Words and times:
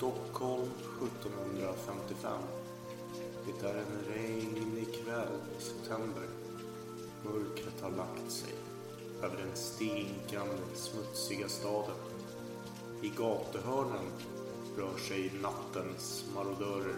Stockholm 0.00 0.70
1755. 1.16 2.32
Det 3.46 3.66
är 3.66 3.74
en 3.74 4.14
regnig 4.14 4.86
kväll 5.04 5.38
i 5.58 5.62
september. 5.62 6.22
Mörkret 7.24 7.80
har 7.82 7.90
lagt 7.90 8.32
sig 8.32 8.54
över 9.22 9.36
den 9.36 9.56
stinkande, 9.56 10.56
smutsiga 10.74 11.48
staden. 11.48 11.96
I 13.02 13.08
gatuhörnen 13.08 14.12
rör 14.76 14.98
sig 14.98 15.32
nattens 15.42 16.24
marodörer. 16.34 16.96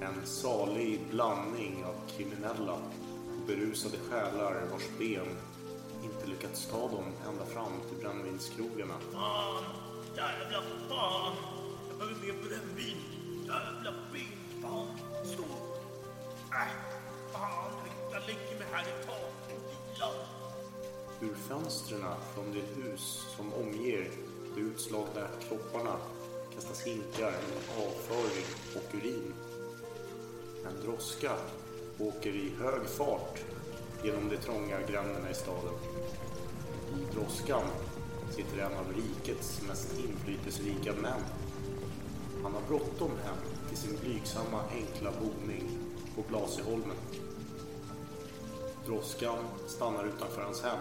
En 0.00 0.26
salig 0.26 1.00
blandning 1.10 1.84
av 1.84 1.94
kriminella 2.16 2.72
och 2.72 3.46
berusade 3.46 3.96
själar 4.10 4.62
vars 4.72 4.88
ben 4.98 5.36
inte 6.04 6.26
lyckats 6.26 6.66
ta 6.66 6.88
dem 6.88 7.12
ända 7.28 7.44
fram 7.44 7.72
till 7.88 7.98
brännvinskrogarna. 7.98 8.94
Fan! 9.12 9.64
Jävla 10.16 10.62
fan! 10.88 11.65
Jag 11.98 12.08
på 12.08 12.14
mer 12.14 12.34
brännvin. 12.48 12.96
Jävla 13.46 13.94
ben! 14.12 14.62
Fan! 14.62 14.86
Slå! 15.24 15.44
Äh! 16.52 16.72
Fan! 17.32 17.72
Jag 18.12 18.22
lägger 18.26 18.58
mig 18.58 18.66
här 18.72 18.82
ett 18.82 19.06
tag. 19.06 19.30
Vila. 19.48 20.10
Ur 21.20 21.34
fönstren 21.34 22.04
från 22.34 22.52
det 22.52 22.82
hus 22.82 23.26
som 23.36 23.54
omger 23.54 24.10
de 24.54 24.60
utslagna 24.60 25.28
kropparna 25.48 25.96
kastas 26.54 26.82
hinkar 26.82 27.30
med 27.30 27.86
avföring 27.86 28.46
och 28.76 28.94
urin. 28.94 29.34
En 30.66 30.86
droska 30.86 31.32
åker 31.98 32.30
i 32.30 32.52
hög 32.60 32.88
fart 32.88 33.44
genom 34.04 34.28
de 34.28 34.36
trånga 34.36 34.80
gränderna 34.80 35.30
i 35.30 35.34
staden. 35.34 35.74
I 36.94 37.14
droskan 37.14 37.64
sitter 38.30 38.58
en 38.58 38.72
av 38.72 38.92
rikets 38.92 39.62
mest 39.68 39.98
inflytelserika 39.98 40.92
män. 40.92 41.20
Han 42.56 42.64
har 42.64 42.78
bråttom 42.78 43.10
hem 43.10 43.36
till 43.68 43.76
sin 43.76 43.98
blygsamma 44.00 44.60
enkla 44.70 45.10
boning 45.20 45.78
på 46.16 46.22
Blasieholmen. 46.28 46.96
Droskan 48.86 49.38
stannar 49.66 50.04
utanför 50.04 50.42
hans 50.42 50.62
hem. 50.62 50.78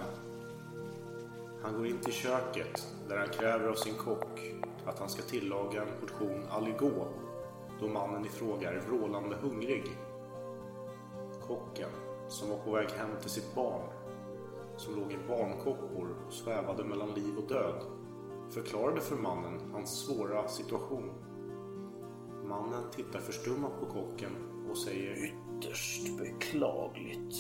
Han 1.62 1.78
går 1.78 1.88
in 1.88 1.98
till 1.98 2.14
köket 2.14 2.88
där 3.08 3.18
han 3.18 3.28
kräver 3.28 3.68
av 3.68 3.76
sin 3.76 3.94
kock 3.94 4.54
att 4.86 5.00
han 5.00 5.10
ska 5.10 5.22
tillaga 5.22 5.82
en 5.82 6.00
portion 6.02 6.44
aligot 6.50 7.08
då 7.80 7.88
mannen 7.88 8.26
i 8.26 8.30
fråga 8.30 8.72
är 8.72 8.80
vrålande 8.80 9.36
hungrig. 9.36 9.98
Kocken, 11.48 11.90
som 12.28 12.50
var 12.50 12.58
på 12.58 12.72
väg 12.72 12.90
hem 12.90 13.10
till 13.22 13.30
sitt 13.30 13.56
barn, 13.56 13.82
som 14.78 14.96
låg 14.96 15.12
i 15.12 15.18
barnkoppor 15.28 16.08
och 16.28 16.34
svävade 16.34 16.84
mellan 16.84 17.14
liv 17.14 17.38
och 17.38 17.48
död, 17.48 17.84
förklarade 18.50 19.02
för 19.02 19.16
mannen 19.16 19.62
hans 19.74 20.06
svåra 20.06 20.48
situation. 20.48 21.12
Mannen 22.56 22.92
tittar 22.96 23.20
förstummat 23.20 23.80
på 23.80 23.86
kocken 23.86 24.32
och 24.70 24.78
säger 24.78 25.16
Ytterst 25.26 26.18
beklagligt. 26.18 27.36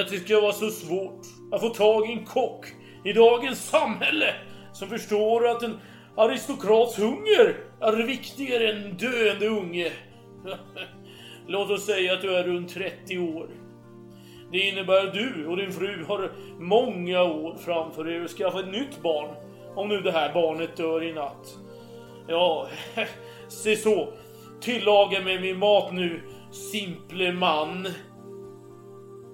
Att 0.00 0.08
det 0.10 0.18
ska 0.18 0.40
vara 0.40 0.52
så 0.52 0.70
svårt 0.70 1.20
att 1.52 1.60
få 1.60 1.68
tag 1.68 2.10
i 2.10 2.12
en 2.12 2.24
kock 2.24 2.66
i 3.04 3.12
dagens 3.12 3.68
samhälle 3.68 4.34
som 4.72 4.88
förstår 4.88 5.48
att 5.48 5.62
en 5.62 5.78
aristokrats 6.16 6.98
hunger 6.98 7.56
är 7.80 8.06
viktigare 8.06 8.72
än 8.72 8.84
en 8.84 8.96
döende 8.96 9.46
unge. 9.46 9.92
Låt 11.46 11.70
oss 11.70 11.86
säga 11.86 12.12
att 12.12 12.22
du 12.22 12.36
är 12.36 12.44
runt 12.44 12.74
30 12.74 13.18
år. 13.18 13.48
Det 14.52 14.58
innebär 14.58 15.06
att 15.06 15.14
du 15.14 15.46
och 15.46 15.56
din 15.56 15.72
fru 15.72 16.04
har 16.04 16.32
många 16.58 17.22
år 17.22 17.56
framför 17.58 18.08
er 18.08 18.24
att 18.24 18.30
skaffa 18.30 18.60
ett 18.60 18.72
nytt 18.72 19.02
barn. 19.02 19.30
Om 19.74 19.88
nu 19.88 20.00
det 20.00 20.12
här 20.12 20.34
barnet 20.34 20.76
dör 20.76 21.02
i 21.02 21.12
natt. 21.12 21.58
Ja, 22.28 22.68
se 23.48 23.76
så. 23.76 24.12
Tillaga 24.60 25.24
mig 25.24 25.40
min 25.40 25.58
mat 25.58 25.94
nu, 25.94 26.22
simple 26.52 27.32
man. 27.32 27.88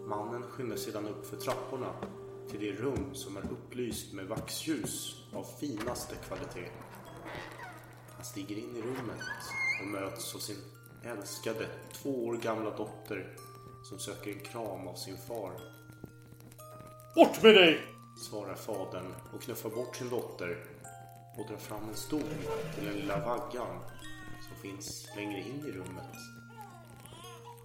Mannen 0.09 0.43
skyndar 0.43 0.77
sedan 0.77 1.07
upp 1.09 1.27
för 1.27 1.37
trapporna 1.37 1.93
till 2.51 2.61
det 2.61 2.73
rum 2.73 3.15
som 3.15 3.37
är 3.37 3.43
upplyst 3.43 4.13
med 4.13 4.27
vaxljus 4.27 5.23
av 5.35 5.47
finaste 5.61 6.15
kvalitet. 6.27 6.71
Han 8.17 8.25
stiger 8.25 8.57
in 8.57 8.77
i 8.77 8.81
rummet 8.81 9.23
och 9.81 9.87
möts 9.87 10.35
av 10.35 10.39
sin 10.39 10.57
älskade 11.05 11.67
två 11.93 12.27
år 12.27 12.37
gamla 12.37 12.71
dotter 12.71 13.37
som 13.85 13.99
söker 13.99 14.31
en 14.31 14.41
kram 14.41 14.89
av 14.89 14.95
sin 14.95 15.17
far. 15.17 15.53
Bort 17.15 17.43
med 17.43 17.55
dig! 17.55 17.81
Svarar 18.17 18.55
fadern 18.55 19.15
och 19.35 19.43
knuffar 19.43 19.71
bort 19.71 19.97
sin 19.97 20.09
dotter 20.09 20.65
och 21.39 21.47
drar 21.47 21.57
fram 21.57 21.89
en 21.89 21.97
stol 21.97 22.23
till 22.75 22.85
den 22.85 22.95
lilla 22.95 23.27
vaggan 23.27 23.81
som 24.49 24.57
finns 24.63 25.09
längre 25.17 25.41
in 25.41 25.67
i 25.67 25.71
rummet. 25.71 26.17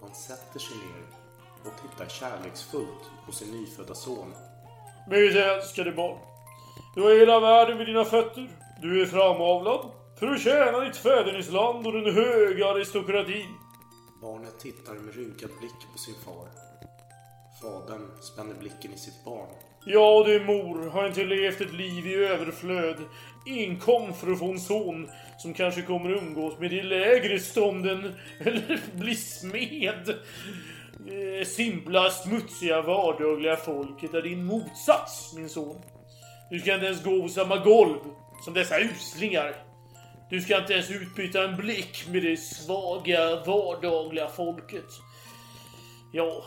Han 0.00 0.14
sätter 0.14 0.58
sig 0.58 0.76
ner 0.76 1.06
och 1.64 1.82
tittar 1.82 2.08
kärleksfullt 2.08 3.10
på 3.26 3.32
sin 3.32 3.60
nyfödda 3.60 3.94
son. 3.94 4.34
Mitt 5.08 5.36
älskade 5.36 5.92
barn. 5.92 6.18
Du 6.94 7.02
har 7.02 7.10
hela 7.10 7.40
världen 7.40 7.78
vid 7.78 7.86
dina 7.86 8.04
fötter. 8.04 8.50
Du 8.82 9.02
är 9.02 9.06
framavlad 9.06 9.90
för 10.18 10.26
att 10.26 10.40
tjäna 10.40 10.80
ditt 10.80 10.96
fädernesland 10.96 11.86
och 11.86 11.92
den 11.92 12.14
höga 12.14 12.66
aristokratin. 12.66 13.54
Barnet 14.20 14.60
tittar 14.60 14.94
med 14.94 15.14
rynkad 15.14 15.50
blick 15.60 15.92
på 15.92 15.98
sin 15.98 16.14
far. 16.14 16.48
Fadern 17.60 18.10
spänner 18.20 18.54
blicken 18.54 18.92
i 18.92 18.98
sitt 18.98 19.24
barn. 19.24 19.48
Jag 19.84 20.18
och 20.18 20.26
din 20.28 20.44
mor 20.44 20.90
har 20.90 21.06
inte 21.06 21.24
levt 21.24 21.60
ett 21.60 21.72
liv 21.72 22.06
i 22.06 22.14
överflöd 22.14 22.96
enkom 23.46 24.14
för 24.14 24.32
att 24.32 24.38
få 24.38 24.50
en 24.50 24.60
son 24.60 25.10
som 25.38 25.54
kanske 25.54 25.82
kommer 25.82 26.10
umgås 26.10 26.58
med 26.58 26.70
de 26.70 26.82
lägre 26.82 27.38
stånden 27.38 28.14
eller 28.40 28.80
bli 28.94 29.14
smed. 29.14 30.08
Eh, 30.08 31.46
Simpla, 31.46 32.10
smutsiga, 32.10 32.82
vardagliga 32.82 33.56
folket 33.56 34.14
är 34.14 34.22
din 34.22 34.44
motsats, 34.44 35.34
min 35.36 35.48
son. 35.48 35.82
Du 36.50 36.60
ska 36.60 36.74
inte 36.74 36.86
ens 36.86 37.04
gå 37.04 37.22
på 37.22 37.28
samma 37.28 37.56
golv 37.56 37.98
som 38.44 38.54
dessa 38.54 38.80
uslingar. 38.80 39.54
Du 40.30 40.40
ska 40.40 40.58
inte 40.58 40.72
ens 40.72 40.90
utbyta 40.90 41.44
en 41.44 41.56
blick 41.56 42.08
med 42.08 42.22
det 42.22 42.36
svaga, 42.36 43.44
vardagliga 43.46 44.28
folket. 44.28 44.88
Ja, 46.14 46.44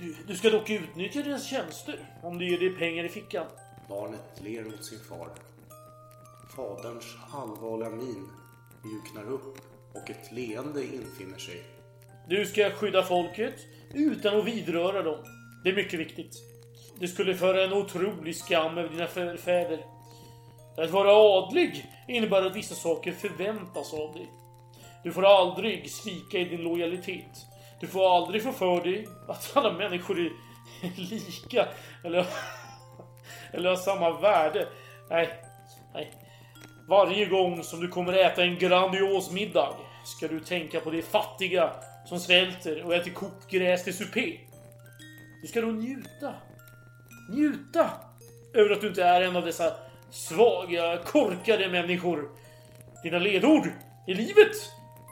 du, 0.00 0.16
du 0.26 0.36
ska 0.36 0.50
dock 0.50 0.70
utnyttja 0.70 1.22
deras 1.22 1.46
tjänster 1.46 1.98
om 2.22 2.38
du 2.38 2.50
ger 2.50 2.58
dig 2.58 2.70
pengar 2.70 3.04
i 3.04 3.08
fickan. 3.08 3.46
Barnet 3.88 4.40
ler 4.40 4.64
mot 4.64 4.84
sin 4.84 4.98
far. 4.98 5.28
Faderns 6.56 7.16
allvarliga 7.32 7.90
min 7.90 8.28
mjuknar 8.84 9.32
upp 9.32 9.58
och 9.94 10.10
ett 10.10 10.32
leende 10.32 10.84
infinner 10.84 11.38
sig. 11.38 11.62
Du 12.28 12.46
ska 12.46 12.70
skydda 12.70 13.02
folket 13.02 13.54
utan 13.94 14.38
att 14.38 14.44
vidröra 14.44 15.02
dem. 15.02 15.18
Det 15.64 15.70
är 15.70 15.74
mycket 15.74 16.00
viktigt. 16.00 16.34
Det 16.98 17.08
skulle 17.08 17.34
föra 17.34 17.64
en 17.64 17.72
otrolig 17.72 18.36
skam 18.36 18.78
över 18.78 18.88
dina 18.88 19.06
förfäder. 19.06 19.84
Att 20.76 20.90
vara 20.90 21.12
adlig 21.12 21.86
innebär 22.08 22.42
att 22.42 22.56
vissa 22.56 22.74
saker 22.74 23.12
förväntas 23.12 23.94
av 23.94 24.14
dig. 24.14 24.28
Du 25.04 25.12
får 25.12 25.24
aldrig 25.24 25.90
svika 25.90 26.38
i 26.38 26.44
din 26.44 26.60
lojalitet. 26.60 27.53
Du 27.84 27.88
får 27.90 28.16
aldrig 28.16 28.42
få 28.42 28.52
för 28.52 28.80
dig 28.80 29.08
att 29.28 29.56
alla 29.56 29.72
människor 29.72 30.20
är 30.20 30.30
lika 30.96 31.68
eller, 32.04 32.26
eller 33.52 33.68
har 33.68 33.76
samma 33.76 34.20
värde. 34.20 34.68
Nej, 35.10 35.28
nej. 35.94 36.12
Varje 36.88 37.26
gång 37.26 37.62
som 37.62 37.80
du 37.80 37.88
kommer 37.88 38.12
äta 38.12 38.42
en 38.42 38.58
grandios 38.58 39.30
middag 39.30 39.74
ska 40.04 40.28
du 40.28 40.40
tänka 40.40 40.80
på 40.80 40.90
de 40.90 41.02
fattiga 41.02 41.70
som 42.06 42.20
svälter 42.20 42.84
och 42.84 42.94
äter 42.94 43.10
kokt 43.10 43.50
gräs 43.50 43.84
till 43.84 43.96
supé. 43.96 44.38
Du 45.42 45.48
ska 45.48 45.60
då 45.60 45.66
njuta. 45.66 46.34
Njuta 47.30 47.90
över 48.54 48.70
att 48.70 48.80
du 48.80 48.88
inte 48.88 49.04
är 49.04 49.20
en 49.20 49.36
av 49.36 49.44
dessa 49.44 49.72
svaga, 50.10 50.98
korkade 50.98 51.68
människor. 51.68 52.28
Dina 53.02 53.18
ledord 53.18 53.68
i 54.06 54.14
livet 54.14 54.56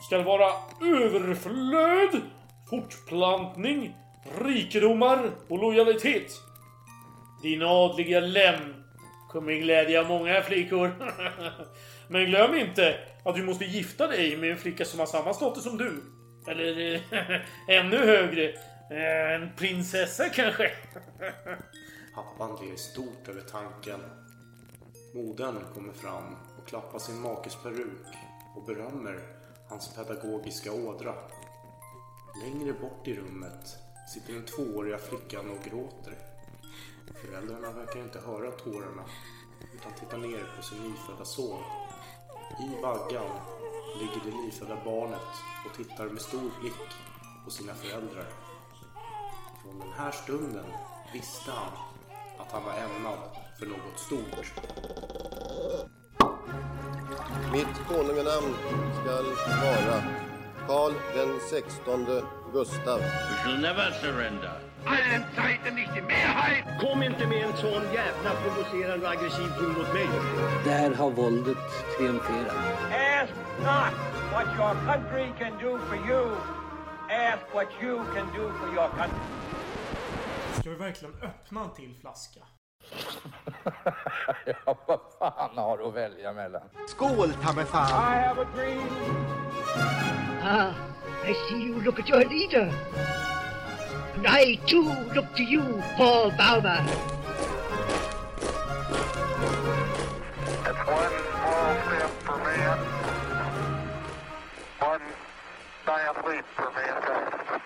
ska 0.06 0.22
vara 0.22 0.52
överflöd, 0.80 2.22
fortplantning, 2.72 3.96
rikedomar 4.44 5.30
och 5.48 5.58
lojalitet. 5.58 6.32
Din 7.42 7.62
adliga 7.62 8.20
lem 8.20 8.74
kommer 9.28 9.52
glädja 9.52 10.08
många 10.08 10.42
flickor. 10.42 10.94
Men 12.08 12.26
glöm 12.26 12.54
inte 12.54 12.98
att 13.24 13.34
du 13.34 13.42
måste 13.44 13.64
gifta 13.64 14.06
dig 14.06 14.36
med 14.36 14.50
en 14.50 14.56
flicka 14.56 14.84
som 14.84 14.98
har 14.98 15.06
samma 15.06 15.34
status 15.34 15.64
som 15.64 15.78
du. 15.78 16.02
Eller 16.48 17.00
ännu 17.69 17.96
högre. 17.96 18.54
En 19.34 19.50
prinsessa 19.56 20.28
kanske. 20.28 20.70
Pappan 22.14 22.66
ler 22.66 22.76
stort 22.76 23.28
över 23.28 23.40
tanken. 23.40 24.00
Modern 25.14 25.74
kommer 25.74 25.92
fram 25.92 26.36
och 26.58 26.69
klappar 26.69 26.98
sin 26.98 27.20
makes 27.20 27.56
peruk 27.62 28.06
och 28.56 28.64
berömmer 28.66 29.19
hans 29.69 29.94
pedagogiska 29.94 30.72
ådra. 30.72 31.14
Längre 32.40 32.73
bort 32.73 33.08
i 33.08 33.14
rummet 33.14 33.79
sitter 34.14 34.32
den 34.32 34.44
tvååriga 34.44 34.99
flickan 34.99 35.50
och 35.50 35.64
gråter. 35.64 36.19
Föräldrarna 37.14 37.73
verkar 37.73 38.00
inte 38.00 38.20
höra 38.20 38.50
tårarna 38.50 39.05
utan 39.75 39.93
tittar 39.93 40.19
ner 40.19 40.52
på 40.56 40.62
sin 40.62 40.79
nyfödda 40.79 41.25
son. 41.25 41.62
I 42.61 42.82
vaggan 42.82 43.31
ligger 43.99 44.20
det 44.25 44.37
nyfödda 44.44 44.84
barnet 44.84 45.29
och 45.67 45.76
tittar 45.76 46.08
med 46.08 46.23
stor 46.23 46.50
blick 46.61 46.90
på 47.44 47.50
sina 47.50 47.75
föräldrar. 47.75 48.26
Från 49.62 49.79
den 49.79 49.93
här 49.93 50.11
stunden 50.11 50.67
visste 51.12 51.50
han 51.50 51.73
att 52.38 52.52
han 52.52 52.64
var 52.64 52.73
ämnad 52.73 53.19
för 53.58 53.67
något 53.67 53.99
stort. 53.99 54.52
Mitt 57.52 57.87
konunganamn 57.88 58.55
skall 59.02 59.25
vara 59.62 60.02
Karl 60.66 60.92
den 61.14 61.40
sextonde 61.50 62.22
Gustav. 62.52 62.98
We 62.98 63.36
shall 63.42 63.58
never 63.60 63.90
surrender. 64.00 64.52
allen 64.86 65.24
Zeiten 65.36 65.74
nicht 65.74 65.94
die 65.94 66.02
Mehrheit! 66.02 66.64
Kom 66.80 67.02
inte 67.02 67.26
med 67.26 67.44
en 67.44 67.56
sån 67.56 67.82
jävla 67.94 68.30
provocerande 68.42 69.06
och 69.06 69.12
aggressiv 69.12 69.48
ton 69.58 69.68
mot 69.68 69.94
mig. 69.94 70.08
Där 70.64 70.94
har 70.94 71.10
våldet 71.10 71.58
triumferat. 71.96 72.56
Ask 72.90 73.32
not 73.58 73.94
what 74.32 74.46
your 74.58 74.74
country 74.86 75.26
can 75.38 75.52
do 75.58 75.78
for 75.78 76.10
you. 76.10 76.30
Ask 77.10 77.54
what 77.54 77.68
you 77.82 78.04
can 78.14 78.26
do 78.26 78.52
for 78.60 78.74
your 78.74 78.88
country. 78.88 79.18
Ska 80.60 80.70
vi 80.70 80.76
verkligen 80.76 81.14
öppna 81.22 81.62
en 81.62 81.70
till 81.70 81.94
flaska? 82.00 82.40
Ja, 84.46 84.76
vad 84.86 85.00
fan 85.18 85.56
har 85.58 85.78
du 85.78 85.84
att 85.84 85.94
välja 85.94 86.32
mellan? 86.32 86.62
Skål, 86.88 87.32
ta 87.42 87.52
mig 87.52 87.64
fan! 87.64 87.88
I 87.88 88.26
have 88.26 88.42
a 88.42 88.46
dream. 88.54 90.21
Ah, 90.44 90.74
I 91.22 91.34
see 91.48 91.62
you 91.62 91.80
look 91.82 92.00
at 92.00 92.08
your 92.08 92.24
leader. 92.24 92.68
And 94.16 94.26
I 94.26 94.56
too 94.66 94.90
look 95.14 95.34
to 95.36 95.42
you, 95.44 95.62
Paul 95.96 96.32
Bauma. 96.32 96.82
It's 100.66 100.82
one 100.82 101.14
small 101.30 101.74
step 101.86 102.10
for 102.26 102.38
man, 102.42 102.78
one 104.80 105.02
giant 105.86 106.26
leap 106.26 106.44
for 106.56 106.70
mankind. 106.74 107.62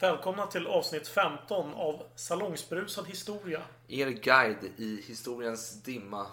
Välkomna 0.00 0.46
till 0.46 0.66
avsnitt 0.66 1.08
15 1.08 1.74
av 1.74 2.02
Salongsberusad 2.14 3.06
historia. 3.06 3.60
Er 3.88 4.06
guide 4.10 4.66
i 4.76 5.02
historiens 5.06 5.82
dimma. 5.82 6.26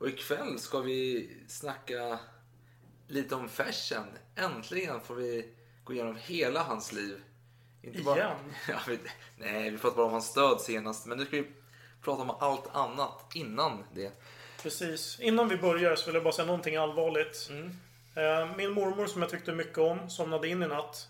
Och 0.00 0.08
ikväll 0.08 0.58
ska 0.58 0.78
vi 0.80 1.30
snacka 1.48 2.18
lite 3.08 3.34
om 3.34 3.48
Fersen. 3.48 4.06
Äntligen 4.36 5.00
får 5.00 5.14
vi 5.14 5.48
gå 5.84 5.92
igenom 5.92 6.16
hela 6.16 6.62
hans 6.62 6.92
liv. 6.92 7.22
Inte 7.82 7.98
Igen? 7.98 8.36
Ja, 8.68 8.78
vi, 8.88 8.98
nej, 9.38 9.70
vi 9.70 9.78
pratade 9.78 9.96
bara 9.96 10.06
om 10.06 10.12
hans 10.12 10.34
död 10.34 10.60
senast. 10.60 11.06
Men 11.06 11.18
nu 11.18 11.26
ska 11.26 11.36
vi 11.36 11.50
prata 12.02 12.22
om 12.22 12.30
allt 12.30 12.74
annat 12.74 13.34
innan 13.34 13.84
det. 13.94 14.12
Precis. 14.62 15.20
Innan 15.20 15.48
vi 15.48 15.56
börjar 15.56 15.96
så 15.96 16.06
vill 16.06 16.14
jag 16.14 16.24
bara 16.24 16.34
säga 16.34 16.46
någonting 16.46 16.76
allvarligt. 16.76 17.48
Mm. 17.50 17.66
Eh, 18.14 18.56
Min 18.56 18.70
mormor 18.72 19.06
som 19.06 19.22
jag 19.22 19.30
tyckte 19.30 19.52
mycket 19.52 19.78
om 19.78 20.10
somnade 20.10 20.48
in 20.48 20.62
i 20.62 20.66
natt. 20.66 21.08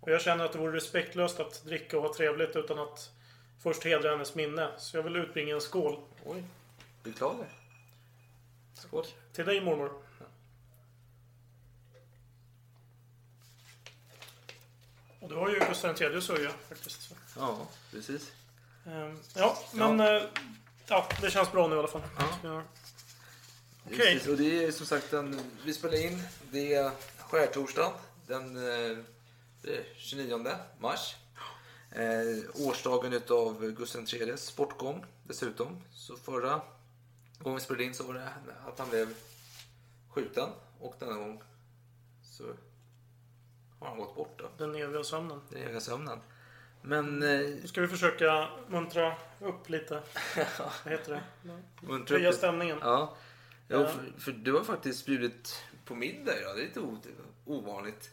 Och 0.00 0.10
jag 0.10 0.20
känner 0.20 0.44
att 0.44 0.52
det 0.52 0.58
vore 0.58 0.76
respektlöst 0.76 1.40
att 1.40 1.64
dricka 1.64 1.96
och 1.96 2.02
ha 2.02 2.14
trevligt 2.14 2.56
utan 2.56 2.78
att 2.78 3.10
först 3.62 3.84
hedra 3.84 4.10
hennes 4.10 4.34
minne. 4.34 4.68
Så 4.78 4.96
jag 4.96 5.02
vill 5.02 5.16
utbringa 5.16 5.54
en 5.54 5.60
skål. 5.60 6.00
Oj, 6.24 6.44
beklagar. 7.02 7.61
Skål. 8.82 9.06
Till 9.32 9.44
dig 9.46 9.60
mormor. 9.60 9.92
Och 15.20 15.28
du 15.28 15.34
har 15.34 15.50
ju 15.50 15.58
Gustav 15.68 16.02
III 16.02 16.22
sörja 16.22 16.50
faktiskt. 16.68 17.14
Ja, 17.36 17.66
precis. 17.90 18.32
Ehm, 18.86 19.18
Ja, 19.34 19.58
men... 19.72 20.00
eh, 20.00 20.22
Ja, 20.88 21.08
det 21.20 21.30
känns 21.30 21.52
bra 21.52 21.68
nu 21.68 21.76
i 21.76 21.78
alla 21.78 21.88
fall. 21.88 22.02
Ja. 22.42 22.62
Okej. 23.86 23.96
Precis, 23.98 24.28
och 24.28 24.36
det 24.36 24.64
är 24.64 24.72
som 24.72 24.86
sagt 24.86 25.12
en, 25.12 25.40
vi 25.64 25.72
spelar 25.74 26.04
in. 26.04 26.22
Det 26.50 26.74
är 26.74 26.90
skärtorsdag 27.18 27.92
den 28.26 28.56
eh, 28.56 28.98
det 29.62 29.76
är 29.76 29.84
29 29.96 30.46
mars. 30.80 31.16
Eh, 31.90 32.66
årsdagen 32.66 33.12
utav 33.12 33.70
Gustav 33.70 34.02
IIIs 34.08 34.40
sportgång 34.44 35.04
dessutom. 35.24 35.82
Så 35.94 36.16
förra 36.16 36.60
gången 37.44 37.58
vi 37.58 37.64
spelade 37.64 37.84
in 37.84 37.94
så 37.94 38.04
var 38.04 38.14
det 38.14 38.28
att 38.66 38.78
han 38.78 38.90
blev 38.90 39.14
skjuten. 40.08 40.48
Och 40.80 40.94
denna 40.98 41.14
gång 41.14 41.42
så 42.22 42.44
har 43.78 43.88
han 43.88 43.98
gått 43.98 44.16
bort 44.16 44.38
då. 44.38 44.48
Den 44.58 44.74
eviga 44.74 45.04
sömnen. 45.04 45.40
Den 45.50 45.62
eviga 45.62 45.80
sömnen. 45.80 46.18
Men 46.82 47.22
eh, 47.22 47.64
ska 47.64 47.80
vi 47.80 47.88
försöka 47.88 48.48
muntra 48.68 49.14
upp 49.40 49.68
lite. 49.68 49.94
Vad 50.84 50.92
heter 50.92 51.12
det? 51.12 51.22
muntra 51.80 52.16
Höja 52.16 52.32
stämningen. 52.32 52.78
Ja. 52.80 53.16
ja 53.68 53.80
Ja. 53.80 53.86
för, 53.86 54.20
för 54.20 54.32
du 54.32 54.52
har 54.52 54.64
faktiskt 54.64 55.06
bjudit 55.06 55.64
på 55.84 55.94
middag 55.94 56.40
idag. 56.40 56.56
Det 56.56 56.62
är 56.62 56.66
lite 56.66 56.80
ovanligt. 57.44 58.10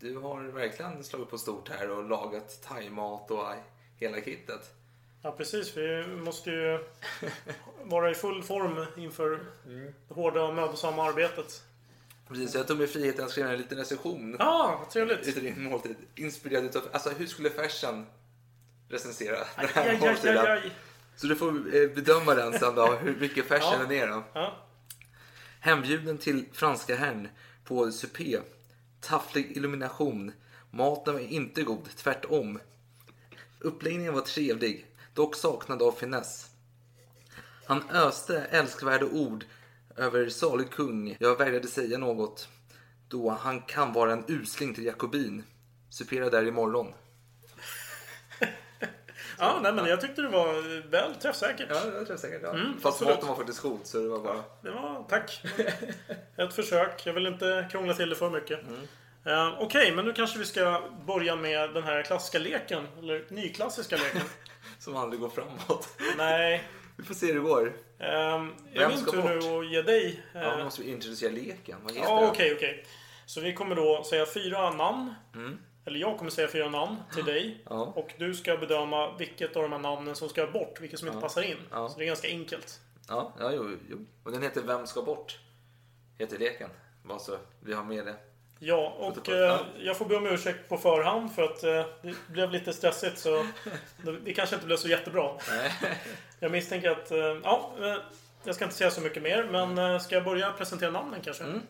Du 0.00 0.16
har 0.16 0.42
verkligen 0.42 1.04
slagit 1.04 1.30
på 1.30 1.38
stort 1.38 1.68
här 1.68 1.90
och 1.90 2.08
lagat 2.08 2.62
thaimat 2.62 3.30
och 3.30 3.46
hela 3.96 4.20
kittet. 4.20 4.74
Ja, 5.22 5.32
precis. 5.32 5.76
Vi 5.76 6.06
måste 6.06 6.50
ju 6.50 6.78
vara 7.84 8.10
i 8.10 8.14
full 8.14 8.42
form 8.42 8.86
inför 8.96 9.30
det 9.64 10.14
hårda 10.14 10.42
och 10.42 10.54
mödosamma 10.54 11.04
arbetet. 11.08 11.62
Precis, 12.28 12.54
jag 12.54 12.66
tog 12.66 12.78
mig 12.78 12.86
friheten 12.86 13.24
att 13.24 13.30
skriva 13.30 13.50
en 13.50 13.58
liten 13.58 13.78
recension. 13.78 14.36
Ja, 14.38 14.44
ah, 14.46 14.90
trevligt. 14.92 15.28
Utav 15.28 15.42
din 15.42 15.62
måltid. 15.62 15.96
Inspirerad 16.14 16.64
utav, 16.64 16.82
alltså 16.92 17.10
hur 17.10 17.26
skulle 17.26 17.50
Fersen 17.50 18.06
recensera 18.88 19.36
den 19.56 19.68
här 19.74 19.88
aj, 19.88 19.98
måltiden? 20.00 20.46
aj. 20.46 20.70
Så 21.16 21.26
du 21.26 21.36
får 21.36 21.48
eh, 21.48 21.88
bedöma 21.90 22.34
den 22.34 22.58
sen 22.58 22.74
då, 22.74 22.86
hur 22.86 23.16
mycket 23.20 23.46
Fersen 23.46 23.72
Ja. 23.72 23.78
den 23.78 23.92
är 23.92 24.06
då. 24.08 24.24
Ja. 24.32 24.56
Hembjuden 25.60 26.18
till 26.18 26.44
franska 26.52 26.96
herrn 26.96 27.28
på 27.64 27.92
supé. 27.92 28.38
Tafflig 29.00 29.56
illumination. 29.56 30.32
Maten 30.70 31.14
var 31.14 31.20
inte 31.20 31.62
god, 31.62 31.88
tvärtom. 31.96 32.58
Uppläggningen 33.60 34.14
var 34.14 34.20
trevlig, 34.20 34.86
dock 35.18 35.36
saknad 35.36 35.82
av 35.82 35.92
finess. 35.92 36.46
Han 37.66 37.90
öste 37.90 38.46
älskvärda 38.50 39.06
ord 39.06 39.44
över 39.96 40.28
salig 40.28 40.70
kung. 40.70 41.16
Jag 41.20 41.38
vägrade 41.38 41.66
säga 41.68 41.98
något, 41.98 42.48
då 43.08 43.30
han 43.30 43.60
kan 43.60 43.92
vara 43.92 44.12
en 44.12 44.24
usling 44.28 44.74
till 44.74 44.84
jakobin. 44.84 45.44
Supera 45.90 46.30
där 46.30 46.46
imorgon. 46.46 46.94
ja, 49.38 49.60
nej 49.62 49.72
men 49.72 49.86
jag 49.86 50.00
tyckte 50.00 50.22
det 50.22 50.28
var 50.28 50.82
väl 50.90 51.14
träffsäkert. 51.14 51.66
Ja, 51.70 51.84
det 51.84 51.90
tror 51.90 52.10
jag 52.10 52.18
säkert. 52.20 52.40
Ja. 52.42 52.50
Mm, 52.50 52.80
Fast 52.80 53.00
maten 53.00 53.28
var 53.28 53.36
faktiskt 53.36 53.62
god, 53.62 53.80
så 53.84 53.98
det 53.98 54.08
var 54.08 54.18
bara... 54.18 54.44
Det 54.62 54.70
var, 54.70 55.06
tack. 55.08 55.42
Ett 56.36 56.54
försök. 56.54 57.06
Jag 57.06 57.12
vill 57.12 57.26
inte 57.26 57.68
krångla 57.70 57.94
till 57.94 58.08
det 58.10 58.16
för 58.16 58.30
mycket. 58.30 58.60
Eh, 59.24 59.60
Okej, 59.60 59.92
men 59.94 60.04
nu 60.04 60.12
kanske 60.12 60.38
vi 60.38 60.44
ska 60.44 60.82
börja 61.06 61.36
med 61.36 61.74
den 61.74 61.82
här 61.82 62.02
klassiska 62.02 62.38
leken. 62.38 62.86
Eller 62.98 63.24
nyklassiska 63.30 63.96
leken. 63.96 64.22
Som 64.78 64.96
aldrig 64.96 65.20
går 65.20 65.28
framåt. 65.28 65.88
Nej. 66.16 66.64
Vi 66.96 67.04
får 67.04 67.14
se 67.14 67.26
hur 67.26 67.34
det 67.34 67.40
går. 67.40 67.66
Um, 67.66 67.74
Vem 67.98 68.82
är 68.82 68.88
min 68.88 68.98
ska 68.98 69.10
tur 69.10 69.22
nu 69.22 69.58
att 69.66 69.70
ge 69.72 69.82
dig... 69.82 70.22
eh, 70.34 70.42
Ja, 70.42 70.56
då 70.56 70.64
måste 70.64 70.82
vi 70.82 70.90
introducera 70.90 71.30
leken. 71.32 71.78
Vad 71.82 71.92
heter 71.92 72.08
Ja, 72.08 72.20
den? 72.20 72.30
okej, 72.30 72.54
okej. 72.56 72.84
Så 73.26 73.40
vi 73.40 73.52
kommer 73.54 73.76
då 73.76 74.04
säga 74.04 74.26
fyra 74.26 74.70
namn. 74.72 75.14
Mm. 75.34 75.58
Eller 75.84 76.00
jag 76.00 76.18
kommer 76.18 76.30
säga 76.30 76.48
fyra 76.48 76.68
namn 76.68 76.96
till 77.14 77.24
dig. 77.24 77.64
Ja. 77.70 77.92
Och 77.96 78.14
du 78.18 78.34
ska 78.34 78.56
bedöma 78.56 79.16
vilket 79.16 79.56
av 79.56 79.62
de 79.62 79.72
här 79.72 79.78
namnen 79.78 80.14
som 80.16 80.28
ska 80.28 80.46
bort. 80.46 80.80
Vilket 80.80 80.98
som 80.98 81.08
inte 81.08 81.20
passar 81.20 81.42
in. 81.42 81.56
Ja. 81.70 81.88
Så 81.88 81.98
det 81.98 82.04
är 82.04 82.06
ganska 82.06 82.28
enkelt. 82.28 82.80
Ja, 83.08 83.32
ja 83.38 83.52
jo, 83.54 83.76
jo. 83.90 84.06
Och 84.24 84.32
den 84.32 84.42
heter 84.42 84.62
Vem 84.62 84.86
ska 84.86 85.02
bort? 85.02 85.38
Heter 86.18 86.38
leken. 86.38 86.70
Bara 87.04 87.18
så 87.18 87.38
vi 87.60 87.72
har 87.74 87.84
med 87.84 88.06
det. 88.06 88.16
Ja, 88.58 88.94
och 88.98 89.28
eh, 89.28 89.36
ja. 89.36 89.64
jag 89.78 89.96
får 89.96 90.04
be 90.04 90.16
om 90.16 90.26
ursäkt 90.26 90.68
på 90.68 90.76
förhand 90.76 91.34
för 91.34 91.42
att 91.42 91.64
eh, 91.64 91.86
det 92.02 92.14
blev 92.28 92.50
lite 92.50 92.72
stressigt 92.72 93.18
så 93.18 93.46
det, 94.24 94.34
kanske 94.34 94.54
inte 94.54 94.66
blev 94.66 94.76
så 94.76 94.88
jättebra. 94.88 95.32
Jag 96.40 96.50
misstänker 96.52 96.90
att, 96.90 97.10
eh, 97.10 97.18
ja, 97.18 97.72
eh, 97.80 97.96
jag 98.44 98.54
ska 98.54 98.64
inte 98.64 98.76
säga 98.76 98.90
så 98.90 99.00
mycket 99.00 99.22
mer 99.22 99.44
men 99.44 99.78
eh, 99.78 99.98
ska 99.98 100.14
jag 100.14 100.24
börja 100.24 100.52
presentera 100.52 100.90
namnen 100.90 101.20
kanske? 101.20 101.44
Mm. 101.44 101.60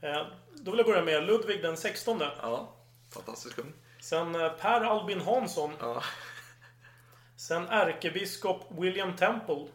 Eh, 0.00 0.22
då 0.54 0.70
vill 0.70 0.78
jag 0.78 0.86
börja 0.86 1.02
med 1.02 1.24
Ludvig 1.26 1.62
den 1.62 1.76
16. 1.76 2.20
Ja, 2.42 2.74
fantastisk 3.14 3.56
kung. 3.56 3.72
Sen 4.00 4.32
Per 4.32 4.80
Albin 4.80 5.20
Hansson. 5.20 5.72
Ja, 5.80 6.02
Sen 7.36 7.68
ärkebiskop 7.68 8.66
William 8.70 9.16
Temple. 9.16 9.66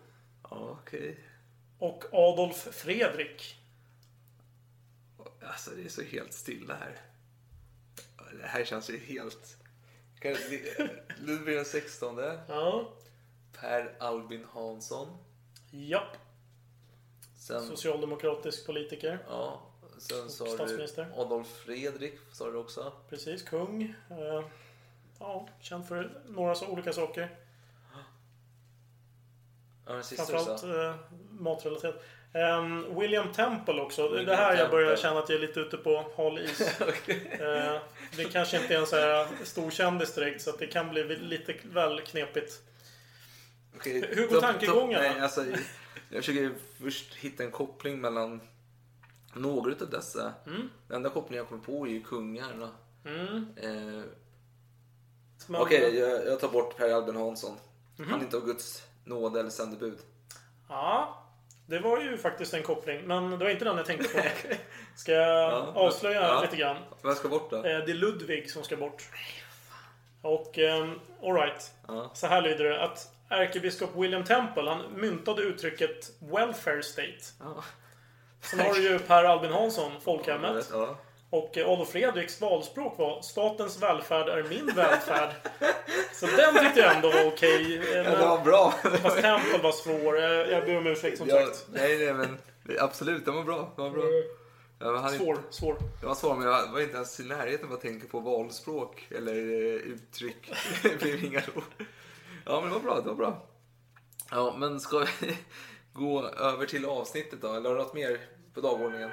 ja 0.50 0.78
okej. 0.82 1.20
Och 1.80 2.04
Adolf 2.12 2.68
Fredrik. 2.72 3.61
Alltså 5.42 5.72
det 5.72 5.86
är 5.86 5.90
så 5.90 6.02
helt 6.02 6.34
stilla 6.34 6.76
här. 6.76 6.98
Det 8.42 8.48
här 8.48 8.64
känns 8.64 8.90
ju 8.90 8.98
helt... 8.98 9.58
Ludvig 11.18 11.56
den 11.56 11.66
16. 11.66 12.18
Ja. 12.48 12.94
Per 13.52 13.96
Albin 14.00 14.46
Hansson. 14.54 15.18
Japp. 15.72 16.18
Sen, 17.38 17.68
Socialdemokratisk 17.68 18.66
politiker. 18.66 19.20
ja, 19.28 19.62
sen 19.98 20.30
sa 20.30 20.66
du. 20.66 21.06
Adolf 21.16 21.48
Fredrik. 21.48 22.20
Sa 22.32 22.52
du 22.52 22.58
också. 22.58 22.94
Precis, 23.10 23.44
kung. 23.44 23.96
Eh, 24.10 24.44
ja, 25.20 25.48
känd 25.62 25.88
för 25.88 26.22
några 26.28 26.56
så 26.56 26.68
olika 26.68 26.94
saker. 26.94 27.40
Ja, 29.86 29.94
den 29.94 30.04
sista 30.04 30.26
Framförallt 30.26 30.64
eh, 30.64 30.96
matrelaterat. 31.30 32.04
Ehm, 32.34 33.00
William 33.00 33.32
Temple 33.32 33.82
också. 33.82 34.02
Det 34.02 34.08
är 34.08 34.12
det 34.12 34.20
William 34.20 34.38
här 34.40 34.58
jag 34.58 34.72
börjar 34.72 34.96
känna 34.96 35.20
att 35.20 35.30
jag 35.30 35.36
är 35.38 35.42
lite 35.48 35.60
ute 35.60 35.78
på 35.78 36.06
hal 36.18 36.40
is. 36.40 36.62
Eh, 37.40 37.82
det 38.16 38.26
kanske 38.32 38.62
inte 38.62 38.76
är 38.76 38.80
en 38.80 38.88
så 38.88 38.96
här 38.96 39.28
stor 39.44 39.72
kändis 39.72 40.16
direkt 40.16 40.42
så 40.42 40.52
det 40.52 40.68
kan 40.68 40.90
bli 40.90 41.04
lite 41.04 41.56
väl 41.64 42.02
knepigt. 42.02 42.62
Okej, 43.76 44.06
Hur 44.10 44.28
går 44.28 44.42
tankegångarna? 44.42 45.04
Nej, 45.04 45.20
alltså, 45.20 45.46
jag 46.10 46.26
försöker 46.26 46.54
först 46.84 47.16
hitta 47.16 47.44
en 47.44 47.52
koppling 47.52 48.02
mellan 48.02 48.42
några 49.34 49.72
utav 49.72 49.90
dessa. 49.90 50.34
Mm. 50.46 50.70
Den 50.88 50.96
enda 50.96 51.10
kopplingen 51.10 51.38
jag 51.38 51.48
kommer 51.48 51.64
på 51.64 51.88
är 51.88 51.92
ju 51.92 52.04
kungarna. 52.04 52.70
Mm. 53.06 53.46
Eh, 53.58 54.04
Okej, 55.50 56.00
jag, 56.00 56.26
jag 56.26 56.40
tar 56.40 56.48
bort 56.48 56.78
Per 56.78 56.94
Albin 56.94 57.16
Hansson. 57.16 57.58
Mhm. 57.98 58.10
Han 58.10 58.20
är 58.20 58.24
inte 58.24 58.38
av 58.38 58.46
Guds 58.46 58.84
nåd 59.06 59.38
eller 59.38 59.50
sändebud. 59.50 60.00
Ja, 60.70 61.21
det 61.72 61.80
var 61.80 62.00
ju 62.02 62.18
faktiskt 62.18 62.54
en 62.54 62.64
koppling. 62.64 63.02
Men 63.08 63.30
det 63.32 63.38
var 63.38 63.50
inte 63.52 63.66
den 63.66 63.78
jag 63.78 63.86
tänkte 63.86 64.08
på. 64.08 64.24
Ska 64.96 65.12
jag 65.12 65.52
Ja, 65.52 65.72
avslöja 65.76 66.22
ja. 66.22 66.42
lite 66.42 66.56
grann? 66.56 66.78
Vem 67.04 67.16
ska 67.16 67.28
bort 67.30 67.50
då? 67.50 67.56
Eh, 67.58 67.64
Det 67.64 67.70
är 67.92 67.94
Ludvig 67.94 68.52
som 68.52 68.64
ska 68.64 68.78
bort. 68.78 69.04
Och 70.22 70.58
um, 70.58 71.00
alright. 71.24 71.72
Ja. 71.88 72.12
Så 72.14 72.28
här 72.28 72.42
lyder 72.42 72.64
det. 72.64 72.84
Att 72.84 73.14
ärkebiskop 73.30 73.90
William 73.96 74.24
Temple, 74.24 74.70
han 74.70 74.82
myntade 74.96 75.42
uttrycket 75.42 76.12
welfare 76.20 76.84
state. 76.84 77.18
Ja. 77.40 77.64
Sen 78.42 78.60
har 78.60 78.74
du 78.74 78.82
ju 78.82 79.00
Per 79.00 79.24
Albin 79.24 79.52
Hansson, 79.52 79.92
folkhemmet. 80.02 80.70
Ja. 80.72 80.98
Och 81.34 81.58
eh, 81.58 81.70
Adolf 81.70 81.90
Fredriks 81.90 82.42
valspråk 82.42 82.98
var 82.98 83.22
Statens 83.22 83.82
välfärd 83.82 84.30
är 84.30 84.44
min 84.44 84.66
välfärd. 84.76 85.30
Så 86.14 86.26
den 86.26 86.54
tyckte 86.66 86.80
jag 86.80 86.96
ändå 86.96 87.12
var 87.12 87.26
okej. 87.28 87.78
eh, 87.78 87.98
Ja, 87.98 88.04
det 88.04 88.26
var 88.26 88.44
bra. 88.44 88.72
Fast 89.02 89.22
Temple 89.22 89.58
var 89.64 89.72
svår. 89.72 90.18
Jag, 90.18 90.52
jag 90.52 90.66
ber 90.66 90.78
om 90.78 90.88
ursäkt 90.88 91.18
som 91.18 91.28
Ja, 91.28 91.46
sagt. 91.46 91.66
nej, 91.70 91.98
nej, 91.98 92.14
men 92.14 92.38
absolut, 92.80 93.26
den 93.26 93.36
var 93.36 93.44
bra. 93.44 93.74
Den 93.76 93.84
var 93.86 93.92
bra. 93.92 94.04
Men 94.80 94.96
han 95.04 95.14
är- 95.14 95.18
Svår, 95.18 95.38
svår. 95.50 95.76
Det 96.02 96.06
var 96.06 96.16
svår, 96.16 96.36
men 96.36 96.48
jag 96.48 96.68
var 96.72 96.80
inte 96.82 96.96
ens 96.96 97.20
i 97.20 97.24
närheten 97.24 97.68
av 97.68 97.74
att 97.74 97.82
tänka 97.82 98.08
på 98.08 98.20
valspråk 98.20 99.08
eller 99.12 99.34
eh, 99.34 99.76
uttryck. 99.76 100.52
det 100.84 101.00
blev 101.02 101.24
inga 101.26 101.42
ord. 101.56 101.64
Ja, 102.46 102.62
men 102.62 102.70
det 102.70 102.76
var 102.76 102.80
bra. 102.84 103.02
Det 103.02 103.08
var 103.10 103.16
bra. 103.16 103.48
Ja, 104.32 104.56
men 104.58 104.80
ska 104.80 105.00
vi 105.00 105.38
gå 105.94 106.28
över 106.28 106.66
till 106.66 106.86
avsnittet 106.86 107.42
då? 107.42 107.54
Eller 107.54 107.70
har 107.70 107.76
du 107.78 107.84
något 107.84 107.94
mer 107.94 108.20
på 108.54 108.62
dagordningen? 108.62 109.10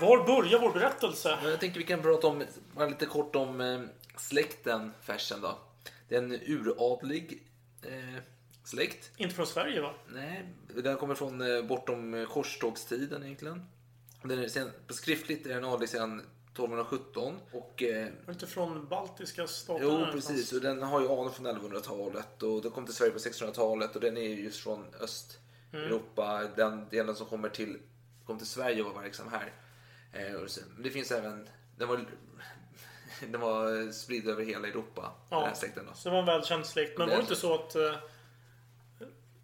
Var 0.00 0.26
börjar 0.26 0.60
vår 0.60 0.72
berättelse? 0.72 1.38
Jag 1.42 1.60
tänker 1.60 1.78
vi 1.78 1.86
kan 1.86 2.02
prata 2.02 2.26
om, 2.26 2.44
lite 2.88 3.06
kort 3.06 3.36
om 3.36 3.60
eh, 3.60 3.80
släkten 4.16 4.92
Fersen 5.00 5.40
då. 5.40 5.58
Det 6.08 6.14
är 6.14 6.18
en 6.18 6.32
uradlig 6.32 7.42
eh, 7.82 8.22
släkt. 8.64 9.10
Inte 9.16 9.34
från 9.34 9.46
Sverige 9.46 9.80
va? 9.80 9.94
Nej, 10.08 10.48
den 10.74 10.96
kommer 10.96 11.14
från 11.14 11.56
eh, 11.56 11.62
bortom 11.62 12.14
eh, 12.14 12.26
korstågstiden 12.26 13.24
egentligen. 13.24 13.66
Den 14.22 14.38
är 14.38 14.48
sen, 14.48 14.70
skriftligt 14.88 15.46
är 15.46 15.54
den 15.54 15.64
adlig 15.64 15.88
sedan 15.88 16.20
1217 16.52 17.34
och 17.52 17.82
eh, 17.82 18.08
inte 18.28 18.46
från 18.46 18.88
baltiska 18.88 19.46
stater? 19.46 19.84
Jo, 19.84 20.06
precis. 20.12 20.52
Och 20.52 20.60
den 20.60 20.82
har 20.82 21.00
ju 21.00 21.06
anor 21.06 21.30
från 21.30 21.46
1100-talet 21.46 22.42
och 22.42 22.62
den 22.62 22.70
kom 22.70 22.84
till 22.84 22.94
Sverige 22.94 23.12
på 23.12 23.18
1600-talet 23.18 23.94
och 23.94 24.00
den 24.00 24.16
är 24.16 24.28
ju 24.28 24.44
just 24.44 24.60
från 24.60 24.84
Östeuropa. 25.00 26.48
Den 26.56 26.88
delen 26.90 27.14
som 27.14 27.26
kommer 27.26 27.48
till, 27.48 27.78
kom 28.26 28.38
till 28.38 28.46
Sverige 28.46 28.82
och 28.82 28.94
var 28.94 29.02
verksam 29.02 29.28
här. 29.28 29.52
Eh, 30.12 30.40
det 30.78 30.90
finns 30.90 31.10
även, 31.10 31.48
den 31.76 31.88
var, 31.88 32.04
den 33.20 33.40
var 33.40 33.92
spridd 33.92 34.28
över 34.28 34.44
hela 34.44 34.68
Europa, 34.68 35.12
den 35.28 35.38
här 35.38 35.48
Ja, 35.48 35.54
släkten 35.54 35.86
då. 35.86 35.92
så 35.94 36.08
det 36.08 36.12
var 36.12 36.18
en 36.20 36.26
välkänd 36.26 36.66
släkt. 36.66 36.98
Men 36.98 37.08
var 37.08 37.16
det 37.16 37.20
inte 37.22 37.36
så 37.36 37.54
att 37.54 37.74
eh, 37.74 37.94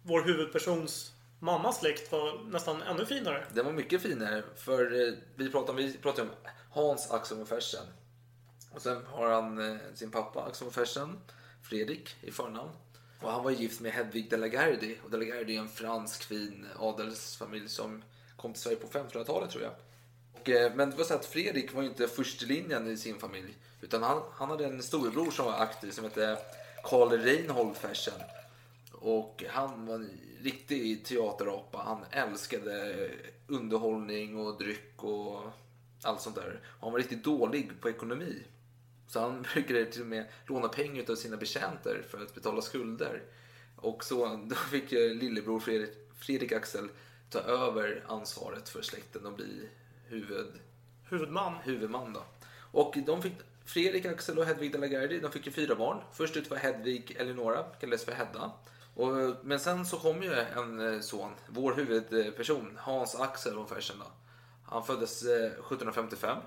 vår 0.03 0.21
huvudpersons 0.21 1.11
mammas 1.39 1.79
släkt 1.79 2.11
var 2.11 2.43
nästan 2.43 2.81
ännu 2.81 3.05
finare? 3.05 3.45
Den 3.53 3.65
var 3.65 3.71
mycket 3.73 4.01
finare 4.01 4.43
för 4.55 5.07
eh, 5.07 5.13
vi 5.35 5.51
pratar 5.51 5.69
om, 5.73 5.77
vi 5.77 5.97
pratar 5.97 6.23
om 6.23 6.29
Hans 6.71 7.11
Axel 7.11 7.37
von 7.37 7.45
Fersen. 7.47 7.85
Och 8.71 8.81
sen 8.81 9.05
har 9.05 9.31
han 9.31 9.71
eh, 9.71 9.77
sin 9.93 10.11
pappa 10.11 10.43
Axel 10.43 10.65
von 10.65 10.73
Fersen, 10.73 11.19
Fredrik 11.61 12.15
i 12.21 12.31
förnamn. 12.31 12.69
Och 13.21 13.31
han 13.31 13.43
var 13.43 13.51
gift 13.51 13.79
med 13.81 13.91
Hedvig 13.91 14.29
de 14.29 14.37
la 14.37 14.47
Gardie. 14.47 14.97
Och 15.03 15.11
de 15.11 15.17
la 15.17 15.25
Gardie 15.25 15.55
är 15.57 15.61
en 15.61 15.69
fransk 15.69 16.23
fin 16.23 16.67
adelsfamilj 16.79 17.69
som 17.69 18.03
kom 18.37 18.53
till 18.53 18.61
Sverige 18.61 18.77
på 18.77 18.87
1500-talet 18.87 19.49
tror 19.51 19.63
jag. 19.63 19.71
Och, 20.41 20.49
eh, 20.49 20.75
men 20.75 20.89
det 20.89 20.97
var 20.97 21.03
så 21.03 21.13
att 21.13 21.25
Fredrik 21.25 21.73
var 21.73 21.81
ju 21.81 21.87
inte 21.87 22.07
först 22.07 22.43
i 22.43 22.45
linjen 22.45 22.87
i 22.87 22.97
sin 22.97 23.19
familj. 23.19 23.57
Utan 23.81 24.03
han, 24.03 24.21
han 24.31 24.49
hade 24.49 24.65
en 24.65 24.83
storebror 24.83 25.31
som 25.31 25.45
var 25.45 25.53
aktiv 25.53 25.91
som 25.91 26.03
hette 26.03 26.37
Karl 26.83 27.09
Reinhold 27.09 27.77
Fersen. 27.77 28.21
Och 28.91 29.43
han 29.49 29.85
var 29.85 29.95
en 29.95 30.09
riktig 30.41 31.05
teaterapa. 31.05 31.77
Han 31.77 32.03
älskade 32.11 32.95
underhållning 33.47 34.37
och 34.37 34.57
dryck 34.57 35.03
och 35.03 35.41
allt 36.01 36.21
sånt 36.21 36.35
där. 36.35 36.59
Och 36.65 36.81
han 36.81 36.91
var 36.91 36.99
riktigt 36.99 37.23
dålig 37.23 37.81
på 37.81 37.89
ekonomi. 37.89 38.43
Så 39.07 39.19
han 39.19 39.41
brukade 39.53 39.85
till 39.85 40.01
och 40.01 40.07
med 40.07 40.25
låna 40.47 40.67
pengar 40.67 41.11
av 41.11 41.15
sina 41.15 41.37
betjänter 41.37 42.03
för 42.09 42.21
att 42.21 42.35
betala 42.35 42.61
skulder. 42.61 43.23
Och 43.75 44.03
så 44.03 44.27
då 44.45 44.55
fick 44.55 44.91
eh, 44.91 45.11
lillebror 45.11 45.59
Fredrik, 45.59 45.89
Fredrik 46.17 46.51
Axel 46.51 46.89
ta 47.29 47.39
över 47.39 48.03
ansvaret 48.07 48.69
för 48.69 48.81
släkten 48.81 49.25
och 49.25 49.33
bli 49.33 49.69
huvud, 50.07 50.53
Huvudman. 51.09 51.53
huvudman. 51.63 52.13
Då. 52.13 52.23
Och 52.71 52.95
de 53.05 53.21
fick, 53.21 53.33
Fredrik 53.65 54.05
Axel 54.05 54.39
och 54.39 54.45
Hedvig 54.45 54.71
de 54.71 54.77
la 54.77 54.87
Gardie, 54.87 55.19
de 55.19 55.31
fick 55.31 55.45
ju 55.45 55.51
fyra 55.51 55.75
barn. 55.75 56.01
Först 56.13 56.37
ut 56.37 56.49
var 56.49 56.57
Hedvig 56.57 57.15
Eleonora, 57.19 57.63
kallades 57.63 58.05
för 58.05 58.11
Hedda. 58.11 58.51
Och, 58.95 59.11
men 59.43 59.59
sen 59.59 59.85
så 59.85 59.97
kom 59.97 60.23
ju 60.23 60.33
en 60.33 60.93
eh, 60.93 60.99
son, 60.99 61.31
vår 61.47 61.73
huvudperson, 61.73 62.77
Hans 62.81 63.15
Axel 63.15 63.55
von 63.55 63.67
Fersen. 63.67 63.97
Han 64.65 64.85
föddes 64.85 65.23
eh, 65.23 65.45
1755. 65.45 66.37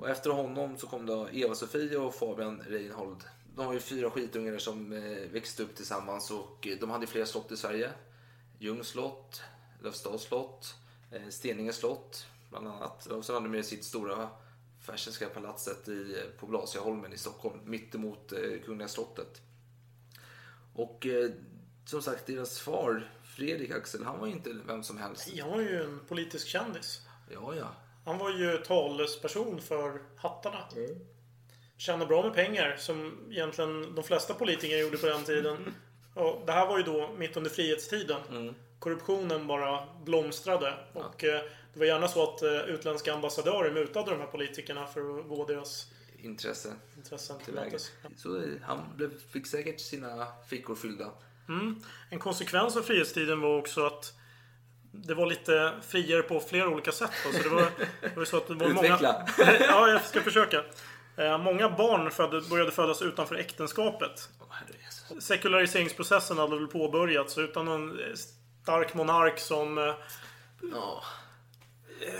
Och 0.00 0.08
efter 0.08 0.30
honom 0.30 0.78
så 0.78 0.86
kom 0.86 1.06
då 1.06 1.28
Eva-Sofie 1.32 1.96
och 1.96 2.14
Fabian 2.14 2.62
Reinhold. 2.68 3.24
De 3.54 3.66
har 3.66 3.72
ju 3.72 3.80
fyra 3.80 4.10
skitungar 4.10 4.58
som 4.58 4.92
eh, 4.92 5.30
växte 5.32 5.62
upp 5.62 5.76
tillsammans 5.76 6.30
och 6.30 6.68
de 6.80 6.90
hade 6.90 7.06
flera 7.06 7.26
slott 7.26 7.52
i 7.52 7.56
Sverige. 7.56 7.90
Ljungs 8.58 8.88
slott, 8.88 9.42
Lövstads 9.82 10.24
slott, 10.24 10.74
Steninge 11.30 11.72
slott 11.72 12.26
bland 12.50 12.68
annat. 12.68 13.06
Och 13.06 13.24
så 13.24 13.34
hade 13.34 13.48
de 13.48 13.62
sitt 13.62 13.84
stora 13.84 14.28
Fersenska 14.80 15.28
palatset 15.28 15.88
i, 15.88 16.22
på 16.38 16.46
Blasieholmen 16.46 17.12
i 17.12 17.18
Stockholm, 17.18 17.60
mittemot 17.64 18.32
eh, 18.32 18.60
Kungliga 18.64 18.88
slottet. 18.88 19.40
Och 20.74 21.06
eh, 21.06 21.30
som 21.84 22.02
sagt, 22.02 22.26
deras 22.26 22.60
far 22.60 23.10
Fredrik 23.22 23.70
Axel, 23.70 24.04
han 24.04 24.18
var 24.18 24.26
ju 24.26 24.32
inte 24.32 24.56
vem 24.66 24.82
som 24.82 24.98
helst. 24.98 25.40
Han 25.40 25.50
var 25.50 25.60
ju 25.60 25.82
en 25.82 26.00
politisk 26.08 26.46
kändis. 26.46 27.02
Ja, 27.30 27.54
ja. 27.54 27.74
Han 28.04 28.18
var 28.18 28.30
ju 28.30 28.58
talesperson 28.58 29.60
för 29.60 30.02
hattarna. 30.16 30.64
Tjänade 31.76 32.06
bra 32.06 32.22
med 32.22 32.34
pengar, 32.34 32.76
som 32.78 33.18
egentligen 33.30 33.94
de 33.94 34.04
flesta 34.04 34.34
politiker 34.34 34.78
gjorde 34.78 34.98
på 34.98 35.06
den 35.06 35.24
tiden. 35.24 35.74
Och 36.14 36.42
det 36.46 36.52
här 36.52 36.66
var 36.66 36.78
ju 36.78 36.84
då 36.84 37.14
mitt 37.18 37.36
under 37.36 37.50
frihetstiden. 37.50 38.54
Korruptionen 38.78 39.46
bara 39.46 39.80
blomstrade. 40.04 40.74
Och 40.92 41.24
eh, 41.24 41.42
det 41.72 41.78
var 41.78 41.86
gärna 41.86 42.08
så 42.08 42.22
att 42.22 42.42
eh, 42.42 42.50
utländska 42.50 43.14
ambassadörer 43.14 43.70
mutade 43.70 44.10
de 44.10 44.20
här 44.20 44.26
politikerna 44.26 44.86
för 44.86 45.18
att 45.20 45.28
gå 45.28 45.46
deras 45.46 45.86
Intresse. 46.18 46.72
intressen 46.96 47.36
till 47.44 47.54
mötes. 47.54 47.92
Så 48.16 48.36
eh, 48.36 48.42
han 48.62 48.78
blev, 48.96 49.10
fick 49.32 49.46
säkert 49.46 49.80
sina 49.80 50.26
fickor 50.48 50.74
fyllda. 50.74 51.10
Mm. 51.48 51.80
En 52.10 52.18
konsekvens 52.18 52.76
av 52.76 52.82
frihetstiden 52.82 53.40
var 53.40 53.58
också 53.58 53.86
att 53.86 54.12
det 54.92 55.14
var 55.14 55.26
lite 55.26 55.72
friare 55.82 56.22
på 56.22 56.40
flera 56.40 56.68
olika 56.68 56.92
sätt. 56.92 57.10
då. 57.24 57.38
Så 57.38 57.42
det 57.42 57.48
var, 57.48 57.70
det 58.00 58.16
var 58.16 58.24
så 58.24 58.36
att 58.36 58.46
det 58.48 58.54
var 58.54 58.66
Utveckla. 58.70 59.26
många... 59.38 59.56
ja, 59.60 59.88
jag 59.88 60.04
ska 60.04 60.20
försöka. 60.20 60.64
Många 61.40 61.70
barn 61.70 62.10
födde, 62.10 62.40
började 62.40 62.70
födas 62.70 63.02
utanför 63.02 63.34
äktenskapet. 63.34 64.28
Sekulariseringsprocessen 65.20 66.38
hade 66.38 66.56
väl 66.56 66.66
påbörjats 66.66 67.38
utan 67.38 67.64
någon 67.64 67.98
stark 68.68 68.94
monark 68.94 69.38
som... 69.38 69.78
eh, 69.78 69.94
Ja. 70.72 71.02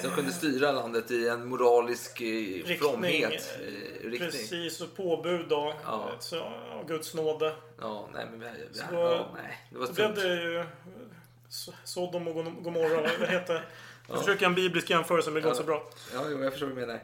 Som 0.03 0.11
kunde 0.11 0.33
styra 0.33 0.73
landet 0.73 1.11
i 1.11 1.29
en 1.29 1.49
moralisk 1.49 2.21
eh, 2.21 2.77
fromhet 2.79 3.59
eh, 3.61 4.11
riktning. 4.11 4.19
Precis, 4.31 4.81
och 4.81 4.97
påbud 4.97 5.47
då. 5.49 5.75
Ja. 5.85 6.11
Så, 6.21 6.37
ja, 6.37 6.83
Guds 6.87 7.15
nåde. 7.15 7.55
Ja, 7.81 8.09
nej 8.15 8.27
men 8.31 8.41
vi, 8.41 8.47
vi, 8.73 8.79
Så 8.79 8.85
ja, 8.93 9.29
nej, 9.37 9.67
det 9.73 9.79
var 9.79 9.87
Så 9.87 9.93
blev 9.93 10.15
det 10.15 10.43
ju... 10.43 10.65
Sodom 11.85 12.29
och 12.29 12.35
Gom- 12.35 12.63
Gomorra, 12.63 13.01
vad 13.21 13.29
heter 13.29 13.55
det? 13.55 13.63
Jag 14.09 14.19
försöker 14.19 14.47
en 14.47 14.55
biblisk 14.55 14.91
jämförelse 14.91 15.31
men 15.31 15.35
det 15.35 15.41
går 15.41 15.51
inte 15.51 15.61
så 15.63 15.67
bra. 15.67 15.91
Ja, 16.15 16.21
jo, 16.31 16.43
jag 16.43 16.53
förstår 16.53 16.67
vad 16.67 16.77
du 16.77 16.81
menar. 16.81 17.01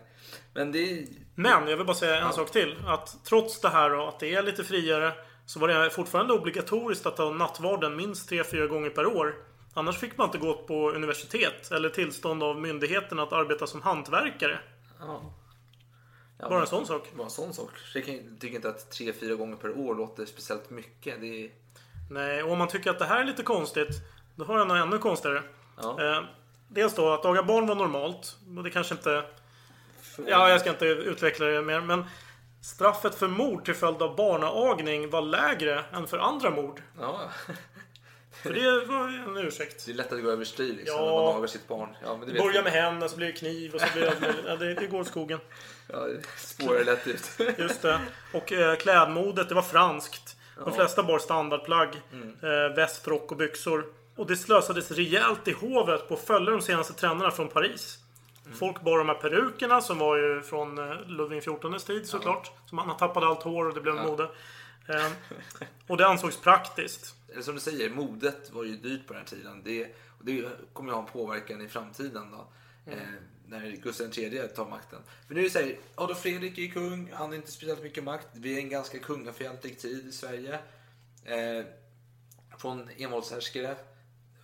Men 0.55 0.73
det. 0.73 1.07
Men 1.35 1.69
jag 1.69 1.77
vill 1.77 1.87
bara 1.87 1.97
säga 1.97 2.17
en 2.27 2.33
sak 2.33 2.51
till. 2.51 2.77
Att 2.87 3.17
trots 3.25 3.61
det 3.61 3.69
här 3.69 3.93
och 3.95 4.09
att 4.09 4.21
det 4.21 4.35
är 4.35 4.43
lite 4.43 4.65
friare 4.65 5.13
så 5.47 5.61
var 5.61 5.69
det 5.69 5.91
fortfarande 5.91 6.35
obligatoriskt 6.35 7.07
att 7.07 7.19
ha 7.19 7.31
nattvarden 7.31 7.97
minst 7.97 8.31
3-4 8.31 8.67
gånger 8.67 8.91
per 8.91 9.07
år. 9.07 9.35
Annars 9.75 9.99
fick 9.99 10.17
man 10.19 10.29
inte 10.29 10.39
gå 10.39 10.55
på 10.55 10.91
universitet 10.91 11.73
eller 11.73 11.89
tillstånd 11.89 12.43
av 12.43 12.61
myndigheten 12.61 13.19
att 13.19 13.33
arbeta 13.33 13.67
som 13.67 13.83
hantverkare. 13.83 14.59
Ja. 15.01 15.35
Ja, 16.39 16.49
Bara 16.49 16.61
en 16.61 16.67
sån 16.67 16.87
sak. 16.87 17.13
Bara 17.17 17.25
en 17.25 17.31
sån 17.31 17.55
sak. 17.55 17.71
Jag 17.95 18.05
tycker 18.41 18.57
inte 18.57 18.69
att 18.69 18.91
tre, 18.91 19.13
fyra 19.13 19.35
gånger 19.35 19.57
per 19.57 19.79
år 19.79 19.95
låter 19.95 20.27
speciellt 20.27 20.71
mycket. 20.71 21.21
Det 21.21 21.45
är... 21.45 21.51
Nej, 22.11 22.43
och 22.43 22.53
om 22.53 22.59
man 22.59 22.69
tycker 22.69 22.91
att 22.91 22.99
det 22.99 23.05
här 23.05 23.21
är 23.21 23.25
lite 23.25 23.43
konstigt, 23.43 23.89
då 24.35 24.45
har 24.45 24.59
jag 24.59 24.69
något 24.69 24.77
ännu 24.77 24.99
konstigare. 24.99 25.43
Ja. 25.83 26.03
Eh, 26.03 26.25
dels 26.69 26.95
då 26.95 27.13
att 27.13 27.25
aga 27.25 27.43
barn 27.43 27.67
var 27.67 27.75
normalt. 27.75 28.37
Och 28.57 28.65
det 28.65 28.71
kanske 28.71 28.95
inte... 28.95 29.25
Ja, 30.27 30.49
jag 30.49 30.61
ska 30.61 30.71
inte 30.71 30.87
utveckla 30.87 31.47
det 31.47 31.63
mer. 31.63 31.81
Men 31.81 32.05
straffet 32.65 33.15
för 33.15 33.29
mord 33.29 33.65
till 33.65 33.75
följd 33.75 34.03
av 34.03 34.17
barnaagning 34.17 35.11
var 35.11 35.23
lägre 35.23 35.85
än 35.93 36.07
för 36.07 36.19
andra 36.19 36.51
mord. 36.51 36.83
Ja. 37.01 37.21
För 38.43 38.53
det 38.53 38.85
var 38.87 39.09
ju 39.09 39.17
en 39.17 39.37
ursäkt. 39.47 39.87
Det 39.87 39.93
är 39.93 39.95
lätt 39.97 40.13
att 40.13 40.23
gå 40.23 40.31
över 40.31 40.45
styr 40.45 40.75
liksom, 40.75 40.97
Ja. 40.99 41.05
när 41.07 41.13
man 41.25 41.35
nagar 41.35 41.47
sitt 41.47 41.69
barn. 41.69 41.97
Ja, 42.05 42.17
men 42.17 42.29
det 42.29 42.33
vet 42.35 42.43
Börja 42.43 42.55
jag. 42.55 42.65
med 42.65 42.73
henne, 42.73 43.09
så 43.09 43.17
blir 43.17 43.27
det 43.27 43.33
kniv 43.33 43.75
och 43.75 43.81
så 43.81 43.87
blir 43.93 44.03
det 44.05 44.35
ja, 44.47 44.57
det, 44.57 44.75
det 44.75 44.87
går 44.87 45.01
åt 45.01 45.07
skogen. 45.07 45.39
Ja, 45.93 45.99
det 46.01 46.23
spårar 46.37 46.85
lätt 46.85 47.07
ut. 47.07 47.31
Just 47.59 47.83
det. 47.83 48.01
Och 48.33 48.53
eh, 48.53 48.77
klädmodet, 48.77 49.49
det 49.49 49.55
var 49.55 49.63
franskt. 49.63 50.37
De 50.65 50.73
flesta 50.75 51.03
bar 51.03 51.19
standardplagg. 51.19 51.89
Eh, 52.43 52.77
väst, 52.77 53.09
rock 53.09 53.31
och 53.33 53.37
byxor. 53.39 53.85
Och 54.17 54.27
det 54.27 54.37
slösades 54.37 54.91
rejält 54.91 55.49
i 55.49 55.53
hovet 55.53 56.09
på 56.09 56.15
att 56.15 56.21
följa 56.21 56.51
de 56.51 56.61
senaste 56.63 56.93
trenderna 56.93 57.31
från 57.31 57.49
Paris. 57.49 57.99
Folk 58.55 58.83
bar 58.83 58.99
de 58.99 59.09
här 59.09 59.15
perukerna 59.15 59.81
som 59.81 59.99
var 59.99 60.17
ju 60.17 60.43
från 60.43 60.79
eh, 60.79 61.07
Ludvig 61.07 61.43
XIVs 61.43 61.85
tid 61.85 62.09
såklart. 62.09 62.53
Som 62.67 62.79
han 62.79 62.97
tappade 62.97 63.27
allt 63.27 63.43
hår 63.43 63.69
och 63.69 63.75
det 63.75 63.81
blev 63.81 63.95
mode. 63.95 64.31
Eh, 64.89 65.11
och 65.87 65.97
det 65.97 66.07
ansågs 66.07 66.41
praktiskt. 66.41 67.15
Eller 67.33 67.43
som 67.43 67.55
du 67.55 67.61
säger, 67.61 67.91
modet 67.91 68.51
var 68.53 68.65
ju 68.65 68.77
dyrt 68.77 69.07
på 69.07 69.13
den 69.13 69.23
här 69.23 69.29
tiden. 69.29 69.63
Det, 69.65 69.85
och 70.19 70.25
det 70.25 70.49
kommer 70.73 70.91
ju 70.91 70.95
ha 70.95 71.03
en 71.03 71.13
påverkan 71.13 71.61
i 71.61 71.69
framtiden 71.69 72.31
då. 72.31 72.47
Eh, 72.93 72.99
när 73.49 73.71
Gustav 73.71 74.19
III 74.19 74.49
tar 74.49 74.69
makten. 74.69 74.99
För 75.27 75.35
nu 75.35 75.41
är 75.41 75.45
det 75.45 75.51
så 75.51 75.59
här, 75.59 75.77
Adolf 75.95 76.19
Fredrik 76.19 76.59
är 76.59 76.69
kung, 76.69 77.11
han 77.13 77.29
har 77.29 77.35
inte 77.35 77.51
speciellt 77.51 77.83
mycket 77.83 78.05
makt. 78.05 78.29
Vi 78.33 78.55
är 78.55 78.59
en 78.59 78.69
ganska 78.69 78.99
kungafientlig 78.99 79.79
tid 79.79 80.07
i 80.07 80.13
Sverige. 80.13 80.59
Eh, 81.25 81.65
från 82.59 82.89
envåldshärskare 82.97 83.77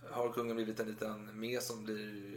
har 0.09 0.31
kungen 0.31 0.55
blivit 0.55 0.79
en 0.79 0.87
liten 0.87 1.39
mes 1.39 1.67
som 1.67 1.83
blir 1.83 2.33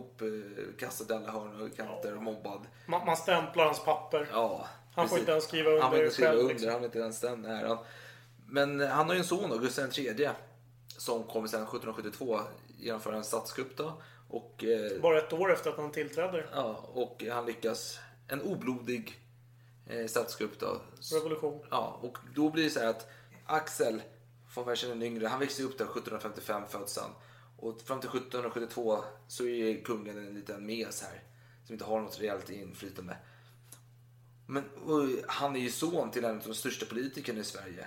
hopkastad 0.00 1.14
i 1.14 1.16
alla 1.16 1.30
hörn 1.32 1.60
och 1.60 1.76
kanter 1.76 2.16
och 2.16 2.22
mobbad. 2.22 2.66
Man, 2.86 3.06
man 3.06 3.16
stämplar 3.16 3.64
hans 3.64 3.84
papper. 3.84 4.28
Ja, 4.32 4.66
Han 4.94 5.08
får 5.08 5.16
precis. 5.16 5.18
inte 5.18 5.32
ens 5.32 5.44
skriva 5.44 5.70
under 5.70 5.82
Han 5.82 5.90
får 5.90 6.00
inte 6.00 6.14
skriva 6.14 6.28
själv, 6.28 6.40
under, 6.40 6.54
liksom. 6.54 6.70
han 6.70 6.78
har 6.78 6.84
inte 6.86 6.98
ens 6.98 7.20
den 7.20 7.44
äran. 7.44 7.78
Men 8.46 8.80
eh, 8.80 8.88
han 8.88 9.06
har 9.06 9.14
ju 9.14 9.18
en 9.18 9.24
son 9.24 9.50
då, 9.50 9.58
Gustav 9.58 9.98
III. 9.98 10.28
Som 10.98 11.24
kommer 11.24 11.48
sedan 11.48 11.62
1772 11.62 12.40
genomföra 12.78 13.16
en 13.16 13.24
statskupp 13.24 13.76
då. 13.76 14.02
Och, 14.28 14.64
eh, 14.64 15.00
Bara 15.00 15.18
ett 15.18 15.32
år 15.32 15.52
efter 15.52 15.70
att 15.70 15.76
han 15.76 15.92
tillträdde. 15.92 16.44
ja, 16.52 16.90
och 16.92 17.24
han 17.32 17.46
lyckas. 17.46 17.98
En 18.28 18.42
oblodig 18.42 19.20
eh, 19.86 20.06
statskupp 20.06 20.60
då. 20.60 20.80
Revolution. 21.12 21.66
Ja, 21.70 21.98
och 22.02 22.18
då 22.34 22.50
blir 22.50 22.64
det 22.64 22.70
så 22.70 22.80
här 22.80 22.86
att 22.88 23.08
Axel 23.46 24.02
von 24.54 24.64
Fersen 24.64 24.88
den 24.90 25.02
yngre, 25.02 25.26
han 25.26 25.40
växer 25.40 25.64
upp 25.64 25.78
där 25.78 25.84
1755 25.84 26.62
föds 26.68 26.98
han. 26.98 27.10
Och 27.56 27.80
fram 27.80 28.00
till 28.00 28.08
1772 28.08 29.04
så 29.28 29.46
är 29.46 29.84
kungen 29.84 30.18
en 30.18 30.34
liten 30.34 30.66
mes 30.66 31.02
här. 31.02 31.22
Som 31.64 31.72
inte 31.72 31.84
har 31.84 32.00
något 32.00 32.20
reellt 32.20 32.50
inflytande. 32.50 33.16
Men 34.46 34.64
han 35.26 35.56
är 35.56 35.60
ju 35.60 35.70
son 35.70 36.10
till 36.10 36.24
en 36.24 36.36
av 36.36 36.42
de 36.46 36.54
största 36.54 36.86
politikerna 36.86 37.40
i 37.40 37.44
Sverige. 37.44 37.86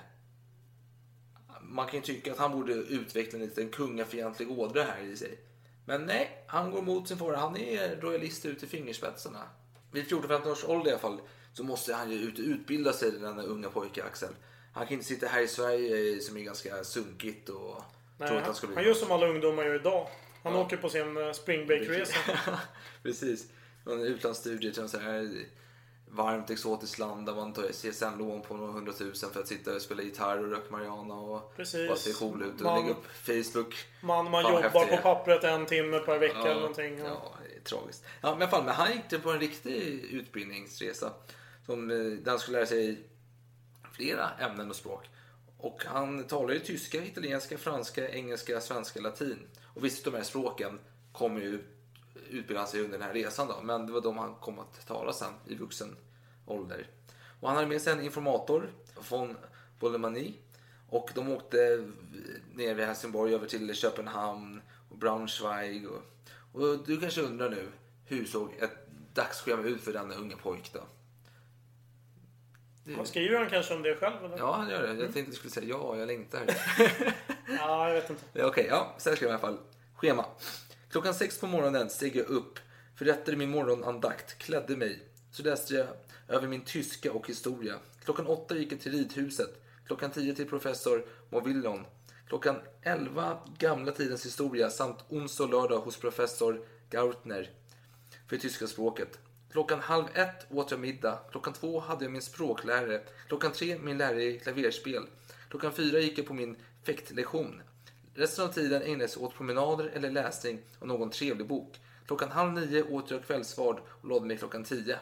Man 1.61 1.87
kan 1.87 1.95
ju 1.95 2.01
tycka 2.01 2.31
att 2.31 2.37
han 2.37 2.51
borde 2.51 2.73
utveckla 2.73 3.39
en 3.39 3.45
liten 3.45 3.69
kungafientlig 3.69 4.51
ådra 4.51 4.83
här 4.83 5.01
i 5.01 5.17
sig. 5.17 5.39
Men 5.85 6.05
nej, 6.05 6.43
han 6.47 6.71
går 6.71 6.79
emot 6.79 7.07
sin 7.07 7.17
far. 7.17 7.33
Han 7.33 7.57
är 7.57 8.01
royalist 8.01 8.45
ut 8.45 8.63
i 8.63 8.67
fingerspetsarna. 8.67 9.43
Vid 9.91 10.05
14-15 10.05 10.51
års 10.51 10.65
ålder 10.65 10.89
i 10.89 10.93
alla 10.93 11.01
fall 11.01 11.21
så 11.53 11.63
måste 11.63 11.93
han 11.93 12.11
ju 12.11 12.17
ut 12.17 12.39
och 12.39 12.45
utbilda 12.45 12.93
sig, 12.93 13.11
den 13.11 13.39
unga 13.39 13.69
pojke 13.69 14.03
Axel. 14.03 14.33
Han 14.73 14.87
kan 14.87 14.93
inte 14.93 15.05
sitta 15.05 15.27
här 15.27 15.41
i 15.41 15.47
Sverige 15.47 16.21
som 16.21 16.37
är 16.37 16.41
ganska 16.41 16.83
sunkigt 16.83 17.49
och 17.49 17.83
Nej, 18.19 18.29
han 18.29 18.55
han, 18.75 18.83
gör 18.83 18.93
som 18.93 19.11
alla 19.11 19.27
ungdomar 19.27 19.63
gör 19.63 19.75
idag. 19.75 20.07
Han 20.43 20.55
åker 20.55 20.77
på 20.77 20.89
sin 20.89 21.17
eh, 21.17 21.31
spring 21.31 21.67
break-resa. 21.67 22.15
Precis. 23.03 23.47
En 23.85 24.01
utlandsstudie 24.01 24.73
till 24.73 24.99
här 24.99 25.45
varmt 26.11 26.49
exotiskt 26.49 26.99
land 26.99 27.25
där 27.25 27.33
man 27.33 27.53
tar 27.53 27.63
CSN-lån 27.63 28.41
på 28.41 28.57
några 28.57 28.71
hundratusen 28.71 29.29
för 29.29 29.39
att 29.39 29.47
sitta 29.47 29.75
och 29.75 29.81
spela 29.81 30.01
gitarr 30.01 30.37
och 30.37 30.51
röka 30.51 30.71
marijuana 30.71 31.13
och 31.13 31.55
Precis. 31.55 31.87
bara 31.87 31.97
se 31.97 32.13
cool 32.13 32.41
ut 32.41 32.55
och 32.55 32.61
Man- 32.61 32.81
lägga 32.81 32.91
upp 32.91 33.05
Facebook. 33.05 33.75
Man, 34.01 34.31
man 34.31 34.43
jobbar 34.43 34.69
på 34.69 34.97
pappret 35.01 35.43
en 35.43 35.65
timme 35.65 35.99
per 35.99 36.19
vecka 36.19 36.37
eller 36.39 36.55
någonting. 36.55 36.99
Ja, 36.99 37.33
är 37.55 37.63
tragiskt. 37.63 38.03
Ja, 38.21 38.35
men 38.35 38.49
fall, 38.49 38.65
men 38.65 38.73
han 38.73 38.91
gick 38.91 39.09
det 39.09 39.19
på 39.19 39.31
en 39.31 39.39
riktig 39.39 40.03
utbildningsresa. 40.11 41.13
Som, 41.65 41.91
eh, 41.91 41.97
där 41.97 42.29
han 42.31 42.39
skulle 42.39 42.57
lära 42.57 42.67
sig 42.67 43.03
flera 43.93 44.29
ämnen 44.39 44.69
och 44.69 44.75
språk. 44.75 45.09
Och 45.61 45.85
han 45.85 46.23
talar 46.23 46.53
ju 46.53 46.59
tyska, 46.59 47.05
italienska, 47.05 47.57
franska, 47.57 48.09
engelska, 48.09 48.61
svenska, 48.61 49.01
latin. 49.01 49.47
Och 49.73 49.85
visst, 49.85 50.05
de 50.05 50.13
här 50.13 50.23
språken 50.23 50.79
kommer 51.11 51.41
ju 51.41 51.63
utbilda 52.29 52.65
sig 52.65 52.81
under 52.81 52.97
den 52.97 53.07
här 53.07 53.13
resan 53.13 53.47
då. 53.47 53.61
Men 53.63 53.85
det 53.85 53.93
var 53.93 54.01
de 54.01 54.17
han 54.17 54.35
kom 54.35 54.59
att 54.59 54.87
tala 54.87 55.13
sen 55.13 55.33
i 55.47 55.55
vuxen 55.55 55.95
ålder. 56.45 56.87
Och 57.39 57.47
han 57.47 57.57
hade 57.57 57.67
med 57.67 57.81
sig 57.81 57.93
en 57.93 58.01
informator 58.01 58.69
från 59.01 59.37
Bollemani 59.79 60.33
Och 60.89 61.11
de 61.15 61.29
åkte 61.31 61.87
ner 62.53 62.75
vid 62.75 62.85
Helsingborg 62.85 63.33
över 63.33 63.47
till 63.47 63.75
Köpenhamn 63.75 64.61
och 64.89 64.97
Braunschweig. 64.97 65.87
Och, 65.87 66.01
och 66.53 66.85
du 66.85 66.99
kanske 66.99 67.21
undrar 67.21 67.49
nu, 67.49 67.71
hur 68.05 68.25
såg 68.25 68.53
ett 68.59 68.87
dagsschema 69.13 69.63
ut 69.63 69.81
för 69.81 69.93
denna 69.93 70.15
unga 70.15 70.37
pojk 70.37 70.73
då? 70.73 70.79
Man 72.97 73.05
skriver 73.05 73.37
han 73.37 73.49
kanske 73.49 73.73
om 73.73 73.83
det 73.83 73.95
själv? 73.95 74.25
Eller? 74.25 74.37
Ja, 74.37 74.55
han 74.55 74.69
gör 74.69 74.81
det. 74.81 74.87
Jag 74.87 74.97
tänkte 74.99 75.19
att 75.19 75.25
du 75.25 75.35
skulle 75.35 75.51
säga 75.51 75.67
ja, 75.67 75.97
jag 75.97 76.07
längtar. 76.07 76.41
Ja, 77.59 77.87
jag 77.87 77.95
vet 77.95 78.09
inte. 78.09 78.45
Okej, 78.45 78.65
ja, 78.69 78.95
så 78.97 79.09
här 79.09 79.15
ska 79.15 79.25
jag 79.25 79.29
i 79.29 79.33
alla 79.33 79.41
fall. 79.41 79.57
Schema. 79.95 80.25
Klockan 80.91 81.13
sex 81.13 81.39
på 81.39 81.47
morgonen 81.47 81.89
steg 81.89 82.15
jag 82.15 82.25
upp, 82.25 82.59
förrättade 82.95 83.37
min 83.37 83.49
morgonandakt, 83.49 84.37
klädde 84.37 84.77
mig. 84.77 85.03
Så 85.31 85.43
läste 85.43 85.73
jag 85.73 85.87
över 86.27 86.47
min 86.47 86.61
tyska 86.61 87.11
och 87.11 87.27
historia. 87.27 87.75
Klockan 88.03 88.27
åtta 88.27 88.55
gick 88.57 88.71
jag 88.71 88.79
till 88.79 88.91
ridhuset. 88.91 89.61
Klockan 89.85 90.11
tio 90.11 90.35
till 90.35 90.49
professor 90.49 91.05
Movillon. 91.29 91.85
Klockan 92.27 92.55
elva 92.81 93.37
gamla 93.57 93.91
tidens 93.91 94.25
historia 94.25 94.69
samt 94.69 94.97
onsdag 95.09 95.43
och 95.43 95.49
lördag 95.49 95.79
hos 95.79 95.97
professor 95.97 96.61
Gautner 96.89 97.49
för 98.29 98.37
tyska 98.37 98.67
språket. 98.67 99.19
Klockan 99.51 99.79
halv 99.79 100.05
ett 100.13 100.45
åt 100.51 100.71
jag 100.71 100.79
middag. 100.79 101.19
Klockan 101.31 101.53
två 101.53 101.79
hade 101.79 102.05
jag 102.05 102.11
min 102.11 102.21
språklärare. 102.21 103.01
Klockan 103.27 103.51
tre 103.51 103.77
min 103.79 103.97
lärare 103.97 104.23
i 104.23 104.39
klaverspel. 104.39 105.03
Klockan 105.49 105.71
fyra 105.71 105.99
gick 105.99 106.17
jag 106.17 106.27
på 106.27 106.33
min 106.33 106.55
fäktlektion. 106.85 107.61
Resten 108.15 108.45
av 108.45 108.49
tiden 108.49 108.81
ägnades 108.81 109.17
åt 109.17 109.35
promenader 109.35 109.91
eller 109.93 110.11
läsning 110.11 110.59
av 110.79 110.87
någon 110.87 111.09
trevlig 111.09 111.47
bok. 111.47 111.79
Klockan 112.07 112.31
halv 112.31 112.53
nio 112.53 112.83
åt 112.83 113.11
jag 113.11 113.23
kvällsvard 113.25 113.79
och 114.01 114.09
lade 114.09 114.25
mig 114.25 114.37
klockan 114.37 114.63
tio. 114.63 114.97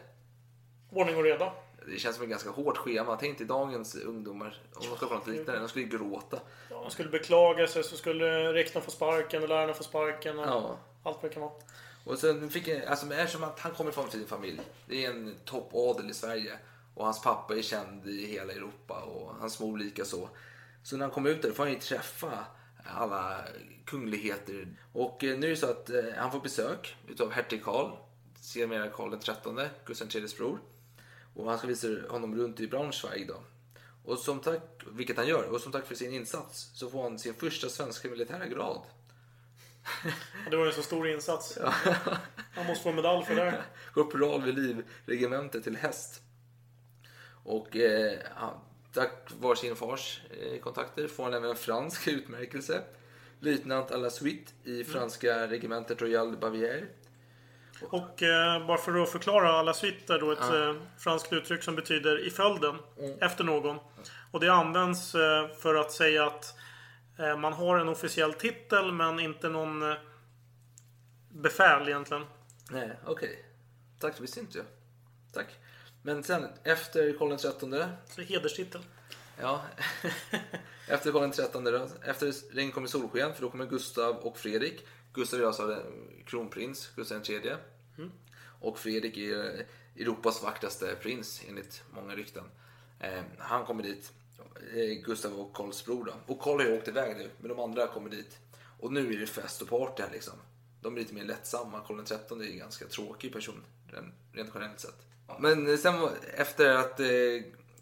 Ordning 0.91 1.17
och 1.17 1.23
reda. 1.23 1.53
Det 1.86 1.99
känns 1.99 2.15
som 2.15 2.23
ett 2.23 2.29
ganska 2.29 2.49
hårt 2.49 2.77
schema. 2.77 3.17
Tänk 3.19 3.38
dig 3.38 3.47
dagens 3.47 3.95
ungdomar, 3.95 4.62
om 4.73 4.88
de 4.89 4.97
ska 4.97 5.07
få 5.07 5.13
något 5.13 5.27
liknande, 5.27 5.60
de 5.60 5.69
skulle 5.69 5.86
ju 5.86 5.91
gråta. 5.97 6.39
Ja, 6.69 6.81
han 6.81 6.91
skulle 6.91 7.10
beklaga 7.10 7.67
sig 7.67 7.83
så 7.83 7.97
skulle 7.97 8.53
rektorn 8.53 8.83
få 8.83 8.91
sparken 8.91 9.43
och 9.43 9.49
lärarna 9.49 9.73
få 9.73 9.83
sparken. 9.83 10.39
Och 10.39 10.45
Ja. 10.45 10.77
Allt 11.03 11.17
vad 11.21 11.31
det 11.31 11.33
kan 11.33 11.43
vara. 11.43 11.53
Och 12.08 12.20
sen 12.20 12.50
fick 12.50 12.67
jag, 12.67 12.86
alltså 12.86 13.13
eftersom 13.13 13.43
att 13.43 13.60
han 13.60 13.72
kommer 13.72 13.91
från 13.91 14.06
en 14.06 14.12
fin 14.12 14.28
familj. 14.28 14.62
Det 14.88 15.06
är 15.06 15.10
en 15.10 15.36
toppadel 15.46 16.10
i 16.10 16.13
Sverige. 16.13 16.60
Och 16.93 17.06
hans 17.06 17.22
pappa 17.22 17.56
är 17.56 17.62
känd 17.62 18.08
i 18.08 18.26
hela 18.26 18.54
Europa 18.54 19.02
och 19.02 19.36
hans 19.36 19.60
mor 19.60 19.78
lika 19.78 20.06
så. 20.06 20.30
Så 20.84 20.98
när 20.98 21.06
han 21.06 21.13
kommer 21.13 21.30
ut 21.30 21.41
där 21.41 21.52
får 21.52 21.63
han 21.63 21.74
ju 21.74 21.80
träffa 21.80 22.46
alla 22.84 23.43
kungligheter. 23.86 24.67
Och 24.93 25.24
eh, 25.24 25.39
nu 25.39 25.46
är 25.46 25.50
det 25.50 25.58
så 25.58 25.72
att 25.72 25.89
eh, 25.89 26.04
han 26.17 26.32
får 26.32 26.39
besök 26.39 26.96
utav 27.08 27.32
hertig 27.32 27.63
Karl, 27.63 27.91
sedermera 28.41 28.89
Karl 28.89 29.20
XIII, 29.20 29.67
Gustav 29.86 30.08
IIIs 30.15 30.38
bror. 30.38 30.60
Och 31.36 31.50
han 31.50 31.58
ska 31.58 31.67
visa 31.67 31.88
honom 32.10 32.36
runt 32.36 32.60
i 32.60 32.67
Braunschweig 32.67 33.28
då. 33.28 33.43
Och 34.06 34.20
som 34.20 34.39
tack, 34.39 34.84
vilket 34.91 35.17
han 35.17 35.28
gör, 35.28 35.43
och 35.43 35.62
som 35.62 35.72
tack 35.72 35.86
för 35.86 35.96
sin 35.96 36.13
insats 36.13 36.72
så 36.74 36.89
får 36.89 37.04
han 37.04 37.20
sin 37.20 37.34
första 37.34 37.70
svenska 37.70 38.10
militära 38.10 38.48
grad. 38.48 38.82
Och 40.45 40.52
Det 40.52 40.58
var 40.58 40.63
ju 40.63 40.69
en 40.69 40.76
så 40.76 40.82
stor 40.82 41.08
insats. 41.08 41.58
Han 42.56 42.65
måste 42.65 42.84
få 42.84 42.89
en 42.89 42.95
medalj 42.95 43.26
för 43.26 43.36
det. 43.36 43.63
Korporal 43.93 44.41
vid 44.41 44.56
livregementet 44.60 45.63
till 45.63 45.76
häst. 45.76 46.21
Och 47.43 47.76
eh, 47.76 48.19
tack 48.93 49.32
var 49.39 49.56
sin 49.56 49.76
fars 49.76 50.21
eh, 50.30 50.60
kontakter 50.60 51.08
får 51.08 51.23
han 51.23 51.34
även 51.34 51.50
en 51.50 51.56
fransk 51.56 52.08
utmärkelse. 52.08 52.82
Löjtnant 53.39 53.91
à 53.91 53.97
la 53.97 54.10
suite 54.10 54.52
i 54.63 54.84
franska 54.84 55.47
regementet 55.47 56.02
Royal 56.02 56.38
Bavière. 56.38 56.86
Och 57.82 58.23
eh, 58.23 58.67
bara 58.67 58.78
för 58.78 59.04
att 59.04 59.10
förklara 59.10 59.52
alla 59.52 59.73
suite 59.73 60.13
är 60.13 60.19
då 60.19 60.32
ett 60.32 60.54
eh, 60.54 60.76
franskt 60.97 61.34
uttryck 61.34 61.63
som 61.63 61.76
betyder 61.76 62.28
i 62.28 62.30
följden. 62.30 62.76
Efter 63.21 63.43
någon. 63.43 63.78
Och 64.32 64.39
det 64.39 64.54
används 64.54 65.15
eh, 65.15 65.47
för 65.62 65.76
att 65.76 65.91
säga 65.91 66.26
att 66.26 66.56
man 67.38 67.53
har 67.53 67.77
en 67.80 67.89
officiell 67.89 68.34
titel 68.34 68.91
men 68.91 69.19
inte 69.19 69.49
någon 69.49 69.91
eh, 69.91 69.97
befäl 71.30 71.88
egentligen. 71.88 72.25
Nej, 72.71 72.91
okej. 73.06 73.45
Tack, 73.99 74.15
det 74.15 74.21
visste 74.21 74.39
inte 74.39 74.58
jag. 74.58 74.67
Tack. 75.34 75.47
Men 76.01 76.23
sen 76.23 76.47
efter 76.63 77.17
Karl 77.17 77.38
XIII, 77.38 77.86
Så 78.10 78.21
hederstitel. 78.21 78.82
ja, 79.41 79.62
efter 80.88 81.12
Karl 81.12 81.32
XIII 81.32 81.71
då, 81.71 81.88
efter 82.03 82.53
regn 82.56 82.71
kommer 82.71 82.88
solsken 82.88 83.34
för 83.34 83.41
då 83.41 83.49
kommer 83.49 83.65
Gustav 83.65 84.15
och 84.15 84.38
Fredrik. 84.38 84.88
Gustav 85.13 85.39
är 85.41 85.45
alltså 85.45 85.71
eh, 85.71 85.77
kronprins, 86.25 86.91
Gustav 86.95 87.21
III. 87.30 87.56
Och 88.60 88.80
Fredrik 88.80 89.17
är 89.17 89.65
Europas 89.95 90.43
vackraste 90.43 90.95
prins 91.01 91.41
enligt 91.49 91.84
många 91.91 92.15
rykten. 92.15 92.43
Eh, 92.99 93.21
han 93.38 93.65
kommer 93.65 93.84
dit, 93.84 94.13
eh, 94.13 94.26
Gustav 95.06 95.39
och 95.39 95.56
Karls 95.56 95.86
bror 95.86 96.06
då. 96.06 96.34
Och 96.34 96.39
Karl 96.39 96.60
har 96.60 96.67
ju 96.67 96.78
åkt 96.78 96.88
iväg 96.88 97.17
nu, 97.17 97.30
men 97.39 97.50
de 97.50 97.60
andra 97.60 97.88
kommer 97.88 98.10
dit. 98.10 98.38
Och 98.80 98.93
nu 98.93 99.13
är 99.13 99.19
det 99.19 99.28
fest 99.28 99.62
och 99.62 99.69
party 99.69 100.04
här 100.04 100.12
liksom. 100.12 100.34
De 100.82 100.95
är 100.95 101.00
lite 101.00 101.13
mer 101.13 101.23
lättsamma. 101.23 101.82
Karl 101.88 102.04
XIII 102.04 102.19
är 102.41 102.45
ju 102.45 102.52
en 102.52 102.58
ganska 102.58 102.86
tråkig 102.86 103.34
person, 103.34 103.63
ren- 103.88 104.13
rent 104.34 104.52
generellt 104.54 104.80
sett. 104.80 105.06
Men 105.39 105.67
eh, 105.69 105.78
sen 105.78 106.10
efter 106.38 106.76
att 106.76 107.00
eh, 107.00 107.08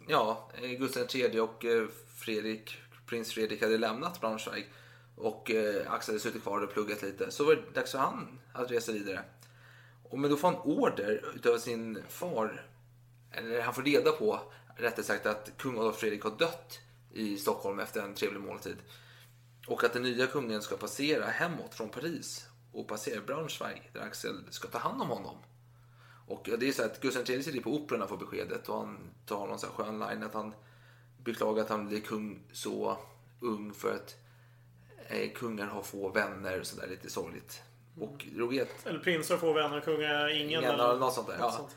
ja, 0.08 0.50
eh, 0.62 0.70
Gustav 0.70 1.08
III 1.16 1.40
och 1.40 1.66
eh, 1.66 1.88
Fredrik, 2.16 2.78
prins 3.06 3.34
Fredrik 3.34 3.62
hade 3.62 3.78
lämnat 3.78 4.22
Braunschweig 4.22 4.66
och 5.16 5.52
eh, 5.52 5.92
Axel 5.92 6.14
hade 6.14 6.20
suttit 6.20 6.42
kvar 6.44 6.62
och 6.62 6.74
pluggat 6.74 7.02
lite 7.02 7.32
så 7.32 7.44
var 7.46 7.56
det 7.56 7.62
dags 7.74 7.92
för 7.92 8.00
han 8.00 8.40
att 8.54 8.72
resa 8.72 8.92
vidare. 8.92 9.22
Och 10.04 10.20
men 10.20 10.30
då 10.32 10.38
får 10.38 10.48
han 10.48 10.58
order 10.62 11.26
utav 11.36 11.58
sin 11.58 12.04
far, 12.10 12.66
eller 13.32 13.62
han 13.62 13.74
får 13.74 13.82
reda 13.84 14.12
på 14.12 14.40
rättare 14.76 15.06
sagt 15.06 15.26
att 15.26 15.52
kung 15.58 15.78
Adolf 15.80 15.96
Fredrik 15.98 16.24
har 16.24 16.32
dött 16.32 16.80
i 17.14 17.38
Stockholm 17.38 17.80
efter 17.80 18.02
en 18.02 18.14
trevlig 18.14 18.42
måltid. 18.42 18.78
Och 19.68 19.84
att 19.84 19.94
den 19.94 20.04
nya 20.04 20.28
kungen 20.28 20.62
ska 20.62 20.78
passera 20.78 21.26
hemåt 21.26 21.74
från 21.74 21.90
Paris 21.90 22.48
och 22.74 22.88
passera 22.88 23.22
Braunschweig 23.22 23.90
där 23.94 24.02
Axel 24.02 24.44
ska 24.50 24.68
ta 24.68 24.78
hand 24.78 25.02
om 25.02 25.08
honom. 25.10 25.38
Och 26.28 26.50
det 26.60 26.68
är 26.68 26.72
så 26.72 26.84
att 26.84 27.02
Gustav 27.02 27.30
III 27.30 27.44
sitter 27.44 27.62
på 27.62 27.74
operan 27.76 28.02
och 28.02 28.10
får 28.10 28.18
beskedet 28.18 28.70
och 28.70 28.78
han 28.78 28.98
tar 29.26 29.48
någon 29.48 29.60
sån 29.60 29.70
här 29.70 29.76
skön 29.84 30.00
line 30.00 30.24
att 30.24 30.34
han 30.34 30.54
beklagar 31.24 31.64
att 31.64 31.70
han 31.70 31.88
blir 31.88 32.02
kung 32.02 32.44
så 32.52 32.98
ung 33.40 33.74
för 33.74 33.96
att 33.96 34.16
eh, 35.08 35.32
kungar 35.32 35.66
har 35.66 35.82
få 35.82 36.10
vänner 36.10 36.60
och 36.60 36.68
sådär 36.68 36.88
lite 36.88 37.10
sorgligt. 37.10 37.62
Och 38.00 38.26
roligt 38.36 38.76
Eller 38.86 39.00
prinsar 39.00 39.38
får 39.38 39.54
vänner, 39.54 39.82
kungar 39.82 40.30
ingen. 40.30 40.48
Ingen, 40.50 40.64
eller 40.64 40.96
något 40.98 41.14
sånt 41.14 41.28
där. 41.28 41.38
något 41.38 41.46
Ja. 41.54 41.58
sånt. 41.58 41.76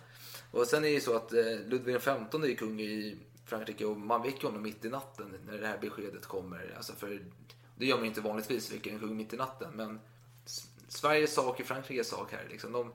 Och 0.50 0.66
sen 0.66 0.78
är 0.78 0.88
det 0.88 0.94
ju 0.94 1.00
så 1.00 1.16
att 1.16 1.32
eh, 1.32 1.60
Ludvig 1.66 2.00
XV 2.00 2.10
är 2.10 2.54
kung 2.54 2.80
i 2.80 3.16
Frankrike 3.44 3.84
och 3.84 3.96
man 3.96 4.22
väcker 4.22 4.46
honom 4.46 4.62
mitt 4.62 4.84
i 4.84 4.88
natten 4.88 5.34
när 5.46 5.58
det 5.58 5.66
här 5.66 5.78
beskedet 5.78 6.26
kommer. 6.26 6.74
Alltså 6.76 6.92
för, 6.92 7.20
det 7.76 7.86
gör 7.86 7.96
man 7.96 8.04
ju 8.04 8.08
inte 8.08 8.20
vanligtvis, 8.20 8.72
väcker 8.72 8.90
en 8.90 8.98
kung 8.98 9.16
mitt 9.16 9.32
i 9.32 9.36
natten. 9.36 9.70
Men 9.74 10.00
Sveriges 10.88 11.34
sak 11.34 11.60
är 11.60 11.64
Frankrikes 11.64 12.08
sak 12.08 12.32
här. 12.32 12.46
Liksom. 12.50 12.72
De, 12.72 12.92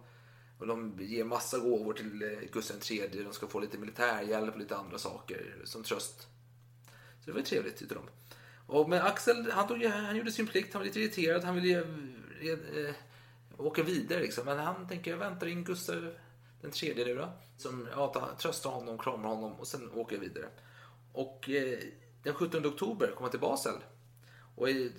och 0.59 0.67
de 0.67 0.97
ger 0.99 1.23
massa 1.23 1.59
gåvor 1.59 1.93
till 1.93 2.23
eh, 2.23 2.49
Gustav 2.51 2.77
III. 2.91 3.23
De 3.23 3.33
ska 3.33 3.47
få 3.47 3.59
lite 3.59 3.77
militärhjälp 3.77 4.53
och 4.53 4.59
lite 4.59 4.77
andra 4.77 4.97
saker 4.97 5.55
som 5.63 5.83
tröst. 5.83 6.27
Så 7.19 7.25
det 7.25 7.31
var 7.31 7.39
ju 7.39 7.45
trevligt 7.45 7.77
tyckte 7.77 7.95
de. 7.95 8.03
Och 8.67 8.89
men 8.89 9.01
Axel, 9.01 9.51
han, 9.51 9.67
tog, 9.67 9.83
han 9.83 10.15
gjorde 10.15 10.31
sin 10.31 10.47
plikt. 10.47 10.73
Han 10.73 10.79
var 10.79 10.85
lite 10.85 10.99
irriterad. 10.99 11.43
Han 11.43 11.55
ville 11.55 11.67
ju 11.67 11.81
eh, 12.41 12.85
eh 12.85 12.95
åka 13.57 13.83
vidare 13.83 14.19
liksom. 14.19 14.45
Men 14.45 14.59
han 14.59 14.87
tänker, 14.87 15.11
jag 15.11 15.17
väntar 15.17 15.47
in 15.47 15.63
Gustav 15.63 16.13
den 16.63 16.71
tredje 16.71 17.05
nu 17.05 17.15
då. 17.15 17.29
Som 17.57 17.87
ja, 17.91 18.35
tröstar 18.39 18.69
honom, 18.69 18.97
kramar 18.97 19.29
honom 19.29 19.53
och 19.53 19.67
sen 19.67 19.91
åker 19.95 20.15
jag 20.15 20.21
vidare. 20.21 20.45
Och 21.13 21.49
eh, 21.49 21.79
den 22.23 22.33
17 22.33 22.65
oktober 22.65 23.07
kommer 23.07 23.21
han 23.21 23.31
till 23.31 23.39
Basel. 23.39 23.73
Och 24.55 24.69
i, 24.69 24.91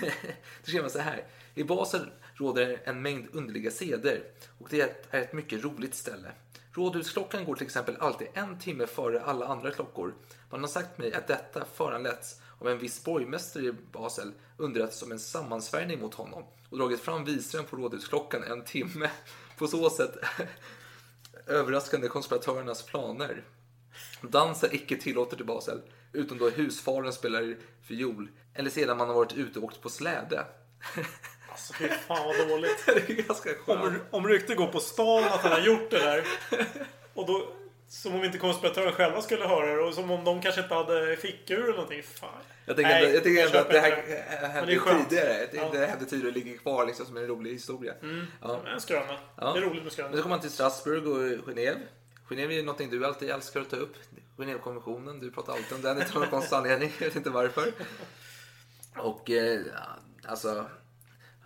då 0.00 0.62
skriver 0.62 0.80
man 0.80 0.90
så 0.90 0.98
här. 0.98 1.24
I 1.54 1.64
Basel 1.64 2.10
råder 2.34 2.82
en 2.84 3.02
mängd 3.02 3.28
underliga 3.32 3.70
seder 3.70 4.24
och 4.58 4.68
det 4.70 4.80
är 4.80 4.86
ett, 4.86 5.06
är 5.10 5.20
ett 5.20 5.32
mycket 5.32 5.64
roligt 5.64 5.94
ställe. 5.94 6.32
Rådhusklockan 6.72 7.44
går 7.44 7.54
till 7.54 7.66
exempel 7.66 7.96
alltid 7.96 8.28
en 8.34 8.58
timme 8.58 8.86
före 8.86 9.22
alla 9.22 9.46
andra 9.46 9.70
klockor. 9.70 10.14
Man 10.50 10.60
har 10.60 10.68
sagt 10.68 10.98
mig 10.98 11.14
att 11.14 11.26
detta 11.26 11.64
föranletts 11.64 12.40
av 12.58 12.68
en 12.68 12.78
viss 12.78 13.04
borgmästare 13.04 13.64
i 13.64 13.72
Basel 13.92 14.32
underrättats 14.56 15.02
om 15.02 15.12
en 15.12 15.20
sammansvärjning 15.20 16.00
mot 16.00 16.14
honom 16.14 16.44
och 16.70 16.78
dragit 16.78 17.00
fram 17.00 17.24
visaren 17.24 17.64
på 17.64 17.76
rådhusklockan 17.76 18.42
en 18.42 18.64
timme. 18.64 19.10
På 19.58 19.66
så 19.66 19.90
sätt 19.90 20.16
överraskande 21.48 22.08
konspiratörernas 22.08 22.82
planer. 22.82 23.44
Dans 24.20 24.64
är 24.64 24.74
icke 24.74 24.96
tillåtet 24.96 25.40
i 25.40 25.44
Basel, 25.44 25.80
utom 26.12 26.38
då 26.38 26.50
husfaren 26.50 27.12
spelar 27.12 27.56
fiol 27.82 28.28
eller 28.54 28.70
sedan 28.70 28.96
man 28.96 29.08
har 29.08 29.14
varit 29.14 29.36
ute 29.36 29.58
och 29.58 29.64
åkt 29.64 29.80
på 29.80 29.88
släde. 29.88 30.46
Alltså 31.48 31.72
fy 31.72 31.88
fan 31.88 32.26
vad 32.38 32.48
dåligt. 32.48 32.86
det 32.86 33.10
är 33.10 33.22
ganska 33.22 33.50
skönt. 33.54 33.84
Om, 33.84 33.98
om 34.10 34.26
rykte 34.28 34.54
går 34.54 34.66
på 34.66 34.80
stan 34.80 35.24
att 35.24 35.40
han 35.40 35.52
har 35.52 35.60
gjort 35.60 35.90
det 35.90 35.98
där. 35.98 36.24
Och 37.14 37.26
då... 37.26 37.52
Som 37.88 38.14
om 38.14 38.24
inte 38.24 38.38
konspiratören 38.38 38.92
själva 38.92 39.22
skulle 39.22 39.44
höra 39.44 39.76
det 39.76 39.82
och 39.82 39.94
som 39.94 40.10
om 40.10 40.24
de 40.24 40.42
kanske 40.42 40.60
inte 40.60 40.74
hade 40.74 41.16
fickur 41.16 41.64
eller 41.64 41.72
någonting. 41.72 42.02
Fan. 42.02 42.28
Jag 42.66 42.76
tänker, 42.76 42.90
Nej, 42.90 43.04
ändå, 43.04 43.14
jag 43.14 43.22
tänker 43.22 43.40
jag 43.40 43.46
ändå 43.46 43.58
att 43.58 43.70
det 43.70 43.80
här 43.80 44.48
hände 44.48 44.80
tidigare. 45.08 45.48
Ja. 45.52 45.70
Det 45.72 45.86
hände 45.86 46.04
tidigare 46.04 46.28
och 46.28 46.34
ligger 46.34 46.58
kvar 46.58 46.86
liksom 46.86 47.06
som 47.06 47.16
en 47.16 47.26
rolig 47.26 47.52
historia. 47.52 47.94
Ja. 48.42 48.60
En 48.66 48.80
skröna. 48.80 49.18
Ja. 49.36 49.52
Det 49.52 49.58
är 49.58 49.62
roligt 49.62 49.82
med 49.82 49.92
skrönor. 49.92 50.16
så 50.16 50.22
kommer 50.22 50.36
man 50.36 50.40
till 50.40 50.50
Strasbourg 50.50 51.06
och 51.06 51.48
Genève. 51.48 51.80
Genève 52.28 52.50
är 52.50 52.56
ju 52.56 52.62
någonting 52.62 52.90
du 52.90 53.06
alltid 53.06 53.30
älskar 53.30 53.60
att 53.60 53.70
ta 53.70 53.76
upp. 53.76 53.94
Genèvekonventionen, 54.36 55.20
du 55.20 55.30
pratar 55.30 55.52
alltid 55.52 55.76
om 55.76 55.82
den 55.82 55.98
utan 55.98 56.20
någon 56.20 56.30
konstig 56.30 56.56
anledning. 56.56 56.92
Jag 56.98 57.06
vet 57.06 57.16
inte 57.16 57.30
varför. 57.30 57.72
Och 58.96 59.30
eh, 59.30 59.60
alltså, 60.24 60.66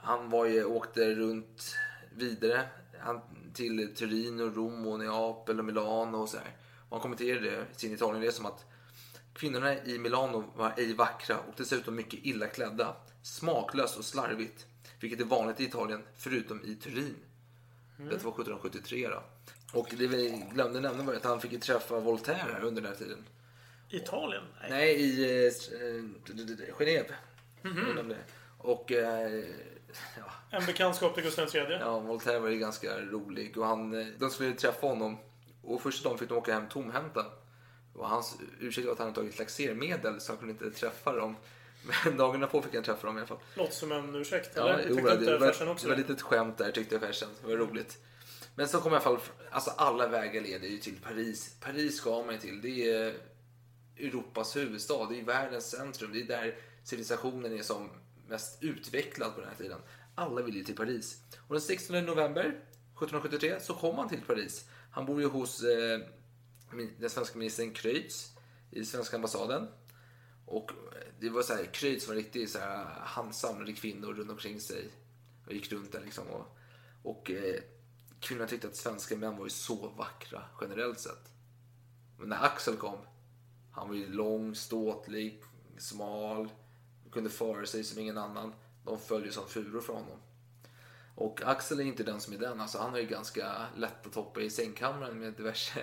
han 0.03 0.31
var 0.31 0.47
ju, 0.47 0.65
åkte 0.65 1.15
runt 1.15 1.77
vidare 2.17 2.63
han, 3.05 3.21
till 3.55 3.95
Turin 3.95 4.41
och 4.41 4.57
Rom 4.57 4.87
och 4.87 4.99
Neapel 4.99 5.59
och 5.59 5.65
Milano 5.65 6.17
och 6.17 6.29
så 6.29 6.37
här. 6.37 6.57
Han 6.91 7.01
kommenterade 7.01 7.65
sin 7.77 7.95
Italienresa 7.95 8.37
som 8.37 8.47
att 8.47 8.65
kvinnorna 9.35 9.85
i 9.85 9.99
Milano 9.99 10.45
var 10.57 10.75
ej 10.77 10.95
vackra 10.95 11.39
och 11.39 11.55
dessutom 11.57 11.95
mycket 11.95 12.21
illa 12.23 12.47
klädda. 12.47 12.97
Smaklöst 13.23 13.99
och 13.99 14.05
slarvigt. 14.05 14.67
Vilket 15.01 15.21
är 15.21 15.25
vanligt 15.25 15.61
i 15.61 15.65
Italien, 15.65 16.03
förutom 16.19 16.65
i 16.65 16.75
Turin. 16.75 17.17
Det 17.97 18.05
var 18.05 18.15
1773 18.15 19.09
då. 19.09 19.23
Och 19.73 19.95
det 19.99 20.07
vi 20.07 20.45
glömde 20.53 20.81
nämna 20.81 21.03
var 21.03 21.15
att 21.15 21.25
han 21.25 21.41
fick 21.41 21.61
träffa 21.61 22.01
Voltaire 22.01 22.61
under 22.63 22.83
den 22.83 22.91
här 22.91 22.99
tiden. 22.99 23.25
Italien? 23.91 24.43
Nej. 24.61 24.71
Nej, 24.71 25.01
i 25.01 25.47
eh, 25.47 25.53
Genève. 26.79 27.13
Glömde 27.63 28.15
det. 28.15 28.25
Och 28.59 28.93
eh, 28.93 29.45
ja, 30.17 30.59
En 30.59 30.67
bekantskap 30.67 31.15
till 31.15 31.23
Gustav 31.25 31.57
III. 31.57 31.77
Ja, 31.81 31.99
Voltaire 31.99 32.39
var 32.39 32.49
ju 32.49 32.59
ganska 32.59 32.99
rolig 32.99 33.59
och 33.59 33.67
han, 33.67 34.01
eh, 34.01 34.07
de 34.19 34.31
skulle 34.31 34.53
träffa 34.53 34.87
honom 34.87 35.19
och 35.63 35.83
första 35.83 36.09
dagen 36.09 36.19
fick 36.19 36.29
de 36.29 36.39
åka 36.39 36.55
hem 36.55 36.69
tomhänta. 36.69 37.27
Och 37.95 38.09
hans 38.09 38.37
ursäkt 38.61 38.87
var 38.87 38.93
att 38.93 38.99
han 38.99 39.07
hade 39.07 39.17
tagit 39.17 39.39
laxermedel 39.39 40.21
så 40.21 40.33
han 40.33 40.39
kunde 40.39 40.53
inte 40.53 40.71
träffa 40.71 41.13
dem. 41.13 41.37
Men 42.05 42.17
dagarna 42.17 42.47
på 42.47 42.63
fick 42.63 42.75
han 42.75 42.85
träffa 42.85 43.07
dem 43.07 43.17
i 43.17 43.21
alla 43.21 43.27
fall. 43.27 43.39
Låter 43.55 43.73
som 43.73 43.93
en 43.93 44.15
ursäkt. 44.15 44.51
Ja, 44.55 44.69
eller? 44.69 44.89
jo, 44.89 44.95
det, 44.95 45.15
inte 45.15 45.39
var, 45.39 45.49
också 45.49 45.65
det 45.65 45.89
var 45.89 45.97
det? 45.97 45.97
lite 45.97 46.13
ett 46.13 46.23
skämt 46.23 46.59
där 46.59 46.71
tyckte 46.71 47.01
farsan. 47.01 47.29
Det 47.43 47.49
var 47.49 47.57
roligt. 47.57 47.99
Men 48.55 48.69
så 48.69 48.81
kom 48.81 48.93
i 48.93 48.95
alla 48.95 49.05
fall, 49.05 49.19
alltså 49.51 49.71
alla 49.77 50.07
vägar 50.07 50.41
leder 50.41 50.69
ju 50.69 50.79
till 50.79 51.01
Paris. 51.03 51.57
Paris 51.61 51.97
ska 51.97 52.23
man 52.23 52.35
ju 52.35 52.41
till. 52.41 52.61
Det 52.61 52.91
är 52.91 53.15
Europas 53.97 54.57
huvudstad. 54.57 55.07
Det 55.11 55.21
är 55.21 55.25
världens 55.25 55.71
centrum. 55.71 56.13
Det 56.13 56.21
är 56.21 56.25
där 56.25 56.55
civilisationen 56.85 57.59
är 57.59 57.63
som 57.63 57.91
mest 58.29 58.63
utvecklad 58.63 59.35
på 59.35 59.41
den 59.41 59.51
här 59.51 59.57
tiden. 59.57 59.81
Alla 60.15 60.43
vill 60.43 60.57
ju 60.57 60.65
till 60.65 60.77
Paris. 60.77 61.23
Och 61.39 61.55
den 61.55 61.63
16 61.63 62.05
november 62.05 62.45
1773 62.45 63.61
så 63.61 63.75
kom 63.75 63.99
han 63.99 64.09
till 64.09 64.21
Paris. 64.21 64.69
Han 64.91 65.07
bor 65.07 65.21
ju 65.21 65.29
hos 65.29 65.63
eh, 65.63 66.01
den 66.99 67.11
svenska 67.11 67.39
ministern 67.39 67.73
Kreutz 67.73 68.33
i 68.71 68.85
svenska 68.85 69.17
ambassaden. 69.17 69.69
Och 70.47 70.71
eh, 70.71 70.77
det 71.21 71.31
var 71.31 71.43
så 71.43 71.55
här, 71.55 71.65
Kreutz 71.65 72.09
var 72.09 72.15
riktigt 72.15 72.51
så 72.51 72.59
här, 72.59 72.85
han 73.01 73.33
samlade 73.33 73.73
kvinnor 73.73 74.15
runt 74.15 74.31
omkring 74.31 74.61
sig 74.61 74.89
och 75.47 75.53
gick 75.53 75.73
runt 75.73 75.93
där 75.93 76.01
liksom. 76.01 76.29
Och, 76.29 76.59
och 77.03 77.31
eh, 77.31 77.61
kvinnorna 78.21 78.49
tyckte 78.49 78.69
att 78.69 78.77
svenska 78.77 79.17
män 79.17 79.37
var 79.37 79.45
ju 79.45 79.51
så 79.51 79.89
vackra 79.89 80.43
generellt 80.61 81.01
sett. 81.01 81.33
Men 82.19 82.29
när 82.29 82.45
Axel 82.45 82.77
kom, 82.77 82.99
han 83.73 83.89
var 83.89 83.95
ju 83.95 84.09
lång, 84.09 84.55
ståtlig, 84.55 85.43
smal, 85.79 86.49
kunde 87.13 87.31
föra 87.31 87.67
sig 87.67 87.85
som 87.85 87.99
ingen 88.01 88.19
annan. 88.19 88.55
De 88.85 88.99
föll 88.99 89.25
ju 89.25 89.31
som 89.33 89.49
furor 89.49 89.81
för 89.81 89.93
honom. 89.93 90.19
Och 91.15 91.41
Axel 91.45 91.81
är 91.81 91.85
inte 91.85 92.03
den 92.03 92.21
som 92.21 92.35
är 92.35 92.39
den. 92.39 92.61
Alltså, 92.61 92.79
han 92.79 92.91
har 92.91 92.99
ju 92.99 93.07
ganska 93.07 93.67
lätt 93.77 94.07
att 94.07 94.15
hoppa 94.15 94.41
i 94.41 94.51
sängkammaren 94.51 95.19
med 95.19 95.33
diverse 95.33 95.81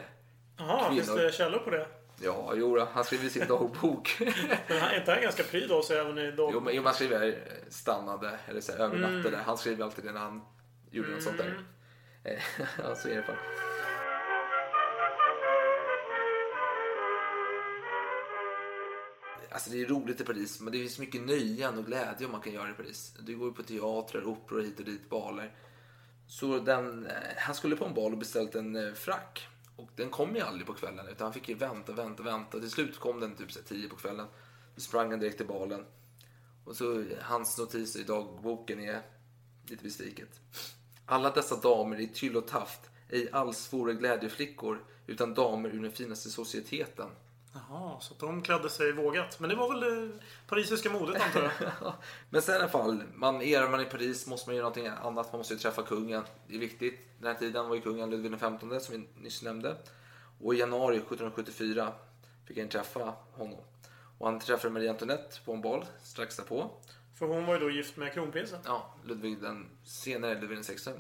Jaha, 0.58 0.89
finns 0.94 1.08
kvinnor. 1.08 1.22
det 1.24 1.32
källor 1.32 1.60
på 1.60 1.70
det? 1.70 1.88
Ja, 2.22 2.54
jo, 2.56 2.80
han 2.94 3.04
skriver 3.04 3.26
i 3.26 3.30
sin 3.30 3.48
dagbok. 3.48 4.18
Men 4.20 4.80
han- 4.82 4.89
är 4.92 5.00
inte 5.00 5.12
han 5.12 5.22
ganska 5.22 5.44
pryd 5.44 5.72
av 5.72 5.82
sig 5.82 5.98
även 5.98 6.18
i 6.18 6.32
dag? 6.32 6.52
jo, 6.54 6.60
men 6.60 6.76
jo, 6.76 6.84
man 6.84 6.94
skriver 6.94 7.28
eh, 7.28 7.34
stannade 7.70 8.39
eller 8.48 8.62
så 8.62 8.72
här, 8.72 8.80
övernattade. 8.80 9.38
Han 9.38 9.58
skriver 9.58 9.84
alltid 9.84 10.06
det 10.06 10.12
när 10.12 10.20
han 10.20 10.42
gjorde 10.92 11.10
något 11.10 11.24
sånt 11.24 11.38
där. 11.38 11.63
Eh, 12.24 12.39
ja, 12.84 12.96
så 12.96 13.08
är 13.08 13.12
det 13.12 13.15
i 13.15 13.18
alla 13.18 13.26
fall. 13.26 13.36
Alltså 19.52 19.70
det 19.70 19.82
är 19.82 19.86
roligt 19.86 20.22
i 20.22 20.24
Paris, 20.24 20.60
men 20.60 20.74
det 20.74 20.80
finns 20.80 21.00
mycket 21.00 21.22
nöjen 21.22 21.78
och 21.78 21.86
glädje 21.86 22.28
man 22.28 22.42
kan 22.42 22.54
göra 22.54 22.70
i 22.70 22.74
Paris. 22.74 23.14
Du 23.20 23.38
går 23.38 23.48
ju 23.48 23.54
på 23.54 23.64
teatrar, 23.64 24.28
operor 24.28 24.62
hit 24.62 24.80
och 24.80 24.86
dit, 24.86 25.10
baler. 25.10 25.56
Så 26.28 26.60
den, 26.60 27.06
eh, 27.06 27.14
han 27.38 27.56
skulle 27.56 27.76
på 27.76 27.86
en 27.86 27.94
bal 27.94 28.12
och 28.12 28.18
beställt 28.18 28.56
en 28.56 28.76
eh, 28.76 28.94
frack. 28.94 29.48
Och 29.76 29.90
den 29.96 30.10
kom 30.10 30.36
ju 30.36 30.42
aldrig 30.42 30.68
på 30.68 30.74
kvällen 30.74 31.08
utan 31.08 31.26
han 31.26 31.34
fick 31.34 31.50
ju 31.50 31.56
vänta, 31.56 31.92
vänta, 31.92 32.24
vänta. 32.24 32.60
Till 32.60 32.72
slut 32.72 33.00
kom 33.00 33.20
den 33.20 33.36
typ 33.36 33.66
10 33.66 33.90
på 33.90 33.96
kvällen. 33.96 34.28
Då 34.76 34.82
sprang 34.82 35.12
han 35.12 35.20
direkt 35.20 35.38
till 35.38 35.48
balen. 35.48 35.86
Och 36.66 36.76
så 36.76 37.00
eh, 37.00 37.06
hans 37.22 37.58
notiser 37.58 38.00
i 38.00 38.04
dagboken 38.04 38.80
är 38.80 39.02
lite 39.68 39.84
besviket. 39.84 40.40
Alla 41.06 41.32
dessa 41.32 41.56
damer 41.56 42.00
i 42.00 42.08
tyll 42.08 42.38
och 42.38 42.48
taft, 42.48 42.80
ej 43.10 43.30
alls 43.32 43.74
vore 43.74 43.94
glädjeflickor, 43.94 44.84
utan 45.08 45.34
damer 45.34 45.70
ur 45.70 45.82
den 45.82 45.92
finaste 45.92 46.30
societeten. 46.30 47.10
Jaha, 47.54 48.00
så 48.00 48.14
de 48.20 48.42
klädde 48.42 48.70
sig 48.70 48.92
vågat. 48.92 49.40
Men 49.40 49.50
det 49.50 49.56
var 49.56 49.70
väl 49.70 49.80
det 49.80 50.20
parisiska 50.48 50.90
modet 50.90 51.22
antar 51.22 51.42
jag. 51.42 51.94
Men 52.30 52.42
sen 52.42 52.56
i 52.56 52.58
alla 52.58 52.68
fall, 52.68 53.04
man, 53.14 53.42
är 53.42 53.70
man 53.70 53.82
i 53.82 53.86
Paris 53.86 54.28
måste 54.28 54.50
man 54.50 54.56
göra 54.56 54.64
någonting 54.64 54.88
annat. 54.88 55.32
Man 55.32 55.40
måste 55.40 55.54
ju 55.54 55.60
träffa 55.60 55.84
kungen. 55.84 56.24
Det 56.48 56.56
är 56.56 56.60
viktigt. 56.60 57.00
Den 57.20 57.28
här 57.28 57.40
tiden 57.40 57.70
var 57.70 57.76
ju 57.76 57.82
kungen 57.82 58.10
Ludvig 58.10 58.32
XV 58.40 58.80
som 58.80 58.96
vi 58.96 59.08
nyss 59.22 59.42
nämnde. 59.42 59.78
Och 60.42 60.56
i 60.56 60.58
januari 60.58 60.96
1774 60.96 61.94
fick 62.46 62.58
han 62.58 62.70
träffa 62.70 63.14
honom. 63.32 63.60
Och 64.18 64.28
han 64.28 64.40
träffade 64.40 64.74
Marie 64.74 64.90
Antoinette 64.90 65.40
på 65.46 65.54
en 65.54 65.62
bal 65.62 65.86
strax 66.04 66.36
därpå. 66.36 66.72
För 67.20 67.26
hon 67.26 67.46
var 67.46 67.54
ju 67.54 67.60
då 67.60 67.70
gift 67.70 67.98
med 67.98 68.14
kronprinsen. 68.14 68.60
Ja, 68.66 68.96
Ludvig 69.06 69.42
den 69.42 69.70
senare 69.84 70.34
Ludvig 70.42 70.58
den 70.58 70.64
XVI. 70.64 70.94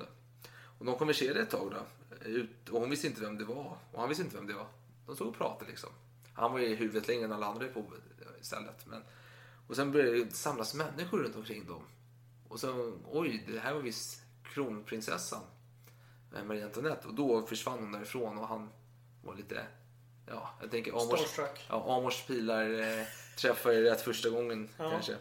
Och 0.79 0.85
de 0.85 0.95
konverserade 0.95 1.39
ett 1.39 1.49
tag 1.49 1.71
då. 1.71 1.85
Ut, 2.29 2.69
och 2.69 2.79
hon 2.79 2.89
visste 2.89 3.07
inte 3.07 3.21
vem 3.21 3.37
det 3.37 3.45
var. 3.45 3.77
Och 3.91 3.99
han 3.99 4.09
visste 4.09 4.23
inte 4.23 4.35
vem 4.35 4.47
det 4.47 4.53
var. 4.53 4.67
De 5.05 5.15
stod 5.15 5.27
och 5.27 5.37
pratade 5.37 5.71
liksom. 5.71 5.89
Han 6.39 6.51
var 6.51 6.59
ju 6.59 6.75
huvudet 6.75 7.07
längre 7.07 7.25
än 7.25 7.31
alla 7.33 7.45
andra 7.45 7.67
på 7.67 7.85
istället. 8.41 8.85
Men, 8.85 9.03
och 9.67 9.75
sen 9.75 9.91
började 9.91 10.23
det 10.23 10.31
samlas 10.35 10.73
människor 10.73 11.17
runt 11.19 11.35
omkring 11.35 11.65
dem. 11.65 11.83
Och 12.47 12.59
så, 12.59 12.93
oj, 13.11 13.43
det 13.47 13.59
här 13.59 13.73
var 13.73 13.81
visst 13.81 14.21
kronprinsessan. 14.53 15.41
eh, 16.35 16.43
Marie 16.43 16.65
Antoinette. 16.65 17.07
Och 17.07 17.13
då 17.13 17.45
försvann 17.47 17.79
hon 17.79 17.91
därifrån 17.91 18.37
och 18.37 18.47
han 18.47 18.69
var 19.23 19.35
lite, 19.35 19.65
ja, 20.27 20.49
jag 20.61 20.71
tänker 20.71 20.91
Amors, 20.91 21.19
Starstruck. 21.19 21.65
ja, 21.69 21.97
Amors 21.97 22.23
pilar 22.27 22.69
eh, 22.79 23.05
träffade 23.37 23.83
rätt 23.91 24.01
första 24.01 24.29
gången 24.29 24.69
Ja. 24.77 24.89
kanske. 24.91 25.15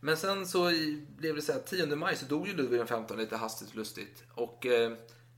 Men 0.00 0.16
sen 0.16 0.46
så 0.46 0.70
blev 1.16 1.34
det 1.36 1.42
så 1.42 1.52
här, 1.52 1.60
10 1.60 1.96
maj 1.96 2.16
så 2.16 2.26
dog 2.26 2.48
ju 2.48 2.54
Ludvig 2.54 2.86
XV 2.86 3.16
lite 3.16 3.36
hastigt 3.36 3.70
och 3.70 3.76
lustigt. 3.76 4.24
Och 4.34 4.66
eh, 4.66 4.92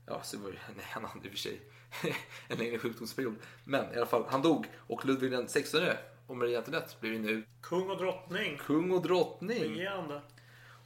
ja, 0.05 0.21
så 0.23 0.37
var 0.37 0.51
det, 0.51 0.57
nej, 0.75 0.85
han 0.89 1.05
hade 1.05 1.25
i 1.25 1.27
och 1.27 1.31
för 1.31 1.39
sig 1.39 1.61
en 2.47 2.57
längre 2.57 2.79
sjukdomsperiod. 2.79 3.35
Men 3.63 3.93
i 3.93 3.97
alla 3.97 4.05
fall, 4.05 4.25
han 4.29 4.41
dog. 4.41 4.65
Och 4.87 5.05
Ludvig 5.05 5.31
den 5.31 5.47
16 5.47 5.81
och 6.27 6.37
Marie 6.37 6.57
Antoinette 6.57 7.07
ju 7.07 7.19
nu 7.19 7.43
Kung 7.61 7.89
och 7.89 7.97
drottning. 7.97 8.57
kung 8.57 8.91
och 8.91 9.01
drottning. 9.01 9.63
Regerande. 9.63 10.21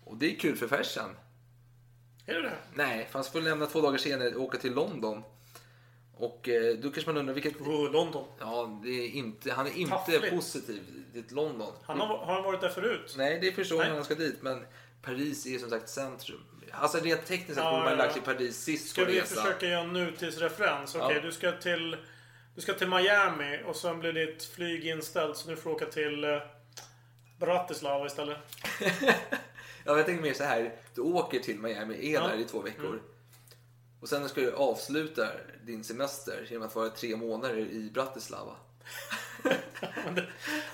Och 0.04 0.18
det 0.18 0.36
är 0.36 0.40
kul 0.40 0.56
för 0.56 0.68
Fersen. 0.68 1.10
Är 2.26 2.34
det 2.34 2.42
det? 2.42 2.58
Nej, 2.74 3.06
för 3.06 3.14
han 3.14 3.24
skulle 3.24 3.50
lämna 3.50 3.66
två 3.66 3.82
dagar 3.82 3.98
senare 3.98 4.36
och 4.36 4.44
åka 4.44 4.58
till 4.58 4.74
London. 4.74 5.24
Och 6.14 6.50
eh, 6.50 6.76
då 6.76 6.92
kanske 6.92 7.12
man 7.12 7.18
undrar 7.18 7.34
vilket... 7.34 7.62
Oh, 7.62 7.92
London. 7.92 8.26
Ja, 8.40 8.80
det 8.84 8.90
är 8.90 9.10
inte, 9.10 9.52
han 9.52 9.68
är 9.68 9.78
inte 9.78 9.92
Taffligt. 9.92 10.30
positiv 10.36 10.82
till 11.14 11.36
London. 11.36 11.74
Han 11.84 12.00
har, 12.00 12.18
har 12.18 12.34
han 12.34 12.44
varit 12.44 12.62
där 12.62 12.70
förut? 12.70 13.14
Nej, 13.18 13.40
det 13.42 13.48
är 13.48 13.52
första 13.52 13.76
gången 13.76 13.92
han 13.92 14.04
ska 14.04 14.16
dit. 14.16 14.42
Men 14.42 14.66
Paris 15.02 15.46
är 15.46 15.58
som 15.58 15.70
sagt 15.70 15.90
centrum. 15.90 16.40
Alltså 16.74 16.98
rent 16.98 17.26
tekniskt 17.26 17.48
sett 17.56 17.64
Ja, 17.64 17.72
borde 17.72 17.84
man 17.84 17.92
ja, 17.92 17.98
lagt 17.98 18.16
ja. 18.18 18.24
till 18.24 18.34
Paris 18.36 18.64
sist 18.64 18.90
Ska 18.90 19.02
på 19.02 19.12
vi 19.12 19.22
resan. 19.22 19.44
försöka 19.44 19.66
göra 19.68 19.82
en 19.82 19.94
nutidsreferens? 19.94 20.96
Okej, 20.96 21.16
Ja. 21.16 21.22
du 21.22 21.32
ska 21.32 21.52
till... 21.52 21.98
Du 22.56 22.62
ska 22.62 22.74
till 22.74 22.88
Miami 22.88 23.60
och 23.66 23.76
sen 23.76 24.00
blir 24.00 24.14
ditt 24.14 24.44
flyg 24.44 24.86
inställt 24.88 25.38
så 25.38 25.50
du 25.50 25.56
får 25.56 25.70
åka 25.72 25.86
till 25.86 26.24
eh, 26.24 26.38
Bratislava 27.40 28.06
istället. 28.06 28.38
Ja, 29.86 29.98
jag 29.98 30.06
tänker 30.06 30.24
mer 30.24 30.34
så 30.34 30.44
här. 30.44 30.76
Du 30.96 31.02
åker 31.02 31.40
till 31.40 31.60
Miami, 31.60 32.08
är 32.10 32.14
Ja. 32.14 32.28
där 32.28 32.36
i 32.38 32.44
två 32.44 32.62
veckor. 32.62 32.86
Mm. 32.86 33.00
Och 34.02 34.10
sen 34.10 34.30
ska 34.30 34.42
du 34.42 34.54
avsluta 34.54 35.28
din 35.64 35.84
semester 35.84 36.48
genom 36.50 36.68
att 36.68 36.76
vara 36.76 36.90
tre 36.90 37.16
månader 37.16 37.58
i 37.58 37.92
Bratislava. 37.94 38.56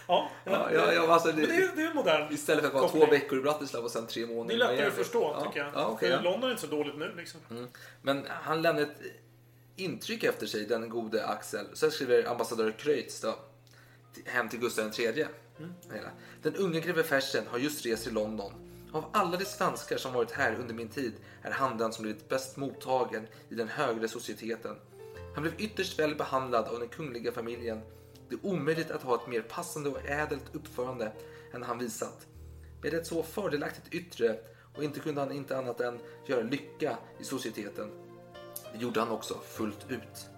Ja, 0.08 0.30
Ja, 0.46 0.72
ja, 0.74 0.94
ja, 0.94 1.14
alltså, 1.14 1.28
Men 1.28 1.36
det, 1.36 1.72
det 1.76 1.82
är 1.82 1.94
modern. 1.94 2.34
Istället 2.34 2.62
för 2.62 2.68
att 2.68 2.74
vara 2.74 2.88
två 2.88 3.06
veckor 3.12 3.40
i 3.40 3.42
Bratislava 3.42 3.86
och 3.86 3.92
sen 3.92 4.08
tre 4.08 4.26
månader 4.26 4.48
Det 4.48 4.54
är 4.54 4.56
i 4.56 4.76
lättare 4.76 4.88
att 4.88 4.94
förstå 4.94 5.36
ja. 5.40 5.46
tycker 5.46 5.60
jag. 5.60 5.72
Ja, 5.74 5.86
okej, 5.88 6.12
För. 6.12 6.24
London 6.24 6.44
är 6.44 6.52
inte 6.52 6.62
så 6.62 6.68
dåligt 6.68 6.98
nu 6.98 7.14
liksom. 7.18 7.40
Mm. 7.50 7.68
Men 8.02 8.26
han 8.30 8.62
lämnade 8.62 8.88
ett 8.88 8.98
intryck 9.76 10.24
efter 10.24 10.48
sig, 10.48 10.66
den 10.66 10.90
gode 10.90 11.26
Axel. 11.26 11.66
Sen 11.74 11.92
skriver 11.92 12.30
ambassadör 12.30 12.72
Kreutz 12.72 13.22
då, 13.22 13.36
till- 14.14 14.24
hem 14.26 14.50
till 14.50 14.60
Gustav 14.60 15.00
III. 15.00 15.26
Hela. 15.94 16.10
Den 16.42 16.56
unge 16.56 16.80
greve 16.80 17.04
Fersen 17.04 17.44
har 17.48 17.58
just 17.58 17.86
rest 17.86 18.04
till 18.04 18.14
London. 18.14 18.54
Av 18.94 19.06
alla 19.14 19.38
de 19.38 19.46
svenskar 19.46 19.98
som 19.98 20.14
varit 20.14 20.32
här 20.32 20.56
under 20.56 20.74
min 20.74 20.90
tid 20.90 21.14
är 21.42 21.52
han 21.52 21.78
den 21.78 21.94
som 21.94 22.04
blivit 22.04 22.30
bäst 22.30 22.58
mottagen 22.58 23.28
i 23.50 23.56
den 23.56 23.68
högre 23.68 24.08
societeten. 24.08 24.76
Han 25.34 25.44
blev 25.44 25.54
ytterst 25.58 26.00
väl 26.00 26.16
behandlad 26.16 26.66
av 26.66 26.80
den 26.80 26.90
kungliga 26.90 27.32
familjen. 27.32 27.82
Det 28.30 28.36
är 28.36 28.46
omöjligt 28.46 28.92
att 28.92 29.02
ha 29.02 29.16
ett 29.16 29.28
mer 29.28 29.42
passande 29.42 29.90
och 29.90 30.06
ädelt 30.06 30.56
uppförande 30.56 31.12
än 31.54 31.64
han 31.64 31.78
visat. 31.78 32.28
Med 32.82 32.94
ett 32.94 33.08
så 33.08 33.24
fördelaktigt 33.24 33.94
yttre 33.94 34.40
och 34.76 34.84
inte 34.84 35.00
kunde 35.00 35.22
han 35.22 35.32
inte 35.32 35.58
annat 35.58 35.82
än 35.82 36.00
göra 36.26 36.42
lycka 36.42 36.98
i 37.20 37.24
societeten. 37.24 37.92
Det 38.74 38.78
gjorde 38.78 39.00
han 39.00 39.10
också 39.10 39.34
fullt 39.34 39.92
ut. 39.92 40.30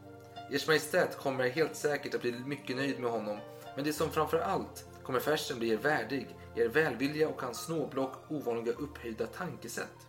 Ers 0.52 0.68
Majestät 0.68 1.18
kommer 1.18 1.50
helt 1.50 1.76
säkert 1.76 2.16
att 2.16 2.22
bli 2.22 2.32
mycket 2.32 2.76
nöjd 2.76 3.00
med 3.00 3.12
honom, 3.12 3.38
men 3.76 3.86
det 3.86 3.94
som 3.94 4.12
framför 4.12 4.40
allt 4.40 4.86
kommer 5.04 5.20
färsen 5.20 5.60
bli 5.60 5.70
er 5.70 5.78
värdig, 5.78 6.28
er 6.56 6.68
välvilja 6.68 7.30
och 7.30 7.42
hans 7.42 7.64
snåblock 7.64 8.32
ovanliga 8.32 8.74
upphöjda 8.74 9.28
tankesätt. 9.28 10.08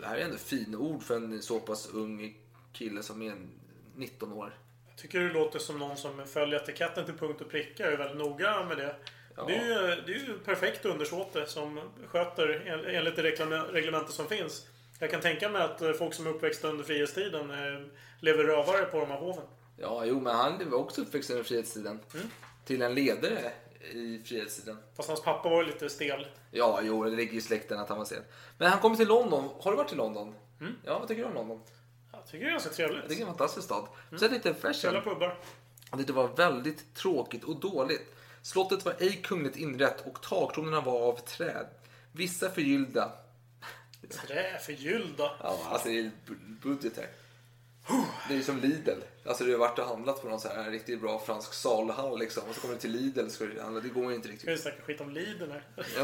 Det 0.00 0.06
här 0.06 0.16
är 0.16 0.24
ändå 0.24 0.36
fina 0.36 0.78
ord 0.78 1.02
för 1.02 1.16
en 1.16 1.42
så 1.42 1.60
pass 1.60 1.88
ung 1.92 2.36
kille 2.72 3.02
som 3.02 3.22
är 3.22 3.36
19 3.96 4.32
år. 4.32 4.58
Tycker 5.00 5.20
det 5.20 5.32
låter 5.32 5.58
som 5.58 5.78
någon 5.78 5.96
som 5.96 6.26
följer 6.26 6.60
etiketten 6.62 7.04
till 7.04 7.14
punkt 7.14 7.40
och 7.40 7.50
pricka 7.50 7.86
och 7.86 7.92
är 7.92 7.96
väldigt 7.96 8.16
noga 8.18 8.64
med 8.64 8.76
det. 8.76 8.94
Det, 9.46 9.56
är 9.56 9.64
ju, 9.64 10.02
det 10.02 10.12
är 10.12 10.16
ju 10.18 10.38
perfekt 10.44 10.84
undersåte 10.84 11.46
som 11.46 11.80
sköter 12.06 12.48
en- 12.66 12.94
enligt 12.96 13.16
det 13.16 13.22
reglementet 13.72 14.14
som 14.14 14.26
finns. 14.26 14.66
Jag 14.98 15.10
kan 15.10 15.20
tänka 15.20 15.48
mig 15.48 15.62
att 15.62 15.82
folk 15.98 16.14
som 16.14 16.26
är 16.26 16.30
uppväxta 16.30 16.68
under 16.68 16.84
frihetstiden 16.84 17.50
eh, 17.50 17.80
lever 18.20 18.44
rövare 18.44 18.84
på 18.84 19.00
de 19.00 19.10
här 19.10 19.18
hoven. 19.18 19.44
Ja, 19.76 20.04
jo, 20.04 20.20
men 20.20 20.36
han 20.36 20.70
var 20.70 20.78
också 20.78 21.00
uppväxt 21.02 21.30
under 21.30 21.44
frihetstiden. 21.44 22.00
Till 22.64 22.82
en 22.82 22.94
ledare 22.94 23.52
i 23.92 24.22
frihetstiden. 24.26 24.78
Fast 24.96 25.08
hans 25.08 25.22
pappa 25.22 25.48
var 25.48 25.62
ju 25.62 25.66
lite 25.66 25.88
stel. 25.90 26.26
Ja, 26.50 26.80
jo, 26.82 27.04
det 27.04 27.10
ligger 27.16 27.34
i 27.34 27.40
släkten 27.40 27.78
att 27.78 27.88
han 27.88 27.98
var 27.98 28.04
sen. 28.04 28.22
Men 28.58 28.70
han 28.70 28.80
kommer 28.80 28.96
till 28.96 29.08
London. 29.08 29.48
Har 29.60 29.70
du 29.70 29.76
varit 29.76 29.92
i 29.92 29.96
London? 29.96 30.34
Ja, 30.84 30.98
vad 30.98 31.08
tycker 31.08 31.22
du 31.22 31.28
om 31.28 31.34
London? 31.34 31.60
Tycker 32.30 32.44
det 32.44 32.50
är 32.50 32.50
ganska 32.50 32.70
trevligt. 32.70 32.98
Jag 33.00 33.08
tycker 33.08 33.24
det 33.24 33.28
är 33.28 33.32
en 33.32 33.38
fantastisk 33.38 33.64
stad. 33.64 33.88
Sen 34.18 34.30
lite 34.32 34.54
fashion. 34.54 35.02
pubbar. 35.02 35.38
Det 36.06 36.10
var 36.12 36.28
väldigt 36.28 36.94
tråkigt 36.94 37.44
och 37.44 37.60
dåligt. 37.60 38.14
Slottet 38.42 38.84
var 38.84 38.94
ej 38.98 39.20
kungligt 39.24 39.56
inrett 39.56 40.06
och 40.06 40.22
takkronorna 40.22 40.80
var 40.80 41.00
av 41.00 41.16
träd. 41.20 41.66
Vissa 42.12 42.50
förgyllda. 42.50 43.12
Trä 44.26 44.58
förgyllda. 44.62 45.30
Ja, 45.42 45.58
alltså 45.70 45.88
det 45.88 45.98
är 45.98 46.10
bu- 46.26 46.60
budget 46.62 46.96
här. 46.96 47.06
Det 48.28 48.34
är 48.34 48.36
ju 48.38 48.42
som 48.44 48.60
Lidl. 48.60 48.90
Alltså 49.26 49.44
du 49.44 49.52
har 49.52 49.58
varit 49.58 49.78
och 49.78 49.86
handlat 49.86 50.22
på 50.22 50.28
någon 50.28 50.40
så 50.40 50.48
här 50.48 50.70
riktigt 50.70 51.00
bra 51.00 51.18
fransk 51.26 51.54
salhall 51.54 52.18
liksom. 52.18 52.42
Och 52.48 52.54
så 52.54 52.60
kommer 52.60 52.74
du 52.74 52.80
till 52.80 52.90
Lidl 52.92 53.24
och 53.24 53.30
ska 53.32 53.44
handla. 53.62 53.80
Det 53.80 53.88
går 53.88 54.10
ju 54.10 54.14
inte 54.16 54.28
Ska 54.28 54.32
riktigt. 54.32 54.48
vi 54.50 54.58
snacka 54.58 54.82
skit 54.82 55.00
om 55.00 55.10
Lidl 55.10 55.50
här? 55.50 55.62
Ja, 55.76 55.82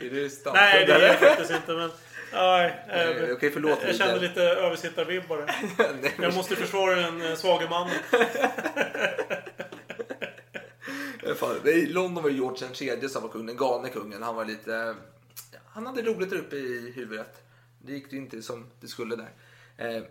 är 0.00 0.10
det 0.10 0.30
stamp? 0.30 0.54
Nej, 0.56 0.86
det 0.86 0.92
är 0.92 1.00
jag 1.00 1.18
faktiskt 1.18 1.50
inte. 1.50 1.72
Men, 1.72 1.90
nej, 2.34 2.84
eh, 2.88 2.94
Nej, 3.22 3.32
okej, 3.32 3.50
förlåt, 3.50 3.78
Jag 3.86 3.96
kände 3.96 4.14
Lidl. 4.14 4.24
lite 4.24 4.42
översittarvibbar. 4.42 5.46
Jag 6.22 6.34
måste 6.34 6.56
försvara 6.56 6.94
den 6.96 7.22
eh, 7.22 7.34
svage 7.34 7.70
mannen. 7.70 7.94
Alla 11.24 11.34
fall, 11.34 11.68
I 11.68 11.86
London 11.86 12.22
var 12.22 12.30
det 12.30 12.36
George 12.36 12.66
III 13.00 13.08
som 13.08 13.22
var 13.22 13.28
kung, 13.28 13.46
den 13.46 13.56
galne 13.56 13.88
kungen. 13.88 14.22
Han 14.22 14.36
var 14.36 14.44
lite... 14.44 14.94
Han 15.66 15.86
hade 15.86 16.02
roligt 16.02 16.30
där 16.30 16.36
uppe 16.36 16.56
i 16.56 16.92
huvudet. 16.96 17.42
Det 17.78 17.92
gick 17.92 18.12
inte 18.12 18.42
som 18.42 18.66
det 18.80 18.88
skulle 18.88 19.16
där. 19.16 19.30
Eh, 19.76 20.02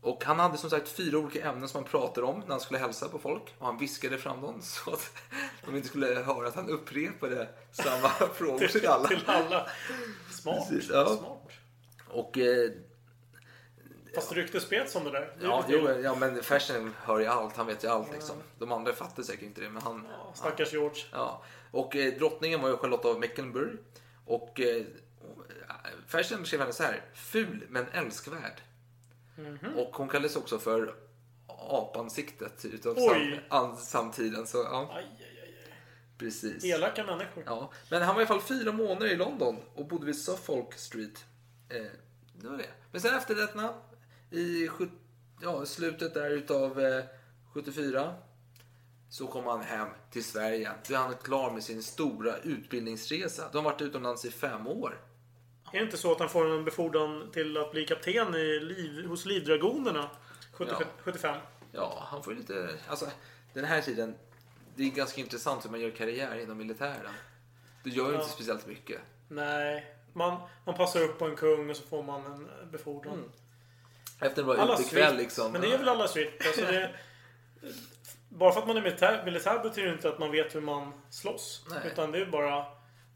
och 0.00 0.24
han 0.24 0.38
hade 0.38 0.58
som 0.58 0.70
sagt 0.70 0.88
fyra 0.88 1.18
olika 1.18 1.48
ämnen 1.48 1.68
som 1.68 1.82
han 1.82 1.90
pratade 1.90 2.26
om 2.26 2.40
när 2.40 2.50
han 2.50 2.60
skulle 2.60 2.78
hälsa 2.78 3.08
på 3.08 3.18
folk. 3.18 3.42
Och 3.58 3.66
han 3.66 3.78
viskade 3.78 4.18
fram 4.18 4.40
dem 4.40 4.62
så 4.62 4.90
att 4.90 5.10
de 5.66 5.76
inte 5.76 5.88
skulle 5.88 6.06
höra 6.06 6.48
att 6.48 6.54
han 6.54 6.68
upprepade 6.68 7.48
samma 7.72 8.08
frågor 8.34 8.66
till 8.68 8.86
alla. 8.86 9.08
Till 9.08 9.22
alla. 9.26 9.66
Smart. 10.30 10.68
Precis, 10.68 10.90
ja. 10.90 11.06
Smart. 11.06 11.52
Och 12.10 12.38
eh, 12.38 12.70
Fast 14.14 14.32
ryktet 14.32 14.62
spreds 14.62 14.96
om 14.96 15.04
det 15.04 15.10
där. 15.10 15.20
Det 15.20 15.44
ja, 15.44 15.64
jo, 15.68 15.90
ja, 15.90 16.14
men 16.14 16.42
Fersen 16.42 16.94
hör 17.02 17.18
ju 17.18 17.26
allt. 17.26 17.56
Han 17.56 17.66
vet 17.66 17.84
ju 17.84 17.88
allt 17.88 18.12
liksom. 18.12 18.36
De 18.58 18.72
andra 18.72 18.92
fattar 18.92 19.22
säkert 19.22 19.42
inte 19.42 19.60
det, 19.60 19.70
men 19.70 19.82
han... 19.82 20.06
Stackars 20.34 20.72
George. 20.72 21.02
Ja, 21.12 21.42
och 21.70 21.96
eh, 21.96 22.14
drottningen 22.14 22.60
var 22.60 22.68
ju 22.68 22.76
Charlotte 22.76 23.04
av 23.04 23.20
Mecklenburg. 23.20 23.78
Och 24.26 24.60
eh, 24.60 24.84
Fersen 26.06 26.46
skrev 26.46 26.60
henne 26.60 26.72
så 26.72 26.82
här. 26.82 27.02
Ful 27.14 27.66
men 27.68 27.88
älskvärd. 27.88 28.60
Mhm. 29.36 29.74
Och 29.76 29.96
hon 29.96 30.08
kallades 30.08 30.36
också 30.36 30.58
för 30.58 30.94
apansiktet 31.46 32.64
utav 32.64 32.94
sam, 32.94 33.76
samtiden. 33.76 34.46
Så, 34.46 34.58
ja, 34.58 34.90
aj, 34.94 35.04
aj, 35.18 35.38
aj. 35.44 35.74
precis. 36.18 36.64
Elaka 36.64 37.04
människor. 37.04 37.42
Ja, 37.46 37.72
men 37.90 38.02
han 38.02 38.14
var 38.14 38.22
i 38.22 38.26
alla 38.26 38.40
fall 38.40 38.48
fyra 38.48 38.72
månader 38.72 39.06
i 39.06 39.16
London 39.16 39.56
och 39.74 39.86
bodde 39.86 40.06
vid 40.06 40.18
Suffolk 40.18 40.74
Street. 40.74 41.24
Eh, 41.68 41.82
det 42.32 42.48
var 42.48 42.56
det. 42.56 42.68
Men 42.92 43.00
sen 43.00 43.14
efter 43.14 43.34
detta, 43.34 43.74
i 44.30 44.68
ja, 45.42 45.66
slutet 45.66 46.14
där 46.14 46.30
utav 46.30 46.80
eh, 46.80 47.04
74 47.54 48.14
så 49.10 49.26
kom 49.26 49.44
han 49.44 49.60
hem 49.62 49.88
till 50.10 50.24
Sverige. 50.24 50.72
Då 50.88 50.94
är 50.94 50.98
han 50.98 51.14
klar 51.14 51.50
med 51.50 51.64
sin 51.64 51.82
stora 51.82 52.36
utbildningsresa. 52.36 53.48
De 53.52 53.64
har 53.64 53.72
varit 53.72 53.80
utomlands 53.82 54.24
i 54.24 54.30
fem 54.30 54.66
år. 54.66 55.00
Är 55.72 55.78
det 55.78 55.84
inte 55.84 55.96
så 55.96 56.12
att 56.12 56.18
han 56.20 56.28
får 56.28 56.50
en 56.50 56.64
befordran 56.64 57.30
till 57.32 57.56
att 57.56 57.70
bli 57.72 57.86
kapten 57.86 58.34
i 58.34 58.60
liv, 58.60 59.06
hos 59.06 59.24
Livdragonerna 59.24 60.10
70, 60.52 60.72
Ja. 60.80 60.86
75? 61.02 61.36
Ja, 61.72 62.06
han 62.10 62.22
får 62.22 62.32
ju 62.32 62.38
lite... 62.38 62.74
Alltså, 62.88 63.06
den 63.54 63.64
här 63.64 63.80
tiden, 63.80 64.14
det 64.76 64.82
är 64.82 64.90
ganska 64.90 65.20
intressant 65.20 65.64
hur 65.64 65.70
man 65.70 65.80
gör 65.80 65.90
karriär 65.90 66.38
inom 66.38 66.58
militären. 66.58 67.12
Du 67.84 67.90
gör 67.90 68.06
ju 68.06 68.12
Ja. 68.12 68.20
inte 68.20 68.32
speciellt 68.32 68.66
mycket. 68.66 69.00
Nej. 69.28 69.94
Man, 70.18 70.40
man 70.64 70.74
passar 70.74 71.00
upp 71.00 71.18
på 71.18 71.24
en 71.24 71.36
kung 71.36 71.70
och 71.70 71.76
så 71.76 71.82
får 71.82 72.02
man 72.02 72.26
en 72.26 72.70
befordran. 72.70 73.14
Mm. 73.14 73.30
Efter 74.20 74.42
en 74.42 74.46
bra 74.46 74.56
Alla 74.56 74.74
utekväll 74.74 75.16
liksom. 75.16 75.52
Men 75.52 75.60
det 75.60 75.72
är 75.72 75.78
väl 75.78 75.88
alla 75.88 76.08
swift. 76.08 76.46
Alltså 76.46 76.60
det, 76.60 76.94
bara 78.28 78.52
för 78.52 78.60
att 78.60 78.66
man 78.66 78.76
är 78.76 78.82
militär, 78.82 79.24
militär 79.24 79.62
betyder 79.62 79.92
inte 79.92 80.08
att 80.08 80.18
man 80.18 80.30
vet 80.30 80.54
hur 80.54 80.60
man 80.60 80.92
slåss. 81.10 81.66
Nej. 81.70 81.78
Utan 81.92 82.12
det 82.12 82.18
är 82.18 82.26
bara... 82.26 82.66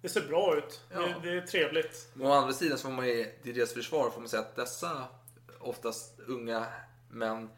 Det 0.03 0.09
ser 0.09 0.29
bra 0.29 0.57
ut. 0.57 0.81
Ja. 0.91 1.01
Det, 1.01 1.15
det 1.23 1.37
är 1.37 1.41
trevligt. 1.41 2.11
Men 2.15 2.27
å 2.27 2.33
andra 2.33 2.53
sidan 2.53 2.79
så 2.79 2.83
får 2.83 2.91
man 2.91 3.09
ju, 3.09 3.25
till 3.43 3.55
deras 3.55 3.73
försvar 3.73 4.11
får 4.11 4.21
man 4.21 4.29
säga 4.29 4.43
att 4.43 4.57
dessa 4.57 5.05
oftast 5.61 6.21
unga 6.27 6.67
män 7.11 7.51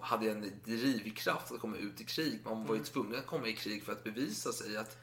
hade 0.00 0.30
en 0.30 0.60
drivkraft 0.64 1.52
att 1.52 1.60
komma 1.60 1.76
ut 1.76 2.00
i 2.00 2.04
krig. 2.04 2.40
Man 2.44 2.66
var 2.66 2.74
ju 2.74 2.84
tvungen 2.84 3.18
att 3.18 3.26
komma 3.26 3.46
i 3.46 3.52
krig 3.52 3.84
för 3.84 3.92
att 3.92 4.04
bevisa 4.04 4.52
sig 4.52 4.76
att 4.76 4.96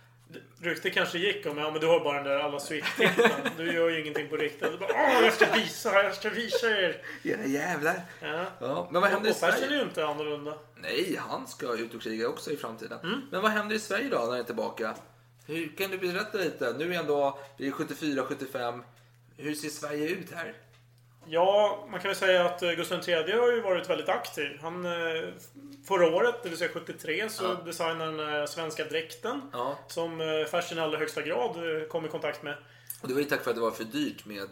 Rykte 0.62 0.90
kanske 0.90 1.18
gick 1.18 1.46
om 1.46 1.58
ja, 1.58 1.72
men 1.72 1.82
du 1.82 1.88
har 1.88 2.00
bara 2.00 2.16
den 2.24 2.24
där 2.24 2.40
alla 2.40 2.60
swift-titeln. 2.60 3.32
Du 3.58 3.74
gör 3.74 3.90
ju 3.90 4.02
ingenting 4.02 4.28
på 4.30 4.38
riktigt. 4.38 4.72
Du 4.72 4.78
bara, 4.78 4.90
Åh, 4.94 5.24
jag 5.24 5.34
ska 5.34 5.52
visa, 5.54 6.04
jag 6.04 6.16
ska 6.16 6.30
visa 6.30 6.68
er. 6.68 7.02
era 7.24 7.46
jävlar. 7.46 8.02
Ja. 8.22 8.46
Ja, 8.60 8.88
men 8.92 9.02
vad 9.02 9.12
händer 9.12 9.30
i 9.30 9.34
och 9.34 9.40
Persson 9.40 9.50
är 9.64 9.68
Sverige? 9.68 9.76
ju 9.78 9.82
inte 9.84 10.06
annorlunda. 10.06 10.54
Nej, 10.76 11.20
han 11.30 11.48
ska 11.48 11.74
ut 11.78 11.94
och 11.94 12.02
kriga 12.02 12.30
också 12.30 12.52
i 12.52 12.58
framtiden. 12.58 13.00
Mm. 13.04 13.22
Men 13.32 13.42
vad 13.42 13.52
händer 13.52 13.76
i 13.76 13.80
Sverige 13.80 14.10
då 14.10 14.18
när 14.18 14.26
han 14.26 14.40
är 14.40 14.44
tillbaka? 14.44 14.96
Hur 15.48 15.76
kan 15.78 15.92
du 15.92 15.98
berätta 15.98 16.38
lite? 16.38 16.76
Nu 16.78 16.94
är 16.96 17.00
ändå, 17.00 17.40
vi 17.58 17.68
är 17.68 17.72
74-75. 17.72 18.84
Hur 19.38 19.54
ser 19.56 19.70
Sverige 19.70 20.10
ut 20.10 20.32
här? 20.32 20.54
Ja, 21.30 21.86
man 21.92 22.00
kan 22.00 22.10
väl 22.10 22.16
säga 22.18 22.46
att 22.46 22.64
eh, 22.64 22.72
Gustav 22.72 23.10
III 23.10 23.32
har 23.32 23.52
ju 23.52 23.62
varit 23.62 23.90
väldigt 23.90 24.10
aktiv. 24.10 24.60
Han, 24.62 24.86
eh, 24.86 24.92
förra 25.88 26.08
året, 26.16 26.36
det 26.44 26.50
vill 26.50 26.58
säga 26.58 26.70
73, 26.74 27.30
så 27.30 27.44
Ja. 27.44 27.58
designade 27.66 28.04
han 28.06 28.40
eh, 28.40 28.46
svenska 28.46 28.84
dräkten. 28.86 29.42
Ja. 29.54 29.78
Som 29.88 30.20
Fersen 30.52 30.78
i 30.78 30.82
allra 30.82 30.98
högsta 30.98 31.22
grad 31.22 31.56
kom 31.90 32.06
i 32.06 32.10
kontakt 32.10 32.44
med. 32.44 32.56
Och 33.02 33.08
det 33.08 33.14
var 33.14 33.22
ju 33.22 33.28
tack 33.28 33.44
för 33.44 33.50
att 33.52 33.56
det 33.56 33.62
var 33.62 33.72
för 33.72 33.84
dyrt 33.84 34.26
med... 34.26 34.48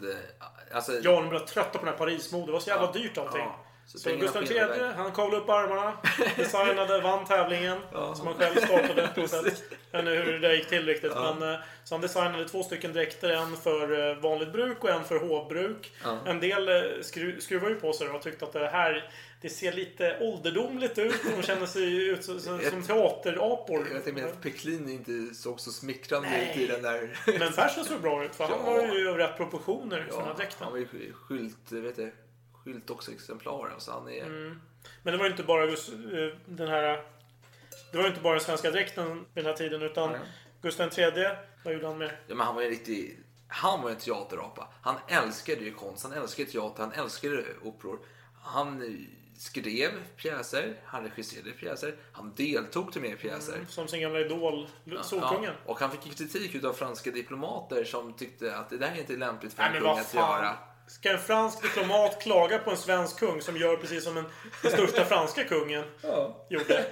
Alltså, 0.74 0.92
Ja, 0.94 1.12
de 1.12 1.30
blev 1.30 1.40
trötta 1.40 1.72
på 1.72 1.78
den 1.78 1.88
här 1.88 1.98
Parismode. 1.98 2.46
Det 2.46 2.52
var 2.52 2.60
så 2.60 2.70
jävla 2.70 2.86
Ja. 2.94 3.00
dyrt 3.02 3.18
allting. 3.18 3.42
Ja. 3.42 3.65
Så 3.88 4.00
Så, 4.00 4.16
Gustav 4.16 4.44
III, 4.44 4.60
han 4.96 5.12
kavlade 5.12 5.44
upp 5.44 5.50
armarna, 5.50 5.98
designade, 6.36 7.02
vann 7.02 7.26
tävlingen. 7.26 7.78
Som 8.16 8.28
han 8.28 8.36
själv 8.36 8.56
startade. 8.56 9.10
Jag 9.16 9.28
vet 9.44 9.58
inte 9.94 10.12
hur 10.12 10.32
det 10.34 10.40
där 10.40 10.54
gick 10.54 10.68
till 10.70 10.86
riktigt. 10.86 11.12
Ja. 11.16 11.36
Men, 11.40 11.54
eh, 11.54 11.60
så 11.84 11.96
han 11.96 12.02
designade 12.02 12.50
två 12.50 12.64
stycken 12.64 12.94
dräkter. 12.94 13.30
En 13.30 13.58
för 13.58 14.10
eh, 14.10 14.16
vanligt 14.18 14.52
bruk 14.52 14.84
och 14.84 14.90
en 14.90 15.04
för 15.04 15.20
hovbruk. 15.20 15.92
Ja. 16.04 16.18
En 16.26 16.40
del 16.40 16.70
eh, 16.70 16.82
skru, 17.02 17.42
skruvar 17.42 17.70
ju 17.70 17.76
på 17.76 17.94
sig 17.94 18.10
och 18.10 18.22
tyckte 18.22 18.46
att 18.46 18.54
det 18.54 18.68
här 18.68 19.10
det 19.42 19.50
ser 19.50 19.72
lite 19.72 20.18
ålderdomligt 20.22 20.98
ut. 20.98 21.16
De 21.36 21.44
känner 21.44 21.66
sig 21.66 22.08
ut 22.08 22.24
som, 22.26 22.40
som, 22.40 22.60
som 22.60 22.84
teaterapor. 22.84 23.88
Jag 23.94 24.04
tänkte 24.04 24.26
att 24.26 24.42
Peklin 24.42 24.90
inte 24.90 25.36
såg 25.36 25.60
så 25.60 25.72
smickrande 25.72 26.30
Nej. 26.30 26.52
ut 26.52 26.58
i 26.62 26.68
den 26.68 26.82
där... 26.82 27.18
Men 27.40 27.54
Fersen 27.54 27.86
såg 27.86 28.02
bra 28.02 28.26
ut 28.26 28.36
för 28.36 28.44
han 28.44 28.54
Ja. 28.66 28.72
var 28.74 28.82
ju 28.96 29.18
rätt 29.18 29.38
proportioner 29.38 29.98
här 30.00 30.08
Ja, 30.10 30.34
dräkten. 30.38 30.64
han 30.64 30.72
var 30.72 30.80
ju 30.80 31.14
skylt, 31.14 31.72
vet 31.72 31.96
du, 31.96 32.12
skylt 32.66 32.90
också 32.90 33.12
exemplar. 33.12 33.70
Alltså 33.74 33.92
han 33.92 34.10
är... 34.10 34.26
Mm. 34.26 34.62
Men 35.04 35.12
det 35.12 35.18
var 35.18 35.26
ju 35.26 35.32
inte 35.32 35.44
bara 35.44 35.64
eh, 35.64 35.70
den 36.46 36.68
här... 36.68 37.04
Det 37.92 37.98
var 37.98 38.04
ju 38.04 38.10
inte 38.10 38.22
bara 38.22 38.34
den 38.34 38.44
svenska 38.44 38.72
dräkten 38.72 39.26
vid 39.34 39.44
den 39.44 39.46
här 39.46 39.54
tiden 39.54 39.82
utan 39.82 40.12
Nej. 40.12 40.22
Gustav 40.62 41.00
III, 41.00 41.36
vad 41.64 41.74
gjorde 41.74 41.88
han 41.88 41.98
mer? 41.98 42.20
Ja, 42.28 42.36
men 42.36 42.46
han 42.46 42.56
var 42.56 42.62
ju 42.62 42.70
riktigt... 42.70 43.20
Han 43.48 43.82
var 43.82 43.90
en 43.90 43.96
teaterapa. 43.96 44.68
Han 44.82 44.96
älskade 45.08 45.62
ju 45.62 45.74
konst, 45.74 46.04
han 46.04 46.14
älskade 46.14 46.50
teater, 46.50 46.84
han 46.84 46.92
älskade 46.92 47.44
operor. 47.64 48.00
Han 48.42 48.98
skrev 49.38 49.92
pjäser, 50.18 50.76
han 50.86 51.04
regisserade 51.04 51.52
pjäser, 51.52 51.96
han 52.12 52.34
deltog 52.36 52.92
till 52.92 53.02
mer 53.02 53.16
pjäser. 53.16 53.66
Som 53.70 53.88
sin 53.88 54.02
gamla 54.02 54.20
idol, 54.20 54.68
Solkungen. 55.02 55.44
Ja, 55.44 55.72
och 55.72 55.80
han 55.80 55.92
fick 55.92 56.18
kritik 56.18 56.64
av 56.64 56.74
franska 56.74 57.12
diplomater 57.12 57.84
som 57.84 58.14
tyckte 58.14 58.58
att 58.58 58.70
det 58.70 58.78
där 58.78 58.92
är 58.92 59.00
inte 59.00 59.18
lämpligt 59.18 59.54
för 59.54 59.64
Nej 59.64 59.78
en 59.78 59.82
kung 59.84 60.00
att 60.00 60.14
göra. 60.14 60.58
Ska 60.88 61.12
en 61.12 61.20
fransk 61.20 61.62
diplomat 61.62 62.22
klaga 62.22 62.60
på 62.60 62.72
en 62.72 62.78
svensk 62.78 63.20
kung 63.20 63.42
som 63.42 63.58
gör 63.58 63.78
precis 63.78 64.04
som 64.04 64.18
en, 64.18 64.26
den 64.62 64.72
största 64.72 65.06
franska 65.06 65.44
kungen 65.44 65.84
gjorde? 66.50 66.86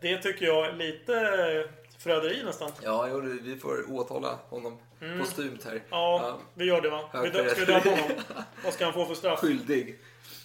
Det 0.00 0.18
tycker 0.22 0.46
jag 0.46 0.66
är 0.66 0.72
lite 0.72 1.14
förräderi 1.98 2.42
nästan. 2.44 2.70
Ja, 2.82 3.08
jo, 3.10 3.20
vi 3.42 3.56
får 3.58 3.92
åtala 3.92 4.38
honom 4.48 4.78
Mm. 5.00 5.18
postumt 5.20 5.64
här. 5.64 5.82
Ja, 5.90 6.38
vi 6.54 6.64
gör 6.64 6.80
det 6.80 6.90
va? 6.90 7.08
Vi 7.12 7.18
Hög 7.18 7.32
dö- 7.32 7.50
ska 7.50 7.60
vi 7.60 7.66
döma 7.66 7.80
honom? 7.96 8.10
Vad 8.64 8.74
ska 8.74 8.84
han 8.84 8.94
få 8.94 9.06
för 9.06 9.14
straff? 9.14 9.40
Skyldig. 9.40 9.98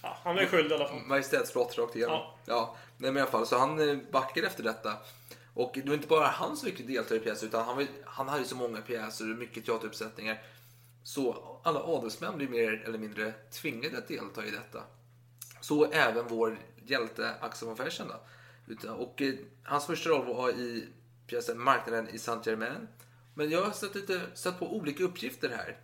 Ja, 0.03 0.17
han 0.23 0.37
är 0.37 0.45
skyldig 0.45 0.71
i 0.71 0.73
alla 0.75 0.87
fall. 0.87 0.99
Majestätsbrott 1.05 1.77
rakt 1.77 1.95
igenom. 1.95 2.15
Ja. 2.15 2.35
Ja. 2.45 2.75
Nej, 2.97 3.11
men 3.11 3.17
i 3.17 3.21
alla 3.21 3.31
fall, 3.31 3.47
så 3.47 3.57
han 3.57 3.89
eh, 3.89 3.97
backade 4.11 4.47
efter 4.47 4.63
detta. 4.63 4.93
Och 5.53 5.71
det 5.75 5.87
var 5.87 5.93
inte 5.93 6.07
bara 6.07 6.27
han 6.27 6.57
som 6.57 6.69
fick 6.69 6.87
delta 6.87 7.15
i 7.15 7.19
pjäser, 7.19 7.47
utan 7.47 7.65
han, 7.65 7.87
han 8.05 8.27
hade 8.29 8.41
ju 8.41 8.47
så 8.47 8.55
många 8.55 8.81
pjäser 8.81 9.31
och 9.31 9.37
mycket 9.37 9.65
teateruppsättningar. 9.65 10.41
Så 11.03 11.59
alla 11.63 11.79
adelsmän 11.79 12.37
blir 12.37 12.49
mer 12.49 12.83
eller 12.85 12.97
mindre 12.97 13.33
tvingade 13.51 13.97
att 13.97 14.07
delta 14.07 14.45
i 14.45 14.51
detta. 14.51 14.83
Så 15.61 15.85
även 15.85 16.27
vår 16.27 16.59
hjälte 16.85 17.35
Axel 17.41 17.67
von 17.67 17.77
Fersen. 17.77 18.07
Då. 18.07 18.91
Och 18.91 19.21
eh, 19.21 19.33
hans 19.63 19.85
första 19.85 20.09
roll 20.09 20.25
var 20.25 20.49
i 20.49 20.87
pjäsen 21.27 21.59
Marknaden 21.59 22.09
i 22.09 22.19
Saint-Germain. 22.19 22.87
Men 23.33 23.49
jag 23.49 23.63
har 23.63 23.71
sett, 23.71 23.95
lite, 23.95 24.21
sett 24.33 24.59
på 24.59 24.75
olika 24.75 25.03
uppgifter 25.03 25.49
här. 25.49 25.77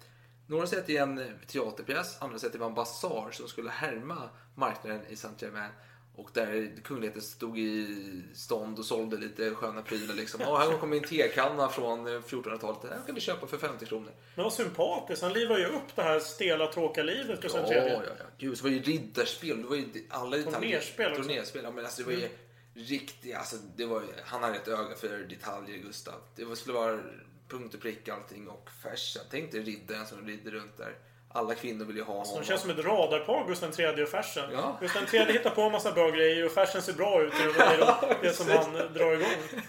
Några 0.47 0.67
säger 0.67 0.81
att 0.81 0.87
det 0.87 0.97
är 0.97 1.03
en 1.03 1.39
teaterpjäs, 1.47 2.21
andra 2.21 2.39
säger 2.39 2.49
att 2.49 2.53
det 2.53 2.59
var 2.59 2.67
en 2.67 2.73
basar 2.73 3.31
som 3.31 3.47
skulle 3.47 3.69
härma 3.69 4.29
marknaden 4.55 5.01
i 5.07 5.15
Saint-Germain. 5.15 5.71
Och 6.17 6.29
där 6.33 6.71
kungligheten 6.83 7.21
stod 7.21 7.59
i 7.59 7.87
stånd 8.33 8.79
och 8.79 8.85
sålde 8.85 9.17
lite 9.17 9.51
sköna 9.55 9.81
prylar. 9.81 10.15
Liksom. 10.15 10.41
Ja, 10.41 10.57
här 10.57 10.77
kommer 10.77 10.97
en 10.97 11.03
tekanna 11.03 11.69
från 11.69 12.07
eh, 12.07 12.11
1400-talet. 12.21 12.81
Den 12.81 12.91
här 12.91 13.05
kan 13.05 13.15
vi 13.15 13.21
köpa 13.21 13.47
för 13.47 13.57
50 13.57 13.85
kronor. 13.85 14.11
Men 14.35 14.43
vad 14.43 14.53
sympatiskt. 14.53 15.21
Han 15.23 15.33
livar 15.33 15.57
ju 15.57 15.65
upp 15.65 15.95
det 15.95 16.01
här 16.01 16.19
stela, 16.19 16.67
tråkiga 16.67 17.03
livet, 17.03 17.41
Gustav 17.41 17.65
Ja, 17.71 17.73
ja, 17.73 18.01
ja. 18.19 18.25
Gud, 18.37 18.57
så 18.57 18.63
var 18.63 18.71
ju 18.71 18.81
riddarspel. 18.81 19.61
Det 19.61 19.67
var 19.67 19.75
ju 19.75 19.85
alla 20.09 20.37
detaljer. 20.37 20.59
Turnerspel 20.59 21.11
också. 21.11 21.23
Turnerspel. 21.23 21.63
Ja, 21.63 21.71
men 21.71 21.85
alltså, 21.85 22.01
det 22.03 22.05
var 22.15 22.21
ju 22.21 22.29
riktigt... 22.73 23.35
Alltså, 23.35 23.55
det 23.75 23.85
var, 23.85 24.01
ju- 24.01 24.07
han 24.25 24.43
hade 24.43 24.55
ett 24.55 24.67
öga 24.67 24.95
för 24.95 25.19
detaljer, 25.29 25.77
Gustav. 25.77 26.13
Det 26.35 26.45
var- 26.45 26.55
skulle 26.55 26.73
vara 26.77 26.99
punkt 27.47 27.73
och 27.75 27.81
prick 27.81 28.07
allting. 28.09 28.47
Och 28.47 28.69
färsen. 28.83 29.21
Tänk 29.29 29.51
dig 29.51 29.61
riddaren 29.61 30.07
som 30.07 30.27
rider 30.27 30.51
runt 30.51 30.77
där. 30.77 30.95
Alla 31.31 31.55
kvinnor 31.55 31.85
vill 31.85 31.95
ju 31.95 32.03
ha 32.03 32.13
De 32.23 32.29
honom. 32.29 32.43
känns 32.43 32.61
som 32.61 32.69
ett 32.69 32.85
radarpar, 32.85 33.47
Gustav 33.47 33.79
III 33.79 34.03
och 34.03 34.09
Fersen. 34.09 34.49
Ja. 34.53 34.77
Gustav 34.81 35.03
III 35.13 35.25
hittar 35.33 35.49
på 35.49 35.61
en 35.61 35.71
massa 35.71 35.91
bra 35.91 36.09
grejer 36.09 36.45
och 36.45 36.51
Fersen 36.51 36.81
ser 36.81 36.93
bra 36.93 37.21
ut 37.21 37.33
i 37.33 37.43
det, 37.59 38.15
det 38.21 38.33
som 38.33 38.47
han 38.49 38.75
eh, 38.75 38.83
drar 38.83 39.13
igång. 39.13 39.61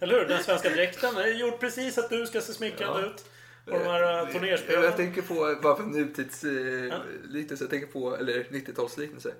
Eller 0.00 0.18
hur? 0.20 0.28
Den 0.28 0.42
svenska 0.42 0.68
dräkten 0.70 1.16
är 1.16 1.26
gjord 1.26 1.60
precis 1.60 1.98
att 1.98 2.10
du 2.10 2.26
ska 2.26 2.40
se 2.40 2.52
smickrande 2.52 3.00
Ja. 3.00 3.06
ut. 3.06 3.24
Och 3.66 3.78
de 3.78 3.84
här 3.90 4.02
Jag 4.02 4.32
turnerspelen. 4.32 4.92
tänker 4.92 5.22
på, 5.22 5.56
bara 5.62 5.76
för 5.76 5.82
nutidsliknelse, 5.82 7.64
jag 7.64 7.70
tänker 7.70 7.86
på, 7.86 8.16
eller 8.16 8.44
90-talsliknelse. 8.44 9.32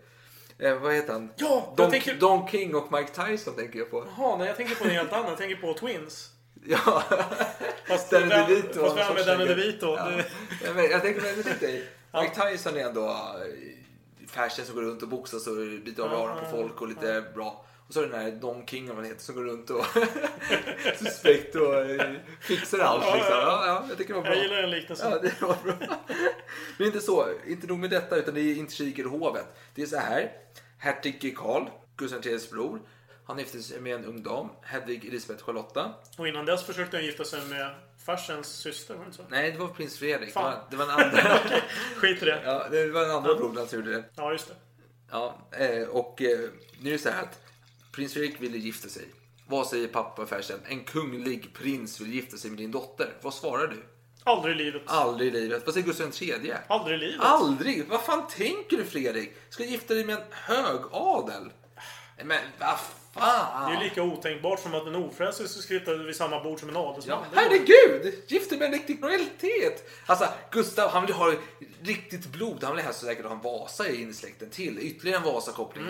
Eh, 0.59 0.75
vad 0.79 0.95
heter 0.95 1.13
han? 1.13 1.33
Ja, 1.37 1.65
jag 1.69 1.77
Don, 1.77 1.91
tänker- 1.91 2.15
Don 2.15 2.49
King 2.49 2.75
och 2.75 2.93
Mike 2.93 3.13
Tyson 3.27 3.55
tänker 3.55 3.79
jag 3.79 3.91
på. 3.91 4.05
Jaha, 4.17 4.37
nej 4.37 4.47
jag 4.47 4.57
tänker 4.57 4.75
på 4.75 4.85
något 4.85 4.93
helt 4.93 5.13
annat. 5.13 5.29
Jag 5.29 5.39
tänker 5.39 5.57
på 5.57 5.75
Twins. 5.75 6.31
Ja. 6.67 7.03
Fast 7.89 8.11
Danny 8.11 8.27
vem- 8.29 8.49
DeVito. 8.49 8.81
fast 8.81 8.97
vem 9.11 9.17
är. 9.17 9.27
Danny 9.27 9.45
DeVito? 9.45 9.87
Ja. 9.99 10.05
Det- 10.05 10.25
Ja, 10.65 10.73
men 10.75 10.85
jag 10.91 11.03
tänker 11.03 11.37
lite 11.37 11.67
i. 11.67 11.85
Mike 12.21 12.35
Tyson 12.51 12.77
är 12.77 12.81
ändå 12.85 13.09
eh, 13.09 14.27
fashion 14.29 14.67
som 14.67 14.75
går 14.75 14.83
runt 14.83 15.03
och 15.03 15.09
boxas 15.09 15.47
och 15.47 15.57
biter 15.85 16.03
av 16.03 16.13
öronen 16.13 16.45
på 16.45 16.51
folk 16.57 16.81
och 16.81 16.89
lite 16.89 17.25
bra. 17.35 17.67
Och 17.89 17.95
så 17.95 18.01
är 18.01 18.07
det 18.07 18.11
den 18.13 18.21
här 18.23 18.31
Don 18.31 18.67
King 18.67 18.91
om 18.91 18.97
han 18.97 19.05
heter 19.07 19.23
som 19.23 19.35
går 19.35 19.43
runt 19.45 19.71
och 19.71 19.85
suspekt 20.99 21.55
och 21.57 21.75
eh, 21.75 22.13
fixar 22.41 22.79
allt. 22.79 23.05
Ja, 23.07 23.15
Liksom. 23.15 23.33
ja, 23.33 23.41
Ja, 23.43 23.67
ja. 23.67 23.67
ja, 23.67 23.85
jag 23.89 23.99
tycker 23.99 24.15
det 24.15 24.21
var 24.21 24.27
bra. 24.27 24.35
Jag 24.35 24.43
gillar 24.43 24.57
den 24.63 24.71
liknelsen. 24.71 25.11
Ja, 25.11 25.19
det 25.19 25.43
var 25.43 25.57
bra. 25.65 25.75
Men 26.79 26.87
inte 26.87 27.01
så, 27.01 27.29
inte 27.47 27.67
nog 27.67 27.79
med 27.79 27.91
detta 27.91 28.17
utan 28.17 28.35
det 28.35 28.41
är 28.41 28.55
intriger 28.57 29.05
i 29.05 29.09
hovet. 29.09 29.47
Det 29.75 29.83
är 29.83 29.87
så 29.87 29.97
här. 29.97 30.31
Hertig 30.79 31.37
Karl, 31.39 31.65
Gustav 31.97 32.27
IIIs 32.27 32.51
bror. 32.51 32.81
Han 33.33 33.39
gifte 33.39 33.63
sig 33.63 33.81
med 33.81 33.95
en 33.95 34.05
ung 34.05 34.23
dam, 34.23 34.49
Hedvig 34.63 35.05
Elisabeth 35.05 35.45
Charlotta. 35.45 35.95
Och 36.17 36.29
innan 36.29 36.47
dess 36.47 36.65
försökte 36.65 36.97
han 36.97 37.07
gifta 37.07 37.25
sig 37.25 37.41
med 37.49 37.75
farsens 38.07 38.47
syster, 38.47 38.95
var 38.95 39.05
det 39.05 39.13
så? 39.13 39.23
Nej, 39.29 39.53
det 39.53 39.59
var 39.59 39.69
prins 39.69 39.99
Fredrik. 39.99 40.29
Det 40.29 40.33
Fan. 40.33 40.45
var, 40.45 40.65
det 40.71 40.77
var 40.77 40.85
en 40.85 40.91
andra. 40.91 41.39
Skit 41.97 42.23
i 42.23 42.25
det. 42.25 42.43
ja, 42.45 42.69
det 42.71 42.87
var 42.87 43.05
en 43.05 43.11
andra 43.11 43.35
brodern 43.35 43.67
som 43.67 43.79
gjorde 43.79 43.93
det. 43.93 44.05
Ja, 44.15 44.33
just 44.33 44.49
det. 44.49 44.55
Ja, 45.11 45.49
eh, 45.53 45.89
och 45.89 46.23
eh, 46.23 46.39
nu 46.81 46.89
är 46.89 46.93
det 46.93 46.99
så 46.99 47.11
här 47.11 47.23
att 47.23 47.41
prins 47.93 48.13
Fredrik 48.13 48.41
ville 48.41 48.59
gifta 48.59 48.89
sig. 48.89 49.05
Vad 49.47 49.67
säger 49.67 49.89
pappa 49.89 50.27
Fersen? 50.27 50.61
En 50.65 50.85
kunglig 50.85 51.55
prins 51.55 52.01
vill 52.01 52.15
gifta 52.15 52.37
sig 52.37 52.51
med 52.51 52.59
din 52.59 52.71
dotter. 52.71 53.13
Vad 53.21 53.35
svarar 53.35 53.67
du? 53.67 53.83
Aldrig 54.25 54.55
i 54.55 54.59
livet. 54.59 54.83
Aldrig 54.87 55.35
i 55.35 55.41
livet. 55.41 55.63
Vad 55.67 55.75
säger 55.75 55.87
Gustav 55.87 56.13
III? 56.23 56.53
Aldrig 56.69 56.97
i 56.97 57.01
livet. 57.01 57.21
Aldrig! 57.21 57.89
Vad 57.89 58.03
fan 58.03 58.27
tänker 58.29 58.77
du 58.77 58.85
Fredrik? 58.85 59.33
Ska 59.49 59.63
du 59.63 59.69
gifta 59.71 59.95
dig 59.95 60.05
med 60.05 60.17
en 60.17 60.23
högadel? 60.31 61.51
Men 62.25 62.41
vad 62.59 62.79
fan! 63.13 63.71
Det 63.71 63.77
är 63.77 63.85
lika 63.85 64.03
otänkbart 64.03 64.61
som 64.61 64.75
att 64.75 64.87
en 64.87 64.95
ofrälse 64.95 65.49
skulle 65.49 65.81
sitta 65.81 65.95
vid 65.95 66.17
samma 66.17 66.43
bord 66.43 66.61
som 66.61 66.69
en 66.69 66.77
adelsman. 66.77 67.25
Ja, 67.35 67.43
herregud! 67.43 68.15
Gift 68.27 68.51
dig 68.51 68.59
med 68.59 68.67
en 68.67 68.73
riktig 68.73 69.03
royalitet! 69.03 69.91
Alltså, 70.07 70.29
Gustav, 70.51 70.91
han 70.91 71.07
vill 71.07 71.15
ha 71.15 71.35
riktigt 71.83 72.27
blod. 72.27 72.65
Han 72.65 72.77
vill 72.77 72.85
helst 72.85 73.01
säkert 73.01 73.25
ha 73.25 73.33
en 73.33 73.41
Vasa 73.41 73.89
i 73.89 74.13
släkten 74.13 74.51
till. 74.51 74.79
Ytterligare 74.79 75.19
en 75.19 75.25
Vasa-koppling. 75.25 75.85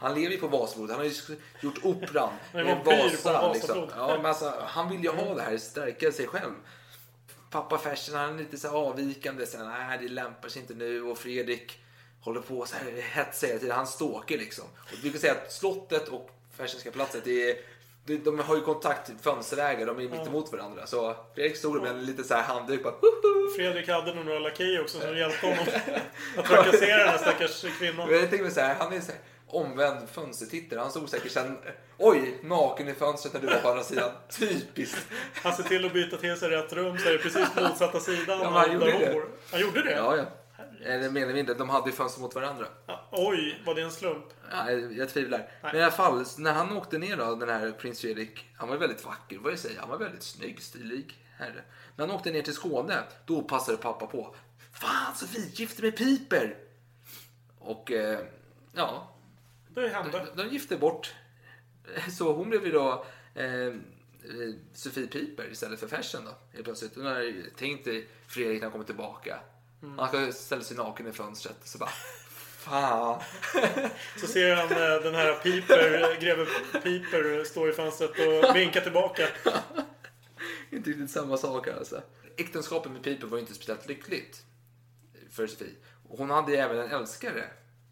Han 0.00 0.14
lever 0.14 0.30
ju 0.30 0.40
på 0.40 0.48
Vasablod. 0.48 0.90
Han 0.90 0.98
har 0.98 1.04
ju 1.04 1.12
gjort 1.60 1.78
operan 1.82 2.30
med 2.52 2.66
en 2.66 2.84
Vasa. 2.84 3.52
Liksom. 3.52 3.88
Ja, 3.96 4.16
men 4.16 4.26
alltså, 4.26 4.54
han 4.66 4.90
vill 4.90 5.02
ju 5.04 5.10
ha 5.10 5.34
det 5.34 5.42
här, 5.42 5.58
stärka 5.58 6.12
sig 6.12 6.26
själv. 6.26 6.52
Pappa 7.50 7.78
Fersen, 7.78 8.14
han 8.14 8.34
är 8.34 8.38
lite 8.38 8.58
så 8.58 8.68
här 8.68 8.74
avvikande. 8.76 9.46
Så 9.46 9.58
här, 9.58 9.88
Nej, 9.88 9.98
det 10.02 10.08
lämpar 10.08 10.48
sig 10.48 10.62
inte 10.62 10.74
nu. 10.74 11.02
Och 11.02 11.18
Fredrik 11.18 11.80
håller 12.20 12.40
på 12.40 12.66
så 12.66 12.76
här 12.76 13.02
hetsar 13.12 13.46
hela 13.46 13.58
tiden. 13.60 13.76
Han 13.76 13.86
ståker 13.86 14.38
liksom. 14.38 14.64
Och 14.64 14.98
vi 15.02 15.10
kan 15.10 15.20
säga 15.20 15.32
att 15.32 15.52
slottet 15.52 16.08
och 16.08 16.30
Det 17.24 17.50
är, 17.50 17.56
de, 18.06 18.16
de 18.16 18.38
har 18.38 18.56
ju 18.56 18.62
kontakt, 18.62 19.10
fönsterläge, 19.22 19.84
de 19.84 19.98
är 19.98 20.08
mitt 20.08 20.26
emot 20.26 20.52
varandra. 20.52 20.86
Så 20.86 21.16
Fredrik 21.34 21.56
stod 21.56 21.82
med 21.82 21.90
en 21.90 22.06
lite 22.06 22.24
så 22.24 22.34
här 22.34 22.42
handduk 22.42 22.82
bara, 22.82 22.92
"Woho!" 22.92 23.50
Fredrik 23.56 23.88
hade 23.88 24.14
nog 24.14 24.24
några 24.26 24.38
lakejer 24.38 24.80
också 24.82 25.00
som 25.00 25.16
hjälpte 25.18 25.46
honom 25.46 25.64
att 26.36 26.44
trakassera 26.46 26.98
den 26.98 27.08
här 27.08 27.18
stackars 27.18 27.64
kvinnan. 27.78 28.10
Jag 28.10 28.20
tänker 28.20 28.42
mig 28.42 28.52
så 28.52 28.60
här, 28.60 28.74
han 28.74 28.92
är 28.92 29.00
så 29.00 29.12
här 29.12 29.20
omvänd 29.46 30.08
fönstertittare. 30.08 30.80
Han 30.80 30.90
stod 30.90 31.08
säkert 31.08 31.32
sen, 31.32 31.58
oj, 31.98 32.38
naken 32.42 32.88
i 32.88 32.94
fönstret 32.94 33.34
när 33.34 33.40
du 33.40 33.46
var 33.46 33.58
på 33.58 33.68
andra 33.68 33.82
sidan. 33.82 34.10
Typiskt. 34.38 35.06
Han 35.34 35.52
ser 35.52 35.62
till 35.62 35.84
att 35.86 35.92
byta 35.92 36.16
till 36.16 36.36
sig 36.36 36.48
rätt 36.50 36.72
rum 36.72 36.98
så 36.98 37.08
är 37.08 37.12
det 37.12 37.18
precis 37.18 37.48
motsatta 37.56 38.00
sidan 38.00 38.40
Ja, 38.40 38.48
han 38.48 38.72
gjorde 38.72 38.98
det. 38.98 39.12
bor. 39.12 39.28
Han 39.52 39.60
gjorde 39.60 39.82
det? 39.82 39.92
Ja, 39.92 40.16
ja. 40.16 40.24
Eller 40.84 41.10
mer 41.10 41.22
eller 41.22 41.34
mindre, 41.34 41.54
de 41.54 41.70
hade 41.70 41.90
ju 41.90 41.96
fönster 41.96 42.20
mot 42.20 42.34
varandra. 42.34 42.66
Ja, 42.86 43.08
Oj, 43.12 43.62
var 43.66 43.74
det 43.74 43.82
en 43.82 43.90
slump? 43.92 44.24
Ja, 44.50 44.70
jag, 44.70 44.92
jag 44.92 45.08
tvivlar. 45.08 45.48
Men 45.62 45.76
i 45.76 45.82
alla 45.82 45.92
fall, 45.92 46.24
när 46.38 46.52
han 46.52 46.76
åkte 46.76 46.98
ner 46.98 47.16
då, 47.16 47.34
den 47.34 47.48
här 47.48 47.70
prins 47.72 48.00
Fredrik, 48.00 48.48
han 48.56 48.68
var 48.68 48.76
väldigt 48.76 49.04
vacker, 49.04 49.38
vad 49.38 49.52
jag 49.52 49.58
säger. 49.58 49.80
Han 49.80 49.88
var 49.88 49.98
väldigt 49.98 50.22
snygg, 50.22 50.62
stilig 50.62 51.24
herre. 51.36 51.62
När 51.96 52.06
han 52.06 52.16
åkte 52.16 52.30
ner 52.30 52.42
till 52.42 52.54
Skåne, 52.54 53.02
då 53.26 53.42
passade 53.42 53.78
pappa 53.78 54.06
på. 54.06 54.34
Fan 54.72 55.14
Sofie, 55.14 55.50
gifte 55.54 55.82
med 55.82 55.96
Piper! 55.96 56.56
Och 57.58 57.92
eh, 57.92 58.20
ja, 58.72 59.14
Det 59.68 59.88
hände. 59.88 60.26
de, 60.36 60.42
de 60.42 60.48
gifte 60.48 60.76
bort. 60.76 61.14
Så 62.18 62.32
hon 62.32 62.48
blev 62.50 62.66
ju 62.66 62.72
då 62.72 63.04
eh, 63.34 63.44
eh, 63.66 63.72
Sofie 64.72 65.06
Piper 65.06 65.48
istället 65.52 65.80
för 65.80 65.88
Fersen 65.88 66.24
då. 66.24 66.30
Helt 66.52 66.64
plötsligt. 66.64 66.94
Tänkt 67.56 67.84
dig 67.84 68.08
Fredrik 68.26 68.56
när 68.56 68.62
han 68.62 68.72
kommer 68.72 68.84
tillbaka. 68.84 69.38
Han 69.98 70.08
ska 70.08 70.32
ställa 70.32 70.62
sig 70.62 70.76
naken 70.76 71.06
i 71.06 71.12
fönstret. 71.12 71.56
Så 71.64 71.78
bara, 71.78 71.90
fan. 72.58 73.20
Så 74.20 74.26
ser 74.26 74.56
han 74.56 74.70
eh, 74.70 75.02
den 75.02 75.14
här 75.14 75.34
Piper, 75.34 76.20
greve 76.20 76.46
Piper 76.72 77.44
stå 77.44 77.68
i 77.68 77.72
fönstret 77.72 78.10
och 78.10 78.56
vinka 78.56 78.80
tillbaka. 78.80 79.28
inte 80.70 80.90
riktigt 80.90 81.10
samma 81.10 81.36
sak 81.36 81.68
alltså. 81.68 82.02
Äktenskapet 82.36 82.92
med 82.92 83.02
Piper 83.02 83.26
var 83.26 83.36
ju 83.38 83.40
inte 83.40 83.54
speciellt 83.54 83.88
lyckligt 83.88 84.42
för 85.30 85.46
Sofie. 85.46 85.74
Och 86.08 86.18
Hon 86.18 86.30
hade 86.30 86.52
ju 86.52 86.58
även 86.58 86.78
en 86.78 86.90
älskare, 86.90 87.44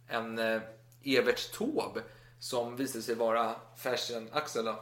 en 0.09 0.39
eh, 0.39 0.61
Evert 1.05 1.53
Taube, 1.59 2.03
som 2.41 2.77
visade 2.77 3.03
sig 3.03 3.15
vara 3.15 3.55
Fersen 3.77 4.29
Axel, 4.33 4.75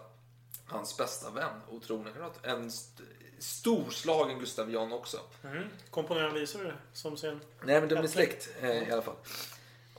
hans 0.66 0.96
bästa 0.96 1.30
vän 1.30 1.60
och 1.68 1.82
tronkamrat. 1.82 2.46
En 2.46 2.66
st- 2.66 3.02
storslagen 3.40 4.38
Gustav 4.38 4.72
Jan 4.72 4.92
också. 4.92 5.20
Komponerande 5.90 6.40
visor 6.40 6.76
som 6.92 7.16
sin... 7.16 7.40
Nej, 7.64 7.80
men 7.80 7.88
de 7.88 7.94
är 7.94 8.06
släkt 8.06 8.48
eh, 8.60 8.88
i 8.88 8.92
alla 8.92 9.02
fall. 9.02 9.16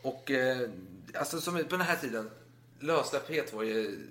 Och 0.02 0.32
eh, 0.32 0.70
alltså 1.14 1.42
som 1.42 1.58
på 1.58 1.64
den 1.64 1.82
här 1.82 1.96
tiden, 1.96 2.32
lössläppthet 2.80 3.54
var 3.54 3.64
ju 3.64 4.08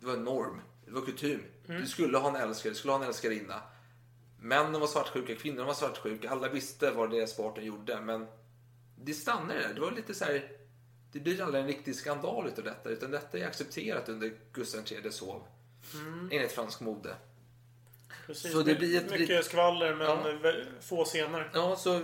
det 0.00 0.06
var 0.06 0.14
en 0.14 0.24
norm. 0.24 0.60
Det 0.86 0.92
var 0.92 1.00
kutym. 1.00 1.42
Du 1.66 1.86
skulle 1.86 2.18
ha 2.18 2.28
en 2.28 2.48
älskare, 2.48 2.72
du 2.72 2.78
skulle 2.78 2.92
ha 2.92 3.00
en 3.00 3.06
älskarinna. 3.06 3.62
Männen 4.40 4.80
var 4.80 4.86
svartsjuka, 4.86 5.34
kvinnorna 5.34 5.66
var 5.66 5.74
svartsjuka. 5.74 6.30
Alla 6.30 6.48
visste 6.48 6.90
vad 6.90 7.10
deras 7.10 7.36
partner 7.36 7.64
gjorde. 7.64 8.00
Men 8.00 8.26
det 8.96 9.14
stannade 9.14 9.60
där. 9.60 9.74
Det 9.74 9.80
var 9.80 9.90
lite 9.90 10.14
så 10.14 10.24
här. 10.24 10.52
Det 11.12 11.20
blir 11.20 11.42
aldrig 11.42 11.60
en 11.62 11.68
riktig 11.68 11.96
skandal 11.96 12.46
utav 12.46 12.64
detta. 12.64 12.90
Utan 12.90 13.10
detta 13.10 13.38
är 13.38 13.46
accepterat 13.46 14.08
under 14.08 14.32
Gustav 14.52 14.80
IIIs 14.92 15.20
hov. 15.20 15.42
Enligt 16.30 16.52
fransk 16.52 16.80
mode. 16.80 17.16
Precis. 18.26 18.52
Så 18.52 18.62
det 18.62 18.74
blir 18.74 18.96
ett- 18.98 19.10
Mycket 19.20 19.44
skvaller 19.44 19.94
men 19.94 20.06
Ja. 20.06 20.52
få 20.80 21.04
scener. 21.04 21.50
Ja, 21.54 21.76
så 21.76 22.00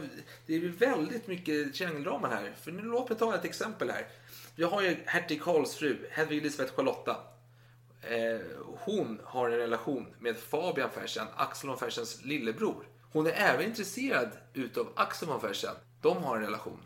det 0.47 0.55
är 0.55 0.59
ju 0.59 0.71
väldigt 0.73 1.27
mycket 1.27 1.75
kängeldrama 1.75 2.29
här. 2.29 2.53
För 2.63 2.73
nu 2.73 2.83
låt 2.83 3.09
mig 3.09 3.19
ta 3.19 3.35
ett 3.35 3.45
exempel 3.45 3.91
här. 3.91 4.07
Vi 4.57 4.65
har 4.65 4.83
ju 4.83 4.97
hertig 5.07 5.43
Karls 5.43 5.75
fru, 5.75 5.99
Hedvig 6.11 6.39
Elisabeth 6.39 6.75
Charlotta. 6.75 7.17
Eh, 8.03 8.41
hon 8.79 9.21
har 9.25 9.51
en 9.51 9.59
relation 9.59 10.07
med 10.19 10.37
Fabian 10.37 10.91
Fersen, 10.91 11.27
Axel 11.37 11.69
von 11.69 11.79
Fersens 11.79 12.25
lillebror. 12.25 12.85
Hon 13.13 13.27
är 13.27 13.31
även 13.33 13.67
intresserad 13.67 14.29
utav 14.55 14.93
Axel 14.97 15.29
von 15.29 15.41
Fersen. 15.41 15.75
De 16.03 16.23
har 16.25 16.37
en 16.37 16.43
relation, 16.43 16.81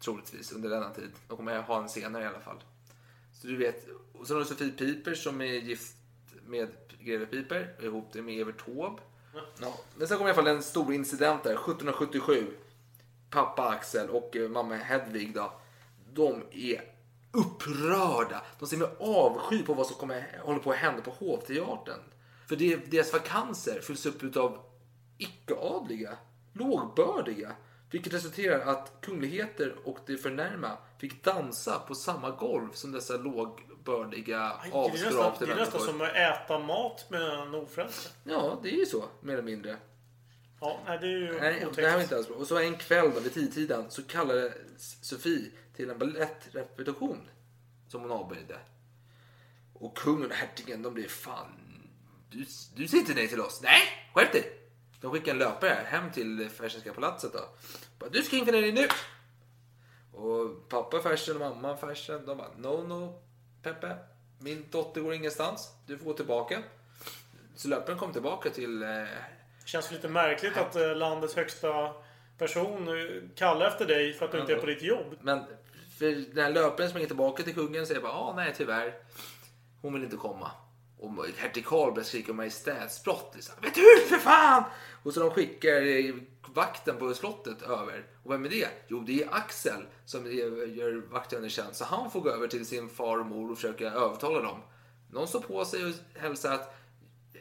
troligtvis, 0.00 0.52
under 0.52 0.68
denna 0.70 0.90
tid. 0.90 1.10
De 1.28 1.36
kommer 1.36 1.58
ha 1.58 1.82
en 1.82 1.88
senare 1.88 2.22
i 2.22 2.26
alla 2.26 2.40
fall. 2.40 2.56
Så 3.34 3.46
du 3.46 3.56
vet, 3.56 3.86
och 4.12 4.26
så 4.26 4.34
har 4.34 4.38
du 4.40 4.46
Sofie 4.46 4.70
Piper 4.70 5.14
som 5.14 5.40
är 5.40 5.44
gift 5.44 5.96
med 6.48 6.68
greve 7.00 7.26
Piper, 7.26 7.74
och 7.78 7.84
ihop 7.84 8.08
det 8.12 8.22
med 8.22 8.40
Evert 8.40 8.64
Taube. 8.64 9.02
Ja. 9.60 9.74
Men 9.96 10.08
sen 10.08 10.16
kommer 10.16 10.30
i 10.30 10.32
alla 10.32 10.42
fall 10.42 10.56
en 10.56 10.62
stor 10.62 10.94
incident 10.94 11.42
där, 11.42 11.50
1777. 11.50 12.46
Pappa 13.30 13.68
Axel 13.68 14.10
och 14.10 14.36
eh, 14.36 14.48
mamma 14.48 14.74
Hedvig 14.74 15.34
då. 15.34 15.52
De 16.12 16.42
är 16.50 16.82
upprörda. 17.32 18.42
De 18.58 18.68
ser 18.68 18.76
med 18.76 18.88
avsky 18.98 19.62
på 19.62 19.74
vad 19.74 19.86
som 19.86 19.96
kommer, 19.96 20.40
håller 20.42 20.60
på 20.60 20.70
att 20.70 20.76
hända 20.76 21.02
på 21.02 21.10
hovteatern. 21.10 22.00
För 22.48 22.56
det, 22.56 22.76
deras 22.76 23.12
vakanser 23.12 23.80
fylls 23.80 24.06
upp 24.06 24.22
utav 24.22 24.58
icke-adliga, 25.18 26.16
lågbördiga. 26.52 27.52
Vilket 27.90 28.14
resulterar 28.14 28.72
att 28.72 28.92
kungligheter 29.00 29.74
och 29.84 29.98
det 30.06 30.16
förnärma 30.16 30.76
fick 30.98 31.24
dansa 31.24 31.78
på 31.78 31.94
samma 31.94 32.30
golv 32.30 32.68
som 32.72 32.92
dessa 32.92 33.16
lågbördiga, 33.16 33.77
Nästan, 33.88 34.72
avskrapta 34.72 35.46
det 35.46 35.52
är 35.52 35.56
nästan 35.56 35.80
som 35.80 36.00
att 36.00 36.16
äta 36.16 36.58
mat 36.58 37.10
med 37.10 37.22
en 37.22 37.54
ofrälse. 37.54 38.08
Ja, 38.24 38.60
det 38.62 38.68
är 38.68 38.76
ju 38.76 38.86
så, 38.86 39.04
mer 39.20 39.32
eller 39.32 39.42
mindre. 39.42 39.76
Ja, 40.60 40.80
nej, 40.86 40.98
det 40.98 41.06
är 41.06 41.10
ju 41.10 41.40
Nej, 41.40 41.56
otäckt. 41.56 41.76
det 41.76 41.88
här 41.88 41.94
var 41.94 42.02
inte 42.02 42.16
alls 42.16 42.28
bra. 42.28 42.36
Och 42.36 42.46
så 42.46 42.58
en 42.58 42.76
kväll 42.76 43.10
då, 43.14 43.20
vid 43.20 43.54
tiden 43.54 43.90
så 43.90 44.02
kallade 44.02 44.54
Sofie 45.02 45.50
till 45.76 45.90
en 45.90 45.98
balettrepetition 45.98 47.18
som 47.88 48.00
hon 48.00 48.10
avböjde. 48.10 48.58
Och 49.74 49.96
kungen 49.96 50.30
och 50.30 50.36
hertigen, 50.36 50.82
de 50.82 50.94
blev 50.94 51.08
fan... 51.08 51.52
Du, 52.30 52.38
du 52.74 52.88
säger 52.88 53.00
inte 53.00 53.14
nej 53.14 53.28
till 53.28 53.40
oss. 53.40 53.60
Nej, 53.62 54.10
skärp 54.14 54.32
dig! 54.32 54.52
De 55.00 55.12
skickade 55.12 55.30
en 55.30 55.38
löpare 55.38 55.86
hem 55.86 56.12
till 56.12 56.48
Fersenska 56.48 56.92
palatset 56.92 57.32
då. 57.32 57.40
Bara, 57.98 58.10
du 58.10 58.22
ska 58.22 58.36
infinna 58.36 58.60
dig 58.60 58.72
nu! 58.72 58.88
Och 60.12 60.68
pappa 60.68 61.02
Fersen 61.02 61.34
och 61.34 61.40
mamma 61.40 61.76
Fersen, 61.76 62.26
de 62.26 62.38
bara, 62.38 62.50
no, 62.56 62.86
no, 62.88 63.22
Peppe. 63.62 63.96
Min 64.38 64.64
dotter 64.70 65.00
går 65.00 65.14
ingenstans. 65.14 65.72
Du 65.86 65.98
får 65.98 66.04
gå 66.04 66.12
tillbaka. 66.12 66.62
Så 67.54 67.68
löparen 67.68 67.98
kom 67.98 68.12
tillbaka 68.12 68.50
till 68.50 68.82
eh, 68.82 68.88
känns 69.64 69.90
lite 69.90 70.08
märkligt 70.08 70.56
att 70.56 70.76
eh, 70.76 70.96
landets 70.96 71.36
högsta 71.36 71.92
person 72.38 72.88
kallar 73.34 73.66
efter 73.66 73.86
dig 73.86 74.12
för 74.12 74.24
att 74.24 74.32
du 74.32 74.40
inte 74.40 74.52
är 74.52 74.58
på 74.58 74.66
ditt 74.66 74.82
jobb. 74.82 75.16
Men 75.20 75.44
för 75.98 76.34
den 76.34 76.44
här 76.44 76.50
löparen 76.50 76.90
springer 76.90 77.06
tillbaka 77.06 77.42
till 77.42 77.54
kungen 77.54 77.80
och 77.80 77.86
säger 77.88 78.00
bara 78.00 78.12
ah, 78.12 78.32
nej 78.36 78.54
tyvärr. 78.56 78.94
Hon 79.82 79.92
vill 79.92 80.04
inte 80.04 80.16
komma. 80.16 80.50
Och 80.98 81.26
hertig 81.36 81.66
Karl 81.66 81.92
börjar 81.92 82.04
skrika 82.04 82.32
majestätsbrott. 82.32 83.32
Liksom. 83.34 83.54
Vet 83.62 83.74
du 83.74 83.80
hur 83.80 84.06
för 84.08 84.16
fan! 84.16 84.64
Och 85.02 85.14
så 85.14 85.20
de 85.20 85.30
skickar 85.30 85.82
eh, 85.82 86.14
vakten 86.54 86.96
på 86.96 87.14
slottet 87.14 87.62
över. 87.62 88.06
Och 88.22 88.32
vem 88.32 88.44
är 88.44 88.48
det? 88.48 88.68
Jo 88.88 89.00
det 89.00 89.22
är 89.22 89.34
Axel 89.34 89.86
som 90.04 90.32
gör 90.32 91.10
vakten 91.10 91.50
tjänst. 91.50 91.76
Så 91.76 91.84
han 91.84 92.10
får 92.10 92.20
gå 92.20 92.30
över 92.30 92.48
till 92.48 92.66
sin 92.66 92.88
far 92.88 93.18
och 93.18 93.26
mor 93.26 93.50
och 93.50 93.56
försöka 93.56 93.90
övertala 93.90 94.42
dem. 94.42 94.60
Någon 95.10 95.28
står 95.28 95.40
på 95.40 95.64
sig 95.64 95.84
och 95.84 95.92
hälsar 96.20 96.54
att 96.54 96.74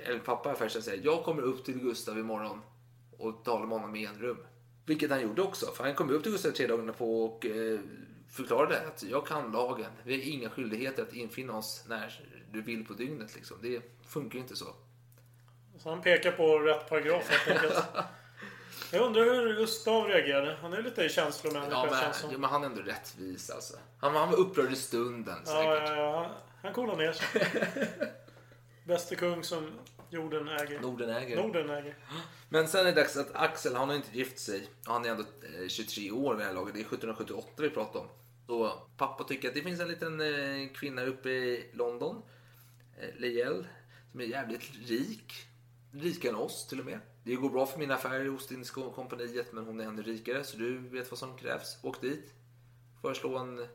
eller 0.06 0.20
pappa 0.20 0.56
Fersen 0.56 0.82
säger 0.82 1.06
jag 1.06 1.24
kommer 1.24 1.42
upp 1.42 1.66
till 1.66 1.80
Gustav 1.80 2.20
imorgon 2.20 2.62
och 3.18 3.46
talar 3.46 3.66
med 3.66 3.80
honom 3.80 3.96
i 3.96 4.06
en 4.06 4.20
rum. 4.20 4.38
Vilket 4.86 5.12
han 5.12 5.22
gjorde 5.22 5.42
också, 5.42 5.66
för 5.66 5.84
han 5.84 5.96
kom 5.96 6.10
upp 6.10 6.24
till 6.24 6.32
Gustav 6.32 6.52
tre 6.52 6.68
dagarna 6.68 6.94
på 6.94 7.24
och 7.26 7.46
eh, 7.46 7.80
förklarade 8.30 8.88
att 8.88 9.04
jag 9.04 9.28
kan 9.28 9.52
lagen. 9.52 9.92
Vi 10.04 10.14
har 10.16 10.22
inga 10.34 10.50
skyldigheter 10.50 11.04
att 11.04 11.14
infinna 11.14 11.58
oss 11.58 11.84
när 11.88 12.20
du 12.52 12.62
vill 12.62 12.86
på 12.86 12.94
dygnet. 12.94 13.36
Liksom. 13.36 13.58
Det 13.62 13.82
funkar 14.08 14.40
inte 14.40 14.56
så. 14.56 14.66
Så 15.80 15.90
han 15.90 16.02
pekar 16.02 16.32
på 16.32 16.60
rätt 16.60 16.90
paragraf 16.90 17.30
helt 17.30 17.64
enkelt. 17.64 17.84
Jag 18.92 19.02
undrar 19.02 19.24
hur 19.24 19.56
Gustav 19.56 20.08
reagerade. 20.08 20.58
Han 20.62 20.74
är 20.74 20.82
lite 20.82 21.10
känslomänniska 21.10 21.72
Ja, 21.72 21.88
men, 21.92 22.14
som. 22.14 22.32
ja, 22.32 22.38
men 22.38 22.50
han 22.50 22.62
är 22.64 22.66
ändå 22.66 22.82
rättvis 22.82 23.50
alltså. 23.50 23.78
Han, 24.00 24.16
han 24.16 24.30
var 24.32 24.38
upprörd 24.38 24.72
i 24.72 24.76
stunden 24.76 25.36
Ja, 25.46 25.52
säkert. 25.52 25.90
ja, 25.90 25.96
ja. 25.96 26.18
Han- 26.24 26.32
Han 26.64 26.74
coolar 26.74 26.96
ner 26.96 27.12
sig. 27.12 27.52
Bäste 28.84 29.16
kung 29.16 29.44
som 29.44 29.72
Jorden 30.10 30.48
äger. 30.48 30.80
Norden 30.80 31.10
äger. 31.10 31.36
Norden 31.36 31.70
äger. 31.70 31.96
Men 32.50 32.68
sen 32.68 32.82
är 32.82 32.86
det 32.86 33.02
dags 33.02 33.18
att 33.18 33.36
Axel, 33.36 33.76
han 33.76 33.90
har 33.90 33.96
inte 33.96 34.18
gift 34.18 34.40
sig. 34.40 34.68
Han 34.84 35.06
är 35.06 35.10
ändå 35.10 35.24
eh, 35.24 35.68
23 35.68 36.12
år 36.12 36.36
vid 36.36 36.42
det 36.42 36.48
här 36.48 36.54
laget. 36.54 36.74
Det 36.74 36.80
är 36.80 36.82
1778 36.82 37.50
vi 37.58 37.70
pratar 37.70 38.00
om. 38.00 38.08
Så 38.48 38.82
pappa 38.98 39.24
tycker 39.24 39.48
att 39.48 39.54
det 39.54 39.62
finns 39.62 39.80
en 39.80 39.88
liten 39.88 40.22
eh, 40.22 40.70
kvinna 40.74 41.02
uppe 41.02 41.30
i 41.30 41.70
London, 41.74 42.22
eh, 43.00 43.16
Liel, 43.16 43.68
som 44.12 44.22
är 44.22 44.26
jävligt 44.26 44.72
rik. 44.88 45.34
Rikare 45.94 46.32
än 46.32 46.36
oss 46.36 46.68
till 46.68 46.80
och 46.80 46.86
med. 46.86 47.00
Det 47.24 47.36
går 47.36 47.50
bra 47.50 47.66
för 47.66 47.80
mina 47.80 47.96
affärer 47.96 48.26
i 48.26 48.30
Ostindiska 48.30 48.82
kompaniet 48.96 49.54
men 49.54 49.66
hon 49.66 49.80
är 49.80 49.86
ännu 49.86 50.02
rikare 50.02 50.44
så 50.44 50.58
du 50.58 50.78
vet 50.78 51.12
vad 51.12 51.20
som 51.20 51.38
krävs. 51.38 51.78
Åk 51.84 52.02
dit. 52.02 52.34
Föreslå 53.02 53.38
en, 53.38 53.68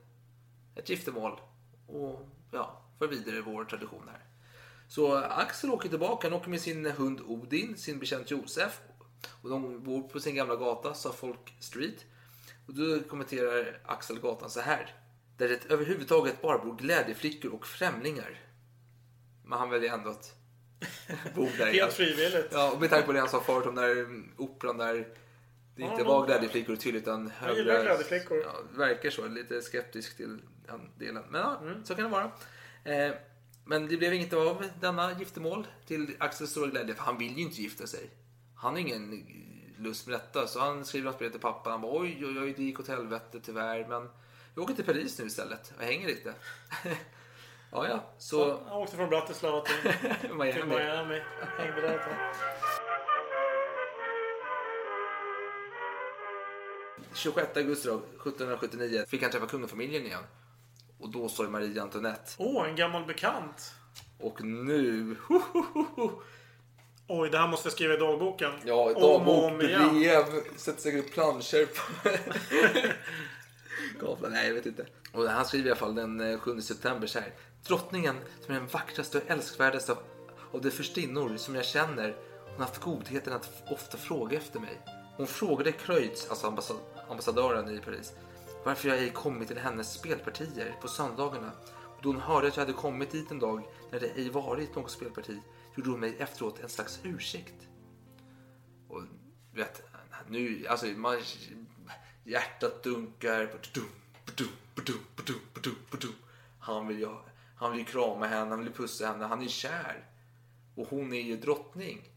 ett 0.74 0.89
giftermål 0.89 1.41
och 1.87 2.28
ja, 2.51 2.83
för 2.99 3.09
vidare 3.09 3.41
vår 3.41 3.64
tradition 3.64 4.09
här. 4.09 4.32
Så 4.95 5.14
Axel 5.16 5.70
åker 5.70 5.88
tillbaka. 5.88 6.26
Han 6.28 6.36
åker 6.38 6.51
med 6.51 6.61
sin 6.61 6.86
hund 6.86 7.20
Odin, 7.20 7.76
sin 7.76 7.99
betjänt 7.99 8.30
Josef. 8.30 8.80
Och 9.43 9.51
de 9.51 9.82
bor 9.84 10.09
på 10.09 10.20
sin 10.20 10.34
gamla 10.34 10.57
gata, 10.57 10.95
Suffolk 10.95 11.55
Street. 11.61 12.05
Och 12.66 12.74
då 12.74 13.01
kommenterar 13.09 13.80
Axel 13.84 14.20
gatan 14.20 14.51
så 14.51 14.61
här. 14.61 14.95
Där 15.36 15.49
det 15.49 15.70
överhuvudtaget 15.70 16.43
bara 16.43 16.59
bor 16.59 16.76
glädjeflickor 16.76 17.53
och 17.53 17.66
främlingar. 17.66 18.40
Men 19.45 19.59
han 19.59 19.70
väljer 19.70 19.93
ändå 19.93 20.11
att 20.11 20.34
bo 21.34 21.49
där. 21.59 21.66
Helt 21.72 21.93
frivilligt. 21.93 22.49
Ja, 22.53 22.72
och 22.72 22.80
med 22.80 22.90
tanke 22.90 23.07
på 23.07 23.12
det 23.12 23.20
han 23.20 23.28
sa 23.28 23.40
förut 23.40 23.66
om 23.66 23.74
där 23.74 24.07
operan 24.36 24.76
där 24.78 24.95
det 25.76 25.82
inte 25.82 25.95
Ja, 26.03 26.05
var 26.05 26.26
glädjeflickor 26.26 26.76
tydligt 26.76 27.03
utan 27.03 27.32
Jag 27.43 27.57
gillar 27.57 27.82
glädjeflickor. 27.82 28.38
Ja, 28.38 28.53
verkar 28.76 29.11
så. 29.11 29.26
Lite 29.26 29.61
skeptisk 29.62 30.16
till 30.16 30.38
den 30.66 30.90
delen. 30.99 31.24
Men 31.30 31.40
ja, 31.40 31.59
Mm. 31.62 31.84
så 31.84 31.95
kan 31.95 32.05
det 32.05 32.11
vara. 32.11 32.30
Eh, 32.84 33.12
men 33.64 33.88
det 33.88 33.96
blev 33.96 34.14
inget 34.14 34.32
av 34.32 34.64
denna 34.80 35.18
giftermål 35.18 35.66
till 35.86 36.16
Axels 36.18 36.50
stora 36.50 36.66
glädje. 36.66 36.94
För 36.94 37.02
han 37.02 37.18
vill 37.18 37.36
ju 37.36 37.42
inte 37.42 37.62
gifta 37.62 37.86
sig. 37.86 38.10
Han 38.54 38.72
har 38.72 38.80
ingen 38.80 39.26
lust 39.78 40.06
med 40.06 40.14
detta. 40.14 40.46
Så 40.46 40.60
han 40.60 40.84
skriver 40.84 41.10
ett 41.10 41.18
brev 41.18 41.30
till 41.30 41.40
pappa. 41.40 41.70
Han 41.70 41.80
bara 41.80 42.00
oj, 42.00 42.26
oj, 42.26 42.40
oj, 42.40 42.54
det 42.56 42.62
gick 42.62 42.80
åt 42.80 42.88
helvete 42.88 43.40
tyvärr. 43.42 43.88
Men 43.88 44.08
vi 44.54 44.62
åker 44.62 44.74
till 44.74 44.84
Paris 44.84 45.18
nu 45.18 45.26
istället 45.26 45.72
och 45.78 45.84
hänger 45.84 46.06
lite. 46.06 46.34
ja, 47.72 47.88
ja. 47.88 48.04
Så 48.18 48.60
Han 48.68 48.72
åkte 48.72 48.96
från 48.96 49.08
Bratislava 49.08 49.60
till, 49.60 49.92
till 50.20 50.34
Miami. 50.34 50.64
Miami. 50.64 51.22
Hängde 51.58 51.80
där 51.80 51.94
ett 51.94 52.02
tag. 52.02 52.34
26 57.14 57.56
augusti 57.56 57.88
då, 57.88 57.94
1779 57.94 59.04
fick 59.08 59.22
han 59.22 59.30
träffa 59.30 59.46
kungafamiljen 59.46 60.06
igen. 60.06 60.22
Och 61.03 61.09
då 61.11 61.28
står 61.28 61.48
Marie 61.48 61.82
Antoinette. 61.82 62.30
Åh, 62.38 62.68
en 62.68 62.76
gammal 62.76 63.05
bekant. 63.05 63.74
Och 64.20 64.44
nu... 64.44 65.16
Ho, 65.28 65.40
ho, 65.53 65.64
ho, 65.74 65.84
ho. 65.96 66.22
Oj, 67.09 67.30
det 67.30 67.38
här 67.38 67.48
måste 67.48 67.66
jag 67.68 67.72
skriva 67.72 67.94
i 67.94 67.96
dagboken. 67.96 68.50
Ja, 68.64 68.74
Om 68.94 68.94
dagbok, 69.03 69.44
om 69.53 69.61
igen. 69.61 69.94
brev, 69.94 70.24
sätter 70.57 70.80
säkert 70.82 71.05
upp 71.05 71.12
planscher 71.12 71.66
på 71.66 72.09
gavlar. 74.07 74.30
Nej, 74.30 74.46
jag 74.46 74.55
vet 74.55 74.66
inte. 74.66 74.86
Och 75.12 75.28
han 75.28 75.44
skriver 75.44 75.66
i 75.66 75.70
alla 75.70 75.78
fall 75.80 75.94
den 75.94 76.20
eh, 76.20 76.38
7 76.38 76.61
september 76.61 77.07
så 77.07 77.18
här. 77.18 77.32
Drottningen 77.66 78.16
som 78.40 78.55
är 78.55 78.59
den 78.59 78.68
vackraste 78.68 79.18
och 79.18 79.24
älskvärdaste 79.26 79.92
av, 79.92 79.98
av 80.53 80.61
de 80.61 80.70
förstinnor 80.70 81.36
som 81.36 81.55
jag 81.55 81.64
känner. 81.64 82.16
Hon 82.44 82.53
har 82.61 82.66
haft 82.66 82.80
godheten 82.80 83.32
att 83.32 83.62
ofta 83.70 83.98
fråga 83.98 84.38
efter 84.38 84.61
mig. 84.61 84.80
Hon 85.16 85.26
frågade 85.26 85.72
Kreutz, 85.72 86.30
alltså 86.30 86.46
ambassad, 86.46 86.76
ambassadören 87.11 87.70
i 87.76 87.78
Paris, 87.78 88.12
varför 88.64 88.88
jag 88.88 88.98
ej 88.98 89.10
kommit 89.10 89.48
till 89.48 89.58
hennes 89.58 89.92
spelpartier 89.92 90.76
på 90.80 90.88
söndagarna. 90.88 91.52
Och 91.96 92.02
då 92.02 92.08
hon 92.08 92.20
hörde 92.20 92.48
att 92.48 92.56
jag 92.56 92.64
hade 92.64 92.78
kommit 92.78 93.10
dit 93.10 93.30
en 93.30 93.38
dag 93.38 93.62
när 93.92 94.00
det 94.00 94.06
ej 94.06 94.30
varit 94.30 94.76
något 94.76 94.90
spelparti 94.90 95.40
gjorde 95.76 95.90
hon 95.90 96.00
mig 96.00 96.16
efteråt 96.18 96.60
en 96.60 96.68
slags 96.68 97.00
ursäkt. 97.02 97.68
Och 98.88 99.02
du 99.52 99.60
vet, 99.60 99.82
nu, 100.28 100.66
alltså 100.66 100.86
man, 100.86 101.18
hjärtat 102.24 102.82
dunkar. 102.82 103.46
Badum, 103.46 103.88
badum, 104.76 105.76
badum. 105.90 106.14
Han 106.58 106.88
vill 106.88 106.98
ju, 106.98 107.16
han 107.56 107.76
vill 107.76 107.86
krama 107.86 108.26
henne, 108.26 108.50
han 108.50 108.58
vill 108.58 108.68
ju 108.68 108.74
pussa 108.74 109.06
henne, 109.06 109.24
han 109.24 109.42
är 109.42 109.48
kär. 109.48 110.08
Och 110.74 110.86
hon 110.88 111.12
är 111.12 111.20
ju 111.20 111.36
drottning. 111.36 112.08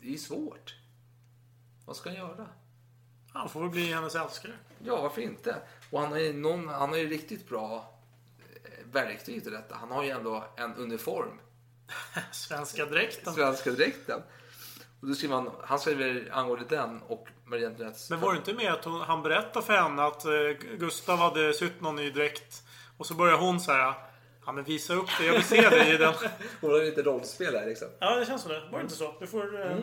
Det 0.00 0.06
är 0.06 0.10
ju 0.10 0.18
svårt. 0.18 0.74
Vad 1.84 1.96
ska 1.96 2.10
han 2.10 2.18
göra? 2.18 2.48
Han 3.34 3.48
får 3.48 3.60
väl 3.60 3.70
bli 3.70 3.92
hennes 3.92 4.14
älskare. 4.14 4.52
Ja, 4.78 5.02
varför 5.02 5.22
inte? 5.22 5.56
Och 5.90 6.00
han 6.00 6.12
har 6.12 6.18
ju, 6.18 6.32
någon, 6.32 6.68
han 6.68 6.88
har 6.88 6.96
ju 6.96 7.08
riktigt 7.08 7.48
bra 7.48 7.94
eh, 8.64 8.92
verktyg 8.92 9.42
till 9.42 9.52
detta. 9.52 9.74
Han 9.74 9.90
har 9.90 10.04
ju 10.04 10.10
ändå 10.10 10.44
en 10.56 10.74
uniform. 10.74 11.40
Svenska 12.32 12.86
dräkten. 12.86 13.34
Svenska 13.34 13.70
dräkten. 13.70 14.22
Och 15.00 15.08
då 15.08 15.14
skriver 15.14 15.34
han, 15.34 15.50
han 15.64 15.78
skriver 15.78 16.28
angående 16.32 16.64
den 16.68 17.02
och 17.02 17.28
Marie 17.44 17.66
Antoinettes... 17.66 18.10
Men 18.10 18.20
var 18.20 18.32
det 18.32 18.38
inte 18.38 18.52
med 18.52 18.72
att 18.72 18.84
hon, 18.84 19.00
han 19.00 19.22
berättade 19.22 19.66
för 19.66 19.72
henne 19.72 20.04
att 20.04 20.24
eh, 20.24 20.32
Gustav 20.78 21.18
hade 21.18 21.54
sytt 21.54 21.80
någon 21.80 21.96
ny 21.96 22.10
dräkt? 22.10 22.62
Och 22.96 23.06
så 23.06 23.14
börjar 23.14 23.36
hon 23.36 23.60
säga 23.60 23.94
Ja 24.46 24.52
men 24.52 24.64
visa 24.64 24.94
upp 24.94 25.08
det, 25.18 25.26
jag 25.26 25.32
vill 25.32 25.44
se 25.44 25.68
dig 25.68 25.94
i 25.94 25.96
den. 25.96 26.14
Hon 26.60 26.70
har 26.70 26.78
lite 26.78 27.02
rollspel 27.02 27.54
här 27.54 27.66
liksom. 27.66 27.88
Ja 27.98 28.16
det 28.16 28.26
känns 28.26 28.42
som 28.42 28.52
det. 28.52 28.60
Var 28.70 28.78
det 28.78 28.82
inte 28.82 28.94
så? 28.94 29.14
Du 29.20 29.26
får 29.26 29.70
eh, 29.70 29.76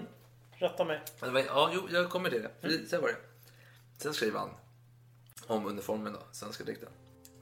rätta 0.52 0.86
mig. 0.86 1.02
Ja, 1.48 1.72
jo, 1.74 1.88
jag 1.92 2.10
kommer 2.10 2.30
till 2.30 2.42
det. 2.42 2.52
För 2.62 2.86
Så 2.88 3.02
var 3.02 3.08
det. 3.08 3.16
Sen 4.02 4.14
skriver 4.14 4.40
han 4.40 4.50
om 5.48 5.66
uniformen 5.66 6.14
då, 6.14 6.20
svenska 6.32 6.64
dräkten. 6.64 6.90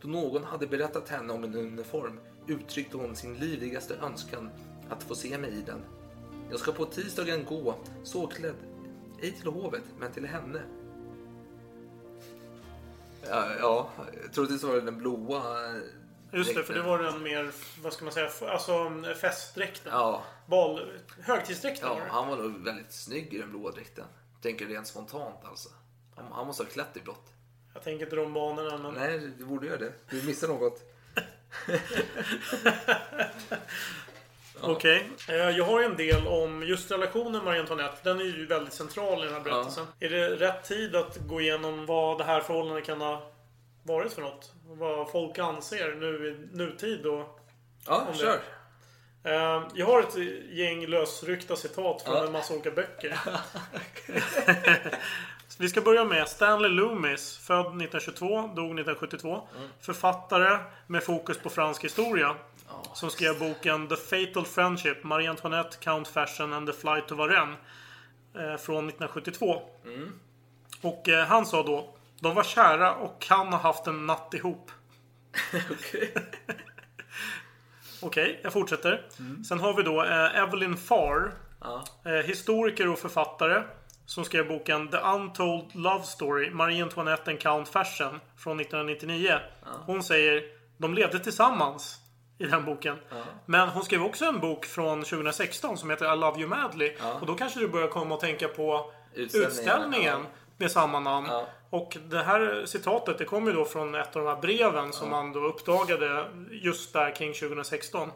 Då 0.02 0.08
någon 0.08 0.44
hade 0.44 0.68
berättat 0.68 1.10
henne 1.10 1.34
om 1.34 1.44
en 1.44 1.56
uniform 1.56 2.20
uttryckte 2.48 2.98
hon 2.98 3.16
sin 3.16 3.34
livligaste 3.34 3.96
önskan 3.96 4.50
att 4.90 5.04
få 5.04 5.16
se 5.16 5.38
mig 5.38 5.52
i 5.52 5.62
den. 5.62 5.82
Jag 6.52 6.60
ska 6.60 6.72
på 6.72 6.86
tisdagen 6.86 7.46
gå, 7.46 7.76
så 8.04 8.28
klädd, 8.28 8.56
ej 9.22 9.32
till 9.32 9.48
hovet, 9.48 9.84
men 10.00 10.12
till 10.12 10.26
henne. 10.26 10.62
Ja, 13.30 13.54
ja 13.60 13.90
troligtvis 14.34 14.64
var 14.64 14.76
det 14.76 14.82
den 14.82 14.98
blåa 14.98 15.74
Just 16.32 16.56
det, 16.56 16.64
för 16.64 16.74
det 16.74 16.82
var 16.82 17.00
den 17.04 17.24
mer, 17.24 17.52
vad 17.82 17.94
ska 17.94 18.06
man 18.06 18.14
säga, 18.14 18.30
alltså 18.42 18.92
festdräkten. 19.22 19.92
Ja, 19.92 20.24
Bal, 20.48 20.92
högtidsdräkten 21.22 21.88
ja, 21.88 21.94
var 21.94 22.02
det. 22.02 22.12
han 22.12 22.28
var 22.28 22.38
nog 22.38 22.64
väldigt 22.64 22.94
snygg 22.94 23.34
i 23.34 23.38
den 23.38 23.50
blåa 23.50 23.72
dräkten. 23.72 24.06
Tänker 24.42 24.66
rent 24.66 24.88
spontant 24.88 25.46
alltså. 25.46 25.70
Han, 26.24 26.32
han 26.32 26.48
måste 26.48 26.64
ha 26.64 26.70
klätt 26.70 26.98
i 26.98 27.00
blått. 27.00 27.26
Jag 27.74 27.84
tänker 27.84 28.06
inte 28.06 28.16
de 28.16 28.34
banorna 28.34 28.78
men... 28.78 28.94
Nej, 28.94 29.20
du 29.38 29.46
borde 29.46 29.68
göra 29.68 29.78
det. 29.78 29.94
Du 30.10 30.24
missar 30.24 30.48
något. 30.48 30.82
Okej. 34.62 35.10
Eh, 35.30 35.36
Jag 35.36 35.66
har 35.66 35.82
en 35.84 35.96
del 35.98 36.28
om 36.28 36.64
just 36.64 36.92
relationen 36.92 37.44
Marie 37.46 37.60
Antoinette. 37.62 37.98
Den 38.04 38.20
är 38.20 38.24
ju 38.24 38.46
väldigt 38.46 38.74
central 38.74 39.20
i 39.24 39.26
den 39.26 39.34
här 39.34 39.42
berättelsen. 39.42 39.86
Är 40.00 40.10
det 40.10 40.30
rätt 40.30 40.64
tid 40.64 40.96
att 40.96 41.18
gå 41.18 41.42
igenom 41.42 41.86
vad 41.86 42.18
det 42.18 42.24
här 42.24 42.42
förhållandet 42.42 42.86
kan 42.86 43.02
ha 43.02 43.32
varit 43.84 44.14
för 44.14 44.22
något? 44.22 44.54
Vad 44.68 45.12
folk 45.12 45.40
anser 45.40 45.96
nu 45.96 46.28
i 46.28 46.56
nutid 46.58 47.06
och... 47.06 47.40
Ja, 47.88 48.02
Om 48.02 48.08
det- 48.12 48.18
kör. 48.18 48.40
Eh, 49.24 49.68
Jag 49.74 49.86
har 49.86 50.00
ett 50.02 50.16
gäng 50.52 50.88
lösryckta 50.88 51.56
citat 51.56 52.02
från 52.02 52.16
Ja. 52.16 52.26
en 52.26 52.32
massa 52.32 52.54
olika 52.54 52.72
böcker. 52.72 53.20
Vi 55.62 55.70
ska 55.70 55.82
börja 55.82 56.06
med 56.06 56.28
Stanley 56.28 56.70
Loomis, 56.72 57.38
född 57.38 57.60
1922, 57.66 58.28
dog 58.42 58.50
1972. 58.50 59.48
Mm. 59.58 59.70
Författare 59.82 60.60
med 60.88 61.04
fokus 61.04 61.38
på 61.40 61.50
fransk 61.50 61.84
historia. 61.84 62.36
Som 62.94 63.10
skrev 63.10 63.40
boken 63.40 63.88
The 63.88 63.96
Fatal 63.96 64.46
Friendship, 64.46 65.04
Marie 65.04 65.30
Antoinette, 65.30 65.78
Count 65.80 66.08
Fashion 66.08 66.54
and 66.54 66.68
the 66.68 66.74
Flight 66.74 67.08
to 67.08 67.16
Varennes. 67.16 67.58
eh, 68.36 68.42
Från 68.58 68.90
1972. 68.90 69.62
Mm. 69.86 70.14
Och 70.82 71.10
eh, 71.10 71.26
han 71.26 71.46
sa 71.46 71.64
då 71.64 71.94
De 72.20 72.36
var 72.36 72.44
kära 72.44 72.96
och 72.96 73.22
kan 73.22 73.48
ha 73.48 73.60
haft 73.60 73.88
en 73.88 74.06
natt 74.06 74.34
ihop. 74.34 74.72
Okej. 75.72 76.14
Okej, 78.02 78.40
jag 78.44 78.54
fortsätter. 78.54 79.06
Sen 79.48 79.60
har 79.60 79.74
vi 79.74 79.84
då 79.84 80.04
eh, 80.04 80.36
Evelyn 80.40 80.78
Farr. 80.78 81.32
Ja. 81.62 81.84
Eh, 82.06 82.12
historiker 82.12 82.88
och 82.88 83.00
författare. 83.00 83.64
Som 84.10 84.26
skrev 84.26 84.48
boken 84.48 84.88
The 84.88 84.98
Untold 84.98 85.76
Love 85.76 86.04
Story, 86.04 86.50
Marie 86.52 86.84
Antoinette 86.84 87.32
and 87.32 87.40
Count 87.40 87.70
Fashion. 87.70 88.20
Från 88.38 88.60
1999. 88.60 89.40
Hon 89.86 90.04
säger 90.04 90.44
De 90.78 90.94
levde 90.94 91.20
tillsammans. 91.20 91.98
I 92.38 92.46
den 92.46 92.66
boken. 92.66 92.98
Men 93.46 93.70
hon 93.70 93.84
skrev 93.84 94.04
också 94.04 94.26
en 94.26 94.40
bok 94.40 94.66
från 94.66 95.04
2016 95.04 95.78
som 95.78 95.90
heter 95.90 96.14
I 96.14 96.18
Love 96.18 96.40
You 96.40 96.50
Madly. 96.50 96.96
Och 97.22 97.26
då 97.26 97.36
kanske 97.36 97.60
du 97.60 97.68
börjar 97.68 97.88
komma 97.88 98.16
och 98.16 98.22
tänka 98.22 98.48
på 98.48 98.92
Utställningen, 99.14 99.52
utställningen 99.52 100.26
med 100.58 100.72
samma 100.72 101.00
namn. 101.00 101.30
Och 101.70 101.98
det 102.08 102.24
här 102.24 102.66
citatet 102.66 103.18
det 103.18 103.26
kommer 103.26 103.52
ju 103.52 103.58
då 103.58 103.66
från 103.66 103.96
ett 103.96 104.16
av 104.16 104.24
de 104.24 104.30
här 104.30 104.42
breven 104.42 104.94
som 104.94 105.10
man 105.10 105.34
då 105.34 105.40
uppdagade 105.40 106.26
just 106.52 106.94
där 106.94 107.16
kring 107.16 107.34
2016. 107.34 108.12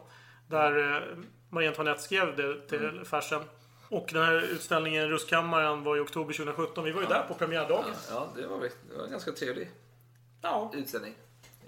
Där 0.48 0.96
eh, 0.96 1.02
Marie 1.50 1.68
Antoinette 1.68 2.02
skrev 2.02 2.36
det 2.36 2.68
till 2.68 2.84
Mm. 2.84 3.04
Fashion. 3.04 3.44
Och 3.88 4.08
den 4.12 4.22
här 4.24 4.40
utställningen 4.42 5.02
i 5.04 5.06
Rustkammaren 5.06 5.82
var 5.84 5.96
i 5.96 6.00
oktober 6.00 6.34
2017. 6.34 6.84
Vi 6.84 6.92
var 6.92 7.00
ju 7.00 7.06
där 7.06 7.22
på 7.28 7.34
premiärdagen. 7.34 7.84
Ja, 8.10 8.28
det 8.36 8.46
var, 8.46 8.60
det 8.60 8.96
var 8.96 9.04
en 9.04 9.10
ganska 9.10 9.32
trevlig 9.32 9.70
Ja, 10.42 10.70
utställning. 10.74 11.14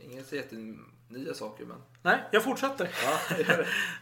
Inga 0.03 0.25
så 0.25 0.37
jättenya 0.37 1.35
saker 1.35 1.65
men... 1.65 1.77
Nej, 2.03 2.19
jag 2.31 2.45
fortsätter. 2.45 2.89
Ja. 3.05 3.19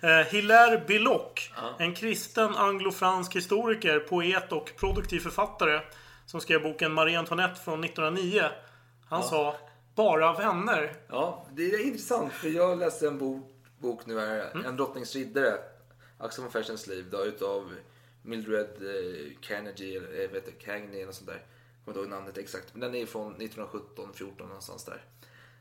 Eh, 0.08 0.26
Hilaire 0.26 0.84
Belloc, 0.86 1.50
Ja. 1.56 1.74
en 1.78 1.94
kristen 1.94 2.54
anglo-fransk 2.56 3.36
historiker, 3.36 3.98
poet 4.00 4.52
och 4.52 4.72
produktiv 4.76 5.20
författare 5.20 5.80
som 6.26 6.40
skrev 6.40 6.62
boken 6.62 6.92
Marie 6.92 7.18
Antoinette 7.18 7.60
från 7.60 7.84
1909. 7.84 8.42
Han 9.08 9.20
Ja. 9.20 9.26
sa 9.28 9.56
bara 9.94 10.32
vänner. 10.32 10.92
Ja, 11.08 11.46
det 11.52 11.62
är 11.62 11.86
intressant 11.86 12.32
för 12.32 12.48
jag 12.48 12.78
läste 12.78 13.06
en 13.06 13.18
bok, 13.18 13.44
bok 13.78 14.06
nu 14.06 14.20
här, 14.20 14.50
Mm. 14.54 14.66
En 14.66 14.76
drottnings 14.76 15.14
riddare, 15.14 15.54
Axel 16.18 16.42
von 16.44 16.52
Fersens 16.52 16.86
liv 16.86 17.06
då, 17.10 17.24
utav 17.24 17.72
Mildred 18.24 18.82
eh, 18.82 19.32
Carnegie, 19.40 19.96
eller 19.98 20.22
jag 20.22 20.28
vet 20.28 20.48
inte, 20.48 20.64
Cagney 20.64 21.00
eller 21.00 21.12
sånt 21.12 21.26
där. 21.30 21.34
Jag 21.34 21.84
kommer 21.84 21.98
inte 21.98 22.00
ihåg 22.00 22.08
namnet 22.20 22.38
exakt, 22.38 22.74
men 22.74 22.80
den 22.80 22.94
är 22.94 23.06
från 23.06 23.26
1917, 23.26 24.10
14 24.14 24.46
någonstans 24.48 24.84
där. 24.84 25.04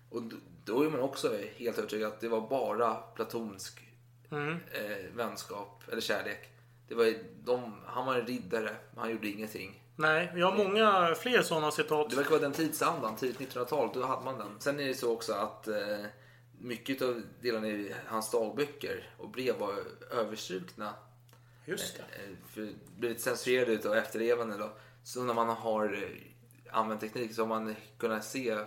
Och 0.09 0.22
då 0.66 0.84
är 0.84 0.89
man 0.89 0.99
också 0.99 1.38
helt 1.55 1.78
övertygad 1.78 2.07
att 2.14 2.22
det 2.22 2.28
var 2.28 2.49
bara 2.49 2.93
platonsk 2.95 3.89
Mm. 4.32 4.51
eh, 4.72 5.05
vänskap 5.16 5.84
eller 5.91 6.01
kärlek. 6.01 6.49
Det 6.88 6.95
var, 6.95 7.14
de, 7.43 7.82
han 7.86 8.05
var 8.05 8.16
en 8.16 8.26
riddare, 8.28 8.76
han 8.97 9.11
gjorde 9.11 9.28
ingenting. 9.28 9.84
Nej, 9.95 10.32
jag 10.36 10.51
har 10.51 10.64
många 10.64 11.16
fler 11.16 11.41
sådana 11.41 11.72
citat. 11.72 12.09
Det 12.09 12.16
verkar 12.16 12.30
vara 12.32 12.41
den 12.41 12.51
tidsandan, 12.53 13.16
tidigt 13.16 13.53
1900-tal, 13.53 13.89
då 13.93 14.05
hade 14.05 14.26
man 14.26 14.38
den. 14.38 14.59
Sen 14.59 14.80
är 14.80 14.88
det 14.88 14.93
så 14.93 15.14
också 15.14 15.34
att 15.34 15.68
eh, 15.68 16.05
mycket 16.59 17.01
av 17.01 17.22
delarna 17.41 17.68
i 17.68 17.93
hans 18.07 18.32
dagböcker 18.32 19.09
och 19.18 19.30
brev 19.30 19.55
var 19.59 19.74
överstrukna. 20.11 20.93
Just 21.66 21.95
det. 21.95 22.01
Eh, 22.01 22.30
för 22.53 22.70
blivit 22.97 23.22
censurerade 23.22 23.72
utav 23.72 23.95
efterlevande 23.95 24.57
då. 24.57 24.72
Så 25.03 25.24
när 25.24 25.34
man 25.34 25.49
har 25.49 25.93
eh, 25.93 26.78
använt 26.78 27.01
teknik 27.01 27.36
så 27.36 27.41
har 27.41 27.47
man 27.47 27.76
kunnat 27.97 28.26
se 28.26 28.57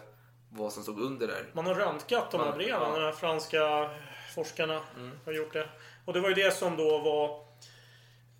vad 0.50 0.72
som 0.72 0.82
stod 0.82 1.00
under 1.00 1.26
där. 1.26 1.50
Man 1.52 1.66
har 1.66 1.74
röntgat 1.74 2.30
de 2.30 2.40
här 2.40 2.52
breven. 2.52 2.80
ja. 2.80 2.86
Mm. 2.86 3.00
De 3.00 3.04
här 3.06 3.12
franska 3.12 3.90
forskarna 4.34 4.80
har 5.24 5.32
gjort 5.32 5.52
det. 5.52 5.68
Och 6.04 6.12
det 6.12 6.20
var 6.20 6.28
ju 6.28 6.34
det 6.34 6.54
som 6.54 6.76
då 6.76 6.98
var 6.98 7.46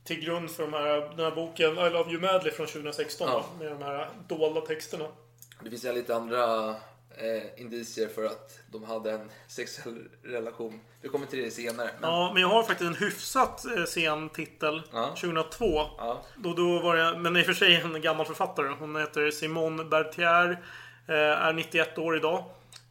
till 0.04 0.20
grund 0.20 0.50
för 0.50 0.62
de 0.62 0.72
här, 0.72 1.00
den 1.00 1.18
här 1.18 1.30
boken 1.30 1.78
I 1.78 1.90
Love 1.90 2.10
You 2.12 2.20
Madly 2.20 2.50
från 2.50 2.66
2016. 2.66 3.28
Ja. 3.28 3.46
Med 3.58 3.70
de 3.72 3.82
här 3.82 4.10
dolda 4.28 4.60
texterna. 4.60 5.08
Det 5.62 5.70
finns 5.70 5.84
ju 5.84 5.92
lite 5.92 6.16
andra 6.16 6.74
eh, 7.16 7.60
indicier 7.60 8.08
för 8.08 8.24
att 8.24 8.58
de 8.72 8.84
hade 8.84 9.10
en 9.12 9.30
sexuell 9.48 10.08
relation. 10.24 10.80
Vi 11.02 11.08
kommer 11.08 11.26
till 11.26 11.42
det 11.44 11.50
senare. 11.50 11.90
Men, 12.00 12.10
Ja, 12.10 12.30
men 12.32 12.42
jag 12.42 12.48
har 12.48 12.62
faktiskt 12.62 12.88
en 12.88 12.94
hyfsat 12.94 13.64
eh, 13.76 13.84
sen 13.84 14.28
titel. 14.28 14.82
Ja. 14.92 15.06
2002. 15.06 15.64
Ja. 15.98 16.22
Då, 16.36 16.52
då 16.52 16.78
var 16.78 16.96
det, 16.96 17.18
men 17.18 17.36
i 17.36 17.42
och 17.42 17.46
för 17.46 17.52
sig 17.52 17.74
en 17.74 18.00
gammal 18.00 18.26
författare. 18.26 18.68
Hon 18.78 18.96
heter 18.96 19.30
Simone 19.30 19.84
Berthier. 19.84 20.50
eh, 21.08 21.14
Är 21.14 21.52
91 21.52 21.98
år 21.98 22.16
idag. 22.16 22.44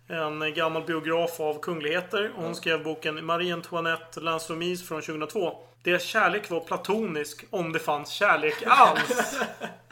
En 0.07 0.53
gammal 0.53 0.83
biograf 0.83 1.39
av 1.39 1.59
kungligheter. 1.61 2.31
Och 2.37 2.43
hon 2.43 2.55
skrev 2.55 2.83
boken 2.83 3.25
Marie 3.25 3.53
Antoinette 3.53 4.19
Lancelot 4.19 4.81
från 4.81 5.01
2002. 5.01 5.57
Deras 5.83 6.03
kärlek 6.03 6.49
var 6.49 6.59
platonisk 6.59 7.45
om 7.49 7.71
det 7.73 7.79
fanns 7.79 8.09
kärlek 8.09 8.55
alls. 8.67 9.35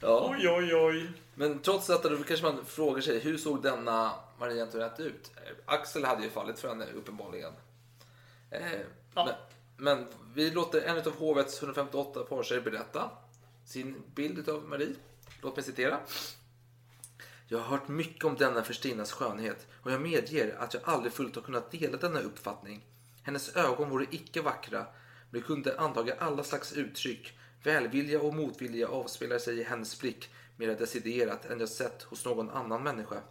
ja. 0.00 0.28
oj, 0.30 0.48
oj, 0.48 0.74
oj. 0.74 1.12
Men 1.34 1.58
trots 1.58 1.86
detta 1.86 2.08
då 2.08 2.22
kanske 2.22 2.46
man 2.46 2.64
frågar 2.64 3.02
sig 3.02 3.18
hur 3.18 3.38
såg 3.38 3.62
denna 3.62 4.12
Marie 4.38 4.62
Antoinette 4.62 5.02
ut? 5.02 5.30
Axel 5.64 6.04
hade 6.04 6.22
ju 6.22 6.30
fallit 6.30 6.58
för 6.58 6.68
henne 6.68 6.86
uppenbarligen. 6.94 7.52
Eh, 8.50 8.60
men, 9.14 9.28
men 9.76 10.06
vi 10.34 10.50
låter 10.50 10.82
en 10.82 10.98
av 10.98 11.18
hovets 11.18 11.62
158 11.62 12.24
parser 12.24 12.60
berätta 12.60 13.10
sin 13.64 14.02
bild 14.14 14.48
av 14.48 14.68
Marie. 14.68 14.94
Låt 15.42 15.56
mig 15.56 15.64
citera. 15.64 15.98
Jag 17.48 17.58
har 17.58 17.64
hört 17.64 17.88
mycket 17.88 18.24
om 18.24 18.36
denna 18.36 18.62
förstinnas 18.62 19.12
skönhet 19.12 19.66
och 19.82 19.92
jag 19.92 20.00
medger 20.00 20.56
att 20.58 20.74
jag 20.74 20.82
aldrig 20.86 21.12
fullt 21.12 21.34
har 21.34 21.42
kunnat 21.42 21.70
dela 21.70 21.96
denna 21.96 22.20
uppfattning. 22.20 22.84
Hennes 23.22 23.56
ögon 23.56 23.90
vore 23.90 24.06
icke 24.10 24.42
vackra, 24.42 24.86
men 25.30 25.42
kunde 25.42 25.80
antaga 25.80 26.14
alla 26.18 26.44
slags 26.44 26.72
uttryck. 26.72 27.35
Välvilja 27.66 28.20
och 28.20 28.34
motvilja 28.34 28.88
avspelar 28.88 29.38
sig 29.38 29.58
i 29.58 29.62
hennes 29.62 30.00
blick 30.00 30.30
mer 30.56 30.68
deciderat 30.68 31.44
än 31.44 31.60
jag 31.60 31.68
sett 31.68 32.02
hos 32.02 32.24
någon 32.24 32.50
annan 32.50 32.82
människa. 32.82 33.22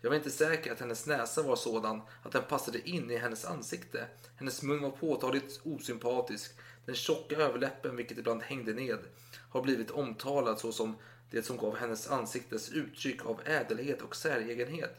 Jag 0.00 0.10
var 0.10 0.16
inte 0.16 0.30
säker 0.30 0.72
att 0.72 0.80
hennes 0.80 1.06
näsa 1.06 1.42
var 1.42 1.56
sådan 1.56 2.00
att 2.22 2.32
den 2.32 2.42
passade 2.42 2.88
in 2.88 3.10
i 3.10 3.16
hennes 3.16 3.44
ansikte. 3.44 4.06
Hennes 4.36 4.62
mun 4.62 4.82
var 4.82 4.90
påtagligt 4.90 5.60
osympatisk. 5.62 6.52
Den 6.86 6.94
tjocka 6.94 7.36
överläppen, 7.36 7.96
vilket 7.96 8.18
ibland 8.18 8.42
hängde 8.42 8.72
ned, 8.72 8.98
har 9.50 9.62
blivit 9.62 9.90
omtalad 9.90 10.58
såsom 10.58 10.96
det 11.30 11.42
som 11.42 11.56
gav 11.56 11.76
hennes 11.76 12.10
ansiktes 12.10 12.72
uttryck 12.72 13.26
av 13.26 13.40
ädelhet 13.44 14.02
och 14.02 14.16
säregenhet. 14.16 14.94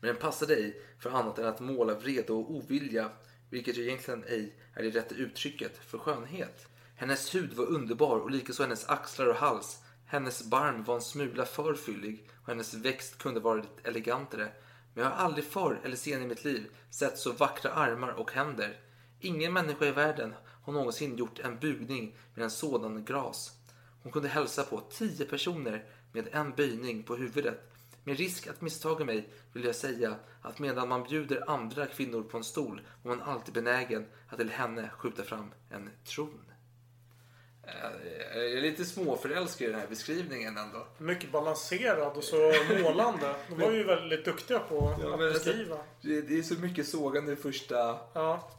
Men 0.00 0.08
den 0.08 0.16
passade 0.16 0.54
ej 0.54 0.82
för 0.98 1.10
annat 1.10 1.38
än 1.38 1.46
att 1.46 1.60
måla 1.60 1.94
vrede 1.94 2.32
och 2.32 2.50
ovilja, 2.50 3.10
vilket 3.50 3.78
ju 3.78 3.86
egentligen 3.86 4.24
ej 4.24 4.56
är 4.74 4.82
det 4.82 4.90
rätta 4.90 5.14
uttrycket 5.14 5.76
för 5.76 5.98
skönhet. 5.98 6.68
Hennes 7.02 7.34
hud 7.34 7.52
var 7.52 7.64
underbar 7.64 8.18
och 8.18 8.30
likaså 8.30 8.62
hennes 8.62 8.88
axlar 8.88 9.26
och 9.26 9.36
hals. 9.36 9.82
Hennes 10.06 10.44
barm 10.44 10.84
var 10.84 10.94
en 10.94 11.00
smula 11.00 11.44
för 11.44 11.74
fyllig 11.74 12.28
och 12.42 12.48
hennes 12.48 12.74
växt 12.74 13.18
kunde 13.18 13.40
varit 13.40 13.86
elegantare. 13.86 14.52
Men 14.94 15.04
jag 15.04 15.10
har 15.10 15.24
aldrig 15.24 15.44
förr 15.44 15.80
eller 15.84 15.96
sen 15.96 16.22
i 16.22 16.26
mitt 16.26 16.44
liv 16.44 16.66
sett 16.90 17.18
så 17.18 17.32
vackra 17.32 17.72
armar 17.72 18.08
och 18.08 18.32
händer. 18.32 18.80
Ingen 19.20 19.52
människa 19.52 19.84
i 19.84 19.90
världen 19.90 20.34
har 20.64 20.72
någonsin 20.72 21.16
gjort 21.16 21.38
en 21.38 21.58
bugning 21.58 22.16
med 22.34 22.44
en 22.44 22.50
sådan 22.50 23.04
gras. 23.04 23.52
Hon 24.02 24.12
kunde 24.12 24.28
hälsa 24.28 24.62
på 24.62 24.80
tio 24.80 25.24
personer 25.24 25.84
med 26.12 26.28
en 26.32 26.50
böjning 26.50 27.02
på 27.02 27.16
huvudet. 27.16 27.72
Med 28.04 28.18
risk 28.18 28.46
att 28.46 28.60
misstaga 28.60 29.04
mig 29.04 29.28
vill 29.52 29.64
jag 29.64 29.76
säga 29.76 30.16
att 30.42 30.58
medan 30.58 30.88
man 30.88 31.02
bjuder 31.02 31.50
andra 31.50 31.86
kvinnor 31.86 32.22
på 32.22 32.36
en 32.36 32.44
stol 32.44 32.80
var 33.02 33.16
man 33.16 33.28
alltid 33.28 33.54
benägen 33.54 34.06
att 34.28 34.38
till 34.38 34.50
henne 34.50 34.90
skjuta 34.98 35.22
fram 35.22 35.50
en 35.70 35.90
tron. 36.04 36.51
Jag 38.34 38.44
är 38.52 38.60
lite 38.60 38.84
småförälskad 38.84 39.68
i 39.68 39.70
den 39.70 39.80
här 39.80 39.86
beskrivningen 39.88 40.56
ändå. 40.56 40.86
Mycket 40.98 41.32
balanserad 41.32 42.12
och 42.16 42.24
så 42.24 42.52
målande. 42.82 43.34
De 43.48 43.60
var 43.60 43.70
ju 43.72 43.84
väldigt 43.84 44.24
duktiga 44.24 44.58
på 44.58 44.88
att 44.88 45.02
Ja, 45.02 45.16
men 45.16 45.28
alltså, 45.28 45.44
beskriva. 45.44 45.76
det, 46.00 46.20
det 46.20 46.38
är 46.38 46.42
så 46.42 46.54
mycket 46.54 46.88
sågande 46.88 47.32
i 47.32 47.36
första... 47.36 47.96
Ja. 48.12 48.50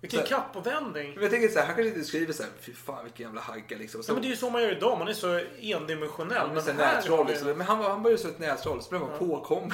Vilken 0.00 0.20
så 0.20 0.34
här- 0.34 0.42
kappavändning. 0.42 1.12
Men 1.14 1.22
jag 1.22 1.32
tänker 1.32 1.48
så 1.48 1.58
här, 1.58 1.66
han 1.66 1.74
kanske 1.74 1.88
inte 1.94 2.04
skriver 2.08 2.32
så 2.32 2.42
här, 2.42 2.52
fy 2.60 2.72
fan 2.72 3.04
vilken 3.04 3.26
jävla 3.26 3.40
hagga 3.40 3.76
liksom. 3.78 4.02
Så, 4.02 4.10
Ja, 4.10 4.14
men 4.14 4.22
det 4.22 4.28
är 4.28 4.30
ju 4.30 4.36
så 4.36 4.50
man 4.50 4.62
gör 4.62 4.72
idag. 4.76 4.98
Man 4.98 5.08
är 5.08 5.12
så 5.12 5.40
endimensionell. 5.60 6.48
men 6.52 6.62
sen 6.62 6.76
här 6.78 6.86
har 6.86 6.94
nätroll 6.94 7.26
liksom. 7.26 7.48
Men 7.48 7.60
han, 7.60 7.78
var- 7.78 7.90
han 7.90 8.02
började 8.02 8.22
som 8.22 8.30
ett 8.30 8.38
nätroll, 8.38 8.82
så 8.82 8.90
blev 8.90 9.02
han 9.02 9.18
påkommen. 9.18 9.72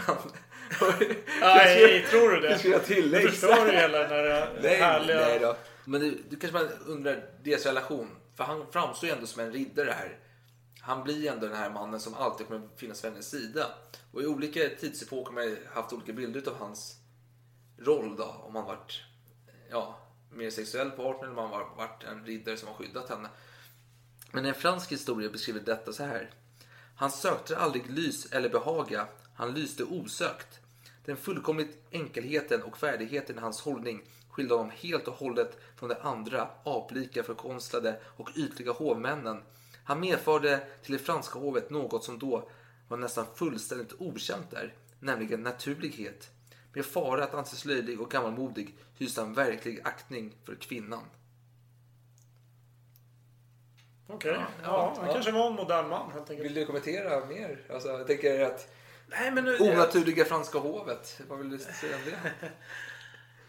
Nej, 1.41 2.07
tror 2.11 2.31
du 2.31 2.41
det? 2.41 2.49
Det 2.49 2.59
ska 2.59 2.69
jag 2.69 2.85
tillägga. 2.85 3.25
Du 3.27 3.31
förstör 3.33 3.67
ju 3.67 3.73
hela 3.73 3.99
den 3.99 4.11
där 4.11 4.49
Nej, 4.63 4.77
härliga... 4.77 5.21
nej 5.21 5.39
då. 5.39 5.57
Men 5.85 6.01
du, 6.01 6.19
du 6.29 6.37
kanske 6.37 6.59
man 6.59 6.69
undrar 6.87 7.25
deras 7.45 7.67
relation. 7.67 8.09
För 8.41 8.45
han 8.45 8.67
framstår 8.73 9.09
ju 9.09 9.15
ändå 9.15 9.27
som 9.27 9.43
en 9.43 9.53
riddare 9.53 9.91
här. 9.91 10.19
Han 10.81 11.05
blir 11.05 11.21
ju 11.21 11.27
ändå 11.27 11.47
den 11.47 11.57
här 11.57 11.71
mannen 11.71 12.01
som 12.01 12.15
alltid 12.15 12.47
kommer 12.47 12.69
finnas 12.77 13.05
vid 13.05 13.11
hennes 13.11 13.31
sida. 13.31 13.67
Och 14.13 14.23
i 14.23 14.27
olika 14.27 14.61
tidsepoker 14.81 15.27
har 15.27 15.35
man 15.35 15.45
ju 15.45 15.67
haft 15.73 15.93
olika 15.93 16.13
bilder 16.13 16.49
av 16.49 16.59
hans 16.59 16.97
roll 17.79 18.17
då. 18.17 18.25
Om 18.25 18.55
han 18.55 18.65
varit 18.65 19.01
eh, 19.49 19.71
ja, 19.71 19.99
mer 20.31 20.51
sexuell 20.51 20.91
partner 20.91 21.29
eller 21.29 21.43
om 21.43 21.53
han 21.53 21.77
varit 21.77 22.05
en 22.05 22.25
riddare 22.25 22.57
som 22.57 22.69
har 22.69 22.75
skyddat 22.75 23.09
henne. 23.09 23.29
Men 24.33 24.47
en 24.47 24.55
fransk 24.55 24.93
historia 24.93 25.31
beskriver 25.31 25.61
detta 25.61 25.93
så 25.93 26.05
här. 26.05 26.31
Han 26.97 27.11
sökte 27.11 27.59
aldrig 27.59 27.91
lys 27.91 28.33
eller 28.33 28.49
behaga, 28.49 29.07
han 29.35 29.55
lyste 29.55 29.85
osökt. 29.85 30.61
Den 31.05 31.17
fullkomligt 31.17 31.87
enkelheten 31.91 32.63
och 32.63 32.83
värdigheten 32.83 33.39
i 33.39 33.41
hans 33.41 33.61
hållning 33.61 34.03
skilde 34.41 34.55
honom 34.55 34.73
helt 34.77 35.09
och 35.09 35.15
hållet 35.15 35.59
från 35.77 35.89
de 35.89 35.95
andra 36.03 36.49
aplika 36.65 37.23
förkonstlade 37.23 38.01
och 38.17 38.31
ytliga 38.37 38.73
hovmännen. 38.73 39.43
Han 39.85 40.01
medförde 40.01 40.61
till 40.83 40.93
det 40.93 40.99
franska 40.99 41.39
hovet 41.39 41.71
något 41.71 42.05
som 42.05 42.19
då 42.19 42.49
var 42.89 42.97
nästan 42.97 43.27
fullständigt 43.35 43.93
okänt 43.99 44.51
där, 44.51 44.75
nämligen 45.01 45.43
naturlighet. 45.43 46.31
Med 46.73 46.85
fara 46.85 47.25
att 47.25 47.35
anses 47.35 47.65
löjlig 47.65 48.01
och 48.01 48.11
gammalmodig 48.11 48.77
hyste 48.99 49.21
han 49.21 49.35
verklig 49.35 49.81
aktning 49.85 50.33
för 50.45 50.55
kvinnan. 50.55 51.05
Okej. 54.09 54.33
Ja, 54.33 54.47
ja, 54.63 54.95
han 54.97 55.07
ja. 55.07 55.13
kanske 55.13 55.33
var 55.33 55.47
en 55.47 55.57
modern 55.57 55.89
man 55.89 56.11
helt 56.13 56.31
enkelt. 56.31 56.47
Vill 56.49 56.55
du 56.55 56.67
kommentera 56.67 57.27
mer? 57.27 57.59
Alltså, 57.71 57.89
jag 57.89 58.07
tänker 58.07 58.45
att 58.45 58.73
Nej, 59.07 59.31
men 59.31 59.45
nu... 59.45 59.59
onaturliga 59.59 60.25
franska 60.25 60.59
hovet, 60.59 61.21
vad 61.29 61.39
vill 61.39 61.51
du 61.51 61.59
säga 61.59 61.97
om 61.97 62.03
det? 62.05 62.51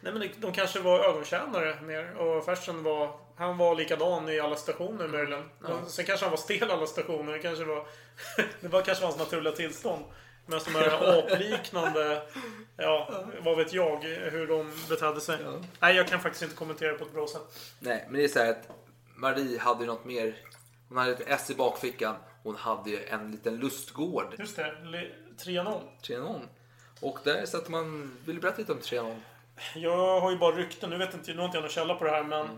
Nej, 0.02 0.14
men 0.14 0.30
de 0.38 0.54
kanske 0.54 0.80
var 0.80 1.00
ögontjänare 1.00 1.82
mer. 1.82 2.18
Och 2.18 2.46
Fersen 2.46 2.84
var... 2.84 3.20
Han 3.36 3.58
var 3.58 3.76
likadan 3.76 4.30
i 4.30 4.40
alla 4.40 4.56
stationer 4.56 5.08
möjligen. 5.08 5.44
Ja. 5.68 5.86
Sen 5.88 6.06
kanske 6.06 6.26
han 6.26 6.32
var 6.32 6.38
stel 6.38 6.70
i 6.70 6.72
alla 6.72 6.88
stationer. 6.88 7.34
Det 7.34 7.40
kanske 7.40 7.66
var... 7.66 7.88
det 8.62 8.68
var 8.68 8.82
kanske 8.82 9.06
hans 9.06 9.18
naturliga 9.18 9.54
tillstånd. 9.54 10.06
Men 10.46 10.60
de 10.66 10.72
här 10.72 11.20
apliknande... 11.20 12.22
Ja, 12.78 13.26
vad 13.40 13.58
vet 13.58 13.74
jag 13.74 13.98
hur 14.04 14.48
de 14.48 14.72
betedde 14.90 15.22
sig. 15.22 15.38
Nej, 15.80 15.96
jag 15.96 16.08
kan 16.08 16.20
faktiskt 16.20 16.44
inte 16.44 16.56
kommentera 16.56 16.94
på 16.94 17.06
ett 17.06 17.14
bra 17.14 17.28
sätt. 17.28 17.74
Nej, 17.80 18.06
men 18.06 18.18
det 18.18 18.24
är 18.24 18.28
så 18.28 18.40
här 18.40 18.50
att 18.50 18.70
Marie 19.16 19.60
hade 19.60 19.82
ju 19.82 19.88
något 19.88 20.06
mer. 20.06 20.36
Hon 20.90 20.98
hade 20.98 21.12
ett 21.12 21.24
S 21.28 21.50
i 21.50 21.56
bakfickan. 21.56 22.16
Hon 22.44 22.56
hade 22.56 22.90
ju 22.90 23.06
en 23.06 23.32
liten 23.32 23.58
lustgård. 23.58 24.36
Just 24.40 24.56
det. 24.56 24.76
Trianon. 25.38 25.82
Trianon. 26.02 26.48
Och 27.02 27.20
där 27.24 27.46
satt 27.46 27.70
man... 27.70 28.18
Vill 28.26 28.36
du 28.36 28.42
berätta 28.42 28.58
lite 28.58 28.72
om 28.72 28.80
Trianon? 28.80 29.22
Jag 29.76 30.22
har 30.22 30.32
ju 30.32 30.38
bara 30.38 30.56
rykten. 30.56 30.90
Nu 30.90 30.98
vet 30.98 31.14
inte, 31.14 31.32
nu 31.34 31.38
har 31.38 31.46
inte 31.46 31.58
jag 31.58 31.62
någon 31.62 31.72
källa 31.72 31.96
på 31.96 32.04
det 32.04 32.12
här 32.12 32.24
men 32.24 32.42
Mm 32.42 32.58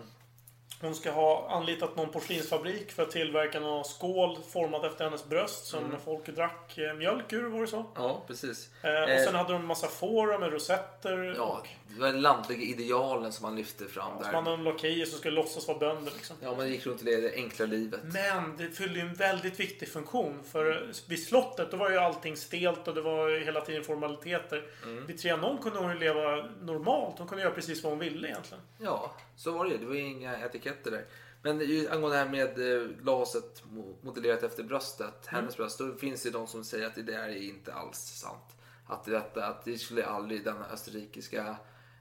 hon 0.84 0.95
ska 0.95 1.11
ha 1.11 1.49
anlitat 1.49 1.95
någon 1.95 2.09
porslinsfabrik 2.09 2.91
för 2.91 3.03
att 3.03 3.11
tillverka 3.11 3.59
någon 3.59 3.86
skål 3.86 4.38
formad 4.53 4.86
efter 4.86 5.03
hennes 5.05 5.25
bröst 5.25 5.65
som 5.65 5.84
Mm. 5.86 5.97
folk 6.05 6.25
drack 6.25 6.77
eh, 6.77 6.93
mjölk 6.93 7.34
ur, 7.34 7.43
var 7.49 7.61
det 7.61 7.67
så? 7.67 7.86
Ja, 7.95 8.23
precis. 8.27 8.69
Eh, 8.81 8.89
och 9.03 9.09
Eh, 9.09 9.23
sen 9.25 9.36
hade 9.36 9.53
de 9.53 9.61
en 9.61 9.67
massa 9.67 9.88
fåra 9.88 10.39
med 10.39 10.51
rosetter. 10.53 11.34
Ja, 11.38 11.43
och 11.61 11.67
det 11.93 11.99
var 12.01 12.07
den 12.07 12.21
lantliga 12.21 12.61
idealen 12.61 13.31
som 13.31 13.43
man 13.43 13.55
lyfte 13.55 13.86
fram 13.86 14.17
så 14.17 14.23
där. 14.23 14.31
man 14.31 14.43
hade 14.43 14.57
en 14.57 14.63
lakejer 14.63 15.05
som 15.05 15.19
skulle 15.19 15.36
låtsas 15.36 15.67
vara 15.67 15.77
bönder 15.77 16.11
liksom. 16.15 16.36
Ja, 16.41 16.55
man 16.55 16.69
gick 16.69 16.86
runt 16.86 17.01
i 17.07 17.21
det 17.21 17.34
enkla 17.36 17.65
livet. 17.65 17.99
Men 18.03 18.57
det 18.57 18.69
fyllde 18.69 18.99
ju 18.99 19.05
en 19.05 19.13
väldigt 19.13 19.59
viktig 19.59 19.88
funktion. 19.89 20.43
För 20.51 20.91
vid 21.07 21.23
slottet 21.27 21.71
då 21.71 21.77
var 21.77 21.89
ju 21.89 21.97
allting 21.97 22.38
stelt 22.38 22.88
och 22.88 22.95
det 22.95 23.01
var 23.01 23.29
ju 23.29 23.43
hela 23.43 23.61
tiden 23.61 23.84
formaliteter. 23.84 24.63
Mm. 24.84 25.05
Vid 25.05 25.19
Trianon 25.19 25.57
kunde 25.57 25.79
hon 25.79 25.91
ju 25.91 25.99
leva 25.99 26.45
normalt. 26.61 27.19
Hon 27.19 27.27
kunde 27.27 27.43
göra 27.43 27.53
precis 27.53 27.84
vad 27.84 27.91
hon 27.91 27.99
ville 27.99 28.27
egentligen. 28.27 28.63
Ja, 28.77 29.11
så 29.36 29.51
var 29.51 29.65
det 29.65 29.71
ju. 29.71 29.77
Det 29.77 29.86
var 29.86 29.95
ju 29.95 30.01
inga 30.01 30.38
etiketter 30.45 30.72
där. 30.84 31.05
Men 31.41 31.59
ju 31.59 31.89
angående 31.89 32.17
det 32.17 32.24
här 32.24 32.30
med 32.32 32.78
eh, 32.82 32.88
glaset 32.88 33.63
mo- 33.63 33.95
modellerat 34.01 34.43
efter 34.43 34.63
bröstet, 34.63 35.26
hennes 35.26 35.57
bröst, 35.57 35.80
då 35.80 35.93
finns 35.95 36.24
det 36.24 36.30
de 36.30 36.47
som 36.47 36.63
säger 36.63 36.88
att 36.88 36.95
det 36.95 37.01
där 37.01 37.24
är 37.24 37.43
inte 37.43 37.74
alls 37.74 37.97
sant. 37.97 38.57
Att 38.88 39.05
detta, 39.05 39.45
att 39.45 39.65
det 39.65 39.78
skulle 39.78 40.05
aldrig 40.05 40.43
denna 40.43 40.65
österrikiska 40.65 41.55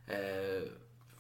eh, 0.07 0.69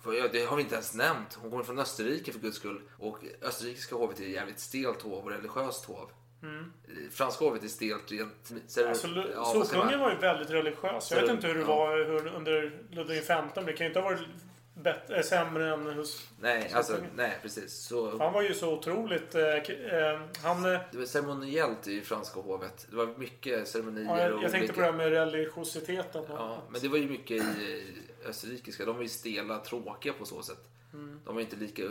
för 0.03 0.28
det 0.32 0.44
har 0.44 0.57
vi 0.57 0.62
inte 0.62 0.74
ens 0.74 0.94
nämnt. 0.94 1.34
Hon 1.34 1.50
kommer 1.50 1.64
från 1.64 1.78
Österrike 1.78 2.32
för 2.32 2.38
guds 2.38 2.57
skull. 2.57 2.80
Och 2.98 3.18
österrikiska 3.42 3.94
hovet 3.94 4.20
är 4.20 4.24
jävligt 4.24 4.61
stelt 4.61 5.03
hov 5.03 5.24
och 5.24 5.30
religiöst 5.30 5.84
hov. 5.84 6.11
Eh, 6.42 7.11
Franska 7.11 7.44
hovet 7.44 7.64
är 7.64 7.68
stelt 7.68 8.12
rent... 8.12 8.53
Ser, 8.66 8.88
Alltså, 8.88 9.09
ja, 9.34 9.44
Solkungen 9.44 10.00
var 10.00 10.11
ju 10.11 10.16
väldigt 10.16 10.50
religiös. 10.50 11.11
Jag 11.11 11.20
vet 11.20 11.30
inte 11.30 11.46
hur 11.46 11.55
det 11.55 11.61
ja. 11.61 11.66
var 11.66 11.96
hur, 11.96 12.26
under 12.26 12.82
Ludvig 12.90 13.22
XV. 13.22 13.32
Det 13.66 13.72
kan 13.72 13.84
ju 13.84 13.86
inte 13.86 14.00
ha 14.00 14.11
varit 14.11 14.28
bättre, 14.74 15.16
äh, 15.16 15.22
sämre 15.22 15.72
än 15.72 15.86
hos... 15.86 16.28
Nej, 16.40 16.72
alltså, 16.74 16.96
nej 17.14 17.38
precis. 17.42 17.72
Så, 17.72 18.18
Han 18.18 18.32
var 18.32 18.42
ju 18.42 18.54
så 18.54 18.72
otroligt... 18.74 19.34
Eh, 19.34 19.42
eh, 19.44 20.20
han... 20.42 20.74
Eh, 20.74 20.80
det 20.90 20.98
var 20.98 21.04
ceremoniellt 21.04 21.88
i 21.88 22.00
franska 22.00 22.40
hovet. 22.40 22.86
Det 22.90 22.96
var 22.96 23.06
mycket 23.16 23.68
ceremonier 23.68 24.04
ja, 24.04 24.20
jag, 24.22 24.34
och 24.36 24.42
jag 24.42 24.50
tänkte 24.50 24.58
olika- 24.58 24.74
på 24.74 24.80
det 24.80 24.86
här 24.86 24.92
med 24.92 25.10
religiositeten. 25.10 26.24
Ja, 26.28 26.58
men 26.70 26.80
det 26.80 26.88
var 26.88 26.98
ju 26.98 27.08
mycket 27.08 27.36
i 27.36 27.94
eh, 28.22 28.28
österrikiska. 28.28 28.84
De 28.84 28.96
var 28.96 29.02
ju 29.02 29.08
stela, 29.08 29.58
tråkiga 29.58 30.12
på 30.12 30.24
så 30.24 30.42
sätt. 30.42 30.68
Mm. 30.92 31.20
De 31.24 31.34
var 31.34 31.40
inte 31.42 31.56
lika 31.56 31.82
eh, 31.82 31.88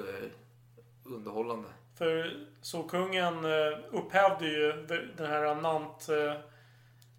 underhållande. 1.03 1.69
För 1.97 2.37
Solkungen 2.61 3.45
eh, 3.45 3.77
upphävde 3.91 4.47
ju 4.47 4.71
den 5.17 5.27
här 5.27 5.55
Nant... 5.55 6.07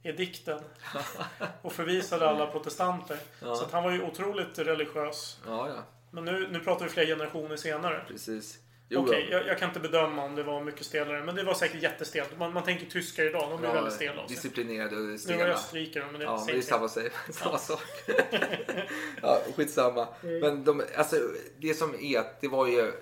Edikten. 0.03 0.61
och 1.62 1.72
förvisade 1.72 2.28
alla 2.28 2.46
protestanter. 2.46 3.16
Ja. 3.40 3.55
Så 3.55 3.64
att 3.64 3.72
han 3.72 3.82
var 3.84 3.90
ju 3.90 4.03
otroligt 4.03 4.59
religiös. 4.59 5.38
Ja, 5.46 5.68
ja, 5.68 5.84
Men 6.11 6.24
nu, 6.24 6.48
nu 6.53 6.61
pratar 6.61 6.84
vi 6.84 6.90
flera 6.90 7.07
generationer 7.07 7.57
senare. 7.57 8.05
precis. 8.09 8.59
Okej, 8.96 9.28
ja. 9.30 9.36
jag, 9.38 9.46
jag 9.46 9.59
kan 9.59 9.68
inte 9.68 9.80
bedöma 9.80 10.24
om 10.24 10.34
det 10.34 10.42
var 10.42 10.61
mycket 10.64 10.86
stelare. 10.86 11.24
Men 11.24 11.34
det 11.34 11.42
var 11.42 11.55
säkert 11.55 11.82
jättestelt. 11.82 12.38
Man, 12.38 12.53
man 12.53 12.62
tänker 12.64 12.86
tyskar 12.86 13.24
idag, 13.24 13.50
de 13.50 13.64
är 13.64 13.68
Ja, 13.68 13.74
väldigt 13.74 13.92
stela 13.94 14.26
disciplinerade 14.26 14.96
och 14.96 15.03
Nu 15.03 15.11
var 15.11 15.16
stela. 15.18 15.40
jag 15.40 15.48
österrikare, 15.50 16.05
men 16.11 16.20
det 16.20 16.24
Ja, 16.26 16.36
men 16.36 16.46
det 16.46 16.61
är 16.61 16.62
samma, 16.62 16.88
samma 17.30 17.59
sak. 17.59 17.80
ja, 19.22 19.38
skitsamma. 19.57 20.09
Mm. 20.22 20.38
Men 20.40 20.64
de, 20.64 20.82
alltså, 20.96 21.16
det 21.59 21.74
som 21.74 21.94
är 22.00 22.18
att 22.18 22.40
det 22.40 22.48
var 22.48 22.66
ju 22.66 22.92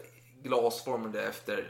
glasformade 0.42 1.22
efter 1.22 1.68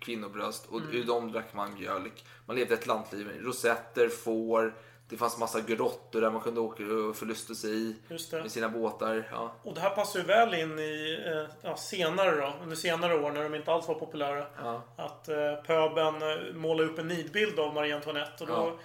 kvinnobröst 0.00 0.66
och 0.66 0.80
Mm. 0.80 0.92
ur 0.96 1.04
dem 1.04 1.32
drack 1.32 1.54
man 1.54 1.74
mjölk. 1.74 2.24
Man 2.46 2.56
levde 2.56 2.74
ett 2.74 2.86
lantliv. 2.86 3.28
Rosetter, 3.40 4.08
får. 4.08 4.74
Det 5.08 5.16
fanns 5.16 5.38
massa 5.38 5.60
grottor 5.60 6.20
där 6.20 6.30
man 6.30 6.40
kunde 6.40 6.60
åka 6.60 6.82
och 6.84 7.16
förlusta 7.16 7.54
sig 7.54 7.70
i 7.70 7.96
med 8.32 8.50
sina 8.52 8.68
båtar. 8.68 9.28
Ja. 9.30 9.54
Och 9.62 9.74
det 9.74 9.80
här 9.80 9.90
passar 9.90 10.20
ju 10.20 10.24
väl 10.26 10.54
in 10.54 10.78
i 10.78 11.18
eh, 11.26 11.54
ja, 11.62 11.76
senare 11.76 12.40
då, 12.40 12.54
under 12.62 12.76
senare 12.76 13.14
år 13.18 13.32
när 13.32 13.42
de 13.42 13.54
inte 13.54 13.72
alls 13.72 13.88
var 13.88 13.94
populära. 13.94 14.46
Ja. 14.62 14.82
Att 14.96 15.28
eh, 15.28 15.54
pöben 15.66 16.22
eh, 16.22 16.54
målade 16.54 16.88
upp 16.88 16.98
en 16.98 17.08
nidbild 17.08 17.58
av 17.58 17.74
Marie 17.74 17.96
Antoinette. 17.96 18.44
Och 18.44 18.48
då 18.50 18.78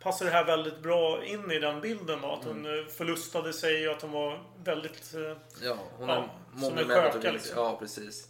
passar 0.00 0.24
det 0.26 0.32
här 0.32 0.44
väldigt 0.44 0.82
bra 0.82 1.24
in 1.24 1.50
i 1.50 1.58
den 1.58 1.80
bilden 1.80 2.20
då. 2.22 2.28
Att 2.30 2.44
Mm. 2.46 2.56
hon 2.64 2.78
eh, 2.78 2.86
förlustade 2.86 3.52
sig 3.52 3.88
och 3.88 3.94
att 3.94 4.02
hon 4.02 4.12
var 4.12 4.42
väldigt... 4.64 5.14
Ja, 5.62 5.76
hon 5.98 6.08
Ja, 6.08 6.14
har 6.54 6.60
som 6.68 6.78
en 6.78 6.88
sköka, 6.88 7.30
liksom. 7.32 7.62
Ja, 7.62 7.76
precis. 7.80 8.28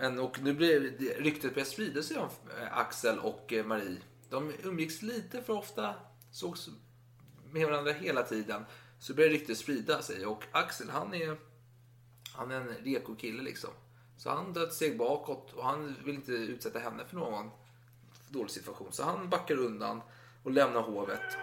Men 0.00 0.18
och 0.18 0.42
nu 0.42 0.54
blir 0.54 0.80
ryktet 1.18 1.54
börjar 1.54 1.66
sprida 1.66 2.02
sig 2.02 2.18
om 2.18 2.28
eh, 2.58 2.78
Axel 2.78 3.18
och 3.18 3.52
eh, 3.52 3.66
Marie. 3.66 4.00
De 4.30 4.52
umgicks 4.62 5.02
lite 5.02 5.42
för 5.42 5.52
ofta, 5.52 5.94
sågs 6.32 6.68
med 7.50 7.66
varandra 7.66 7.92
hela 7.92 8.22
tiden. 8.22 8.64
Så 8.98 9.14
börjar 9.14 9.30
ryktet 9.30 9.58
sprida 9.58 10.02
sig 10.02 10.26
och 10.26 10.44
Axel 10.52 10.90
han 10.90 11.14
är, 11.14 11.36
han 12.34 12.50
är 12.50 12.56
en 12.56 12.68
reko 12.68 13.14
kille 13.16 13.42
liksom. 13.42 13.70
Så 14.16 14.30
han 14.30 14.54
tar 14.54 14.62
ett 14.62 14.72
steg 14.72 14.98
bakåt 14.98 15.52
och 15.52 15.64
han 15.64 15.96
vill 16.04 16.14
inte 16.14 16.32
utsätta 16.32 16.78
henne 16.78 17.04
för 17.06 17.16
någon 17.16 17.50
dålig 18.28 18.50
situation. 18.50 18.92
Så 18.92 19.02
han 19.02 19.30
backar 19.30 19.56
undan 19.56 20.02
och 20.42 20.50
lämnar 20.50 20.82
hovet. 20.82 21.36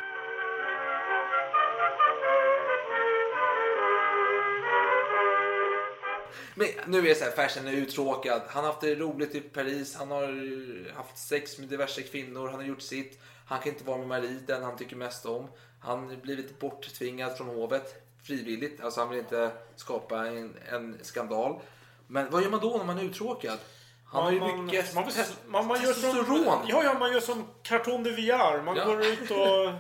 Men 6.58 6.68
nu 6.88 6.98
är 6.98 7.04
det 7.04 7.16
så 7.16 7.24
här, 7.24 7.32
Fersen 7.32 7.68
är 7.68 7.72
uttråkad. 7.72 8.42
Han 8.48 8.64
har 8.64 8.72
haft 8.72 8.82
det 8.82 8.96
roligt 8.96 9.36
i 9.36 9.42
Paris. 9.42 9.96
Han 9.96 10.12
har 10.12 10.94
haft 10.96 11.18
sex 11.18 11.58
med 11.58 11.70
diverse 11.70 12.02
kvinnor. 12.02 12.48
Han 12.48 12.60
har 12.60 12.68
gjort 12.68 12.82
sitt. 12.82 13.20
Han 13.46 13.60
kan 13.60 13.72
inte 13.72 13.84
vara 13.84 13.98
med 13.98 14.08
Marie, 14.08 14.40
den 14.48 14.64
han 14.64 14.78
tycker 14.78 14.96
mest 14.96 15.26
om. 15.26 15.48
Han 15.80 16.10
har 16.10 16.16
blivit 16.16 16.60
borttvingad 16.60 17.38
från 17.38 17.48
hovet 17.48 17.96
frivilligt. 18.24 18.82
Alltså 18.82 19.00
han 19.00 19.10
vill 19.10 19.20
inte 19.20 19.52
skapa 19.76 20.28
en, 20.28 20.56
en 20.72 20.98
skandal. 21.02 21.60
Men 22.08 22.30
vad 22.32 22.44
gör 22.44 22.50
man 22.50 22.60
då 22.60 22.78
när 22.78 22.86
man 22.86 22.98
är 22.98 23.04
uttråkad? 23.04 23.58
Han 24.06 24.24
har 24.24 24.32
ju 24.32 24.40
man, 24.40 24.66
mycket 24.66 24.96
man, 24.96 25.06
man, 25.48 25.68
man, 25.68 25.82
gör 25.84 25.94
som, 25.94 26.64
ja, 26.68 26.84
ja, 26.84 27.00
man 27.00 27.14
gör 27.14 27.20
som 27.20 27.48
Carton 27.64 28.04
de 28.04 28.12
Villar. 28.12 28.62
Man 28.62 28.76
Ja. 28.76 28.86
går 28.86 29.06
ut 29.06 29.32
och 29.32 29.74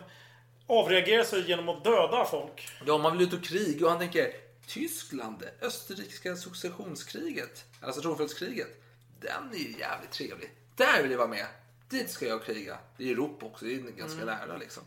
avreagerar 0.77 1.23
sig 1.23 1.49
genom 1.49 1.69
att 1.69 1.83
döda 1.83 2.25
folk. 2.25 2.67
Ja, 2.85 2.97
man 2.97 3.17
vill 3.17 3.27
ut 3.27 3.33
och 3.33 3.43
kriga 3.43 3.85
och 3.85 3.91
han 3.91 3.99
tänker 3.99 4.46
Tyskland, 4.67 5.43
österrikiska 5.61 6.35
successionskriget, 6.35 7.65
alltså 7.81 8.01
tronföljdskriget, 8.01 8.81
den 9.19 9.51
är 9.53 9.57
ju 9.57 9.79
jävligt 9.79 10.11
trevlig. 10.11 10.51
Där 10.75 11.01
vill 11.01 11.11
jag 11.11 11.17
vara 11.17 11.27
med. 11.27 11.45
Dit 11.89 12.09
ska 12.11 12.27
jag 12.27 12.43
kriga. 12.43 12.77
Det 12.97 13.03
är 13.03 13.11
Europa 13.11 13.45
också, 13.45 13.65
det 13.65 13.75
är 13.75 13.79
ganska 13.79 14.21
Mm. 14.21 14.35
nära 14.35 14.57
liksom. 14.57 14.83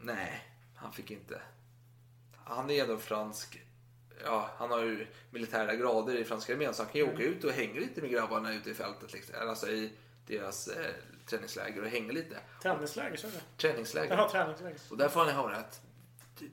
Nej, 0.00 0.48
han 0.76 0.92
fick 0.92 1.10
inte. 1.10 1.42
Han 2.44 2.70
är 2.70 2.82
ändå 2.82 2.98
fransk. 2.98 3.62
Ja, 4.24 4.50
han 4.58 4.70
har 4.70 4.82
ju 4.82 5.06
militära 5.30 5.74
grader 5.74 6.16
i 6.16 6.24
franska 6.24 6.52
armén 6.52 6.74
så 6.74 6.82
han 6.82 6.92
kan 6.92 7.00
ju 7.00 7.12
åka 7.12 7.22
ut 7.22 7.44
och 7.44 7.52
hänga 7.52 7.80
lite 7.80 8.00
med 8.00 8.10
grabbarna 8.10 8.54
ute 8.54 8.70
i 8.70 8.74
fältet. 8.74 9.12
Liksom. 9.12 9.34
Alltså 9.48 9.68
i 9.68 9.92
deras 10.26 10.68
eh, 10.68 10.94
träningsläger 11.26 11.82
och 11.82 11.88
hänga 11.88 12.12
lite. 12.12 12.38
Träningsläger, 12.62 13.26
är 13.26 13.30
det. 13.30 13.40
Träningsläger. 13.56 14.16
Jaha, 14.16 14.28
träningsläger. 14.28 14.78
Och 14.90 14.96
där 14.96 15.08
får 15.08 15.24
han 15.24 15.34
höra 15.34 15.56
att 15.56 15.80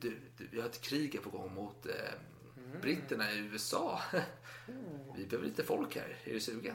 du, 0.00 0.10
du, 0.10 0.16
du, 0.38 0.46
vi 0.50 0.60
har 0.60 0.68
ett 0.68 0.80
krig 0.80 1.22
på 1.22 1.30
gång 1.30 1.54
mot 1.54 1.86
eh, 1.86 1.92
britterna 2.80 3.32
i 3.32 3.38
USA. 3.38 4.00
vi 5.16 5.26
behöver 5.26 5.48
lite 5.48 5.62
folk 5.64 5.96
här. 5.96 6.16
Är 6.24 6.32
du 6.32 6.40
sugen? 6.40 6.74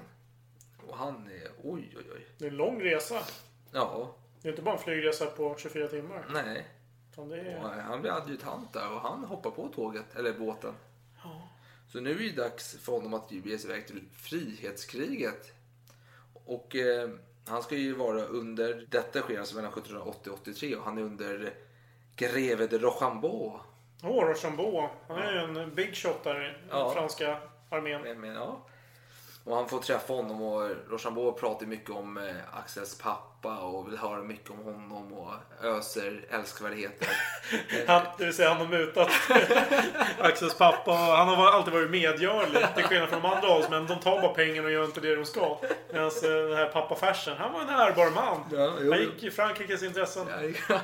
Och 0.88 0.98
han 0.98 1.28
är 1.28 1.52
oj, 1.64 1.94
oj, 1.98 2.06
oj. 2.16 2.26
Det 2.38 2.46
är 2.46 2.50
en 2.50 2.58
lång 2.58 2.82
resa. 2.82 3.24
Ja, 3.72 4.16
Det 4.42 4.48
är 4.48 4.52
inte 4.52 4.62
bara 4.62 4.76
en 4.78 4.84
flygresa 4.84 5.26
på 5.26 5.56
24 5.58 5.88
timmar. 5.88 6.26
nej. 6.34 6.68
Det 7.16 7.22
Och 7.22 7.34
är... 7.74 7.82
han 7.82 8.02
blir 8.02 8.12
adjutant 8.12 8.74
där 8.74 8.92
och 8.94 9.02
han 9.02 9.24
hoppar 9.24 9.52
på 9.52 9.68
tåget, 9.76 10.16
eller 10.16 10.34
båten. 10.34 10.74
Så 11.92 12.00
nu 12.00 12.12
är 12.12 12.16
det 12.30 12.42
dags 12.42 12.78
för 12.78 12.92
honom 12.92 13.14
att 13.14 13.32
ge 13.32 13.58
sig 13.58 13.70
iväg 13.70 13.88
till 13.88 14.02
frihetskriget. 14.14 15.54
Och 16.34 16.76
eh, 16.76 17.10
han 17.48 17.64
ska 17.64 17.76
ju 17.76 17.94
vara 17.94 18.22
under, 18.26 18.88
detta 18.90 19.22
sker 19.22 19.40
alltså 19.40 19.56
mellan 19.56 19.72
1780 19.72 20.30
och 20.32 20.40
83 20.42 20.76
och 20.76 20.84
han 20.84 20.98
är 20.98 21.02
under 21.02 21.54
greve 22.18 22.68
de 22.68 22.78
Rochambeau. 22.78 23.60
Åh, 24.04 24.24
Rochambeau. 24.26 24.90
Han 25.08 25.18
är 25.18 25.32
ju 25.34 25.40
en 25.62 25.76
big 25.76 25.96
shot 25.96 26.24
där 26.24 26.50
i 26.50 26.54
Ja. 26.70 26.92
franska 26.92 27.38
armén. 27.70 28.02
Men, 28.02 28.22
men, 28.22 28.36
ja. 28.36 28.60
Och 29.48 29.56
han 29.56 29.70
får 29.70 29.80
träffa 29.80 30.14
honom 30.14 30.42
och 30.42 30.70
Rochambeau 30.90 31.32
pratar 31.32 31.66
mycket 31.66 31.90
om 31.90 32.18
eh, 32.18 32.60
Axels 32.60 32.98
pappa 32.98 33.58
och 33.58 33.88
vill 33.88 33.98
höra 33.98 34.24
mycket 34.24 34.50
om 34.52 34.58
honom 34.58 35.14
och 35.14 35.34
öser 35.64 36.26
älskvärdheter. 36.30 37.08
Han, 37.88 38.02
det 38.18 38.26
vill 38.26 38.34
säga 38.34 38.50
han 38.50 38.58
har 38.58 38.68
mutat 38.68 39.10
Axels 40.20 40.58
pappa. 40.58 40.92
Han 40.92 41.28
har 41.28 41.52
alltid 41.52 41.74
varit 41.74 41.90
medgörlig. 41.90 42.66
Till 42.76 42.84
skillnad 42.84 43.10
från 43.10 43.22
de 43.22 43.32
andra 43.32 43.48
adelsmän. 43.48 43.88
De 43.88 44.00
tar 44.00 44.22
bara 44.22 44.34
pengarna 44.34 44.68
och 44.68 44.74
gör 44.74 44.86
inte 44.86 45.02
det 45.02 45.16
de 45.16 45.26
ska. 45.26 45.58
Medan 45.92 46.08
eh, 46.08 46.22
den 46.22 46.58
här 46.58 46.70
pappa 46.70 46.96
Fersen, 46.96 47.38
han 47.38 47.54
var 47.54 47.62
en 47.62 47.70
ärbar 47.70 48.12
man. 48.12 48.44
Ja, 48.52 48.74
jo, 48.82 48.92
han 48.92 49.02
gick 49.02 49.24
i 49.24 49.32
Frankrikes 49.32 49.84
intressen. 49.84 50.28
Ja, 50.70 50.80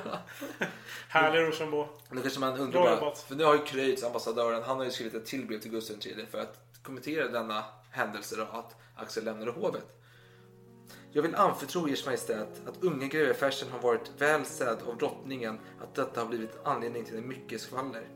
Härlig 1.07 1.39
Rochambeau. 1.47 1.88
Då 2.09 2.22
kanske 2.22 2.39
man 2.39 2.59
undrar, 2.59 2.99
bara, 2.99 3.16
för 3.16 3.36
nu 3.36 3.43
har 3.43 3.53
ju 3.53 3.64
Kreutz, 3.64 4.03
ambassadören, 4.03 4.64
han 4.64 4.78
har 4.78 4.86
ju 4.86 4.91
skrivit 4.91 5.14
ett 5.14 5.26
till 5.26 5.45
brev 5.45 5.59
till 5.59 5.72
Gustav 5.72 5.97
III 6.05 6.26
för 6.32 6.41
att 6.41 6.59
kommentera 6.84 7.28
denna 7.28 7.64
händelser 7.94 8.41
och 8.41 8.60
att 8.60 8.76
Axel 8.96 9.26
lämnade 9.26 9.52
hovet. 9.52 10.00
Jag 11.12 11.22
vill 11.22 11.36
anförtro 11.36 11.89
ers 11.89 12.06
majestät 12.06 12.62
att 12.68 12.84
unge 12.84 13.08
greve 13.08 13.34
Fersen 13.34 13.72
har 13.72 13.80
varit 13.80 14.12
väl 14.18 14.46
sedd 14.46 14.78
av 14.88 14.98
drottningen 14.98 15.60
att 15.82 15.96
detta 15.96 16.22
har 16.22 16.28
blivit 16.28 16.58
anledning 16.64 17.06
till 17.06 17.22
mycket 17.22 17.62
skvaller. 17.62 18.08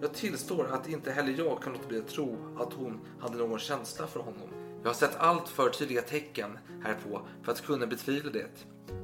Jag 0.00 0.14
tillstår 0.14 0.66
att 0.72 0.88
inte 0.88 1.12
heller 1.12 1.32
jag 1.32 1.62
kan 1.62 1.72
låta 1.72 1.88
bli 1.88 1.98
att 1.98 2.08
tro 2.08 2.56
att 2.60 2.72
hon 2.72 3.00
hade 3.20 3.38
någon 3.38 3.58
känsla 3.58 4.06
för 4.06 4.20
honom. 4.20 4.48
Jag 4.82 4.88
har 4.88 4.94
sett 4.94 5.16
allt 5.16 5.48
för 5.48 5.70
tydliga 5.70 6.02
tecken 6.02 6.58
härpå 6.84 7.22
för 7.42 7.52
att 7.52 7.66
kunna 7.66 7.86
betvivla 7.86 8.30
det. 8.30 8.50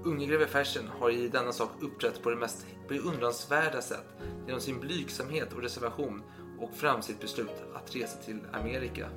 Unge 0.04 0.26
greve 0.26 0.46
Fersen 0.46 0.88
har 0.88 1.10
i 1.10 1.28
denna 1.28 1.52
sak 1.52 1.70
uppträtt 1.80 2.22
på 2.22 2.30
det 2.30 2.36
mest 2.36 2.66
beundransvärda 2.88 3.82
sätt 3.82 4.06
genom 4.46 4.60
sin 4.60 4.80
blygsamhet 4.80 5.52
och 5.52 5.62
reservation 5.62 6.22
och 6.58 6.74
fram 6.74 7.02
sitt 7.02 7.20
beslut 7.20 7.62
att 7.74 7.96
resa 7.96 8.18
till 8.18 8.40
Amerika. 8.52 9.08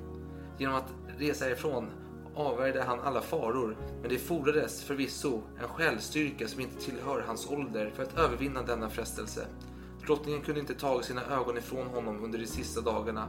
Genom 0.58 0.74
att 0.74 0.94
resa 1.18 1.50
ifrån 1.50 1.90
avvärjde 2.34 2.82
han 2.82 3.00
alla 3.00 3.20
faror, 3.20 3.76
men 4.00 4.10
det 4.10 4.18
fordrades 4.18 4.84
förvisso 4.84 5.42
en 5.60 5.68
självstyrka 5.68 6.48
som 6.48 6.60
inte 6.60 6.84
tillhör 6.84 7.24
hans 7.26 7.50
ålder 7.50 7.90
för 7.90 8.02
att 8.02 8.18
övervinna 8.18 8.62
denna 8.62 8.90
frestelse. 8.90 9.46
Drottningen 10.06 10.42
kunde 10.42 10.60
inte 10.60 10.74
ta 10.74 11.02
sina 11.02 11.22
ögon 11.26 11.58
ifrån 11.58 11.86
honom 11.86 12.24
under 12.24 12.38
de 12.38 12.46
sista 12.46 12.80
dagarna. 12.80 13.28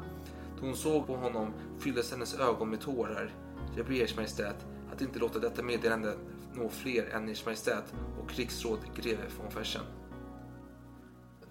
Då 0.59 0.65
hon 0.65 0.75
såg 0.75 1.07
på 1.07 1.15
honom 1.15 1.53
fylldes 1.79 2.11
hennes 2.11 2.39
ögon 2.39 2.69
med 2.69 2.81
tårar. 2.81 3.33
Jag 3.77 3.85
ber 3.85 3.93
ers 3.93 4.15
majestät 4.15 4.65
att 4.93 5.01
inte 5.01 5.19
låta 5.19 5.39
detta 5.39 5.63
meddelande 5.63 6.17
nå 6.53 6.69
fler 6.69 7.05
än 7.05 7.29
ers 7.29 7.45
majestät 7.45 7.93
och 8.21 8.29
krigsråd 8.29 8.79
greve 8.95 9.23
von 9.41 9.51
Fersen. 9.51 9.83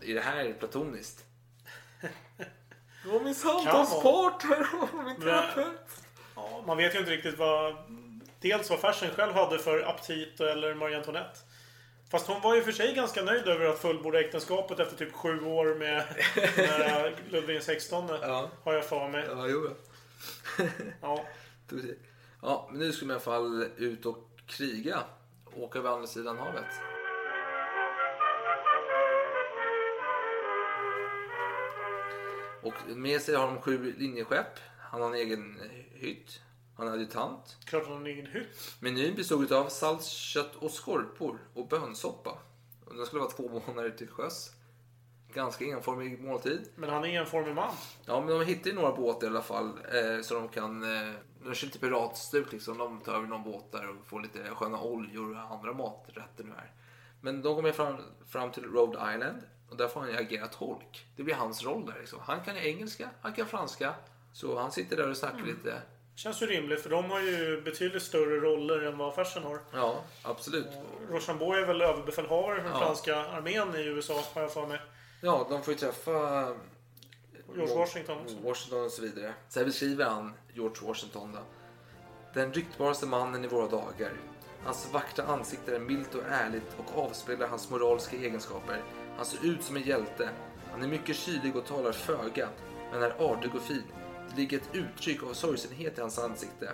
Är 0.00 0.14
det 0.14 0.20
här 0.20 0.52
platoniskt? 0.52 1.24
Det 3.04 3.08
var 3.08 3.20
min 3.20 3.34
samtalspartner 3.34 4.66
och 4.82 5.04
min 5.04 5.20
terapeut. 5.20 5.66
Ja, 6.36 6.62
man 6.66 6.76
vet 6.76 6.94
ju 6.94 6.98
inte 6.98 7.10
riktigt 7.10 7.38
vad... 7.38 7.76
Dels 8.40 8.70
vad 8.70 8.78
Fersen 8.78 9.10
själv 9.10 9.32
hade 9.32 9.58
för 9.58 9.82
aptit 9.82 10.40
eller 10.40 10.74
Marie 10.74 10.96
Antoinette. 10.96 11.38
Fast 12.10 12.26
hon 12.26 12.40
var 12.40 12.54
ju 12.54 12.62
för 12.62 12.72
sig 12.72 12.94
ganska 12.94 13.22
nöjd 13.22 13.48
över 13.48 13.66
att 13.66 13.78
fullborda 13.78 14.20
äktenskapet 14.20 14.80
efter 14.80 14.96
typ 14.96 15.12
sju 15.12 15.44
år 15.44 15.74
med, 15.74 16.04
med 16.56 17.12
Ludvig 17.30 17.60
XVI. 17.60 17.78
Ja. 18.22 18.50
Har 18.64 18.72
jag 18.72 18.84
för 18.84 19.08
mig. 19.08 19.24
Ja, 19.28 19.46
jo. 19.48 19.70
Ja. 21.00 21.24
Ja, 22.44 22.68
men 22.70 22.78
nu 22.78 22.92
ska 22.92 23.06
man 23.06 23.10
i 23.10 23.14
alla 23.14 23.20
fall 23.20 23.66
ut 23.76 24.06
och 24.06 24.28
kriga. 24.46 24.98
Åka 25.56 25.78
över 25.78 25.90
andra 25.90 26.06
sidan 26.06 26.38
havet. 26.38 26.64
Och 32.62 32.96
med 32.96 33.20
sig 33.20 33.34
har 33.34 33.46
de 33.46 33.60
sju 33.60 33.94
linjeskepp. 33.98 34.58
Han 34.78 35.00
har 35.00 35.08
en 35.08 35.14
egen 35.14 35.60
hytt. 35.94 36.40
Han 36.76 36.88
är 36.88 36.92
adjutant. 36.92 37.56
Klart 37.64 37.82
hon 37.84 37.92
har 37.92 38.00
en 38.00 38.06
egen 38.06 38.26
hytt. 38.26 38.76
Menyn 38.80 39.14
bestod 39.14 39.52
av 39.52 39.68
salt, 39.68 40.04
kött 40.04 40.56
och 40.56 40.70
skorpor 40.70 41.38
och 41.54 41.68
bönsoppa. 41.68 42.38
Och 42.86 42.94
den 42.94 43.06
skulle 43.06 43.20
vara 43.22 43.30
två 43.30 43.62
månader 43.66 43.90
till 43.90 44.08
sjöss. 44.08 44.50
Ganska 45.34 45.64
enformig 45.64 46.20
måltid. 46.20 46.68
Men 46.74 46.90
han 46.90 47.04
är 47.04 47.20
en 47.20 47.26
formig 47.26 47.54
man. 47.54 47.74
Ja, 48.04 48.20
men 48.20 48.38
de 48.38 48.46
hittar 48.46 48.70
ju 48.70 48.76
några 48.76 48.92
båtar 48.92 49.26
i 49.26 49.30
alla 49.30 49.42
fall. 49.42 49.68
Eh, 49.68 50.22
så 50.22 50.34
de 50.34 50.48
kan... 50.48 50.82
Eh, 50.82 51.12
de 51.44 51.54
kör 51.54 51.66
lite 51.66 51.78
piratstuk 51.78 52.52
liksom. 52.52 52.78
De 52.78 53.00
tar 53.00 53.14
över 53.14 53.26
någon 53.26 53.42
båt 53.42 53.72
där 53.72 53.88
och 53.88 54.06
får 54.06 54.20
lite 54.20 54.44
sköna 54.54 54.80
oljor 54.80 55.30
och 55.30 55.56
andra 55.56 55.72
maträtter 55.72 56.44
nu 56.44 56.52
här. 56.56 56.72
Men 57.20 57.42
de 57.42 57.56
kommer 57.56 57.72
fram, 57.72 57.96
fram 58.28 58.50
till 58.50 58.64
Rhode 58.64 59.14
Island. 59.14 59.42
Och 59.72 59.78
där 59.78 59.88
får 59.88 60.00
han 60.00 60.08
ju 60.10 60.16
agera 60.16 60.46
tolk. 60.46 61.06
Det 61.16 61.22
blir 61.22 61.34
hans 61.34 61.64
roll 61.64 61.86
där 61.86 61.96
liksom. 62.00 62.18
Han 62.22 62.40
kan 62.44 62.56
engelska, 62.56 63.10
han 63.20 63.32
kan 63.32 63.46
franska. 63.46 63.94
Så 64.32 64.58
han 64.58 64.72
sitter 64.72 64.96
där 64.96 65.10
och 65.10 65.16
snackar 65.16 65.36
Mm. 65.38 65.48
lite. 65.48 65.82
Känns 66.14 66.42
ju 66.42 66.46
rimligt 66.46 66.82
för 66.82 66.90
de 66.90 67.10
har 67.10 67.20
ju 67.20 67.62
betydligt 67.62 68.02
större 68.02 68.40
roller 68.40 68.82
än 68.82 68.98
vad 68.98 69.14
Fersen 69.14 69.42
har. 69.42 69.58
Ja, 69.72 70.04
absolut. 70.22 70.66
Rochambeau 71.10 71.52
är 71.52 71.66
väl 71.66 71.82
överbefälhavare 71.82 72.56
för 72.56 72.62
den 72.62 72.72
Ja. 72.72 72.78
franska 72.86 73.16
armén 73.16 73.74
i 73.76 73.80
USA 73.84 74.22
har 74.34 74.42
jag 74.42 74.52
för 74.52 74.66
mig. 74.66 74.80
Ja, 75.20 75.46
de 75.50 75.62
får 75.62 75.74
ju 75.74 75.78
träffa... 75.80 76.10
George 77.54 77.74
Washington 77.76 78.18
också. 78.22 78.36
Washington 78.42 78.84
och 78.84 78.90
så 78.92 79.02
vidare. 79.02 79.34
Så 79.48 79.58
här 79.58 79.66
beskriver 79.66 80.04
han 80.04 80.34
George 80.54 80.86
Washington 80.88 81.32
då. 81.32 81.40
Den 82.34 82.52
ryktbaraste 82.52 83.06
mannen 83.06 83.44
i 83.44 83.48
våra 83.48 83.66
dagar. 83.68 84.12
Hans 84.64 84.88
vackra 84.92 85.24
ansikte 85.24 85.74
är 85.76 85.78
milt 85.80 86.14
och 86.14 86.22
ärligt 86.28 86.76
och 86.78 87.04
avspeglar 87.04 87.48
hans 87.48 87.70
moraliska 87.70 88.16
egenskaper. 88.16 88.82
Han 89.22 89.26
ser 89.26 89.46
ut 89.46 89.62
som 89.62 89.76
en 89.76 89.82
hjälte. 89.82 90.30
Han 90.70 90.82
är 90.82 90.88
mycket 90.88 91.16
kylig 91.16 91.56
och 91.56 91.66
talar 91.66 91.92
föga, 91.92 92.48
men 92.92 93.02
är 93.02 93.10
artig 93.18 93.54
och 93.54 93.62
fin. 93.62 93.82
Det 94.30 94.36
ligger 94.36 94.56
ett 94.58 94.68
uttryck 94.72 95.22
av 95.22 95.32
sorgsenhet 95.32 95.98
i 95.98 96.00
hans 96.00 96.18
ansikte 96.18 96.72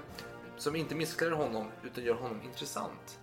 som 0.57 0.77
inte 0.77 0.95
missklär 0.95 1.31
honom 1.31 1.67
utan 1.85 2.05
gör 2.05 2.15
honom 2.15 2.43
intressant. 2.43 3.19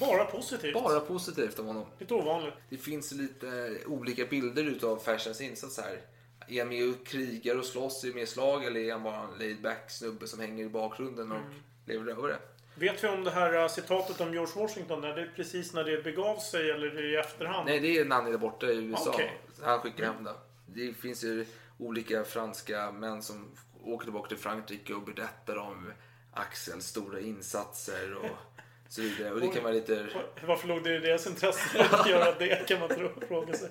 Bara 0.00 0.24
positivt. 0.24 0.74
Bara 0.74 1.00
positivt 1.00 1.58
om 1.58 1.66
honom. 1.66 1.84
Lite 1.98 2.14
ovanligt. 2.14 2.54
Det 2.70 2.76
finns 2.76 3.12
lite 3.12 3.78
olika 3.86 4.24
bilder 4.24 4.64
utav 4.64 4.96
Fersens 4.98 5.40
insats 5.40 5.78
här. 5.80 6.00
Är 6.48 6.58
han 6.58 6.68
med 6.68 6.88
och 6.90 7.06
krigar 7.06 7.58
och 7.58 7.64
slåss 7.64 8.04
i 8.04 8.14
mer 8.14 8.26
slag 8.26 8.64
eller 8.64 8.80
är 8.80 8.92
han 8.92 9.02
bara 9.02 9.20
en 9.22 9.38
laid 9.38 9.62
back 9.62 9.90
snubbe 9.90 10.26
som 10.26 10.40
hänger 10.40 10.64
i 10.64 10.68
bakgrunden 10.68 11.32
och 11.32 11.38
Mm. 11.38 11.52
lever 11.86 12.10
över 12.12 12.28
det? 12.28 12.38
Vet 12.74 13.04
vi 13.04 13.08
om 13.08 13.24
det 13.24 13.30
här 13.30 13.62
äh, 13.62 13.68
citatet 13.68 14.20
om 14.20 14.32
George 14.32 14.52
Washington? 14.56 15.04
Är 15.04 15.16
det 15.16 15.28
precis 15.36 15.72
när 15.72 15.84
det 15.84 16.04
begav 16.04 16.36
sig 16.36 16.70
eller 16.70 16.86
är 16.86 17.02
det 17.02 17.08
i 17.08 17.16
efterhand? 17.16 17.66
Nej, 17.66 17.80
det 17.80 17.98
är 17.98 18.04
när 18.04 18.16
han 18.16 18.26
är 18.26 18.30
där 18.30 18.38
borta 18.38 18.66
i 18.66 18.76
USA. 18.76 19.10
Okej. 19.14 19.40
Han 19.62 19.80
skickar 19.80 20.04
hem 20.04 20.24
det. 20.24 20.34
Det 20.66 20.94
finns 20.94 21.24
ju 21.24 21.46
olika 21.78 22.24
franska 22.24 22.92
män 22.92 23.22
som 23.22 23.50
åker 23.84 24.04
tillbaka 24.04 24.28
till 24.28 24.38
Frankrike 24.38 24.94
och 24.94 25.02
berättar 25.02 25.56
om 25.56 25.92
Axels 26.32 26.86
stora 26.86 27.20
insatser 27.20 28.14
och 28.14 28.36
så 28.88 29.02
vidare. 29.02 29.32
Och 29.32 29.40
det 29.40 29.48
kan 29.48 29.62
vara 29.62 29.72
lite... 29.72 30.06
Varför 30.46 30.68
låg 30.68 30.84
det 30.84 30.96
i 30.96 30.98
deras 30.98 31.26
intresse 31.26 31.80
att 31.90 32.10
göra 32.10 32.38
det 32.38 32.68
kan 32.68 32.80
man 32.80 32.88
fråga 33.28 33.54
sig. 33.54 33.70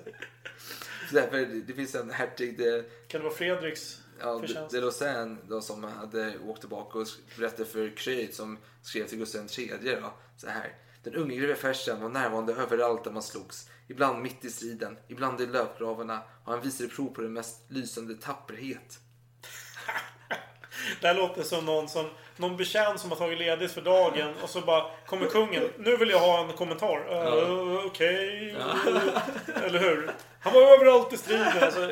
Därför, 1.12 1.38
det 1.66 1.72
finns 1.72 1.94
en 1.94 2.10
hertig... 2.10 2.58
Det, 2.58 3.08
Kan 3.08 3.20
det 3.20 3.24
vara 3.24 3.34
Fredriks 3.34 4.02
Ja, 4.20 4.42
de, 4.46 4.66
de 4.70 4.80
Lausanne 4.80 5.36
då, 5.48 5.60
som 5.60 5.84
hade 5.84 6.38
åkt 6.46 6.60
tillbaka 6.60 6.98
och 6.98 7.06
berättade 7.38 7.64
för 7.64 7.96
Creed 7.96 8.34
som 8.34 8.58
skrev 8.82 9.06
till 9.06 9.18
Gustav 9.18 9.46
III 9.58 9.96
då, 10.00 10.12
så 10.36 10.48
här. 10.48 10.74
Den 11.02 11.14
unge 11.14 11.36
greve 11.36 11.54
Fersen 11.54 12.02
var 12.02 12.08
närvarande 12.08 12.52
överallt 12.52 13.04
där 13.04 13.10
man 13.10 13.22
slogs. 13.22 13.68
Ibland 13.88 14.22
mitt 14.22 14.44
i 14.44 14.50
striden, 14.50 14.98
ibland 15.08 15.40
i 15.40 15.46
löpgravarna 15.46 16.22
och 16.44 16.52
han 16.52 16.60
visade 16.60 16.88
prov 16.88 17.08
på 17.08 17.20
den 17.20 17.32
mest 17.32 17.64
lysande 17.68 18.14
tapperhet. 18.14 19.00
Det 21.00 21.06
här 21.06 21.14
låter 21.14 21.42
som 21.42 21.64
någon, 21.64 21.88
som 21.88 22.10
någon 22.36 22.56
betjänt 22.56 23.00
som 23.00 23.10
har 23.10 23.18
tagit 23.18 23.38
ledigt 23.38 23.72
för 23.72 23.80
dagen 23.80 24.34
och 24.42 24.50
så 24.50 24.60
bara 24.60 24.90
kommer 25.06 25.26
kungen. 25.26 25.62
Nu 25.78 25.96
vill 25.96 26.10
jag 26.10 26.18
ha 26.18 26.44
en 26.44 26.52
kommentar. 26.52 26.98
Uh, 26.98 27.86
Okej. 27.86 28.56
Eller 29.64 29.78
hur? 29.78 30.10
Han 30.40 30.52
var 30.52 30.62
överallt 30.62 31.12
i 31.12 31.16
striden. 31.16 31.62
Alltså, 31.62 31.90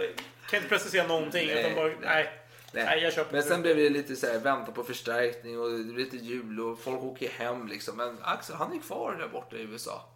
kan 0.49 0.57
inte 0.57 0.69
precisera 0.69 1.07
någonting. 1.07 1.47
Nej, 1.47 1.61
utan 1.61 1.75
bara, 1.75 1.93
nej. 2.01 2.33
Nej, 2.73 3.03
jag 3.03 3.13
köper 3.13 3.33
Men 3.33 3.43
sen 3.43 3.63
blev 3.63 3.77
det 3.77 3.91
lite 3.91 4.17
så 4.17 4.27
här, 4.27 4.39
vänta 4.39 4.73
på 4.73 4.85
förstärkning 4.85 5.61
och 5.61 5.79
lite 5.79 6.17
jul 6.17 6.61
och 6.61 6.81
folk 6.81 7.03
åker 7.03 7.29
hem 7.29 7.69
liksom. 7.69 7.97
Men 7.97 8.19
Axel, 8.23 8.57
han 8.57 8.73
är 8.73 8.81
kvar 8.81 9.17
där 9.19 9.29
borta 9.29 9.57
i 9.57 9.63
USA. 9.63 10.09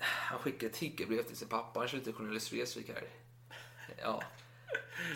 Han 0.00 0.38
skickade 0.38 0.66
ett 0.66 0.72
tiggerbrev 0.72 1.22
till 1.22 1.36
sin 1.36 1.48
pappa. 1.48 1.80
Han 1.80 1.88
kör 1.88 1.98
lite 1.98 2.12
Cornelis 2.12 2.52
Vreeswijk 2.52 2.88
här. 2.88 3.04
Ja. 4.02 4.22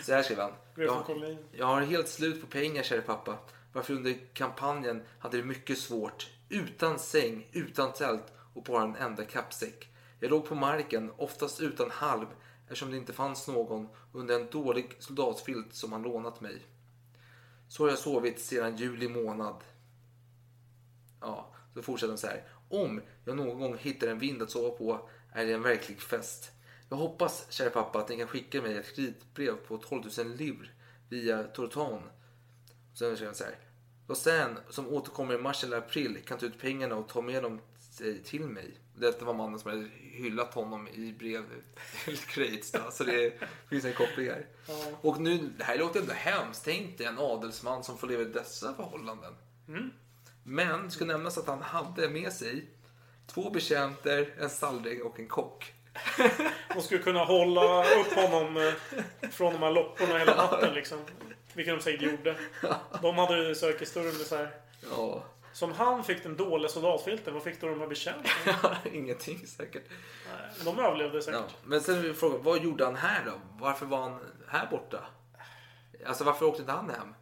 Så 0.03 0.13
här 0.13 0.23
skrev 0.23 0.39
han. 0.39 0.53
Jag, 0.75 1.37
jag 1.51 1.65
har 1.65 1.81
helt 1.81 2.07
slut 2.07 2.41
på 2.41 2.47
pengar, 2.47 2.83
kära 2.83 3.01
pappa. 3.01 3.37
Varför 3.73 3.93
under 3.93 4.15
kampanjen 4.33 5.03
hade 5.19 5.37
det 5.37 5.43
mycket 5.43 5.77
svårt. 5.77 6.29
Utan 6.49 6.99
säng, 6.99 7.47
utan 7.51 7.93
tält 7.93 8.33
och 8.53 8.63
bara 8.63 8.83
en 8.83 8.95
enda 8.95 9.25
kappsäck. 9.25 9.87
Jag 10.19 10.29
låg 10.31 10.45
på 10.45 10.55
marken, 10.55 11.11
oftast 11.17 11.61
utan 11.61 11.91
halv, 11.91 12.25
eftersom 12.71 12.91
det 12.91 12.97
inte 12.97 13.13
fanns 13.13 13.47
någon 13.47 13.87
under 14.11 14.39
en 14.39 14.49
dålig 14.51 14.95
soldatfilt 14.99 15.73
som 15.73 15.91
han 15.91 16.01
lånat 16.01 16.41
mig. 16.41 16.61
Så 17.67 17.83
har 17.83 17.89
jag 17.89 17.99
sovit 17.99 18.39
sedan 18.39 18.77
juli 18.77 19.07
månad. 19.07 19.63
Ja, 21.21 21.53
så 21.73 21.81
fortsätter 21.81 22.11
han 22.11 22.17
så 22.17 22.27
här. 22.27 22.43
Om 22.69 23.01
jag 23.25 23.37
någon 23.37 23.59
gång 23.59 23.77
hittar 23.77 24.07
en 24.07 24.19
vind 24.19 24.41
att 24.41 24.51
sova 24.51 24.77
på 24.77 25.09
är 25.33 25.45
det 25.45 25.53
en 25.53 25.61
verklig 25.61 26.01
fest. 26.01 26.51
Jag 26.89 26.97
hoppas, 26.97 27.45
kära 27.49 27.69
pappa, 27.69 27.99
att 27.99 28.09
ni 28.09 28.17
kan 28.17 28.27
skicka 28.27 28.61
mig 28.61 28.77
ett 28.77 28.95
kreditbrev 28.95 29.55
på 29.55 29.77
12 29.77 30.03
000 30.17 30.35
livr 30.35 30.73
via 31.09 31.43
Tortan. 31.43 32.01
Sen 32.93 33.17
säger 33.17 33.25
han 33.25 33.35
så 33.35 33.43
här. 33.43 33.55
Lausanne, 34.07 34.59
som 34.69 34.87
återkommer 34.87 35.33
i 35.33 35.37
mars 35.37 35.63
eller 35.63 35.77
april, 35.77 36.23
kan 36.25 36.37
ta 36.37 36.45
ut 36.45 36.59
pengarna 36.59 36.95
och 36.95 37.09
ta 37.09 37.21
med 37.21 37.43
dem 37.43 37.59
till 38.23 38.47
mig. 38.47 38.80
Detta 38.95 39.25
var 39.25 39.33
mannen 39.33 39.59
som 39.59 39.71
hade 39.71 39.87
hyllat 40.01 40.53
honom 40.53 40.87
i 40.87 41.13
brev 41.19 41.43
till 42.05 42.17
Kreitz. 42.17 42.71
då. 42.71 42.79
Så 42.91 43.03
det 43.03 43.33
finns 43.69 43.85
en 43.85 43.93
koppling 43.93 44.27
här. 44.29 44.45
Och 45.01 45.21
nu, 45.21 45.37
det 45.57 45.63
här 45.63 45.77
låter 45.77 45.99
ändå 45.99 46.13
hemskt. 46.13 46.65
Tänk 46.65 46.97
dig 46.97 47.07
en 47.07 47.19
adelsman 47.19 47.83
som 47.83 47.97
får 47.97 48.07
leva 48.07 48.21
i 48.21 48.25
dessa 48.25 48.73
förhållanden. 48.73 49.33
Men 50.43 50.85
det 50.85 50.91
ska 50.91 51.05
nämnas 51.05 51.37
att 51.37 51.47
han 51.47 51.61
hade 51.61 52.09
med 52.09 52.33
sig 52.33 52.69
två 53.27 53.49
betjänter, 53.49 54.33
en 54.39 54.49
stalldräng 54.49 55.01
och 55.01 55.19
en 55.19 55.27
kock. 55.27 55.73
De 56.75 56.81
skulle 56.81 57.01
kunna 57.03 57.23
hålla 57.23 57.83
upp 57.83 58.13
honom 58.13 58.57
eh, 58.57 58.73
från 59.31 59.53
de 59.53 59.59
här 59.59 59.71
lopporna 59.71 60.17
hela 60.17 60.35
natten 60.35 60.73
liksom. 60.73 60.97
Vilket 61.53 61.77
de 61.77 61.83
säkert 61.83 62.01
gjorde. 62.01 62.35
De 63.01 63.17
hade 63.17 63.47
ju 63.47 63.55
sökhistorier 63.55 64.11
med 64.11 64.27
så 64.27 64.35
här. 64.35 64.51
Ja, 64.91 65.23
Som 65.53 65.71
han 65.71 66.03
fick 66.03 66.23
den 66.23 66.37
dåliga 66.37 66.69
soldatfilten, 66.69 67.33
vad 67.33 67.43
fick 67.43 67.61
då 67.61 67.67
de 67.67 67.79
här 67.79 67.87
bekämpningarna? 67.87 68.77
Ingenting 68.91 69.47
säkert. 69.47 69.83
De 70.65 70.79
överlevde 70.79 71.21
säkert. 71.21 71.41
Ja. 71.47 71.55
Men 71.63 71.81
sen 71.81 72.05
är 72.05 72.13
frågan, 72.13 72.43
vad 72.43 72.63
gjorde 72.63 72.85
han 72.85 72.95
här 72.95 73.25
då? 73.25 73.31
Varför 73.59 73.85
var 73.85 74.01
han 74.01 74.19
här 74.47 74.67
borta? 74.71 75.05
Alltså 76.05 76.23
varför 76.23 76.45
åkte 76.45 76.61
inte 76.61 76.71
han 76.71 76.89
hem? 76.89 77.13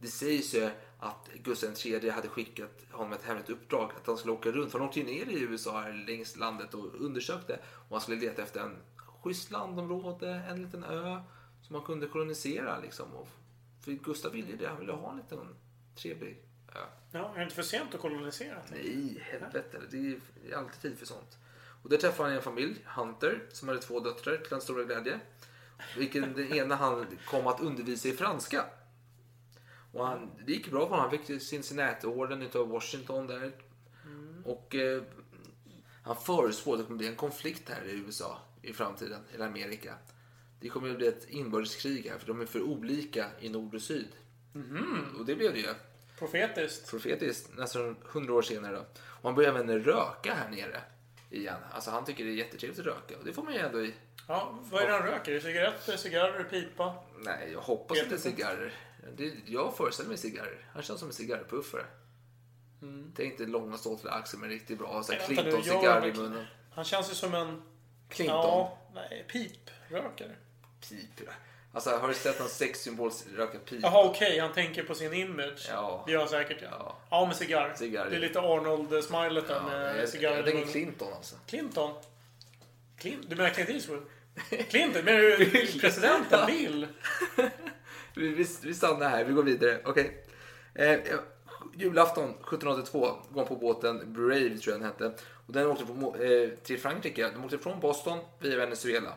Det 0.00 0.08
sägs 0.08 0.54
ju 0.54 0.70
att 0.98 1.28
Gustav 1.34 1.70
III 1.84 2.10
hade 2.10 2.28
skickat 2.28 2.86
honom 2.90 3.12
ett 3.12 3.24
hemligt 3.24 3.50
uppdrag 3.50 3.90
att 3.96 4.06
han 4.06 4.16
skulle 4.16 4.32
åka 4.32 4.50
runt. 4.50 4.72
För 4.72 4.78
han 4.78 4.88
åkte 4.88 5.00
ju 5.00 5.06
ner 5.06 5.26
i 5.26 5.40
USA 5.40 5.84
längs 6.06 6.36
landet 6.36 6.74
och 6.74 6.94
undersökte 7.00 7.58
och 7.88 7.90
han 7.90 8.00
skulle 8.00 8.20
leta 8.20 8.42
efter 8.42 8.60
en 8.60 8.76
schysst 9.22 9.50
landområde, 9.50 10.42
en 10.48 10.62
liten 10.62 10.84
ö 10.84 11.22
som 11.62 11.72
man 11.72 11.82
kunde 11.82 12.06
kolonisera 12.06 12.80
liksom. 12.80 13.06
För 13.84 13.92
Gustav 13.92 14.32
ville 14.32 14.50
ju 14.50 14.56
det, 14.56 14.68
han 14.68 14.78
ville 14.78 14.92
ha 14.92 15.10
en 15.10 15.16
liten 15.16 15.56
trevlig 15.94 16.42
ö. 16.74 16.78
Ja, 17.10 17.32
är 17.34 17.38
det 17.38 17.42
inte 17.42 17.54
för 17.54 17.62
sent 17.62 17.94
att 17.94 18.00
kolonisera? 18.00 18.58
Nej, 18.70 19.26
helvete. 19.30 19.80
Det 19.90 19.98
är 20.50 20.56
alltid 20.56 20.80
tid 20.80 20.98
för 20.98 21.06
sånt. 21.06 21.38
Och 21.82 21.90
där 21.90 21.96
träffade 21.96 22.28
han 22.28 22.36
en 22.36 22.42
familj, 22.42 22.76
Hunter, 22.84 23.42
som 23.52 23.68
hade 23.68 23.80
två 23.80 24.00
döttrar 24.00 24.36
till 24.36 24.50
hans 24.50 24.64
stora 24.64 24.84
glädje. 24.84 25.20
Vilken 25.96 26.32
den 26.32 26.52
ena 26.52 26.74
han 26.74 27.06
kom 27.26 27.46
att 27.46 27.60
undervisa 27.60 28.08
i 28.08 28.12
franska. 28.12 28.64
Och 29.92 30.06
han, 30.06 30.30
det 30.46 30.52
gick 30.52 30.70
bra 30.70 30.80
för 30.80 30.96
honom. 30.96 31.10
Han 31.10 31.26
fick 31.26 31.42
Cincinnati-orden 31.42 32.42
utav 32.42 32.68
Washington 32.68 33.26
där. 33.26 33.52
Och 34.44 34.74
eh, 34.74 35.02
han 36.02 36.16
förutspår 36.16 36.72
att 36.72 36.78
det 36.78 36.84
kommer 36.84 36.98
bli 36.98 37.08
en 37.08 37.16
konflikt 37.16 37.68
här 37.68 37.84
i 37.84 37.92
USA 37.92 38.38
i 38.62 38.72
framtiden, 38.72 39.20
eller 39.34 39.46
Amerika. 39.46 39.94
Det 40.60 40.68
kommer 40.68 40.90
att 40.90 40.96
bli 40.96 41.06
ett 41.06 41.28
inbördeskrig 41.28 42.08
här 42.10 42.18
för 42.18 42.26
de 42.26 42.40
är 42.40 42.46
för 42.46 42.62
olika 42.62 43.26
i 43.40 43.48
nord 43.48 43.74
och 43.74 43.82
syd. 43.82 44.08
Och 45.18 45.26
det 45.26 45.34
blev 45.34 45.52
det 45.52 45.58
ju 45.58 45.66
Profetiskt. 46.22 46.90
profetiskt 46.90 47.56
nästan 47.56 47.96
hundra 48.02 48.34
år 48.34 48.42
senare. 48.42 48.76
Då. 48.76 48.80
Och 49.04 49.22
han 49.22 49.34
börjar 49.34 49.50
även 49.50 49.84
röka 49.84 50.34
här 50.34 50.50
nere 50.50 50.80
igen. 51.30 51.58
Alltså 51.72 51.90
han 51.90 52.04
tycker 52.04 52.24
det 52.24 52.30
är 52.30 52.34
jättetrevligt 52.34 52.80
att 52.80 52.86
röka 52.86 53.18
och 53.18 53.24
det 53.24 53.32
får 53.32 53.42
man 53.42 53.52
ju 53.52 53.58
ändå 53.58 53.80
i. 53.80 53.94
Ja, 54.28 54.58
vad 54.70 54.82
är 54.82 54.86
det 54.86 54.92
han 54.92 55.02
röker? 55.02 55.40
Cigaretter, 55.40 55.96
cigarrer, 55.96 56.44
pipa? 56.44 56.94
Nej, 57.18 57.50
jag 57.52 57.60
hoppas 57.60 57.98
inte 57.98 58.18
cigarrer. 58.18 58.72
Det, 59.16 59.32
jag 59.46 59.76
föreställer 59.76 60.08
mig 60.08 60.18
cigarrer. 60.18 60.66
Han 60.72 60.82
känns 60.82 61.00
som 61.00 61.08
en 61.08 61.14
cigarrpuffare. 61.14 61.84
Tänk 63.16 63.38
dig 63.38 63.46
långa 63.46 63.76
ståtliga 63.78 64.12
axlar 64.12 64.40
med 64.40 64.48
riktigt 64.48 64.78
bra 64.78 65.02
Mm. 65.08 65.26
Clinton-cigarr 65.26 66.06
i 66.06 66.12
munnen. 66.12 66.46
Han 66.74 66.84
känns 66.84 67.10
ju 67.10 67.14
som 67.14 67.34
en... 67.34 67.62
Clinton. 68.08 68.36
Ja, 68.36 68.78
nej, 68.94 69.24
piprökare. 69.28 70.36
Pip. 70.88 71.28
Alltså 71.74 71.90
har 71.90 72.08
du 72.08 72.14
sett 72.14 72.38
någon 72.38 72.48
sexsymbol 72.48 73.10
röka 73.36 73.58
pip? 73.58 73.78
Jaha, 73.82 74.04
okej. 74.04 74.38
Han 74.38 74.52
tänker 74.52 74.82
på 74.82 74.94
sin 74.94 75.12
image. 75.12 75.66
Ja. 75.68 76.02
Det 76.06 76.12
gör 76.12 76.18
han 76.18 76.28
säkert, 76.28 76.58
ja. 76.62 76.68
Ja. 76.70 76.96
Ja, 77.10 77.26
med 77.26 77.36
cigarr. 77.36 77.74
Cigarr. 77.76 78.10
Det 78.10 78.16
är 78.16 78.20
lite 78.20 78.40
Arnold-smilet 78.40 79.48
där 79.48 79.54
Ja, 79.54 79.62
med 79.62 79.98
jag, 80.00 80.08
cigarr. 80.08 80.36
jag 80.36 80.44
tänker 80.44 80.72
Clinton 80.72 81.12
alltså. 81.12 81.36
Clinton? 81.46 81.94
Clint, 82.98 83.30
du 83.30 83.36
menar 83.36 83.50
Clint 83.50 83.70
Eastwood? 83.70 84.02
Clinton? 84.68 85.04
Menar 85.04 85.18
du 85.20 85.36
presidenten? 85.80 86.46
Bill? 86.46 86.86
Vi, 88.14 88.28
vi, 88.28 88.46
vi 88.62 88.74
stannar 88.74 89.08
här, 89.08 89.24
vi 89.24 89.32
går 89.32 89.42
vidare. 89.42 89.80
Okej. 89.84 90.24
Eh, 90.74 90.98
julafton 91.76 92.24
1782 92.30 93.16
går 93.30 93.44
på 93.44 93.56
båten 93.56 94.12
Brave 94.12 94.58
tror 94.58 94.72
jag 94.74 94.80
den 94.80 94.82
hette. 94.84 95.12
Och 95.46 95.52
den 95.52 95.66
åkte 95.66 95.84
på, 95.84 96.16
eh, 96.16 96.48
till 96.48 96.80
Frankrike. 96.80 97.30
De 97.34 97.44
åkte 97.44 97.58
från 97.58 97.80
Boston 97.80 98.18
via 98.38 98.56
Venezuela. 98.56 99.12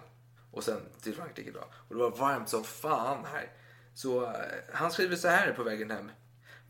Och 0.55 0.63
sen 0.63 0.81
till 1.01 1.15
Frankrike 1.15 1.51
då. 1.51 1.59
Och 1.59 1.95
det 1.95 2.01
var 2.01 2.11
varmt 2.11 2.49
som 2.49 2.63
fan 2.63 3.25
här. 3.25 3.51
Så 3.93 4.23
eh, 4.23 4.31
han 4.73 4.91
skriver 4.91 5.15
så 5.15 5.27
här 5.27 5.53
på 5.53 5.63
vägen 5.63 5.91
hem. 5.91 6.11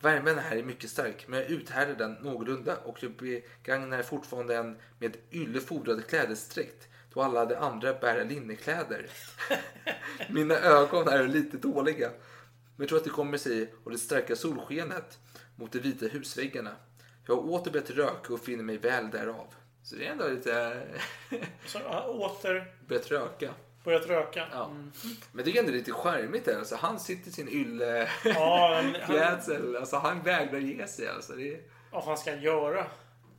Värmen 0.02 0.38
här 0.38 0.56
är 0.56 0.64
mycket 0.64 0.90
stark, 0.90 1.26
men 1.28 1.40
jag 1.40 1.50
uthärdar 1.50 1.96
den 1.96 2.14
någorlunda 2.14 2.78
och 2.78 3.04
jag 3.04 3.12
begagnar 3.12 4.04
fortfarande 4.04 4.56
en 4.56 4.78
med 5.00 5.18
ylle 5.32 5.60
fodrad 5.60 6.08
klädesdräkt 6.08 6.88
då 7.14 7.22
alla 7.22 7.46
de 7.46 7.56
andra 7.56 7.94
bär 7.94 8.26
linnekläder. 8.26 9.10
Mina 10.30 10.56
ögon 10.56 11.08
är 11.08 11.28
lite 11.28 11.58
dåliga, 11.58 12.10
men 12.10 12.84
jag 12.84 12.88
tror 12.90 12.98
att 12.98 13.04
det 13.04 13.10
kommer 13.10 13.38
sig 13.38 13.74
av 13.86 13.92
det 13.92 13.98
starka 13.98 14.36
solskenet 14.36 15.20
mot 15.56 15.72
de 15.72 15.80
vita 15.80 16.06
husväggarna. 16.06 16.76
Jag 17.28 17.36
har 17.36 17.50
åter 17.50 17.72
börjat 17.72 17.90
röka 17.90 18.34
och 18.34 18.40
finner 18.40 18.64
mig 18.64 18.78
väl 18.78 19.10
därav. 19.10 19.54
Så 19.84 19.96
det 19.96 20.08
är 20.08 20.12
ändå 20.12 20.28
lite... 20.28 20.84
Så 21.66 21.80
åter 22.08 22.74
börjat 22.88 23.12
röka. 23.12 23.54
Börjat 23.86 24.06
röka. 24.08 24.46
Ja. 24.52 24.68
Men 24.68 25.14
jag 25.34 25.46
tycker 25.46 25.60
ändå 25.60 25.72
det 25.72 25.76
är 25.78 25.80
lite 25.80 25.92
charmigt 25.92 26.46
där. 26.46 26.58
Alltså, 26.58 26.76
han 26.76 27.00
sitter 27.00 27.30
i 27.30 27.32
sin 27.34 27.50
ylle 27.50 28.10
Ja, 28.26 28.82
han- 28.82 28.96
han-. 29.02 29.76
Alltså, 29.80 29.96
han 29.98 30.22
vägrar 30.24 30.60
ge 30.60 30.88
sig. 30.88 31.08
Alltså, 31.08 31.34
det. 31.34 31.60
Vad 31.92 32.04
fan 32.06 32.18
ska 32.18 32.32
han 32.32 32.42
göra? 32.42 32.86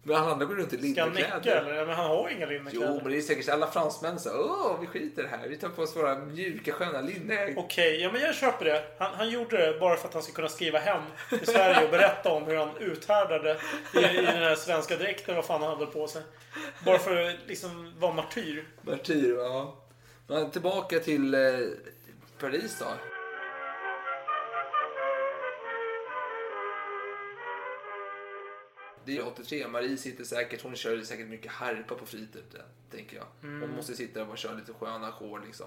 Men 0.03 0.16
andra 0.16 0.47
går 0.47 0.55
runt 0.55 0.72
i 0.72 0.92
Ska 0.92 1.03
han 1.03 1.11
nicka 1.12 1.28
linnekläder. 1.28 1.61
eller? 1.70 1.86
Men 1.86 1.97
han 1.97 2.07
har 2.07 2.28
inga 2.28 2.47
linnekläder. 2.47 2.86
Jo, 2.86 3.01
men 3.03 3.12
det 3.12 3.18
är 3.18 3.22
säkert 3.22 3.49
alla 3.49 3.66
fransmän 3.70 4.18
så 4.20 4.30
åh, 4.30 4.76
vi 4.80 4.86
skiter 4.86 5.24
här. 5.24 5.49
Vi 5.49 5.57
tar 5.57 5.68
på 5.68 5.82
oss 5.82 5.97
våra 5.97 6.18
mjuka, 6.18 6.72
sköna 6.72 7.01
linne. 7.01 7.55
Okej, 7.57 8.01
ja 8.03 8.12
men 8.12 8.20
jag 8.20 8.34
köper 8.34 8.64
det. 8.64 8.84
Han, 8.99 9.14
han 9.14 9.30
gjorde 9.30 9.57
det 9.72 9.80
bara 9.80 9.97
för 9.97 10.09
att 10.09 10.14
han 10.14 10.22
ska 10.22 10.32
kunna 10.32 10.49
skriva 10.49 10.78
hem 10.78 11.03
till 11.28 11.47
Sverige 11.47 11.84
och 11.84 11.90
berätta 11.90 12.30
om 12.32 12.44
hur 12.44 12.57
han 12.57 12.76
uthärdade 12.80 13.57
i, 13.94 13.99
i 13.99 14.16
den 14.16 14.26
här 14.42 14.55
svenska 14.55 14.97
dräkten, 14.97 15.34
vad 15.36 15.44
fan 15.44 15.62
han 15.62 15.70
hade 15.70 15.86
på 15.86 16.07
sig. 16.09 16.22
Bara 16.84 16.99
för 16.99 17.16
att 17.24 17.34
liksom 17.47 17.92
vara 17.99 18.12
martyr. 18.12 18.64
Martyr, 18.82 19.36
ja. 19.38 19.76
Men 20.27 20.51
tillbaka 20.51 21.01
till 21.01 21.35
eh, 21.35 21.41
Paris 22.39 22.79
då. 22.79 22.87
Det 29.05 29.16
är 29.16 29.27
83. 29.27 29.68
Marie 29.68 29.97
sitter 29.97 30.24
säkert, 30.24 30.62
hon 30.62 30.77
kör 30.77 31.03
säkert 31.03 31.27
mycket 31.29 31.53
harpa 31.53 31.95
på 31.95 32.07
fritiden, 32.07 32.62
tänker 32.91 33.16
jag. 33.16 33.27
Hon 33.41 33.77
måste 33.77 33.95
sitta 33.95 34.20
där 34.20 34.31
och 34.31 34.39
köra 34.39 34.53
lite 34.55 34.72
sköna 34.72 35.07
ackord 35.07 35.45
liksom. 35.47 35.66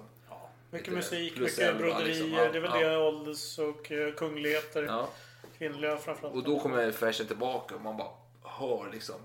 Mycket 0.72 0.88
Lite 0.88 0.95
musik, 0.97 1.39
mycket 1.39 1.78
broderier. 1.78 2.05
liksom. 2.07 2.32
Ja, 2.32 2.51
Det 2.51 2.57
är 2.57 2.62
väl 2.62 2.82
ja. 2.82 2.89
det 2.89 2.97
ålders 2.97 3.60
och 3.60 3.91
eh, 3.91 4.14
kungligheter. 4.14 4.84
Ja. 4.84 5.10
Kvinnliga 5.57 5.97
framförallt. 5.97 6.36
Och 6.36 6.43
då 6.43 6.60
kommer 6.60 6.91
färsen 6.91 7.28
tillbaka 7.28 7.76
och 7.76 7.82
man 7.82 7.97
bara 7.97 8.12
hör 8.43 8.89
liksom, 8.91 9.16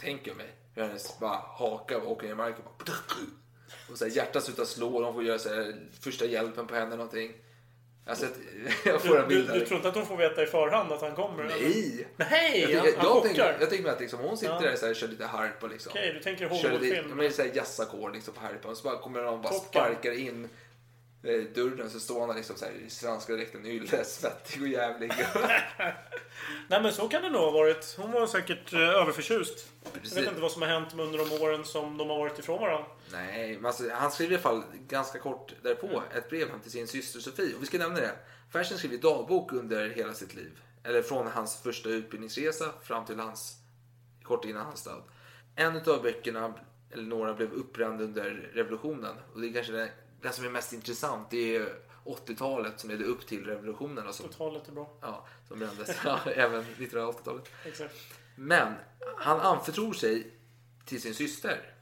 tänker 0.00 0.34
mig, 0.34 0.50
hur 0.74 0.82
hennes 0.82 1.18
bara 1.18 1.36
haka 1.36 1.98
åker 2.04 2.24
ner 2.26 2.32
i 2.32 2.36
marken. 2.36 2.62
Bara, 2.64 2.94
och 3.90 3.98
så 3.98 4.04
här, 4.04 4.12
hjärtat 4.12 4.44
slutar 4.44 4.64
slå 4.64 4.94
och 4.96 5.02
de 5.02 5.14
får 5.14 5.24
göra 5.24 5.38
så 5.38 5.48
här, 5.48 5.74
första 6.00 6.24
hjälpen 6.24 6.66
på 6.66 6.74
henne 6.74 6.96
någonting. 6.96 7.32
Sett, 8.16 8.32
jag 8.84 9.02
får 9.02 9.08
Du, 9.08 9.16
en 9.18 9.28
du, 9.28 9.34
bild 9.34 9.48
du 9.52 9.58
där. 9.58 9.66
tror 9.66 9.76
inte 9.76 9.88
att 9.88 9.94
hon 9.94 10.06
får 10.06 10.16
veta 10.16 10.42
i 10.42 10.46
förhand 10.46 10.92
att 10.92 11.00
han 11.00 11.14
kommer? 11.14 11.44
eller? 11.44 11.54
Nej! 11.60 12.06
Nej! 12.16 12.60
Jag, 12.70 12.78
han, 12.80 12.88
jag, 12.88 12.96
han 12.96 13.04
jag, 13.06 13.12
chockar. 13.12 13.22
tänker, 13.28 13.56
jag 13.60 13.68
tänker 13.68 13.82
mig 13.84 13.92
att 13.92 14.00
liksom, 14.00 14.20
hon 14.20 14.36
sitter 14.38 14.52
Ja. 14.54 14.60
där 14.60 14.76
så 14.76 14.86
här, 14.86 14.94
kör 14.94 15.08
lite 15.08 15.24
harpa 15.26 15.66
liksom. 15.66 15.90
Okej, 15.90 16.12
du 16.12 16.20
tänker 16.20 16.48
Kör 16.48 16.54
lite, 16.54 16.68
Hollywoodfilm. 16.68 17.32
så 17.32 17.42
här 17.42 17.50
jazzackord 17.54 18.14
liksom 18.14 18.34
på 18.34 18.40
harpan. 18.40 18.70
Och 18.70 18.76
så 18.76 18.88
bara 18.88 18.98
kommer 18.98 19.22
någon 19.22 19.34
och 19.34 19.40
bara 19.40 19.52
sparkar 19.52 20.12
in 20.12 20.48
dörren 21.54 21.90
så 21.90 22.00
står 22.00 22.26
han 22.26 22.36
liksom 22.36 22.56
så 22.56 22.64
här 22.64 22.72
i 22.72 22.90
svenska 22.90 23.32
dräkten 23.32 23.66
ylle, 23.66 24.04
svettig 24.04 24.62
och 24.62 24.68
jävlig. 24.68 25.12
Nej 26.68 26.82
men 26.82 26.92
så 26.92 27.08
kan 27.08 27.22
det 27.22 27.30
nog 27.30 27.40
ha 27.40 27.50
varit. 27.50 27.94
Hon 27.98 28.12
var 28.12 28.26
säkert 28.26 28.72
eh, 28.72 28.80
överförtjust. 28.80 29.68
Jag 29.84 29.92
Precis. 29.92 30.18
vet 30.18 30.28
inte 30.28 30.40
vad 30.40 30.52
som 30.52 30.62
har 30.62 30.68
hänt 30.68 30.88
under 30.98 31.18
de 31.18 31.44
åren 31.44 31.64
som 31.64 31.98
de 31.98 32.10
har 32.10 32.18
varit 32.18 32.38
ifrån 32.38 32.60
varandra. 32.60 32.86
Nej, 33.12 33.54
men 33.56 33.66
alltså, 33.66 33.90
han 33.92 34.12
skriver 34.12 34.32
i 34.32 34.34
alla 34.34 34.42
fall 34.42 34.62
ganska 34.88 35.18
kort 35.18 35.54
därpå 35.62 36.02
ett 36.16 36.30
brev 36.30 36.48
hem 36.48 36.60
till 36.60 36.70
sin 36.70 36.86
syster 36.86 37.20
Sofie. 37.20 37.54
Och 37.54 37.62
vi 37.62 37.66
ska 37.66 37.78
nämna 37.78 38.00
det. 38.00 38.12
Fersen 38.52 38.78
skriver 38.78 38.98
dagbok 38.98 39.52
under 39.52 39.88
hela 39.88 40.14
sitt 40.14 40.34
liv. 40.34 40.60
Eller 40.84 41.02
från 41.02 41.26
hans 41.26 41.62
första 41.62 41.88
utbildningsresa 41.88 42.72
fram 42.82 43.04
till 43.04 43.18
hans, 43.18 43.56
kort 44.22 44.44
innan 44.44 44.66
hans 44.66 44.84
död. 44.84 45.02
En 45.56 45.76
av 45.76 46.02
böckerna, 46.02 46.54
eller 46.90 47.04
några, 47.04 47.34
blev 47.34 47.52
uppbränd 47.52 48.00
under 48.00 48.50
revolutionen. 48.54 49.16
Och 49.34 49.40
det 49.40 49.48
är 49.48 49.52
kanske 49.52 49.72
det, 49.72 49.90
det 50.22 50.30
som 50.32 50.44
är 50.44 50.50
mest 50.50 50.72
intressant. 50.72 51.30
Det 51.30 51.56
är 51.56 51.68
80-talet 52.04 52.80
som 52.80 52.90
ledde 52.90 53.04
upp 53.04 53.26
till 53.26 53.44
revolutionen. 53.46 54.06
Och 54.06 54.14
så. 54.14 54.28
Talet 54.28 54.68
är 54.68 54.72
bra. 54.72 54.90
Ja, 55.00 55.26
som 55.48 55.58
brändes. 55.58 55.96
Ja, 56.04 56.20
även 56.26 56.64
1980-talet. 56.64 57.48
Exakt. 57.64 57.94
Men 58.36 58.74
han 59.16 59.40
anförtror 59.40 59.92
sig 59.92 60.26
till 60.84 61.02
sin 61.02 61.14
syster. 61.14 61.74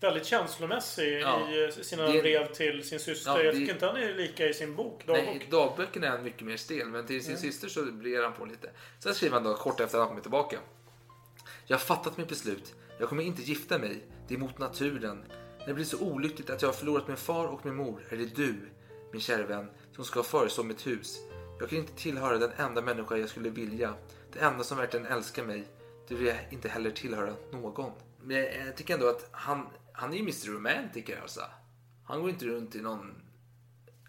Väldigt 0.00 0.26
känslomässig 0.26 1.20
Ja. 1.20 1.50
i 1.50 1.64
eh, 1.64 1.70
sina 1.70 2.02
Det- 2.08 2.22
brev 2.22 2.52
till 2.52 2.88
sin 2.88 3.00
syster. 3.00 3.30
Ja, 3.30 3.42
Jag 3.42 3.54
det- 3.54 3.58
tycker 3.58 3.72
inte 3.72 3.86
han 3.86 3.96
är 3.96 4.14
lika 4.14 4.46
i 4.48 4.54
sin 4.54 4.76
bok. 4.76 5.06
Dagbok. 5.06 5.24
Nej, 5.26 5.46
i 5.48 5.50
dagböckerna 5.50 6.06
är 6.06 6.10
han 6.10 6.22
mycket 6.22 6.42
mer 6.42 6.56
stel, 6.56 6.88
men 6.88 7.06
till 7.06 7.24
sin 7.24 7.36
syster 7.36 7.68
så 7.68 7.84
blir 7.92 8.22
han 8.22 8.32
på 8.32 8.44
lite. 8.44 8.70
Sen 8.98 9.14
skriver 9.14 9.34
han 9.34 9.44
då 9.44 9.54
kort 9.54 9.80
efter 9.80 9.98
att 9.98 10.02
han 10.02 10.08
kommit 10.08 10.24
tillbaka. 10.24 10.58
Jag 11.66 11.76
har 11.76 11.84
fattat 11.84 12.16
mitt 12.16 12.28
beslut. 12.28 12.74
Jag 12.98 13.08
kommer 13.08 13.22
inte 13.22 13.42
gifta 13.42 13.78
mig. 13.78 14.04
Det 14.28 14.34
är 14.34 14.38
mot 14.38 14.58
naturen. 14.58 15.24
När 15.66 15.70
det 15.70 15.74
blir 15.74 15.84
så 15.84 16.00
olyckligt 16.00 16.50
att 16.50 16.62
jag 16.62 16.68
har 16.68 16.74
förlorat 16.74 17.08
min 17.08 17.16
far 17.16 17.46
och 17.46 17.66
min 17.66 17.74
mor 17.74 18.02
är 18.08 18.16
det 18.16 18.36
du, 18.36 18.54
min 19.12 19.20
kära 19.20 19.46
vän, 19.46 19.70
som 19.92 20.04
ska 20.04 20.22
förestå 20.22 20.62
mitt 20.62 20.86
hus. 20.86 21.18
Jag 21.60 21.68
kan 21.68 21.78
inte 21.78 21.92
tillhöra 21.92 22.38
den 22.38 22.50
enda 22.56 22.82
människa 22.82 23.16
jag 23.16 23.28
skulle 23.28 23.50
vilja. 23.50 23.94
Det 24.32 24.38
enda 24.38 24.64
som 24.64 24.78
verkligen 24.78 25.06
älskar 25.06 25.44
mig. 25.44 25.68
Du 26.08 26.14
vill 26.14 26.26
jag 26.26 26.36
inte 26.50 26.68
heller 26.68 26.90
tillhöra 26.90 27.34
någon. 27.52 27.92
Men 28.22 28.36
jag, 28.36 28.66
jag 28.66 28.76
tycker 28.76 28.94
ändå 28.94 29.08
att 29.08 29.28
han, 29.32 29.66
han 29.92 30.12
är 30.12 30.16
ju 30.16 30.22
Mr 30.22 30.52
Romantiker 30.52 31.20
alltså. 31.22 31.40
Han 32.04 32.20
går 32.20 32.30
inte 32.30 32.46
runt 32.46 32.74
i 32.74 32.80
någon 32.80 33.22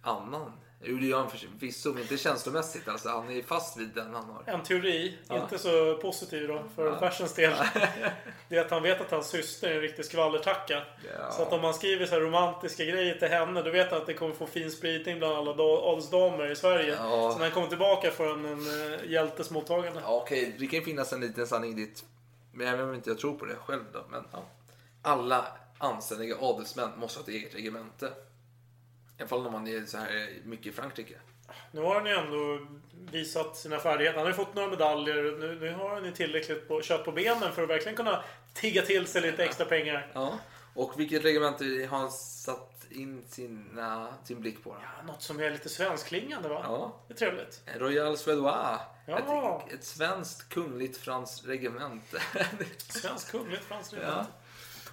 annan 0.01 0.51
Jo, 0.83 0.97
det 0.97 1.05
gör 1.05 1.17
han 1.19 1.29
förvisso, 1.29 1.93
men 1.93 2.01
inte 2.01 2.17
känslomässigt. 2.17 2.87
Alltså, 2.87 3.09
han 3.09 3.29
är 3.31 3.41
fast 3.43 3.77
vid 3.77 3.89
den 3.89 4.13
han 4.13 4.25
har. 4.25 4.43
En 4.45 4.63
teori, 4.63 5.17
Ja. 5.27 5.43
inte 5.43 5.59
så 5.59 5.97
positiv 6.01 6.47
då 6.47 6.63
för 6.75 6.85
Ja. 6.85 6.99
versens 6.99 7.33
del. 7.33 7.53
Det 8.49 8.57
är 8.57 8.61
att 8.65 8.71
han 8.71 8.83
vet 8.83 9.01
att 9.01 9.11
hans 9.11 9.27
syster 9.29 9.69
är 9.69 9.75
en 9.75 9.81
riktig 9.81 10.05
skvallertacka. 10.05 10.83
Ja. 11.19 11.31
Så 11.31 11.41
att 11.41 11.53
om 11.53 11.61
man 11.61 11.73
skriver 11.73 12.05
så 12.05 12.19
romantiska 12.19 12.85
grejer 12.85 13.15
till 13.15 13.27
henne, 13.27 13.61
då 13.61 13.71
vet 13.71 13.91
han 13.91 14.01
att 14.01 14.07
det 14.07 14.13
kommer 14.13 14.35
få 14.35 14.45
fin 14.47 14.71
spridning 14.71 15.19
bland 15.19 15.35
alla 15.35 15.53
da- 15.53 15.81
adelsdamer 15.91 16.51
i 16.51 16.55
Sverige. 16.55 16.95
Ja. 16.99 17.29
Så 17.31 17.37
när 17.37 17.45
han 17.45 17.51
kommer 17.53 17.67
tillbaka 17.67 18.11
får 18.11 18.25
han 18.27 18.45
en 18.45 18.67
uh, 18.67 19.11
hjältes 19.11 19.49
mottagande. 19.51 19.99
Ja, 20.03 20.21
okej, 20.21 20.55
det 20.59 20.67
kan 20.67 20.79
ju 20.79 20.85
finnas 20.85 21.13
en 21.13 21.21
liten 21.21 21.47
sanning 21.47 21.75
dit. 21.75 22.03
Men 22.53 22.67
även 22.67 22.89
om 22.89 22.95
inte 22.95 23.09
jag 23.09 23.19
tror 23.19 23.33
på 23.37 23.45
det 23.45 23.55
själv 23.55 23.83
då. 23.93 24.03
Men, 24.09 24.23
ja. 24.31 24.43
Alla 25.01 25.45
anständiga 25.77 26.35
adelsmän 26.41 26.89
måste 26.97 27.19
ha 27.19 27.23
ett 27.23 27.29
eget 27.29 27.55
regemente. 27.55 28.11
I 29.17 29.21
alla 29.21 29.27
fall 29.27 29.43
när 29.43 29.49
man 29.49 29.67
är 29.67 29.85
så 29.85 29.97
här 29.97 30.29
mycket 30.43 30.65
i 30.65 30.71
Frankrike. 30.71 31.15
Nu 31.71 31.81
har 31.81 31.95
han 31.95 32.05
ju 32.05 32.11
ändå 32.11 32.67
visat 33.11 33.57
sina 33.57 33.79
färdigheter. 33.79 34.17
Han 34.17 34.25
har 34.25 34.31
ju 34.31 34.45
fått 34.45 34.55
några 34.55 34.69
medaljer. 34.69 35.37
Nu, 35.39 35.59
nu 35.59 35.73
har 35.73 35.89
han 35.89 36.05
ju 36.05 36.11
tillräckligt 36.11 36.67
på, 36.67 36.81
kött 36.81 37.05
på 37.05 37.11
benen 37.11 37.51
för 37.51 37.63
att 37.63 37.69
verkligen 37.69 37.95
kunna 37.95 38.23
tigga 38.53 38.81
till 38.81 39.07
sig 39.07 39.21
lite 39.21 39.43
extra 39.43 39.65
pengar. 39.65 40.11
Ja. 40.13 40.39
Och 40.73 40.99
vilket 40.99 41.25
regemente 41.25 41.65
har 41.65 41.97
han 41.97 42.11
satt 42.11 42.85
in 42.89 43.23
sina, 43.27 44.07
sin 44.23 44.41
blick 44.41 44.63
på? 44.63 44.69
Då? 44.69 45.11
Något 45.13 45.21
som 45.21 45.39
är 45.39 45.51
lite 45.51 45.69
svenskklingande 45.69 46.49
va? 46.49 46.61
Ja. 46.63 46.95
Det 47.07 47.13
är 47.13 47.17
trevligt. 47.17 47.61
Royal 47.75 48.17
Suédois. 48.17 48.79
Ja. 49.05 49.63
Ett, 49.67 49.73
ett 49.73 49.83
svenskt 49.83 50.49
kungligt 50.49 50.97
franskt 50.97 51.47
regemente. 51.47 52.21
Svensk 52.77 53.31
kungligt 53.31 53.63
franskt 53.63 53.95
Ja. 54.01 54.25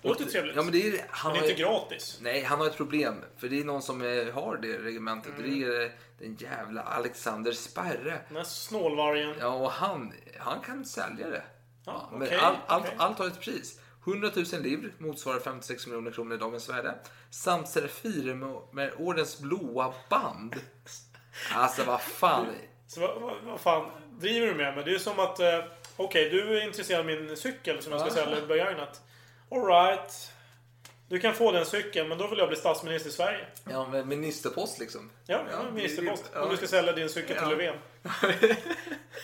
Det 0.05 0.09
låter 0.11 0.25
trevligt. 0.25 0.57
Ja, 0.57 0.63
men 0.63 0.73
det 0.73 0.89
är, 0.89 1.07
han 1.11 1.33
Men 1.33 1.41
har 1.43 1.49
inte 1.49 1.61
ju- 1.63 1.67
gratis. 1.69 2.19
Nej, 2.23 2.43
han 2.43 2.59
har 2.61 2.67
ett 2.67 2.77
problem. 2.77 3.25
För 3.37 3.49
det 3.49 3.61
är 3.61 3.65
någon 3.65 3.83
som 3.83 4.03
eh, 4.03 4.35
har 4.35 4.57
det 4.63 4.79
regementet. 4.79 5.33
Mm. 5.39 5.61
Det 5.61 5.67
är 5.67 5.93
den 6.19 6.37
jävla 6.41 6.83
Alexander 6.83 7.53
Sperre. 7.53 8.19
Den 8.29 8.37
här 8.37 8.45
snålvargen. 8.45 9.35
Ja, 9.41 9.49
och 9.55 9.71
han, 9.71 10.13
han 10.39 10.61
kan 10.61 10.85
sälja 10.85 11.31
det. 11.31 11.43
Ja, 11.87 12.09
Men 12.13 12.23
okej, 12.23 12.39
all, 12.39 12.55
allt, 12.67 12.85
okej. 12.85 12.97
allt 12.99 13.19
har 13.19 13.27
ett 13.27 13.41
pris. 13.41 13.81
100 14.07 14.31
000 14.53 14.63
livre 14.63 14.91
motsvarar 14.99 15.41
56 15.41 15.87
miljoner 15.87 16.11
kronor 16.11 16.35
i 16.35 16.39
dagens 16.39 16.69
värde. 16.69 16.95
Samt 17.31 17.69
Serafirer 17.69 18.35
med, 18.35 18.57
med 18.73 18.93
ordens 18.99 19.41
blåa 19.41 19.95
band. 20.11 20.55
Alltså 21.55 21.85
vad 21.85 22.01
fan. 22.03 22.47
Så 22.87 23.01
vad, 23.01 23.21
vad, 23.21 23.35
vad 23.45 23.61
fan 23.61 23.91
driver 24.21 24.47
du 24.47 24.55
med 24.55 24.75
mig? 24.75 24.85
Det 24.85 24.95
är 24.95 24.99
som 24.99 25.19
att... 25.19 25.41
Eh, 25.41 25.65
Okej, 25.97 26.31
du 26.31 26.59
är 26.59 26.67
intresserad 26.67 27.01
av 27.01 27.07
min 27.07 27.37
cykel 27.37 27.83
som 27.83 27.93
jag 27.93 28.01
ska 28.01 28.11
Ja. 28.21 28.25
sälja 28.27 28.47
begagnat. 28.47 29.01
Alright. 29.55 30.31
Du 31.09 31.21
kan 31.21 31.35
få 31.35 31.53
den 31.53 31.67
cykeln, 31.67 32.09
men 32.09 32.19
då 32.19 32.27
vill 32.27 32.39
jag 32.39 32.49
bli 32.49 32.57
statsminister 32.57 33.11
i 33.11 33.13
Sverige. 33.13 33.47
Ja, 33.71 33.89
men 33.89 34.09
ministerpost 34.09 34.79
liksom. 34.79 35.11
Ja, 35.27 35.35
Ja, 35.37 35.45
ja 35.53 35.63
det- 35.63 35.73
ministerpost. 35.73 36.25
det- 36.33 36.39
Om 36.39 36.45
ja. 36.45 36.51
du 36.51 36.57
ska 36.57 36.67
sälja 36.67 36.93
din 36.93 37.09
cykel 37.09 37.37
till 37.37 37.37
Ja. 37.43 37.49
Löfven. 37.49 37.77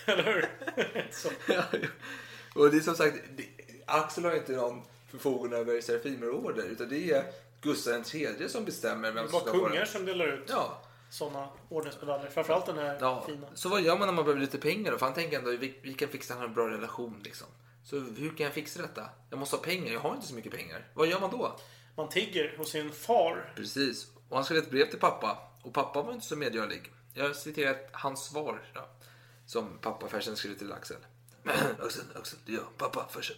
Eller 0.06 0.22
hur? 0.22 0.48
Ja, 1.48 1.62
ja. 1.72 1.78
och 2.54 2.70
det 2.70 2.76
är 2.76 2.80
som 2.80 2.94
sagt, 2.96 3.16
det, 3.36 3.44
Axel 3.86 4.24
har 4.24 4.32
inte 4.36 4.52
någon 4.52 4.82
förfogande 5.10 5.56
över 5.56 5.80
Serafimerorder. 5.80 6.62
Utan 6.64 6.88
det 6.88 7.10
är 7.12 7.24
Gustav 7.60 8.04
III 8.14 8.48
som 8.48 8.64
bestämmer 8.64 9.08
Det 9.08 9.14
vem 9.14 9.28
som 9.28 9.40
ska 9.40 9.52
få 9.52 9.58
kungar 9.58 9.76
den. 9.76 9.86
som 9.86 10.04
delar 10.04 10.26
ut 10.26 10.44
Ja. 10.48 10.82
sådana 11.10 11.48
ordensmedaljer. 11.68 12.30
Framförallt 12.30 12.66
den 12.66 12.78
här 12.78 12.96
Ja, 13.00 13.24
fina. 13.26 13.46
så 13.54 13.68
vad 13.68 13.80
gör 13.82 13.98
man 13.98 14.06
när 14.08 14.14
man 14.14 14.24
behöver 14.24 14.40
lite 14.40 14.58
pengar 14.58 14.92
då? 14.92 14.98
För 14.98 15.06
han 15.06 15.14
tänker 15.14 15.38
ändå, 15.38 15.50
vi, 15.50 15.74
vi 15.82 15.94
kan 15.94 16.08
fixa 16.08 16.34
en 16.34 16.54
bra 16.54 16.70
relation 16.70 17.20
liksom. 17.24 17.46
Så 17.90 17.98
hur 17.98 18.36
kan 18.36 18.44
jag 18.44 18.54
fixa 18.54 18.82
detta? 18.82 19.08
Jag 19.30 19.38
måste 19.38 19.56
ha 19.56 19.62
pengar, 19.62 19.92
jag 19.92 20.00
har 20.00 20.14
inte 20.14 20.26
så 20.26 20.34
mycket 20.34 20.52
pengar. 20.52 20.88
Vad 20.94 21.08
gör 21.08 21.20
man 21.20 21.30
då? 21.30 21.56
Man 21.96 22.08
tigger 22.08 22.56
hos 22.56 22.70
sin 22.70 22.92
far. 22.92 23.52
Precis. 23.56 24.06
Och 24.28 24.36
han 24.36 24.44
skrev 24.44 24.58
ett 24.58 24.70
brev 24.70 24.90
till 24.90 24.98
pappa. 24.98 25.38
Och 25.62 25.72
pappa 25.72 26.02
var 26.02 26.12
inte 26.12 26.26
så 26.26 26.36
medgörlig. 26.36 26.92
Jag 27.14 27.36
citerar 27.36 27.76
hans 27.92 28.24
svar 28.24 28.70
då. 28.74 28.88
Som 29.46 29.78
pappa 29.78 30.08
Fersen 30.08 30.36
skrev 30.36 30.58
till 30.58 30.72
Axel. 30.72 30.96
Axel, 31.84 32.04
Axel, 32.14 32.38
det 32.46 32.52
är 32.52 32.56
jag, 32.56 32.76
pappa 32.76 33.08
Fersen. 33.10 33.36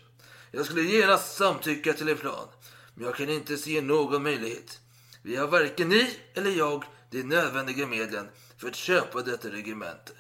Jag 0.51 0.67
skulle 0.67 0.83
genast 0.83 1.37
samtycka 1.37 1.93
till 1.93 2.09
en 2.09 2.17
plan. 2.17 2.49
Men 2.95 3.05
jag 3.05 3.15
kan 3.15 3.29
inte 3.29 3.57
se 3.57 3.81
någon 3.81 4.23
möjlighet. 4.23 4.81
Vi 5.23 5.37
har 5.37 5.49
varken 5.49 5.89
ni 5.89 6.17
eller 6.35 6.51
jag 6.51 6.85
de 7.11 7.23
nödvändiga 7.23 7.87
medlen 7.87 8.29
för 8.57 8.69
att 8.69 8.77
köpa 8.77 9.23
detta 9.23 9.49
regemente. 9.49 10.13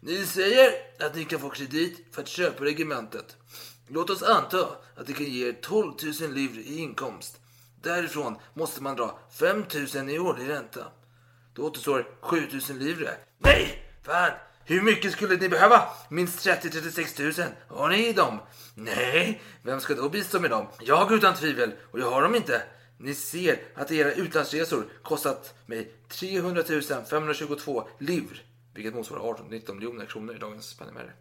Ni 0.00 0.26
säger 0.26 0.72
att 0.98 1.14
ni 1.14 1.24
kan 1.24 1.40
få 1.40 1.50
kredit 1.50 2.06
för 2.12 2.22
att 2.22 2.28
köpa 2.28 2.64
regementet. 2.64 3.36
Låt 3.88 4.10
oss 4.10 4.22
anta 4.22 4.68
att 4.96 5.06
det 5.06 5.12
kan 5.12 5.26
ge 5.26 5.48
er 5.48 5.52
12 5.52 5.92
000 6.20 6.32
livre 6.34 6.60
i 6.60 6.78
inkomst. 6.78 7.40
Därifrån 7.82 8.36
måste 8.54 8.82
man 8.82 8.96
dra 8.96 9.18
5 9.38 9.64
000 9.94 10.10
i 10.10 10.18
årlig 10.18 10.48
ränta. 10.48 10.84
Då 11.54 11.62
återstår 11.62 12.08
7 12.20 12.48
000 12.68 12.78
livre. 12.78 13.10
Nej! 13.38 13.82
Fan! 14.02 14.30
Hur 14.64 14.82
mycket 14.82 15.12
skulle 15.12 15.36
ni 15.36 15.48
behöva? 15.48 15.82
Minst 16.08 16.46
30-36 16.46 17.40
000. 17.40 17.78
Har 17.78 17.88
ni 17.88 18.12
dem? 18.12 18.38
Nej, 18.74 19.42
vem 19.62 19.80
ska 19.80 19.94
då 19.94 20.08
bistå 20.08 20.40
med 20.40 20.50
dem? 20.50 20.66
Jag 20.80 21.12
utan 21.12 21.34
tvivel, 21.34 21.72
och 21.90 22.00
jag 22.00 22.10
har 22.10 22.22
dem 22.22 22.34
inte. 22.34 22.62
Ni 22.98 23.14
ser 23.14 23.58
att 23.74 23.90
era 23.90 24.12
utlandsresor 24.12 24.86
kostat 25.02 25.54
mig 25.66 25.92
300 26.08 26.62
522 27.10 27.88
livre, 27.98 28.36
vilket 28.74 28.94
motsvarar 28.94 29.20
18-19 29.20 29.74
miljoner 29.74 30.06
kronor 30.06 30.34
i 30.34 30.38
dagens 30.38 30.74
penningvärde. 30.74 31.12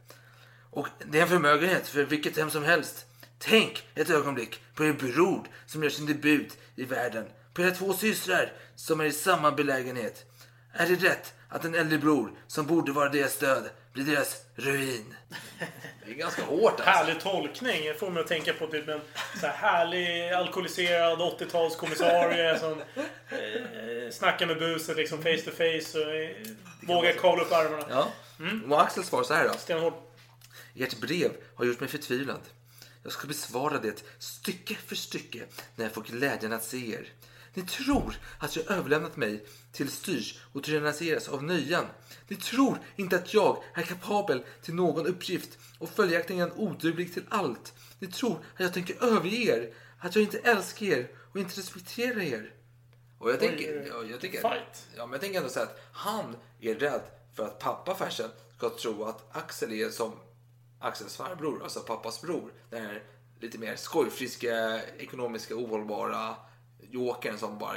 Och 0.76 0.88
det 1.06 1.18
är 1.18 1.22
en 1.22 1.28
förmögenhet 1.28 1.88
för 1.88 2.04
vilket 2.04 2.38
hem 2.38 2.50
som 2.50 2.64
helst. 2.64 3.06
Tänk 3.40 3.84
ett 3.96 4.10
ögonblick 4.10 4.62
på 4.76 4.86
er 4.86 4.94
bror 4.94 5.48
som 5.66 5.84
gör 5.84 5.90
sin 5.90 6.06
debut 6.06 6.58
i 6.76 6.84
världen. 6.84 7.26
På 7.54 7.62
era 7.62 7.72
två 7.72 7.94
systrar 7.94 8.52
som 8.76 9.00
är 9.00 9.06
i 9.06 9.12
samma 9.12 9.52
belägenhet. 9.52 10.26
Är 10.74 10.88
det 10.88 10.96
rätt 10.96 11.34
att 11.50 11.66
en 11.66 11.76
äldre 11.76 11.98
bror 11.98 12.32
som 12.48 12.66
borde 12.66 12.92
vara 12.92 13.10
deras 13.10 13.34
stöd 13.34 13.70
blir 13.94 14.04
deras 14.04 14.42
ruin? 14.56 15.16
Det 16.06 16.12
är 16.12 16.16
ganska 16.16 16.44
hårt 16.44 16.72
alltså. 16.72 16.90
Härlig 16.90 17.20
tolkning. 17.20 17.94
Får 18.00 18.10
mig 18.10 18.22
att 18.22 18.28
tänka 18.28 18.54
på 18.54 18.68
typ 18.68 18.88
en 18.88 19.02
så 19.42 19.48
här 19.48 19.54
härlig 19.54 20.32
alkoholiserad 20.32 21.20
80-talskommissarie 21.20 22.60
som 22.60 22.72
eh, 22.72 24.12
snackar 24.12 24.46
med 24.46 24.60
buset 24.60 24.98
liksom 24.98 25.18
face 25.18 25.38
to 25.38 25.52
face 25.52 26.00
och 26.00 26.16
eh, 26.16 26.30
vågar 26.88 27.12
kavla 27.12 27.44
upp 27.44 27.52
armarna. 27.52 27.86
Ja. 27.90 28.08
Och 28.70 28.82
Axels 28.82 29.08
svar 29.08 29.24
så 29.24 29.34
här 29.34 29.48
då. 29.48 29.54
Stenhård. 29.54 30.05
Ert 30.76 31.00
brev 31.00 31.32
har 31.56 31.66
gjort 31.66 31.80
mig 31.80 31.90
förtvivlad. 31.90 32.42
Jag 33.04 33.12
ska 33.12 33.28
besvara 33.28 33.80
det 33.80 34.04
stycke 34.20 34.76
för 34.76 34.96
stycke 34.96 35.44
när 35.76 35.86
jag 35.86 35.94
får 35.94 36.02
glädjen 36.02 36.54
att 36.54 36.64
se 36.64 36.94
er. 36.94 37.14
Ni 37.54 37.62
tror 37.62 38.16
att 38.40 38.56
jag 38.56 38.72
överlämnat 38.72 39.18
mig 39.18 39.46
till 39.72 39.92
styrs 39.92 40.40
och 40.54 40.64
tyranniseras 40.64 41.28
av 41.28 41.44
nöjan. 41.44 41.86
Ni 42.28 42.36
tror 42.36 42.80
inte 42.96 43.16
att 43.16 43.34
jag 43.34 43.64
är 43.74 43.82
kapabel 43.82 44.44
till 44.62 44.74
någon 44.74 45.08
uppgift 45.08 45.58
och 45.80 45.90
följaktligen 45.90 46.52
oduglig 46.52 47.14
till 47.14 47.24
allt. 47.30 47.74
Ni 48.00 48.08
tror 48.08 48.38
att 48.54 48.60
jag 48.60 48.74
tänker 48.74 49.04
överge 49.04 49.56
er, 49.56 49.74
att 50.00 50.16
jag 50.16 50.24
inte 50.24 50.38
älskar 50.38 50.86
er 50.86 51.12
och 51.32 51.40
inte 51.40 51.60
respekterar 51.60 52.22
er. 52.22 52.54
Och 53.20 53.30
jag 53.30 53.40
tänker, 53.40 53.82
Oj, 53.82 53.88
ja, 53.90 54.04
jag 54.04 54.22
tänker, 54.22 54.42
fight. 54.42 54.88
ja, 54.96 55.06
men 55.06 55.12
jag 55.12 55.22
tänker 55.22 55.42
ändå 55.42 55.54
här 55.56 55.64
att 55.64 55.80
han 55.92 56.36
är 56.60 56.76
rädd 56.76 57.02
för 57.36 57.46
att 57.46 57.60
pappa 57.60 57.96
Fersen 57.96 58.30
ska 58.58 58.70
tro 58.70 59.04
att 59.04 59.36
Axel 59.36 59.74
är 59.74 59.90
som 59.90 60.12
Axels 60.80 61.18
farbror, 61.18 61.64
alltså 61.64 61.80
pappas 61.80 62.22
bror. 62.22 62.52
Den 62.70 62.82
här 62.86 63.04
lite 63.40 63.58
mer 63.58 63.76
skojfriska, 63.76 64.82
ekonomiska, 64.98 65.56
ohållbara 65.56 66.36
jokern 66.92 67.38
som 67.38 67.58
bara 67.58 67.76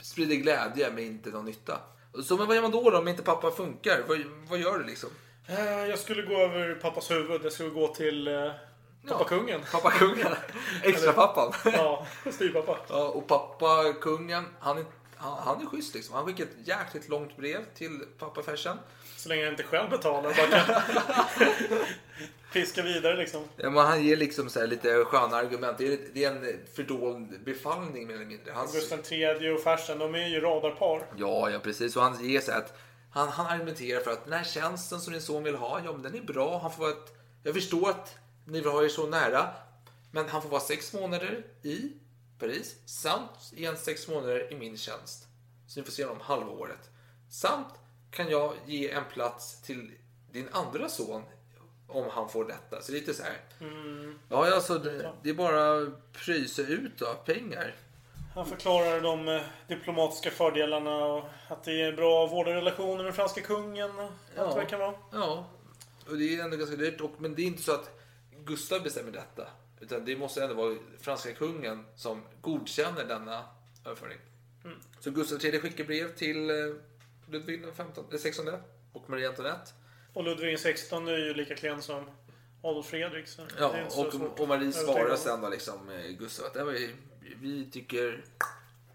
sprider 0.00 0.36
glädje 0.36 0.90
men 0.90 1.04
inte 1.04 1.30
någon 1.30 1.44
nytta. 1.44 1.80
Så 2.24 2.36
men 2.36 2.46
vad 2.46 2.56
gör 2.56 2.62
man 2.62 2.70
då, 2.70 2.90
då 2.90 2.98
om 2.98 3.08
inte 3.08 3.22
pappa 3.22 3.50
funkar? 3.50 4.02
Vad, 4.08 4.18
vad 4.48 4.58
gör 4.58 4.78
du 4.78 4.84
liksom? 4.84 5.08
Eh, 5.46 5.86
Jag 5.86 5.98
skulle 5.98 6.22
gå 6.22 6.36
över 6.36 6.74
pappas 6.74 7.10
huvud. 7.10 7.40
Jag 7.44 7.52
skulle 7.52 7.70
gå 7.70 7.88
till 7.94 8.28
eh, 8.28 8.50
pappa 9.08 9.24
kungen. 9.24 9.60
Pappa 9.72 9.90
kungen. 9.90 10.26
Extra 10.82 11.12
pappan. 11.12 11.52
Ja, 11.72 12.06
styrpappa. 12.30 12.76
Ja, 12.88 13.08
och 13.08 13.26
pappa 13.26 13.92
kungen, 14.00 14.44
han 14.60 14.78
är, 14.78 14.84
han, 15.16 15.38
han 15.44 15.62
är 15.62 15.66
schysst 15.66 15.94
liksom. 15.94 16.14
Han 16.14 16.26
skickar 16.26 16.44
ett 16.44 16.68
jäkligt 16.68 17.08
långt 17.08 17.36
brev 17.36 17.64
till 17.74 18.00
pappa 18.18 18.42
Fersen. 18.42 18.76
Så 19.20 19.28
länge 19.28 19.42
jag 19.42 19.52
inte 19.52 19.62
själv 19.62 19.90
betalar. 19.90 20.34
Bara 20.34 20.64
kan 20.64 20.82
fiska 22.52 22.82
vidare 22.82 23.16
liksom. 23.16 23.44
Ja, 23.56 23.70
men 23.70 23.86
han 23.86 24.04
ger 24.04 24.16
liksom 24.16 24.50
så 24.50 24.60
här 24.60 24.66
lite 24.66 25.04
sköna 25.04 25.36
argument. 25.36 25.78
Det 25.78 25.92
är, 25.92 25.98
det 26.12 26.24
är 26.24 26.30
en 26.30 26.66
fördold 26.74 27.44
befallning 27.44 28.06
mer 28.06 28.14
eller 28.14 28.26
mindre. 28.26 28.52
Han, 28.52 28.66
Gustav 28.72 28.98
III 29.10 29.50
och 29.50 29.60
Fersen, 29.60 29.98
de 29.98 30.14
är 30.14 30.28
ju 30.28 30.40
radarpar. 30.40 31.06
ja, 31.16 31.50
ja, 31.50 31.58
precis. 31.58 31.96
Och 31.96 32.02
han 32.02 32.24
ger 32.28 32.40
så 32.40 32.52
att 32.52 32.78
han, 33.10 33.28
han 33.28 33.46
argumenterar 33.46 34.00
för 34.00 34.10
att 34.10 34.24
den 34.24 34.32
här 34.32 34.44
tjänsten 34.44 35.00
som 35.00 35.12
din 35.12 35.22
son 35.22 35.44
vill 35.44 35.56
ha, 35.56 35.80
ja 35.84 35.92
men 35.92 36.02
den 36.02 36.14
är 36.14 36.22
bra. 36.22 36.58
Han 36.58 36.72
får 36.72 36.88
ett, 36.88 37.14
jag 37.42 37.54
förstår 37.54 37.90
att 37.90 38.14
ni 38.46 38.60
vill 38.60 38.70
ha 38.70 38.84
er 38.84 38.88
så 38.88 39.06
nära. 39.06 39.48
Men 40.12 40.28
han 40.28 40.42
får 40.42 40.48
vara 40.48 40.60
sex 40.60 40.92
månader 40.92 41.44
i 41.62 41.92
Paris 42.38 42.76
samt 42.86 43.52
igen 43.56 43.76
sex 43.76 44.08
månader 44.08 44.52
i 44.52 44.56
min 44.56 44.76
tjänst. 44.76 45.26
Så 45.66 45.80
ni 45.80 45.84
får 45.86 45.92
se 45.92 46.04
honom 46.04 46.20
halvåret. 46.22 46.90
Samt 47.30 47.66
kan 48.10 48.30
jag 48.30 48.54
ge 48.66 48.90
en 48.90 49.04
plats 49.12 49.62
till 49.62 49.90
din 50.32 50.48
andra 50.52 50.88
son 50.88 51.22
om 51.86 52.10
han 52.10 52.28
får 52.28 52.44
detta. 52.44 52.82
Så 52.82 52.92
lite 52.92 53.14
så 53.14 53.22
här. 53.22 53.36
Mm. 53.60 54.18
Ja, 54.28 54.54
alltså 54.54 54.78
det, 54.78 55.12
det 55.22 55.30
är 55.30 55.34
bara 55.34 55.92
pröjsa 56.12 56.62
ut 56.62 56.98
då, 56.98 57.06
pengar. 57.24 57.74
Han 58.34 58.46
förklarar 58.46 59.00
de 59.00 59.28
eh, 59.28 59.42
diplomatiska 59.68 60.30
fördelarna 60.30 61.04
och 61.04 61.24
att 61.48 61.64
det 61.64 61.82
är 61.82 61.92
bra 61.92 62.26
vårdarrelationer 62.26 63.04
med 63.04 63.14
franska 63.14 63.40
kungen. 63.40 63.90
och 63.98 64.10
Allt 64.36 64.56
det 64.56 64.64
kan 64.64 64.80
vara. 64.80 64.94
Ja, 65.12 65.46
och 66.08 66.16
det 66.16 66.36
är 66.36 66.44
ändå 66.44 66.56
ganska 66.56 66.76
dyrt. 66.76 67.00
Och, 67.00 67.10
men 67.18 67.34
det 67.34 67.42
är 67.42 67.46
inte 67.46 67.62
så 67.62 67.72
att 67.72 68.00
Gustav 68.44 68.82
bestämmer 68.82 69.12
detta. 69.12 69.46
Utan 69.80 70.04
det 70.04 70.16
måste 70.16 70.42
ändå 70.42 70.54
vara 70.54 70.76
franska 71.00 71.32
kungen 71.32 71.84
som 71.96 72.22
godkänner 72.40 73.04
denna 73.04 73.44
överföring. 73.84 74.18
Så 75.00 75.10
Gustav 75.10 75.44
III 75.44 75.60
skickar 75.60 75.84
brev 75.84 76.14
till 76.14 76.50
eh, 76.50 76.56
Ludvig 77.30 77.62
den 77.62 77.74
15, 77.74 78.04
den 78.10 78.18
16 78.18 78.48
och 78.92 79.10
Marie 79.10 79.28
Antoinette. 79.28 79.70
Och 80.12 80.24
Ludvig 80.24 80.58
XVI 80.58 80.96
är 80.96 81.18
ju 81.18 81.34
lika 81.34 81.54
klen 81.54 81.82
som 81.82 82.10
Adolf 82.62 82.86
Fredrik. 82.86 83.28
Så 83.28 83.42
Ja, 83.58 83.74
och, 83.96 84.40
och 84.40 84.48
Marie 84.48 84.72
svarar 84.72 85.16
sen 85.16 85.40
då 85.40 85.48
liksom 85.48 85.88
eh, 85.88 86.10
Gustav 86.10 86.46
att 86.46 86.54
det 86.54 86.64
var 86.64 86.72
ju, 86.72 86.94
vi 87.40 87.70
tycker 87.70 88.24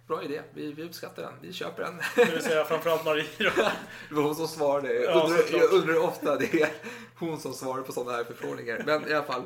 bra 0.07 0.23
idé, 0.23 0.41
vi, 0.53 0.71
vi 0.73 0.83
uppskattar 0.83 1.23
den, 1.23 1.33
vi 1.41 1.53
köper 1.53 1.83
den. 1.83 2.01
Det 2.15 2.25
vill 2.31 2.41
säga 2.43 2.65
framförallt 2.65 3.05
Marie 3.05 3.25
då. 3.37 3.49
Det 4.09 4.15
var 4.15 4.23
hon 4.23 4.35
som 4.35 4.47
svarade. 4.47 4.93
Jag 4.93 5.03
Ja, 5.03 5.23
undrar, 5.23 5.37
såklart. 5.37 5.61
jag 5.61 5.73
undrar 5.73 5.97
ofta 5.97 6.35
det 6.35 6.61
är 6.61 6.69
hon 7.15 7.39
som 7.39 7.53
svarar 7.53 7.81
på 7.81 7.91
sådana 7.91 8.17
här 8.17 8.23
förfrågningar. 8.23 8.83
Men 8.85 9.07
i 9.09 9.13
alla 9.13 9.25
fall. 9.25 9.41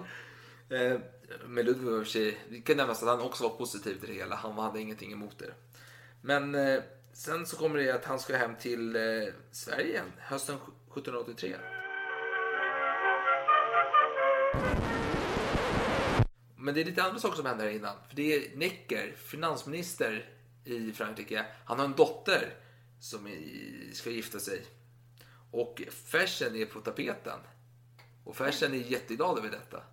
Eh, 0.70 1.00
med 1.48 1.66
Ludvig 1.66 1.88
i 1.88 1.96
och 1.96 2.04
för 2.04 2.12
sig, 2.12 2.38
det 2.50 2.62
kan 2.62 2.78
nämnas 2.78 3.04
att 3.04 3.10
han 3.10 3.22
också 3.22 3.44
var 3.44 3.56
positiv 3.58 4.00
till 4.00 4.08
det 4.10 4.16
hela. 4.16 4.36
Han 4.36 4.52
hade 4.54 4.80
ingenting 4.80 5.12
emot 5.14 5.40
det. 5.40 5.54
Men 6.22 6.56
eh, 6.56 6.80
sen 7.20 7.46
så 7.46 7.58
kommer 7.58 7.80
det 7.80 7.92
att 7.92 8.06
han 8.06 8.20
ska 8.20 8.38
hem 8.38 8.56
till 8.56 8.96
eh, 8.96 9.02
Sverige 9.52 9.88
igen, 9.88 10.12
hösten 10.18 10.56
1783. 10.56 11.56
Men 16.56 16.74
det 16.74 16.82
är 16.82 16.86
lite 16.86 17.04
andra 17.04 17.20
saker 17.20 17.36
som 17.36 17.46
händer 17.46 17.66
här 17.66 17.72
innan. 17.72 17.96
För 18.08 18.16
det 18.16 18.34
är 18.34 18.58
Necker, 18.58 19.14
finansminister 19.16 20.30
i 20.66 20.92
Frankrike. 20.92 21.46
Han 21.66 21.80
har 21.80 21.86
en 21.86 21.94
dotter 21.94 22.54
som 23.00 23.30
ska 23.94 24.10
gifta 24.10 24.40
sig. 24.40 24.66
Och 25.52 25.82
Fersen 26.06 26.56
är 26.56 26.66
på 26.66 26.80
tapeten. 26.80 27.40
Och 28.24 28.36
Fersen 28.36 28.74
är 28.74 28.78
jätteglad 28.78 29.38
över 29.38 29.50
detta. 29.50 29.84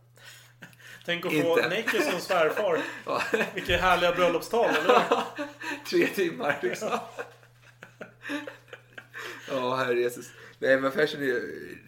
Tänk 1.06 1.26
att 1.26 1.32
få 1.32 1.38
Inte. 1.38 1.68
Necker 1.68 2.00
som 2.00 2.20
svärfar. 2.20 2.80
Ja, 3.06 3.22
Vilket 3.54 3.80
härliga 3.80 4.12
bröllopstal, 4.12 4.70
eller 4.70 5.02
tre 5.90 6.06
timmar 6.06 6.58
liksom. 6.62 6.98
Ja, 9.48 9.76
herre 9.84 10.00
Jesus. 10.00 10.30
Nej, 10.58 10.80
men 10.80 10.92
Fersen 10.92 11.22
är 11.22 11.42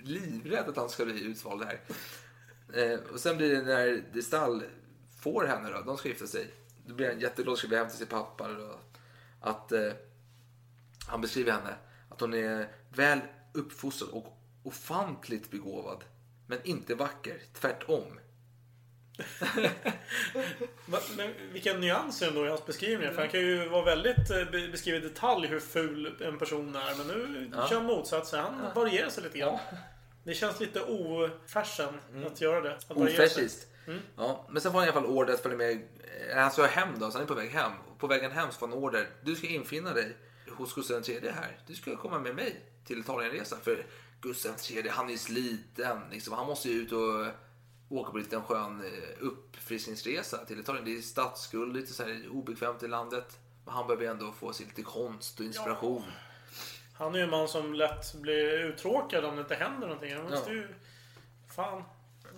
livrädd 0.04 0.68
att 0.68 0.76
han 0.76 0.88
ska 0.88 1.04
bli 1.04 1.24
utvald 1.24 1.64
här. 1.64 1.80
Eh, 2.74 2.98
och 3.12 3.20
sen 3.20 3.36
blir 3.36 3.54
det 3.54 3.62
när 3.62 4.04
de 4.12 4.22
Stall 4.22 4.62
får 5.20 5.44
henne 5.44 5.70
då, 5.70 5.80
de 5.80 5.96
ska 5.96 6.08
gifta 6.08 6.26
sig. 6.26 6.46
Då 6.86 6.94
blir 6.94 7.08
han 7.08 7.20
jätteglad, 7.20 7.58
ska 7.58 7.68
bli 7.68 7.76
hem 7.76 7.88
till 7.88 7.98
sin 7.98 8.06
pappa. 8.06 8.48
Då, 8.48 8.80
att 9.40 9.72
eh, 9.72 9.92
han 11.08 11.20
beskriver 11.20 11.52
henne, 11.52 11.74
att 12.08 12.20
hon 12.20 12.34
är 12.34 12.68
väl 12.90 13.20
uppfostrad 13.54 14.10
och 14.10 14.38
ofantligt 14.62 15.50
begåvad. 15.50 16.04
Men 16.46 16.58
inte 16.64 16.94
vacker, 16.94 17.42
tvärtom. 17.52 18.18
Men 21.16 21.34
vilken 21.52 21.80
nyans 21.80 22.22
ändå 22.22 22.46
i 22.46 22.48
hans 22.48 22.66
beskrivningar. 22.66 23.12
För 23.12 23.20
han 23.22 23.30
kan 23.30 23.40
ju 23.40 23.68
vara 23.68 23.84
väldigt 23.84 24.30
eh, 24.30 24.44
be- 24.52 24.68
beskriva 24.68 24.96
i 24.96 25.00
detalj 25.00 25.46
hur 25.46 25.60
ful 25.60 26.16
en 26.20 26.38
person 26.38 26.76
är. 26.76 26.94
Men 26.94 27.06
nu 27.06 27.50
Ja. 27.56 27.68
kör 27.68 27.76
han 27.76 27.84
motsatsen. 27.86 28.40
Han 28.40 28.74
varierar 28.74 29.10
sig 29.10 29.22
lite 29.22 29.38
grann. 29.38 29.58
Det 30.24 30.34
känns 30.34 30.60
lite 30.60 30.80
ofärsen 30.82 32.00
att 32.26 32.40
göra 32.40 32.60
det. 32.60 32.74
Att. 32.74 32.90
Ofräschiskt. 32.90 33.66
Ja, 34.16 34.46
men 34.50 34.62
sen 34.62 34.72
får 34.72 34.78
han 34.78 34.88
i 34.88 34.90
alla 34.92 35.00
fall 35.00 35.10
order 35.10 35.34
att 35.34 35.40
följa 35.42 35.58
med. 35.58 35.70
eh, 36.30 36.36
Han 36.36 36.50
ska 36.50 36.66
hem 36.66 36.98
då, 36.98 37.10
så 37.10 37.12
han 37.18 37.22
är 37.22 37.26
på 37.28 37.34
väg 37.34 37.50
hem. 37.50 37.72
På 37.98 38.06
vägen 38.06 38.30
hem 38.32 38.48
så 38.50 38.58
får 38.58 38.68
han 38.68 38.76
order. 38.78 39.06
Du 39.22 39.34
ska 39.36 39.46
infinna 39.46 39.92
dig 39.94 40.16
hos 40.50 40.74
Gustav 40.74 41.02
III 41.10 41.20
här. 41.34 41.58
Du 41.66 41.74
ska 41.74 41.96
komma 41.96 42.18
med 42.18 42.34
mig 42.34 42.60
till 42.86 42.98
Italienresan. 43.00 43.58
För 43.62 43.86
Gustav 44.20 44.52
III, 44.70 44.88
han 44.88 45.10
är 45.10 45.16
sliten. 45.16 45.98
Liksom. 46.10 46.32
Han 46.32 46.46
måste 46.46 46.68
ju 46.68 46.74
ut 46.82 46.92
och 46.92 47.26
åka 47.88 48.10
på 48.10 48.16
en 48.16 48.22
liten 48.22 48.42
skön 48.42 48.80
eh, 48.84 49.24
uppfriskningsresa 49.26 50.44
till 50.44 50.60
Italien. 50.60 50.84
Det 50.84 50.96
är 50.96 51.00
statsskuld, 51.00 51.76
lite 51.76 51.92
så 51.92 52.02
här 52.02 52.28
obekvämt 52.32 52.82
i 52.82 52.88
landet. 52.88 53.38
Men 53.64 53.74
han 53.74 53.86
behöver 53.86 54.06
ändå 54.06 54.32
få 54.32 54.52
sig 54.52 54.66
lite 54.66 54.82
konst 54.82 55.40
och 55.40 55.46
inspiration. 55.46 56.02
Han 56.94 57.14
är 57.14 57.18
ju 57.18 57.24
en 57.24 57.30
man 57.30 57.48
som 57.48 57.74
lätt 57.74 58.14
blir 58.14 58.64
uttråkad 58.64 59.24
om 59.24 59.36
det 59.36 59.40
inte 59.42 59.54
händer 59.54 59.86
någonting. 59.86 60.14
Han 60.14 60.24
måste 60.24 60.50
Ja. 60.50 60.56
ju... 60.56 60.68
Fan. 61.56 61.82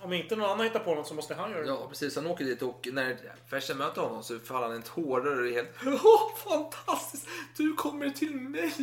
Om 0.02 0.12
inte 0.12 0.36
någon 0.36 0.50
annan 0.50 0.66
hittar 0.66 0.80
på 0.80 0.94
något 0.94 1.06
så 1.06 1.14
måste 1.14 1.34
han 1.34 1.50
göra 1.50 1.60
det. 1.62 1.66
Ja, 1.68 1.86
precis. 1.88 2.16
Han 2.16 2.26
åker 2.26 2.44
dit 2.44 2.62
och 2.62 2.88
när 2.92 3.16
Fersen 3.46 3.78
möter 3.78 4.02
honom 4.02 4.22
så 4.22 4.38
faller 4.38 4.68
han 4.68 4.78
i 4.78 4.82
tårar 4.82 5.40
och 5.40 5.46
är 5.48 5.52
helt 5.52 5.68
Åh, 6.04 6.36
fantastiskt! 6.36 7.26
Du 7.56 7.72
kommer 7.74 8.10
till 8.10 8.34
mig! 8.36 8.74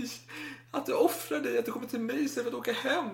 Att 0.72 0.86
du 0.86 0.94
offrar 0.94 1.40
dig, 1.40 1.58
att 1.58 1.66
du 1.66 1.72
kommer 1.72 1.88
till 1.88 2.00
mig 2.00 2.24
istället 2.24 2.52
för 2.52 2.58
att 2.58 2.62
åka 2.62 2.74
hem. 2.74 3.10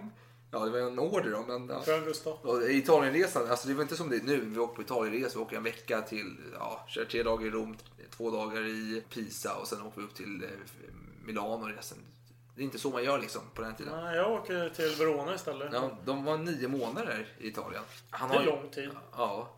Ja, 0.53 0.59
det 0.65 0.71
var 0.71 0.79
en 0.79 0.99
order 0.99 1.31
då, 1.31 1.41
men... 1.47 1.71
Ja. 1.87 1.97
Gustav. 1.99 2.37
Och 2.41 2.63
Italienresan, 2.69 3.49
alltså 3.49 3.67
det 3.67 3.73
var 3.73 3.81
inte 3.81 3.95
som 3.95 4.09
det 4.09 4.15
är 4.15 4.21
nu. 4.21 4.39
Vi 4.39 4.59
åker 4.59 4.75
på 4.75 4.81
Italienresa, 4.81 5.37
vi 5.39 5.43
åker 5.45 5.57
en 5.57 5.63
vecka 5.63 6.01
till, 6.01 6.35
ja, 6.53 6.85
kör 6.87 7.05
tre 7.05 7.23
dagar 7.23 7.47
i 7.47 7.49
Rom, 7.49 7.77
två 8.17 8.31
dagar 8.31 8.61
i 8.67 9.03
Pisa 9.09 9.55
och 9.55 9.67
sen 9.67 9.81
åker 9.81 10.01
vi 10.01 10.07
upp 10.07 10.15
till 10.15 10.43
eh, 10.43 10.49
Milano 11.25 11.65
resten. 11.65 11.97
Det 12.55 12.61
är 12.61 12.63
inte 12.63 12.79
så 12.79 12.89
man 12.89 13.03
gör 13.03 13.19
liksom 13.19 13.41
på 13.53 13.61
den 13.61 13.75
tiden. 13.75 14.03
Nej, 14.03 14.15
jag 14.17 14.31
åker 14.31 14.69
till 14.69 14.95
Verona 14.99 15.35
istället. 15.35 15.69
Ja, 15.73 15.97
de 16.05 16.25
var 16.25 16.37
nio 16.37 16.67
månader 16.67 17.27
i 17.39 17.47
Italien. 17.47 17.83
Han 18.09 18.29
Det 18.29 18.35
är 18.35 18.39
har- 18.39 18.45
lång 18.45 18.69
tid. 18.69 18.89
Ja, 19.17 19.49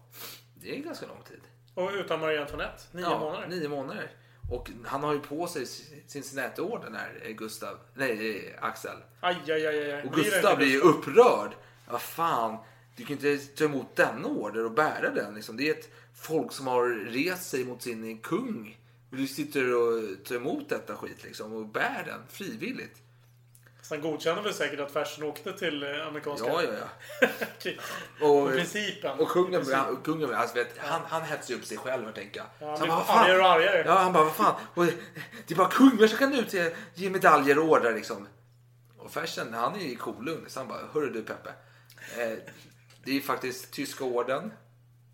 det 0.61 0.77
är 0.79 0.83
ganska 0.83 1.07
lång 1.07 1.23
tid. 1.27 1.39
Och 1.73 1.91
utan 1.93 2.19
Marie 2.19 2.41
Antoinette. 2.41 2.83
Nio 2.91 3.01
ja, 3.01 3.19
månader. 3.19 3.47
Nio 3.47 3.69
månader. 3.69 4.11
Och 4.49 4.71
han 4.85 5.03
har 5.03 5.13
ju 5.13 5.19
på 5.19 5.47
sig 5.47 5.65
sin 5.65 6.01
Cincinnati-orden 6.07 6.95
här, 6.95 7.21
eh, 7.23 7.31
Gustav. 7.31 7.77
Nej, 7.93 8.45
eh, 8.47 8.63
Axel. 8.63 8.97
Aj, 9.19 9.35
aj, 9.47 9.67
aj, 9.67 9.91
aj. 9.91 10.03
Och 10.03 10.13
Gustav 10.13 10.57
blir 10.57 10.67
ju 10.67 10.79
upprörd. 10.79 11.51
Vad 11.87 12.01
fan, 12.01 12.57
du 12.95 13.05
kan 13.05 13.11
inte 13.11 13.37
ta 13.37 13.63
emot 13.63 13.95
denna 13.95 14.27
order 14.27 14.65
och 14.65 14.71
bära 14.71 15.11
den. 15.11 15.35
Liksom. 15.35 15.57
Det 15.57 15.69
är 15.69 15.71
ett 15.71 15.89
folk 16.13 16.51
som 16.51 16.67
har 16.67 16.89
rest 16.89 17.49
sig 17.49 17.65
mot 17.65 17.81
sin 17.81 18.17
kung. 18.17 18.77
Du 19.09 19.27
sitter 19.27 19.75
och 19.75 20.23
tar 20.25 20.35
emot 20.35 20.69
detta 20.69 20.95
skit 20.95 21.23
liksom 21.23 21.53
och 21.53 21.65
bär 21.65 22.03
den 22.05 22.21
frivilligt. 22.29 23.01
Så 23.87 23.95
han 23.95 24.01
godkänner 24.01 24.41
väl 24.41 24.53
säkert 24.53 24.79
att 24.79 24.91
Fersen 24.91 25.23
åkte 25.23 25.53
till 25.53 25.83
eh, 25.83 26.07
amerikanska... 26.07 26.47
Ja, 26.47 26.63
ja, 26.63 26.69
ja. 27.21 27.27
Okej. 27.57 27.79
Och, 28.21 28.49
principen. 28.51 29.19
och 29.19 29.29
kungen, 29.29 29.51
Principen. 29.51 29.79
han, 29.79 29.97
kungen 30.03 30.33
alltså, 30.33 30.55
vet, 30.55 30.77
han, 30.77 31.01
han 31.09 31.21
hetsar 31.21 31.53
ju 31.53 31.59
upp 31.59 31.65
sig 31.65 31.77
själv, 31.77 32.03
jag 32.05 32.15
tänker. 32.15 32.43
Ja, 32.59 32.69
han 32.69 32.79
blir 32.79 32.87
bara, 32.87 33.03
argare 33.03 33.39
och 33.39 33.49
argare. 33.49 33.83
Ja, 33.85 33.93
han 33.93 34.13
bara, 34.13 34.23
vad 34.23 34.35
fan. 34.35 34.55
Och 34.73 34.85
det 35.47 35.53
är 35.53 35.55
bara 35.55 35.67
kungar 35.69 36.07
som 36.07 36.17
kan 36.17 36.33
ut 36.33 36.49
till, 36.49 36.71
ge 36.93 37.09
medaljer 37.09 37.59
och 37.59 37.65
ordrar 37.65 37.93
liksom. 37.93 38.27
Och 38.97 39.11
Fersen, 39.11 39.53
han 39.53 39.75
är 39.75 39.79
ju 39.79 39.95
kolugn. 39.95 40.45
Så 40.47 40.59
han 40.59 40.67
bara, 40.67 40.79
hörru 40.93 41.09
du 41.09 41.23
Peppe. 41.23 41.49
Eh, 42.17 42.37
det 43.03 43.11
är 43.11 43.15
ju 43.15 43.21
faktiskt 43.21 43.71
tyska 43.73 44.03
orden. 44.03 44.53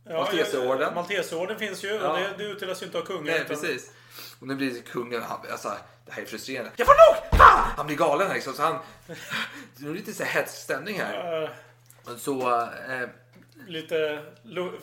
Ja, 0.06 0.14
Malteserorden. 0.14 0.94
Malteserorden 0.94 1.60
finns 1.60 1.84
ju 1.84 1.88
Ja. 1.88 2.12
och 2.12 2.20
det, 2.20 2.34
det 2.38 2.44
utdelas 2.44 2.82
ju 2.82 2.86
inte 2.86 2.98
av 2.98 3.06
kungen. 3.06 3.24
Nej, 3.24 3.36
utan- 3.36 3.48
precis. 3.48 3.92
Och 4.40 4.48
nu 4.48 4.56
blir 4.56 4.82
kungen, 4.82 5.22
han, 5.22 5.40
alltså, 5.52 5.78
det 6.06 6.12
här 6.12 6.22
är 6.22 6.26
frustrerande. 6.26 6.72
Jag 6.76 6.88
får 6.88 6.94
nog! 7.14 7.41
Han 7.78 7.86
blir 7.86 7.98
galen 7.98 8.28
här, 8.28 8.34
liksom. 8.34 8.54
Så 8.54 8.62
han, 8.62 8.80
det 9.78 9.86
är 9.88 9.94
lite 9.94 10.14
så 10.14 10.24
här 10.24 10.42
hetsig 10.42 10.60
stämning 10.60 11.00
här. 11.00 11.50
Så, 12.18 12.50
eh, 12.90 13.10
lite 13.68 14.24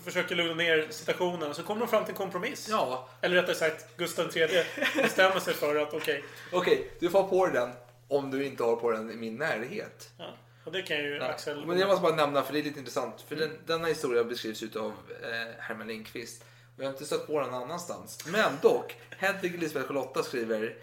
försöker 0.04 0.34
lugna 0.34 0.54
ner 0.54 0.86
situationen. 0.90 1.54
Så 1.54 1.62
kommer 1.62 1.80
de 1.80 1.88
fram 1.88 2.04
till 2.04 2.12
en 2.12 2.18
kompromiss. 2.18 2.68
ja. 2.70 3.08
Eller 3.20 3.36
rättare 3.36 3.54
sagt, 3.54 3.96
Gustav 3.96 4.36
III 4.36 4.64
bestämmer 5.02 5.40
sig 5.40 5.54
för 5.54 5.76
att 5.76 5.94
okej. 5.94 6.24
Okej, 6.52 6.90
du 7.00 7.10
får 7.10 7.22
ha 7.22 7.28
på 7.28 7.46
dig 7.46 7.54
den 7.54 7.70
om 8.08 8.30
du 8.30 8.44
inte 8.44 8.62
har 8.62 8.76
på 8.76 8.90
den 8.90 9.10
i 9.10 9.16
min 9.16 9.36
närhet. 9.36 10.10
ja, 10.18 10.34
och 10.64 10.72
det 10.72 10.82
kan 10.82 10.96
ju 10.96 11.22
Axel... 11.22 11.66
Men 11.66 11.78
jag 11.78 11.88
måste 11.88 12.02
bara 12.02 12.14
nämna, 12.16 12.42
för 12.42 12.52
det 12.52 12.58
är 12.58 12.62
lite 12.62 12.78
intressant. 12.78 13.24
För 13.28 13.36
den, 13.36 13.50
denna 13.66 13.88
historia 13.88 14.24
beskrivs 14.24 14.62
utav 14.62 14.92
eh, 15.22 15.54
Herman 15.58 15.86
Lindqvist. 15.88 16.44
Och 16.76 16.82
jag 16.82 16.88
har 16.88 16.92
inte 16.92 17.04
stött 17.04 17.26
på 17.26 17.40
den 17.40 17.54
annanstans. 17.54 18.26
Men 18.26 18.52
dock, 18.62 18.96
Hedvig 19.18 19.54
Elisabeth 19.54 19.88
Charlotta 19.88 20.22
skriver 20.22 20.76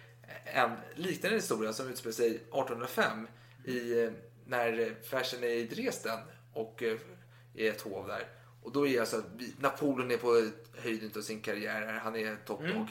en 0.45 0.71
liknande 0.95 1.35
historia 1.37 1.73
som 1.73 1.87
utspelar 1.89 2.13
sig 2.13 2.27
1805 2.35 3.27
i, 3.65 4.09
när 4.45 4.95
Fersen 5.03 5.43
är 5.43 5.47
i 5.47 5.67
Dresden 5.67 6.19
och 6.53 6.83
eh, 6.83 6.97
är 7.55 7.69
ett 7.69 7.81
hov 7.81 8.07
där. 8.07 8.27
Och 8.63 8.71
då 8.71 8.87
är 8.87 8.99
alltså 8.99 9.23
Napoleon 9.59 10.11
är 10.11 10.17
på 10.17 10.49
höjden 10.77 11.11
av 11.15 11.21
sin 11.21 11.41
karriär. 11.41 11.99
Han 12.03 12.15
är 12.15 12.35
top 12.45 12.59
dog. 12.59 12.87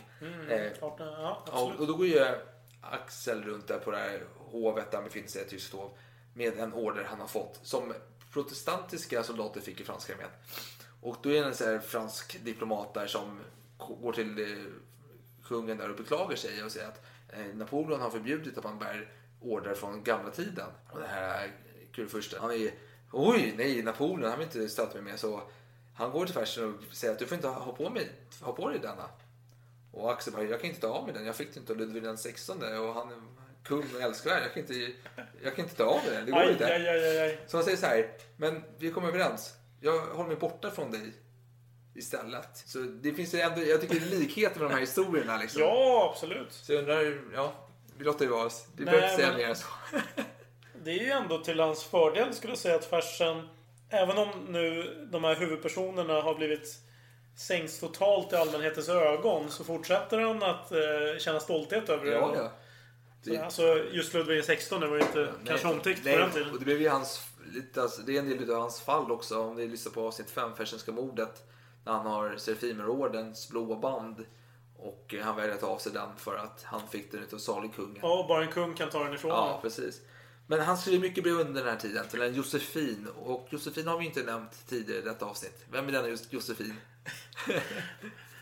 Eh, 0.51 0.73
Ja, 1.01 1.45
absolut. 1.47 1.81
och 1.81 1.87
då 1.87 1.97
går 1.97 2.07
ju 2.07 2.27
Axel 2.81 3.43
runt 3.43 3.69
där 3.69 3.79
på 3.79 3.91
det 3.91 3.97
här 3.99 4.25
hovet 4.37 4.91
där 4.91 4.99
han 4.99 5.05
befinner 5.05 5.29
sig, 5.29 5.43
ett 5.43 5.49
tyskt 5.51 5.73
hov, 5.73 5.91
med 6.35 6.59
en 6.59 6.73
order 6.73 7.05
han 7.05 7.21
har 7.21 7.27
fått 7.27 7.61
som 7.63 7.95
protestantiska 8.33 9.23
soldater 9.23 9.61
fick 9.61 9.81
i 9.81 9.85
franska 9.85 10.13
armén. 10.15 10.29
Och 11.01 11.17
då 11.23 11.29
är 11.31 11.41
det 11.41 11.47
en 11.49 11.55
så 11.55 11.65
här 11.65 11.79
fransk 11.79 12.45
diplomat 12.45 12.95
där 12.95 13.07
som 13.07 13.41
går 13.79 14.13
till 14.13 14.39
eh, 14.53 14.65
kungen 15.45 15.77
där 15.79 15.91
och 15.91 15.97
beklagar 15.97 16.37
sig 16.37 16.65
och 16.65 16.73
säger 16.73 16.89
att 16.89 17.05
Napoleon 17.55 18.01
har 18.01 18.11
förbjudit 18.11 18.59
att 18.59 18.65
man 18.65 18.79
bär 18.79 19.13
order 19.41 19.75
från 19.75 20.03
gamla 20.03 20.31
tiden. 20.31 20.67
Och 20.91 21.01
det 21.01 21.07
här 21.07 21.51
kurfursten, 21.93 22.39
han 22.41 22.51
är 22.53 22.71
oj 23.13 23.55
nej 23.57 23.83
Napoleon, 23.83 24.31
han 24.31 24.39
vill 24.39 24.47
inte 24.47 24.69
stöta 24.69 24.95
mig 24.95 25.03
med 25.03 25.21
så 25.21 25.43
han 25.97 26.11
går 26.11 26.25
till 26.27 26.35
Fersen 26.35 26.75
och 26.75 26.95
säger 26.97 27.13
att 27.13 27.19
du 27.19 27.27
får 27.27 27.37
inte 27.37 27.49
ha 27.49 27.73
på, 27.73 27.91
mig, 27.91 28.11
ha 28.41 28.53
på 28.53 28.69
dig 28.69 28.79
denna. 28.79 29.09
Och 29.93 30.13
Axel 30.13 30.33
bara, 30.33 30.45
jag 30.45 30.61
kan 30.61 30.69
inte 30.71 30.81
ta 30.81 30.89
av 30.89 31.05
mig 31.05 31.15
den. 31.15 31.27
Jag 31.27 31.37
fick 31.37 31.55
den 31.55 31.63
inte 31.63 31.73
av 31.73 31.79
Ludvig 31.79 32.03
den 32.03 32.19
16 32.19 32.57
och 32.57 32.95
han 32.95 33.09
är 33.13 33.17
kung 33.65 33.85
och 33.95 34.01
älskvärd. 34.01 34.43
Jag 34.43 34.53
kan 34.55 34.63
inte, 34.63 34.93
jag 35.43 35.57
kan 35.57 35.65
inte 35.65 35.77
ta 35.77 35.85
av 35.85 35.97
mig 36.05 36.15
den. 36.15 36.25
Det 36.27 36.31
går 36.33 36.39
Aj, 36.41 36.53
inte. 36.53 36.67
aj, 36.67 37.19
aj. 37.19 37.41
Så 37.47 37.57
han 37.57 37.65
säger 37.65 37.77
så 37.77 37.87
här, 37.87 38.11
men 38.37 38.63
vi 38.79 38.91
kommer 38.91 39.09
överens. 39.09 39.55
Jag 39.81 40.01
håller 40.01 40.29
mig 40.29 40.37
borta 40.37 40.71
från 40.71 40.91
dig 40.91 41.13
istället. 41.95 42.49
Så 42.67 42.79
det 42.79 43.13
finns 43.13 43.35
ju 43.35 43.41
ändå, 43.41 43.63
jag 43.63 43.81
tycker 43.81 43.95
det 44.01 44.07
är 44.07 44.19
likheter 44.19 44.61
med 44.61 44.71
de 44.71 44.75
här 44.75 44.81
historierna 44.89 45.39
liksom. 45.39 45.63
Ja, 45.63 46.11
absolut. 46.13 46.53
Så 46.53 46.73
jag 46.73 46.79
undrar, 46.79 47.19
ja, 47.35 47.53
vi 47.99 48.05
låter 48.05 48.25
det 48.25 48.31
vara. 48.31 48.49
Vi 48.77 48.85
Nej, 48.85 48.95
behöver 48.95 49.05
inte 49.05 49.17
säga 49.17 49.29
men- 49.29 49.37
mer 49.37 49.49
än 49.49 49.57
så. 49.57 49.67
Det 50.85 50.91
är 50.91 50.99
ju 51.05 51.11
ändå 51.11 51.39
till 51.39 51.61
hans 51.61 51.85
fördel 51.85 52.35
skulle 52.35 52.51
jag 52.51 52.59
säga 52.59 52.75
att 52.75 52.85
Fersen, 52.85 53.49
även 53.91 54.19
om 54.19 54.29
nu 54.49 54.95
de 55.13 55.25
här 55.25 55.35
huvudpersonerna 55.35 56.21
har 56.23 56.35
blivit 56.35 56.79
sänks 57.37 57.79
totalt 57.81 58.33
i 58.33 58.37
allmänhetens 58.37 58.89
ögon 58.89 59.51
så 59.51 59.65
fortsätter 59.65 60.19
han 60.19 60.43
att 60.43 60.73
eh, 60.73 60.79
känna 61.19 61.41
stolthet 61.41 61.89
över 61.89 62.05
det. 62.05 62.13
Ja, 62.13 62.35
ja. 62.37 62.51
Så, 63.25 63.43
alltså, 63.45 63.85
just 63.93 64.15
Ludvig 64.15 64.45
16 64.45 64.81
var 64.81 64.97
ju 64.97 65.03
inte 65.03 65.33
kanske 65.47 65.69
omtyckt 65.69 66.01
nej, 66.05 66.15
på 66.15 66.21
den 66.21 66.31
tiden. 66.31 66.51
Och 66.51 66.59
det 66.59 66.65
blev 66.65 66.83
ju 66.83 66.89
hans, 66.89 67.21
lite, 67.53 67.83
alltså, 67.83 68.03
det 68.03 68.17
är 68.17 68.19
en 68.19 68.29
del 68.29 68.51
av 68.51 68.61
hans 68.61 68.81
fall 68.81 69.13
också. 69.13 69.41
Om 69.41 69.57
ni 69.57 69.67
lyssnar 69.69 69.93
på 69.93 70.07
avsnitt 70.07 70.31
5, 70.31 70.55
Fersenska 70.57 70.93
mordet. 70.93 71.43
När 71.85 71.93
han 71.93 72.07
har 72.07 72.37
Serafimerordens 72.37 73.49
blåa 73.49 73.77
band. 73.81 74.25
Och 74.77 75.15
han 75.23 75.37
väljer 75.37 75.55
att 75.55 75.61
ta 75.61 75.67
av 75.67 75.79
sig 75.79 75.93
den 75.93 76.09
för 76.17 76.37
att 76.37 76.63
han 76.63 76.89
fick 76.89 77.13
den 77.13 77.23
utav 77.23 77.39
salig 77.39 77.75
kungen. 77.75 77.99
Ja, 78.03 78.25
bara 78.29 78.43
en 78.45 78.53
kung 78.53 78.75
kan 78.75 78.91
ta 78.91 79.05
den 79.05 79.15
ifrån 79.15 79.31
Ja, 79.31 79.59
precis. 79.63 80.01
Men 80.47 80.61
han 80.61 80.77
skrev 80.77 81.01
mycket 81.01 81.25
brev 81.25 81.35
under 81.41 81.61
den 81.63 81.71
här 81.71 81.79
tiden 81.79 82.05
till 82.11 82.23
en 82.23 82.35
Josefin. 82.35 83.09
Och 83.25 83.47
Josefin 83.51 83.87
har 83.87 83.99
vi 83.99 84.05
inte 84.05 84.23
nämnt 84.23 84.67
tidigare 84.69 85.01
i 85.01 85.05
detta 85.05 85.27
avsnitt. 85.27 85.65
Vem 85.73 85.89
är 85.89 85.93
denna 85.93 86.09
just 86.09 86.33
Josefin? 86.33 86.75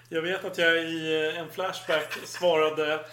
Jag 0.08 0.22
vet 0.22 0.44
att 0.44 0.58
jag 0.58 0.84
i 0.84 1.28
eh, 1.28 1.38
en 1.38 1.48
flashback 1.50 2.12
svarade 2.24 3.04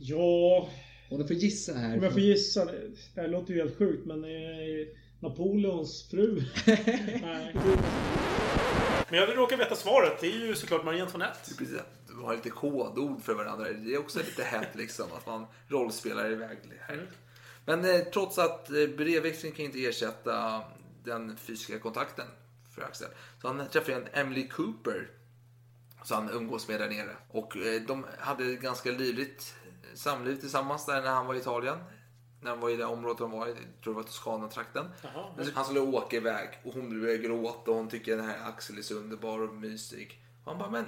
Ja, 0.00 0.68
Om 1.10 1.18
du 1.18 1.26
får 1.26 1.36
gissa 1.36 1.72
här. 1.74 1.96
om 1.96 2.02
jag 2.02 2.12
får 2.12 2.20
gissa. 2.20 2.64
Det 2.64 2.80
det 3.14 3.20
här 3.20 3.28
låter 3.28 3.54
ju 3.54 3.60
helt 3.60 3.78
sjukt 3.78 4.06
men 4.06 4.24
eh, 4.24 4.86
Napoleons 5.20 6.08
fru. 6.10 6.42
Nej. 6.66 7.56
Men 9.08 9.18
jag 9.18 9.36
råkar 9.38 9.56
veta 9.56 9.76
svaret. 9.76 10.20
Det 10.20 10.26
är 10.26 10.46
ju 10.46 10.54
såklart 10.54 10.84
Marie 10.84 11.02
Antoinette. 11.02 11.54
Precis, 11.58 11.80
de 12.08 12.24
har 12.24 12.34
lite 12.34 12.50
kodord 12.50 13.22
för 13.22 13.34
varandra. 13.34 13.72
Det 13.72 13.94
är 13.94 13.98
också 13.98 14.18
lite 14.18 14.42
hett 14.44 14.74
liksom 14.74 15.06
att 15.16 15.26
man 15.26 15.46
rollspelar 15.68 16.30
iväg 16.30 16.58
här. 16.80 17.06
Men 17.64 17.84
eh, 17.84 18.00
trots 18.00 18.38
att 18.38 18.70
eh, 18.70 18.86
brevväxling 18.96 19.52
kan 19.52 19.64
inte 19.64 19.84
ersätta 19.84 20.62
den 21.04 21.36
fysiska 21.36 21.78
kontakten 21.78 22.26
för 22.74 22.82
Axel. 22.82 23.08
Så 23.42 23.48
han 23.48 23.68
träffar 23.68 23.92
en 23.92 24.06
Emily 24.12 24.48
Cooper. 24.48 25.10
Så 26.04 26.14
han 26.14 26.30
umgås 26.30 26.68
med 26.68 26.80
där 26.80 26.88
nere. 26.88 27.16
Och 27.30 27.56
eh, 27.56 27.82
de 27.82 28.06
hade 28.18 28.52
ett 28.52 28.60
ganska 28.60 28.90
livligt 28.90 29.54
eh, 29.64 29.94
samliv 29.94 30.36
tillsammans 30.36 30.86
där 30.86 31.02
när 31.02 31.10
han 31.10 31.26
var 31.26 31.34
i 31.34 31.38
Italien. 31.38 31.78
När 32.46 32.50
han 32.52 32.60
var 32.60 32.70
i 32.70 32.76
det 32.76 32.84
området 32.84 33.18
de 33.18 33.30
var 33.30 33.46
i, 33.46 33.50
jag 33.50 33.58
tror 33.84 33.94
det 33.94 33.96
var 33.96 34.02
Toscana-trakten. 34.02 34.88
Men 35.36 35.52
Han 35.54 35.64
skulle 35.64 35.80
åka 35.80 36.16
iväg 36.16 36.48
och 36.64 36.74
hon 36.74 37.00
började 37.00 37.18
gråta 37.18 37.70
och 37.70 37.76
hon 37.76 37.88
tycker 37.88 38.16
den 38.16 38.26
här 38.26 38.48
Axel 38.48 38.78
är 38.78 38.82
så 38.82 38.94
underbar 38.94 39.40
och 39.40 39.54
mysig. 39.54 40.20
Och 40.44 40.50
han 40.52 40.58
bara, 40.58 40.70
men 40.70 40.84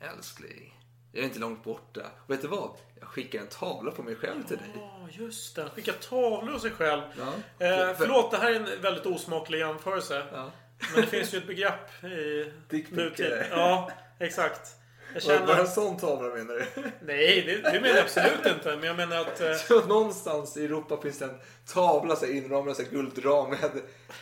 älskling, 0.00 0.78
jag 1.12 1.20
är 1.22 1.26
inte 1.26 1.38
långt 1.38 1.64
borta. 1.64 2.00
Och 2.26 2.30
vet 2.30 2.42
du 2.42 2.48
vad? 2.48 2.70
Jag 3.00 3.08
skickar 3.08 3.40
en 3.40 3.46
tavla 3.46 3.90
på 3.90 4.02
mig 4.02 4.14
själv 4.14 4.42
till 4.46 4.56
dig. 4.56 4.70
Ja, 4.74 5.08
just 5.10 5.56
det. 5.56 5.68
Skicka 5.74 5.92
tavlor 5.92 6.54
av 6.54 6.58
sig 6.58 6.70
själv. 6.70 7.02
Ja. 7.18 7.66
Eh, 7.66 7.94
förlåt, 7.98 8.30
det 8.30 8.36
här 8.38 8.50
är 8.52 8.74
en 8.74 8.82
väldigt 8.82 9.06
osmaklig 9.06 9.58
jämförelse. 9.58 10.26
Ja. 10.32 10.50
Men 10.94 11.00
det 11.00 11.06
finns 11.06 11.34
ju 11.34 11.38
ett 11.38 11.46
begrepp 11.46 12.04
i 12.04 12.52
nutid. 12.90 13.32
Ja, 13.50 13.90
exakt. 14.18 14.77
Jag 15.14 15.20
Var, 15.22 15.32
var 15.34 15.40
det 15.40 15.46
känner... 15.48 15.60
en 15.60 15.66
sån 15.66 15.96
tavla 15.96 16.34
menar 16.34 16.54
du? 16.54 16.82
Nej, 17.00 17.42
det, 17.46 17.72
det 17.72 17.80
menar 17.80 17.88
jag 17.96 17.98
absolut 18.04 18.46
inte. 18.46 18.76
Men 18.76 18.82
jag 18.84 18.96
menar 18.96 19.16
att... 19.20 19.40
Eh, 19.40 19.54
Så 19.54 19.86
någonstans 19.86 20.56
i 20.56 20.64
Europa 20.64 20.98
finns 21.02 21.18
det 21.18 21.24
en 21.24 21.38
tavla 21.66 22.16
så 22.16 22.26
här, 22.26 22.32
inramad 22.32 22.80
i 22.80 22.84
guldram 22.84 23.50
med 23.50 23.58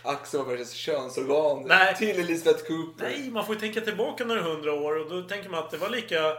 Axel 0.02 0.40
och 0.40 0.46
Ferses 0.46 0.72
könsorgan 0.72 1.62
Nej. 1.66 1.94
till 1.96 2.20
Elisabeth 2.20 2.64
Cooper. 2.66 3.04
nej, 3.04 3.30
man 3.30 3.46
får 3.46 3.54
ju 3.54 3.60
tänka 3.60 3.80
tillbaka 3.80 4.24
några 4.24 4.42
hundra 4.42 4.72
år 4.72 4.98
och 4.98 5.10
då 5.10 5.22
tänker 5.28 5.48
man 5.50 5.60
att 5.64 5.70
det 5.70 5.76
var 5.76 5.88
lika... 5.90 6.32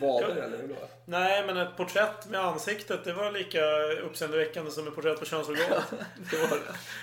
Vader 0.00 0.36
eller 0.36 0.58
vadå? 0.62 0.74
Nej, 1.04 1.46
men 1.46 1.56
ett 1.56 1.76
porträtt 1.76 2.28
med 2.28 2.40
ansiktet 2.40 3.04
det 3.04 3.12
var 3.12 3.30
lika 3.32 3.60
uppseendeväckande 4.06 4.70
som 4.70 4.88
ett 4.88 4.94
porträtt 4.94 5.18
på 5.18 5.24
könsorganet. 5.24 5.84
Det 6.30 6.36
var 6.36 6.48
det. 6.48 6.62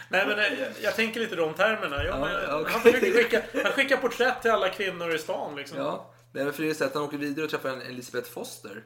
Nej, 0.10 0.26
men 0.28 0.40
eh, 0.40 0.46
jag, 0.60 0.70
jag 0.82 0.96
tänker 0.96 1.20
lite 1.20 1.36
de 1.36 1.54
termerna. 1.54 2.04
Ja, 2.04 2.10
Ja, 2.10 2.20
men, 2.20 2.62
okej. 2.62 2.72
han, 2.74 2.82
försöker 2.82 3.12
skicka, 3.12 3.42
han 3.64 3.72
skickar 3.72 3.98
porträtt 3.98 4.42
till 4.42 4.52
alla 4.52 4.70
kvinnor 4.70 5.16
i 5.16 5.20
stan 5.20 5.56
liksom. 5.56 5.78
Ja, 5.78 6.12
det 6.32 6.40
är 6.40 6.46
väl 6.46 6.54
för 6.54 6.64
det 6.64 6.76
sättet 6.76 6.96
han 6.96 7.04
åker 7.04 7.18
vidare 7.18 7.46
och 7.46 7.52
träffar 7.52 7.70
en 7.70 7.82
Elisabeth 7.82 8.32
Foster. 8.32 8.86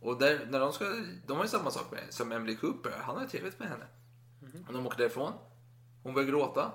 Och 0.00 0.18
där, 0.18 0.46
när 0.50 0.60
de 0.60 0.72
ska, 0.72 0.84
de 1.26 1.36
har 1.36 1.44
ju 1.44 1.48
samma 1.48 1.70
sak 1.70 1.90
med 1.92 2.00
som 2.10 2.32
Emily 2.32 2.56
Cooper. 2.56 2.92
Han 3.02 3.14
har 3.14 3.22
ju 3.22 3.28
trevligt 3.28 3.58
med 3.58 3.68
henne. 3.68 3.86
Mhm. 4.40 4.64
Och 4.66 4.72
de 4.72 4.86
åker 4.86 4.98
därifrån. 4.98 5.32
Hon 6.02 6.14
börjar 6.14 6.28
gråta. 6.28 6.72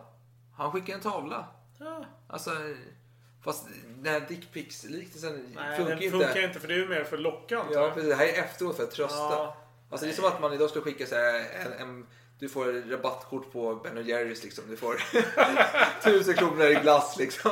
Han 0.55 0.71
skickar 0.71 0.93
en 0.93 0.99
tavla. 1.01 1.47
Ja. 1.79 2.05
Alltså, 2.27 2.51
fast 3.43 3.67
den 3.97 4.13
här 4.13 4.19
dickpics-liknelsen 4.27 5.51
Nej, 5.55 5.77
funkar 5.77 5.95
den 5.95 6.03
inte. 6.03 6.17
funkar 6.17 6.47
inte 6.47 6.59
för 6.59 6.67
det 6.67 6.73
är 6.73 6.77
ju 6.77 6.87
mer 6.87 7.03
för 7.03 7.17
lockan. 7.17 7.65
Ja, 7.71 7.91
precis. 7.93 8.09
Det 8.09 8.15
här 8.15 8.25
är 8.25 8.43
efteråt 8.43 8.75
för 8.75 8.83
att 8.83 8.91
trösta. 8.91 9.17
Ja. 9.17 9.57
Alltså 9.89 10.05
det 10.05 10.11
är 10.11 10.15
som 10.15 10.25
att 10.25 10.41
man 10.41 10.53
idag 10.53 10.69
ska 10.69 10.81
skicka 10.81 11.05
så 11.05 11.15
här 11.15 11.45
en, 11.65 11.73
en 11.73 12.05
du 12.39 12.49
får 12.49 12.91
rabattkort 12.91 13.51
på 13.53 13.75
Ben 13.75 14.05
Jerrys 14.05 14.43
liksom. 14.43 14.63
Du 14.69 14.77
får 14.77 15.03
tusen 16.03 16.35
kronor 16.35 16.65
i 16.65 16.73
glass 16.75 17.17
liksom. 17.17 17.51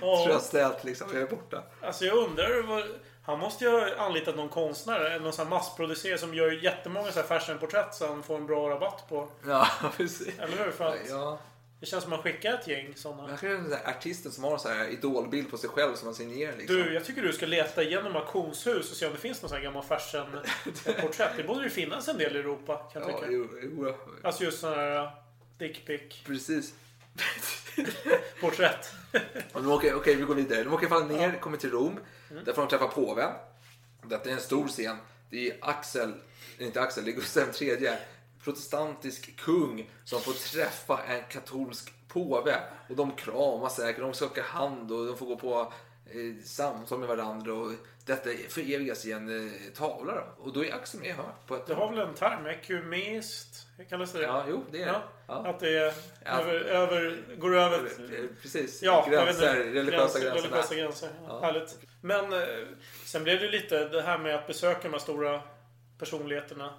Ja. 0.00 0.24
Tröstält 0.26 0.84
liksom. 0.84 1.06
Jag 1.12 1.22
är 1.22 1.26
borta. 1.26 1.62
Alltså 1.82 2.04
jag 2.04 2.16
undrar 2.16 2.62
vad... 2.62 2.84
Han 3.24 3.38
måste 3.38 3.64
ju 3.64 3.70
ha 3.70 3.94
anlitat 3.96 4.36
någon 4.36 4.48
konstnär, 4.48 5.20
någon 5.20 5.32
sån 5.32 5.48
massproducerare 5.48 6.18
som 6.18 6.34
gör 6.34 6.64
jättemånga 6.64 7.12
så 7.12 7.20
här 7.20 7.26
fashionporträtt 7.26 7.94
så 7.94 8.06
han 8.06 8.22
får 8.22 8.36
en 8.36 8.46
bra 8.46 8.70
rabatt 8.70 9.04
på. 9.08 9.28
Ja, 9.46 9.66
precis. 9.96 10.38
Eller 10.38 10.64
hur? 10.64 10.70
För 10.70 10.84
att 10.84 11.08
Ja. 11.08 11.38
Det 11.82 11.86
känns 11.86 12.04
som 12.04 12.12
att 12.12 12.24
man 12.24 12.32
skickar 12.32 12.54
ett 12.54 12.68
gäng 12.68 12.92
sådana. 12.96 13.38
Är 13.42 13.48
den 13.48 13.70
där 13.70 13.88
artisten 13.88 14.32
som 14.32 14.44
har 14.44 14.52
en 14.52 14.58
sån 14.58 14.72
här 14.72 14.88
idolbild 14.88 15.50
på 15.50 15.56
sig 15.58 15.70
själv 15.70 15.94
som 15.94 16.06
man 16.06 16.14
signerar 16.14 16.56
liksom. 16.56 16.76
Du, 16.76 16.94
jag 16.94 17.04
tycker 17.04 17.22
du 17.22 17.32
ska 17.32 17.46
leta 17.46 17.82
igenom 17.82 18.16
auktionshus 18.16 18.90
och 18.90 18.96
se 18.96 19.06
om 19.06 19.12
det 19.12 19.18
finns 19.18 19.42
någon 19.42 19.48
sån 19.48 19.56
här 19.58 19.64
gammal 19.64 19.82
fashion-porträtt. 19.84 21.30
Det 21.36 21.42
borde 21.42 21.64
ju 21.64 21.70
finnas 21.70 22.08
en 22.08 22.18
del 22.18 22.36
i 22.36 22.38
Europa, 22.38 22.76
kan 22.92 23.02
jag 23.02 23.10
Ja, 23.10 23.18
tycka. 23.18 23.32
jo, 23.32 23.48
jo, 23.62 23.94
Alltså 24.22 24.44
just 24.44 24.60
sådana 24.60 24.76
här 24.76 25.10
dickpic-porträtt. 25.58 26.26
precis. 26.26 26.74
Och 29.52 29.62
de 29.62 29.70
åker, 29.72 29.94
okej, 29.94 30.14
vi 30.14 30.22
går 30.22 30.34
vidare. 30.34 30.62
De 30.64 30.72
åker 30.74 30.86
fall 30.88 31.06
ner, 31.06 31.38
kommer 31.40 31.56
till 31.56 31.70
Rom. 31.70 32.00
Mm. 32.30 32.44
Där 32.44 32.52
får 32.52 32.62
de 32.62 32.68
träffa 32.68 32.86
påven. 32.88 33.30
Detta 34.06 34.28
är 34.28 34.32
en 34.34 34.40
stor 34.40 34.68
scen. 34.68 34.96
Det 35.30 35.50
är 35.50 35.56
Axel, 35.60 36.12
inte 36.58 36.80
Axel, 36.80 37.04
det 37.04 37.10
är 37.10 37.14
Gustav 37.14 37.48
III. 37.60 37.90
Protestantisk 38.44 39.36
kung 39.36 39.90
som 40.04 40.20
får 40.20 40.32
träffa 40.32 41.00
en 41.08 41.22
katolsk 41.28 41.92
påve. 42.08 42.56
Och 42.88 42.96
de 42.96 43.10
kramas 43.16 43.76
säkert, 43.76 44.00
de 44.02 44.14
skakar 44.14 44.42
hand 44.42 44.92
och 44.92 45.06
de 45.06 45.16
får 45.16 45.26
gå 45.26 45.36
på 45.36 45.72
eh, 46.06 46.44
samtal 46.44 46.98
med 46.98 47.08
varandra. 47.08 47.52
Och 47.54 47.72
detta 48.06 48.30
förevigas 48.48 49.04
i 49.06 49.12
en 49.12 49.46
eh, 49.46 49.52
tavla. 49.74 50.14
Då. 50.14 50.24
Och 50.42 50.52
då 50.52 50.64
är 50.64 50.74
Axel 50.74 51.00
med 51.00 51.14
hör 51.14 51.32
på 51.46 51.54
ett 51.56 51.66
Det 51.66 51.74
har 51.74 51.90
väl 51.90 51.98
en 52.08 52.14
term? 52.14 52.46
Ekumist? 52.46 53.66
Kallas 53.88 54.12
det? 54.12 54.22
Ja, 54.22 54.44
jo, 54.48 54.64
det 54.70 54.82
är 54.82 54.86
det. 54.86 55.00
Ja. 55.26 55.46
Att 55.48 55.60
det 55.60 55.78
är 55.78 55.94
över, 56.24 56.54
över, 56.54 57.22
går 57.38 57.56
över... 57.56 57.78
Eh, 57.78 58.24
Precis, 58.42 58.82
Ja, 58.82 59.06
gränser, 59.10 59.30
inte. 59.32 59.78
religiösa 59.78 60.18
Gräns- 60.18 60.22
gränser. 60.22 60.42
religiösa 60.42 60.74
gränser. 60.74 61.08
Ja. 61.28 61.40
Härligt. 61.40 61.78
Men 62.00 62.32
eh, 62.32 62.38
sen 63.04 63.22
blev 63.24 63.40
det 63.40 63.48
lite 63.48 63.88
det 63.88 64.02
här 64.02 64.18
med 64.18 64.34
att 64.34 64.46
besöka 64.46 64.80
de 64.82 64.88
här 64.92 64.98
stora 64.98 65.42
personligheterna. 65.98 66.74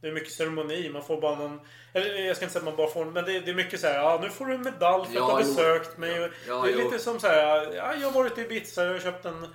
Det 0.00 0.08
är 0.08 0.12
mycket 0.12 0.32
ceremoni. 0.32 0.90
Man 0.92 1.02
får 1.02 1.20
bara 1.20 1.34
någon... 1.34 1.60
Eller 1.92 2.26
jag 2.26 2.36
ska 2.36 2.44
inte 2.44 2.52
säga 2.52 2.60
att 2.60 2.64
man 2.64 2.76
bara 2.76 2.90
får 2.90 3.04
Men 3.04 3.24
det, 3.24 3.40
det 3.40 3.50
är 3.50 3.54
mycket 3.54 3.80
så 3.80 3.86
här. 3.86 3.94
Ja, 3.94 4.18
nu 4.22 4.30
får 4.30 4.46
du 4.46 4.54
en 4.54 4.62
medalj 4.62 5.04
för 5.06 5.14
Ja, 5.14 5.22
att 5.22 5.28
du 5.28 5.32
har 5.32 5.40
jo. 5.40 5.46
besökt 5.54 5.98
mig. 5.98 6.30
Ja, 6.48 6.62
det 6.62 6.72
är 6.72 6.76
jo. 6.78 6.84
lite 6.84 6.98
som 6.98 7.20
så 7.20 7.26
här. 7.26 7.72
Ja, 7.74 7.94
jag 8.00 8.10
har 8.10 8.12
varit 8.12 8.38
i 8.38 8.40
Ibiza. 8.40 8.84
Jag 8.84 8.92
har 8.92 8.98
köpt 8.98 9.24
en, 9.24 9.46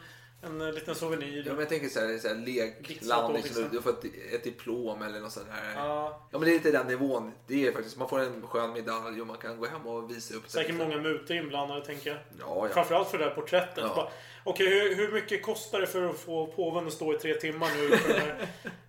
en 0.45 0.61
eh, 0.61 0.73
liten 0.73 0.95
souvenir. 0.95 1.43
Ja, 1.45 1.51
men 1.51 1.59
jag 1.59 1.69
tänker 1.69 1.89
så 1.89 1.99
här, 1.99 2.17
så 2.17 2.27
här 2.27 2.35
lekland, 2.35 3.33
liksom, 3.33 3.69
du 3.71 3.81
får 3.81 3.89
ett, 3.89 4.05
ett 4.33 4.43
diplom 4.43 5.01
eller 5.01 5.19
något 5.19 5.31
sånt 5.31 5.47
där. 5.47 5.73
Ja. 5.75 6.21
Ja, 6.31 6.39
men 6.39 6.41
det 6.41 6.51
är 6.51 6.53
lite 6.53 6.71
den 6.71 6.87
nivån. 6.87 7.31
Det 7.47 7.67
är 7.67 7.71
faktiskt, 7.71 7.97
man 7.97 8.09
får 8.09 8.19
en 8.19 8.47
skön 8.47 8.73
medalj 8.73 9.21
och 9.21 9.27
man 9.27 9.37
kan 9.37 9.57
gå 9.59 9.65
hem 9.65 9.87
och 9.87 10.11
visa 10.11 10.35
upp 10.35 10.49
sig. 10.49 10.63
Säkert 10.63 10.75
många 10.75 10.97
mutor 10.97 11.37
inblandade 11.37 11.85
tänker 11.85 12.09
jag. 12.09 12.19
Ja, 12.39 12.67
ja. 12.67 12.73
Framförallt 12.73 13.09
för 13.09 13.17
det 13.17 13.23
här 13.23 13.31
porträttet. 13.31 13.77
Ja. 13.77 14.11
Okej, 14.43 14.69
hur, 14.69 14.95
hur 14.95 15.11
mycket 15.11 15.43
kostar 15.43 15.81
det 15.81 15.87
för 15.87 16.09
att 16.09 16.19
få 16.19 16.47
påven 16.47 16.87
att 16.87 16.93
stå 16.93 17.13
i 17.13 17.17
tre 17.17 17.33
timmar 17.33 17.69
nu? 17.77 17.97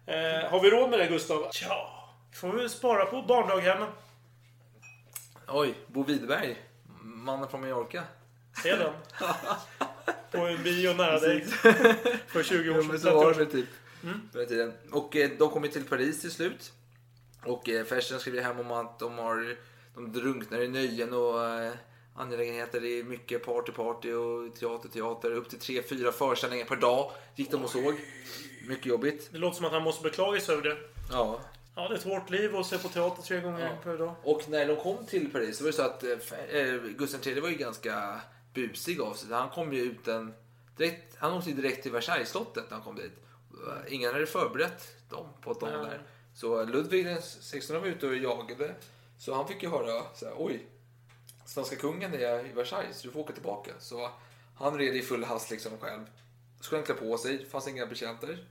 Eh, 0.08 0.50
har 0.50 0.60
vi 0.60 0.70
råd 0.70 0.90
med 0.90 0.98
det 0.98 1.06
Gustav? 1.06 1.50
Ja, 1.68 2.10
får 2.34 2.52
vi 2.52 2.68
spara 2.68 3.06
på 3.06 3.22
barndaghemmen. 3.22 3.88
Oj, 5.48 5.74
Bo 5.86 6.02
Widerberg. 6.02 6.56
Mannen 7.02 7.48
från 7.48 7.60
Mallorca. 7.60 8.02
Se 8.62 8.76
den. 8.76 8.92
På 10.36 10.46
en 10.46 10.62
bio 10.62 10.92
nära 10.94 11.18
dig. 11.18 11.40
För 12.26 12.42
20 12.42 12.70
år 12.70 12.74
sedan. 12.74 12.86
men 12.86 12.88
30 12.90 12.98
så 13.02 13.14
var 13.14 13.34
det 13.34 13.46
typ. 13.46 13.66
På 14.32 14.38
den 14.38 14.46
tiden. 14.48 14.72
Och 14.92 15.16
eh, 15.16 15.30
de 15.38 15.50
kommer 15.50 15.68
till 15.68 15.84
Paris 15.84 16.20
till 16.20 16.30
slut. 16.30 16.72
Och 17.44 17.68
eh, 17.68 17.84
Fersen 17.84 18.20
skriver 18.20 18.42
hem 18.42 18.60
om 18.60 18.70
att 18.70 18.98
de 18.98 19.18
har 19.18 19.56
de 19.94 20.12
drunknar 20.12 20.60
i 20.60 20.68
nöjen 20.68 21.12
och 21.12 21.44
eh, 21.48 21.72
angelägenheter. 22.14 22.80
Det 22.80 22.88
är 22.88 23.04
mycket 23.04 23.44
party, 23.44 23.72
party 23.72 24.12
och 24.12 24.56
teater, 24.56 24.88
teater. 24.88 25.30
Upp 25.32 25.48
till 25.48 25.58
tre, 25.58 25.82
fyra 25.82 26.12
föreställningar 26.12 26.64
per 26.66 26.76
dag 26.76 27.10
gick 27.36 27.50
de 27.50 27.64
och 27.64 27.70
såg. 27.70 27.94
Mycket 28.68 28.86
jobbigt. 28.86 29.28
Det 29.32 29.38
låter 29.38 29.56
som 29.56 29.66
att 29.66 29.72
han 29.72 29.82
måste 29.82 30.02
beklaga 30.02 30.40
sig 30.40 30.54
över 30.54 30.68
det. 30.68 30.76
Ja. 31.12 31.40
Ja, 31.74 31.88
det 31.88 31.94
är 31.94 31.98
ett 31.98 32.04
hårt 32.04 32.30
liv 32.30 32.56
att 32.56 32.66
se 32.66 32.78
på 32.78 32.88
teater 32.88 33.22
tre 33.22 33.40
gånger 33.40 33.60
Ja. 33.66 33.70
per 33.90 33.98
dag. 33.98 34.14
Och 34.22 34.48
när 34.48 34.66
de 34.68 34.76
kom 34.76 35.06
till 35.06 35.30
Paris 35.32 35.56
så 35.58 35.64
var 35.64 35.70
det 35.70 35.76
så 35.76 35.82
att 35.82 36.02
eh, 36.02 36.60
eh, 36.60 36.74
Gustav 36.98 37.20
III 37.26 37.40
var 37.40 37.48
ju 37.48 37.54
ganska 37.54 38.20
busig 38.56 39.00
av 39.00 39.14
sig. 39.14 39.32
Han 39.32 39.50
kom 39.50 39.72
ju 39.72 39.82
ut 39.82 40.08
en... 40.08 40.34
Direkt, 40.76 41.16
han 41.18 41.32
åkte 41.32 41.50
direkt 41.50 41.82
till 41.82 41.92
Versaillesslottet 41.92 42.64
när 42.70 42.76
han 42.76 42.84
kom 42.84 42.96
dit. 42.96 43.12
Ingen 43.88 44.12
hade 44.12 44.26
förberett 44.26 45.08
dem 45.08 45.28
på 45.40 45.50
att 45.50 45.60
de 45.60 45.72
var 45.72 45.84
där. 45.84 46.02
Så 46.34 46.64
Ludvig 46.64 47.22
16 47.22 47.80
var 47.80 47.86
ute 47.86 48.06
och 48.06 48.16
jagade. 48.16 48.74
Så 49.18 49.34
han 49.34 49.48
fick 49.48 49.62
ju 49.62 49.68
höra 49.68 50.02
så 50.14 50.26
här, 50.26 50.34
oj, 50.38 50.66
svenska 51.44 51.76
kungen 51.76 52.14
är 52.14 52.46
i 52.46 52.52
Versailles, 52.52 53.02
du 53.02 53.10
får 53.10 53.20
åka 53.20 53.32
tillbaka. 53.32 53.72
Så 53.78 54.10
han 54.54 54.78
red 54.78 54.96
i 54.96 55.02
full 55.02 55.24
hast 55.24 55.50
liksom 55.50 55.78
själv. 55.78 56.04
Så 56.58 56.64
skulle 56.64 56.78
han 56.78 56.86
klä 56.86 56.94
på 56.94 57.18
sig, 57.18 57.38
det 57.38 57.44
fanns 57.44 57.68
inga 57.68 57.86
betjänter. 57.86 58.46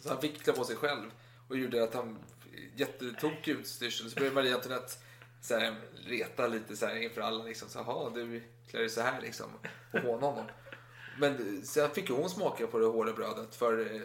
Så 0.00 0.08
han 0.08 0.20
fick 0.20 0.42
klä 0.42 0.52
på 0.52 0.64
sig 0.64 0.76
själv. 0.76 1.10
Och 1.48 1.58
gjorde 1.58 1.84
att 1.84 1.94
han 1.94 2.18
jättetokig 2.76 3.52
utstyrsel. 3.52 4.10
Så 4.10 4.14
började 4.14 4.34
Marie 4.34 4.54
Antoinette 4.54 4.92
så 5.40 5.58
här, 5.58 5.74
reta 6.06 6.46
lite 6.46 6.76
så 6.76 6.86
här 6.86 7.02
inför 7.02 7.20
alla. 7.20 7.44
Liksom. 7.44 7.68
Så, 7.68 7.78
Jaha, 7.78 8.10
du 8.14 8.42
klär 8.70 8.80
dig 8.80 8.90
så 8.90 9.00
här 9.00 9.20
liksom. 9.20 9.46
Och 9.92 9.98
håna 9.98 10.26
honom. 10.26 10.44
Men 11.18 11.62
sen 11.64 11.90
fick 11.90 12.08
ju 12.08 12.14
hon 12.14 12.30
smaka 12.30 12.66
på 12.66 12.78
det 12.78 12.86
hårda 12.86 13.12
brödet. 13.12 13.54
För 13.54 13.80
eh, 13.80 14.00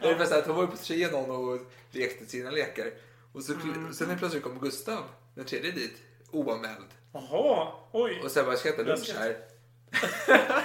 det 0.00 0.14
var 0.14 0.24
så 0.24 0.32
här, 0.32 0.40
att 0.40 0.46
hon 0.46 0.56
var 0.56 0.62
ju 0.62 0.70
på 0.70 0.76
Trianon 0.76 1.30
och 1.30 1.60
lekte 1.90 2.26
sina 2.26 2.50
lekar. 2.50 2.90
Och 3.32 3.42
så, 3.42 3.52
sen 3.94 4.08
helt 4.08 4.18
plötsligt 4.18 4.42
kom 4.42 4.58
Gustav, 4.58 5.04
den 5.34 5.44
tredje 5.44 5.70
dit, 5.70 6.02
oanmäld. 6.30 6.88
Jaha, 7.12 7.72
oj. 7.92 8.20
Och 8.24 8.30
sen 8.30 8.44
bara, 8.44 8.52
jag 8.52 8.58
ska 8.58 8.68
äta 8.68 8.82
lunch 8.82 9.14
här. 9.18 9.36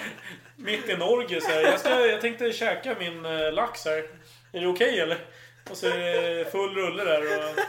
Mitt 0.55 0.89
i 0.89 0.97
Norge 0.97 1.41
så 1.41 1.47
här. 1.47 1.61
Jag, 1.61 1.80
ska, 1.80 2.05
jag 2.05 2.21
tänkte 2.21 2.51
käka 2.53 2.95
min 2.99 3.25
eh, 3.25 3.53
lax 3.53 3.85
här. 3.85 4.09
Är 4.51 4.61
det 4.61 4.67
okej 4.67 4.99
eller? 4.99 5.25
Och 5.69 5.77
så 5.77 5.88
är 5.88 5.97
det 5.97 6.51
full 6.51 6.75
rulle 6.75 7.03
där 7.03 7.21
och... 7.21 7.59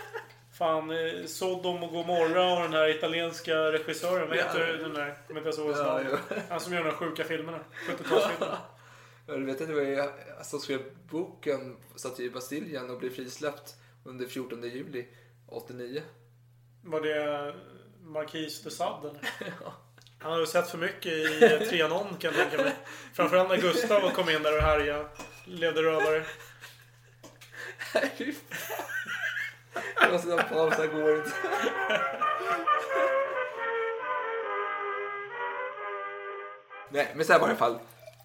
Fan, 0.58 0.90
eh, 0.90 1.26
Sodom 1.26 1.82
och 1.82 1.90
Gomorra 1.90 2.52
och 2.54 2.62
den 2.62 2.72
här 2.72 2.88
italienska 2.88 3.72
regissören. 3.72 4.28
Vad 4.28 4.36
heter 4.36 4.66
den 4.66 4.94
där? 4.94 5.18
Kommer 5.26 5.40
inte 5.40 5.48
ens 5.48 5.58
ihåg 5.58 5.70
Ja, 5.70 6.00
ja. 6.10 6.36
Han 6.48 6.60
som 6.60 6.72
gör 6.72 6.84
de 6.84 6.90
här 6.90 6.96
sjuka 6.96 7.24
filmerna. 7.24 7.60
70-talsfilmerna. 7.88 8.56
Ja, 9.26 9.34
du 9.34 9.44
vet 9.44 9.60
att 9.60 9.68
det 9.68 9.74
var 9.74 10.44
som 10.44 10.60
skrev 10.60 10.80
boken 11.10 11.76
satt 11.96 12.20
i 12.20 12.30
Bastiljen 12.30 12.90
och 12.90 12.98
blev 12.98 13.10
frisläppt 13.10 13.74
under 14.04 14.26
14 14.26 14.62
juli 14.62 15.06
89. 15.48 16.02
Var 16.82 17.00
det 17.00 17.54
Marquis 18.00 18.62
de 18.62 18.70
Sade 18.70 19.08
eller? 19.08 19.20
Han 20.18 20.32
har 20.32 20.40
ju 20.40 20.46
sett 20.46 20.70
för 20.70 20.78
mycket 20.78 21.12
i 21.12 21.44
eh, 21.44 21.68
Trianon 21.68 22.16
kan 22.16 22.34
jag 22.34 22.50
tänka 22.50 22.64
mig. 22.64 22.72
Framförallt 23.14 23.48
när 23.48 23.56
Gustav 23.56 24.10
kom 24.10 24.30
in 24.30 24.42
där 24.42 24.56
och 24.56 24.62
härjade. 24.62 25.08
Levde 25.44 25.82
rövare. 25.82 26.24
Jag 30.00 30.12
måste 30.12 30.28
ta 30.28 30.40
en 30.40 30.48
paus, 30.48 30.76
det 30.76 30.86
går 30.86 31.16
inte. 31.16 31.32
Nej, 36.90 37.12
men 37.16 37.26
så 37.26 37.32
här 37.32 37.40
var 37.40 37.48
det 37.48 37.54
i 37.54 37.56
alla 37.56 37.58
fall. 37.58 37.78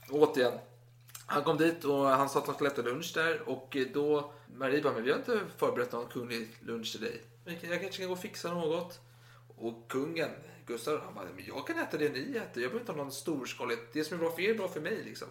Återigen. 0.09 0.53
Han 1.25 1.43
kom 1.43 1.57
dit 1.57 1.83
och 1.83 2.05
han 2.05 2.29
sa 2.29 2.39
att 2.39 2.45
han 2.45 2.55
skulle 2.55 2.69
äta 2.69 2.81
lunch 2.81 3.11
där 3.15 3.49
och 3.49 3.77
då 3.93 4.33
Marie 4.55 4.81
bara, 4.81 4.93
men 4.93 5.03
vi 5.03 5.11
har 5.11 5.17
inte 5.17 5.39
förberett 5.57 5.91
någon 5.91 6.07
kunglig 6.07 6.47
lunch 6.59 6.91
till 6.91 7.01
dig. 7.01 7.21
Jag 7.45 7.81
kanske 7.81 7.89
kan 7.89 8.07
gå 8.07 8.13
och 8.13 8.19
fixa 8.19 8.53
något. 8.53 8.99
Och 9.57 9.91
kungen, 9.91 10.29
Gustav, 10.65 11.01
han 11.05 11.13
bara, 11.13 11.25
men 11.35 11.45
jag 11.47 11.67
kan 11.67 11.79
äta 11.79 11.97
det 11.97 12.09
ni 12.09 12.19
äter. 12.19 12.37
Jag 12.37 12.53
behöver 12.53 12.79
inte 12.79 12.91
ha 12.91 12.97
någon 12.97 13.11
storskalighet. 13.11 13.93
Det 13.93 14.03
som 14.03 14.17
är 14.17 14.19
bra 14.19 14.31
för 14.31 14.41
er 14.41 14.49
är 14.49 14.57
bra 14.57 14.67
för 14.67 14.81
mig 14.81 15.03
liksom. 15.05 15.27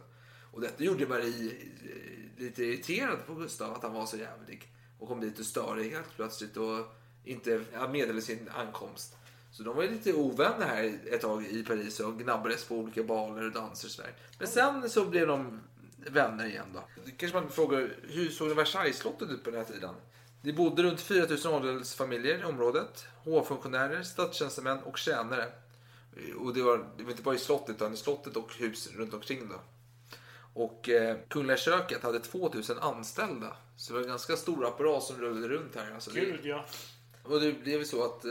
Och 0.53 0.61
detta 0.61 0.85
gjorde 0.85 1.07
Marie 1.07 1.53
eh, 1.53 2.43
lite 2.43 2.65
irriterad 2.65 3.27
på 3.27 3.35
Gustav, 3.35 3.73
att 3.73 3.83
han 3.83 3.93
var 3.93 4.07
så 4.07 4.17
jävlig. 4.17 4.69
Och 4.99 5.09
kom 5.09 5.21
dit 5.21 5.39
och 5.39 5.47
störde 5.47 5.83
helt 5.83 6.17
plötsligt 6.17 6.57
och 6.57 6.95
inte 7.25 7.65
ja, 7.73 7.89
meddelade 7.89 8.23
sin 8.23 8.49
ankomst. 8.55 9.17
Så 9.53 9.63
de 9.63 9.77
var 9.77 9.83
ju 9.83 9.91
lite 9.91 10.13
ovänner 10.13 10.67
här 10.67 10.99
ett 11.11 11.21
tag 11.21 11.47
i 11.47 11.65
Paris 11.65 12.01
och 12.01 12.19
gnabbades 12.19 12.65
på 12.65 12.77
olika 12.77 13.03
baler 13.03 13.47
och 13.47 13.53
danser 13.53 13.89
och 13.89 13.93
sådär. 13.93 14.13
Men 14.39 14.49
sen 14.49 14.91
så 14.91 15.05
blev 15.05 15.27
de 15.27 15.61
vänner 15.97 16.47
igen 16.47 16.67
då. 16.75 16.81
Kanske 17.17 17.41
man 17.41 17.51
frågar, 17.51 17.97
hur 18.09 18.29
såg 18.29 18.49
Versaillesslottet 18.49 19.31
ut 19.31 19.45
på 19.45 19.51
den 19.51 19.59
här 19.59 19.73
tiden? 19.73 19.95
Det 20.43 20.53
bodde 20.53 20.83
runt 20.83 21.01
4000 21.01 21.55
adelsfamiljer 21.55 22.41
i 22.41 22.45
området. 22.45 23.07
Hovfunktionärer, 23.25 24.03
statstjänstemän 24.03 24.79
och 24.79 24.99
tjänare. 24.99 25.53
Och 26.39 26.55
det 26.55 26.63
var, 26.63 26.87
det 26.97 27.05
var 27.05 27.11
inte 27.11 27.23
bara 27.23 27.35
i 27.35 27.39
slottet 27.39 27.77
utan 27.77 27.95
i 27.95 27.97
slottet 27.97 28.37
och 28.37 28.55
hus 28.55 28.89
runt 28.97 29.15
omkring 29.15 29.49
då. 29.49 29.61
Och 30.55 30.89
eh, 30.89 31.17
Kungliga 31.29 31.57
köket 31.57 32.03
hade 32.03 32.21
2000 32.21 32.79
anställda. 32.79 33.57
Så 33.77 33.93
det 33.93 33.99
var 33.99 34.05
en 34.05 34.09
ganska 34.09 34.37
stor 34.37 34.67
apparat 34.67 35.03
som 35.03 35.17
rullade 35.21 35.49
runt 35.49 35.75
här. 35.77 35.95
Alltså, 35.95 36.11
det- 36.11 36.21
Gud 36.21 36.41
ja. 36.43 36.65
och 37.23 37.41
det 37.41 37.53
blev 37.53 37.85
så 37.85 38.05
att 38.05 38.25
eh, 38.25 38.31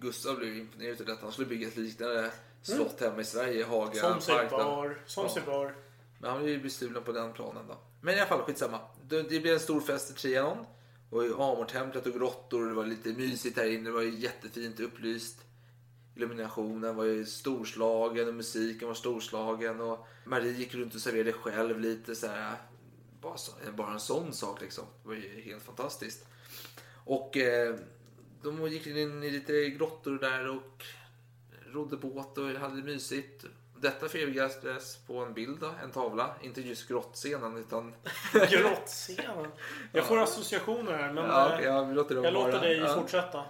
Gustav 0.00 0.36
blev 0.36 0.56
imponerad 0.56 1.00
av 1.00 1.06
detta. 1.06 1.22
Han 1.22 1.32
skulle 1.32 1.48
bygga 1.48 1.68
ett 1.68 1.76
liknande 1.76 2.30
slott 2.62 3.00
hemma 3.00 3.20
i 3.20 3.24
Sverige, 3.24 3.64
Haga 3.64 4.00
Som 4.00 4.20
sig 4.20 4.48
bar. 4.50 4.98
Som 5.06 5.28
sig 5.28 5.42
bar. 5.46 5.74
Men 6.18 6.30
han 6.30 6.42
blev 6.42 6.54
ju 6.54 6.62
bestulen 6.62 7.02
på 7.02 7.12
den 7.12 7.32
planen 7.32 7.66
då. 7.68 7.78
Men 8.00 8.14
i 8.14 8.18
alla 8.18 8.26
fall, 8.26 8.42
skitsamma. 8.42 8.78
Det, 9.08 9.22
det 9.22 9.40
blev 9.40 9.54
en 9.54 9.60
stor 9.60 9.80
fest 9.80 10.10
i 10.10 10.14
Trianon. 10.14 10.66
Och 11.10 11.24
i 11.24 11.32
Amortemplet 11.32 12.06
och 12.06 12.12
grottor. 12.12 12.66
Det 12.66 12.74
var 12.74 12.86
lite 12.86 13.08
mysigt 13.08 13.56
här 13.58 13.70
inne. 13.70 13.84
Det 13.84 13.90
var 13.90 14.02
jättefint 14.02 14.80
upplyst. 14.80 15.36
Illuminationen 16.16 16.96
var 16.96 17.04
ju 17.04 17.26
storslagen 17.26 18.28
och 18.28 18.34
musiken 18.34 18.88
var 18.88 18.94
storslagen. 18.94 19.80
Och 19.80 20.06
Marie 20.24 20.52
gick 20.52 20.74
runt 20.74 20.94
och 20.94 21.00
serverade 21.00 21.32
själv 21.32 21.80
lite 21.80 22.14
så 22.14 22.26
här. 22.26 22.56
Bara, 23.20 23.36
bara 23.76 23.92
en 23.92 24.00
sån 24.00 24.32
sak 24.32 24.60
liksom. 24.60 24.84
Det 25.02 25.08
var 25.08 25.14
ju 25.14 25.40
helt 25.40 25.62
fantastiskt. 25.62 26.26
Och 27.04 27.36
eh, 27.36 27.74
de 28.42 28.68
gick 28.68 28.86
in 28.86 29.22
i 29.22 29.30
lite 29.30 29.70
grottor 29.70 30.18
där 30.18 30.48
och 30.48 30.84
rodde 31.72 31.96
båt 31.96 32.38
och 32.38 32.44
hade 32.46 32.76
det 32.76 32.82
mysigt. 32.82 33.44
Detta 33.76 34.08
förevigades 34.08 34.96
på 35.06 35.18
en 35.18 35.34
bild, 35.34 35.60
då, 35.60 35.70
en 35.82 35.90
tavla. 35.90 36.34
Inte 36.42 36.60
just 36.60 36.88
grottscenen 36.88 37.56
utan... 37.56 37.94
Grottscenen. 38.50 39.46
Jag 39.92 40.04
får 40.04 40.18
associationer 40.18 40.92
här 40.92 41.12
men 41.12 41.24
Ja, 41.24 41.48
eh, 41.48 41.54
okej, 41.54 41.66
ja, 41.66 41.84
vi 41.84 41.94
låter 41.94 42.14
jag 42.14 42.34
låter 42.34 42.60
dig 42.60 42.94
fortsätta. 42.94 43.44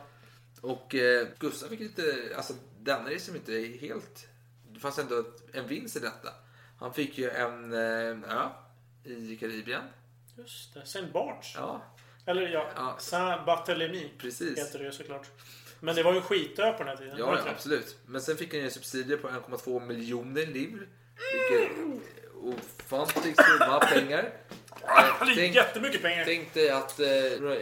Och 0.65 0.95
eh, 0.95 1.27
Gustav 1.39 1.69
fick 1.69 1.81
lite, 1.81 2.33
alltså 2.37 2.55
denna 2.81 3.11
är 3.11 3.19
som 3.19 3.37
inte 3.37 3.53
är 3.53 3.79
helt, 3.79 4.27
det 4.73 4.81
fanns 4.81 4.99
ändå 4.99 5.25
en 5.53 5.67
vinst 5.67 5.97
i 5.97 6.01
detta. 6.01 6.29
Han 6.81 6.95
fick 6.95 7.19
ju 7.19 7.31
en 7.31 7.73
eh, 7.73 8.37
ö 8.39 8.49
i 9.05 9.37
Karibien. 9.37 9.83
Just 10.37 10.75
det. 10.75 10.87
Saint 10.87 11.13
Barts. 11.13 11.55
Ja, 11.57 11.83
Eller 12.27 12.49
ja, 12.49 12.71
Ja. 12.77 12.97
Saint 12.99 13.47
Barthélemy. 13.47 14.11
Precis. 14.19 14.59
Heter 14.59 14.79
det 14.79 14.93
såklart. 14.93 15.27
Men 15.81 15.95
det 15.95 16.03
var 16.03 16.15
ju 16.15 16.21
skitö 16.21 16.73
på 16.73 16.79
den 16.79 16.89
här 16.89 16.97
tiden. 16.97 17.19
ja, 17.19 17.39
ja 17.45 17.51
absolut. 17.51 17.97
Men 18.07 18.21
sen 18.21 18.37
fick 18.37 18.53
han 18.53 18.61
ju 18.61 18.65
en 18.65 18.71
subsidie 18.71 19.17
på 19.17 19.29
1,2 19.29 19.87
miljoner 19.87 20.47
livre. 20.47 20.87
Vilket 21.33 21.79
ofantligt 22.35 23.41
summa 23.45 23.81
pengar. 23.81 24.33
Det 25.27 25.31
är 25.33 25.35
tänk- 25.35 25.55
jättemycket 25.55 26.03
pengar. 26.03 26.25
Tänk 26.25 26.55
dig 26.55 26.71
att 26.71 27.01
eh, 27.01 27.07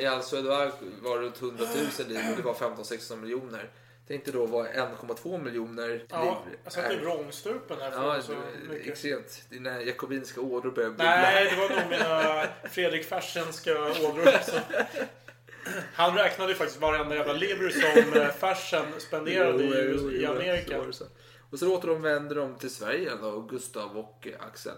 i 0.01 0.07
Al-Suedoir 0.07 0.73
var 1.03 1.19
det 1.19 1.25
runt 1.27 1.43
100 1.43 1.65
000 1.99 2.09
liv 2.09 2.21
och 2.31 2.37
det 2.37 2.43
var 2.43 2.55
15-16 2.55 3.17
miljoner. 3.17 3.71
Tänk 4.09 4.25
dig 4.25 4.35
då 4.35 4.47
vad 4.47 4.67
1,2 4.67 5.43
miljoner 5.45 5.89
liv 5.89 6.01
Ja, 6.09 6.43
jag 6.65 6.73
satte 6.73 6.95
är. 6.95 6.99
vrångstupen 7.01 7.77
här. 7.81 7.91
för 7.91 8.15
Ja, 8.17 8.23
så 8.23 8.33
det- 8.33 8.69
mycket. 8.75 8.89
extremt. 8.93 9.43
Dina 9.51 9.83
jakobinska 9.83 10.41
ådror 10.41 10.71
börjar 10.71 10.89
bubbla. 10.91 11.05
Nej, 11.05 11.51
det 11.51 11.57
var 11.57 11.69
nog 11.69 11.91
mina 11.91 12.47
Fredrik 12.71 13.07
Fersenska 13.09 13.73
ådror. 13.83 14.43
Så. 14.47 14.59
Han 15.95 16.17
räknade 16.17 16.51
ju 16.53 16.57
faktiskt 16.59 16.81
varenda 16.81 17.15
jävla 17.17 17.33
lever 17.33 17.69
som 17.71 18.21
eh, 18.23 18.29
Fersen 18.29 18.85
spenderade 18.99 19.65
Jo, 19.65 19.75
i, 19.75 19.97
jo, 20.03 20.11
i 20.11 20.23
jo, 20.25 20.31
Amerika. 20.31 20.77
så 20.79 20.85
var 20.85 20.93
så. 20.93 21.05
Och 21.51 21.59
så 21.59 21.75
återvänder 21.77 22.37
de 22.37 22.55
till 22.59 22.71
Sverige 22.75 23.11
då, 23.21 23.41
Gustav 23.41 23.97
och 23.99 24.29
Axel. 24.41 24.73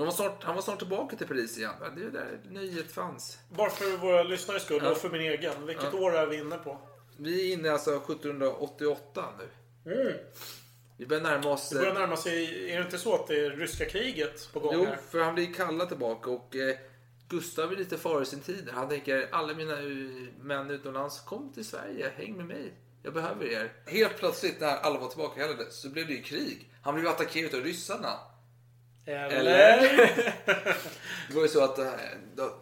De 0.00 0.06
var 0.06 0.12
snart, 0.14 0.44
han 0.44 0.54
var 0.54 0.62
snart 0.62 0.78
tillbaka 0.78 1.16
till 1.16 1.26
Paris 1.26 1.58
igen. 1.58 1.72
Det 1.96 2.02
är 2.02 2.10
där 2.10 2.40
nöjet 2.50 2.92
fanns. 2.92 3.38
Bara 3.50 3.70
för 3.70 3.96
våra 3.96 4.22
lyssnares 4.22 4.62
skull 4.62 4.80
Ja. 4.84 4.90
och 4.90 4.96
för 4.96 5.10
min 5.10 5.20
egen. 5.20 5.66
Vilket 5.66 5.88
Ja. 5.92 5.98
år 5.98 6.16
är 6.16 6.26
vi 6.26 6.36
inne 6.36 6.56
på? 6.58 6.78
Vi 7.16 7.48
är 7.50 7.52
inne 7.52 7.70
alltså 7.72 7.90
1788 7.96 9.24
nu. 9.38 10.20
Vi 10.96 11.06
börjar 11.06 11.22
närma 11.22 11.50
oss... 11.50 11.68
Det 11.70 11.78
börjar 11.78 11.94
närma 11.94 12.16
sig... 12.16 12.70
Är 12.72 12.78
det 12.78 12.84
inte 12.84 12.98
så 12.98 13.14
att 13.14 13.26
det 13.26 13.46
är 13.46 13.50
ryska 13.50 13.84
kriget 13.84 14.48
på 14.52 14.60
gång 14.60 14.74
Jo, 14.74 14.84
här? 14.84 14.96
för 15.10 15.20
han 15.20 15.34
blir 15.34 15.54
kallad 15.54 15.88
tillbaka 15.88 16.30
och 16.30 16.56
eh, 16.56 16.76
Gustav 17.28 17.72
är 17.72 17.76
lite 17.76 17.98
före 17.98 18.24
sin 18.24 18.40
tid. 18.40 18.68
Han 18.74 18.88
tänker, 18.88 19.28
alla 19.32 19.54
mina 19.54 19.72
eh, 19.78 19.86
män 20.40 20.70
utomlands, 20.70 21.20
kom 21.20 21.52
till 21.52 21.64
Sverige, 21.64 22.12
häng 22.16 22.36
med 22.36 22.46
mig. 22.46 22.72
Jag 23.02 23.14
behöver 23.14 23.44
er. 23.46 23.72
Helt 23.86 24.16
plötsligt 24.18 24.60
när 24.60 24.76
alla 24.76 24.98
var 24.98 25.08
tillbaka 25.08 25.40
så 25.70 25.88
blev 25.88 26.06
det 26.06 26.12
ju 26.12 26.22
krig. 26.22 26.70
Han 26.82 26.94
blev 26.94 27.06
attackerad 27.08 27.54
av 27.54 27.60
ryssarna. 27.60 28.18
Eller? 29.06 29.80
Det 31.28 31.34
var 31.34 31.42
ju 31.42 31.48
så 31.48 31.64
att 31.64 31.78
eh, 31.78 31.86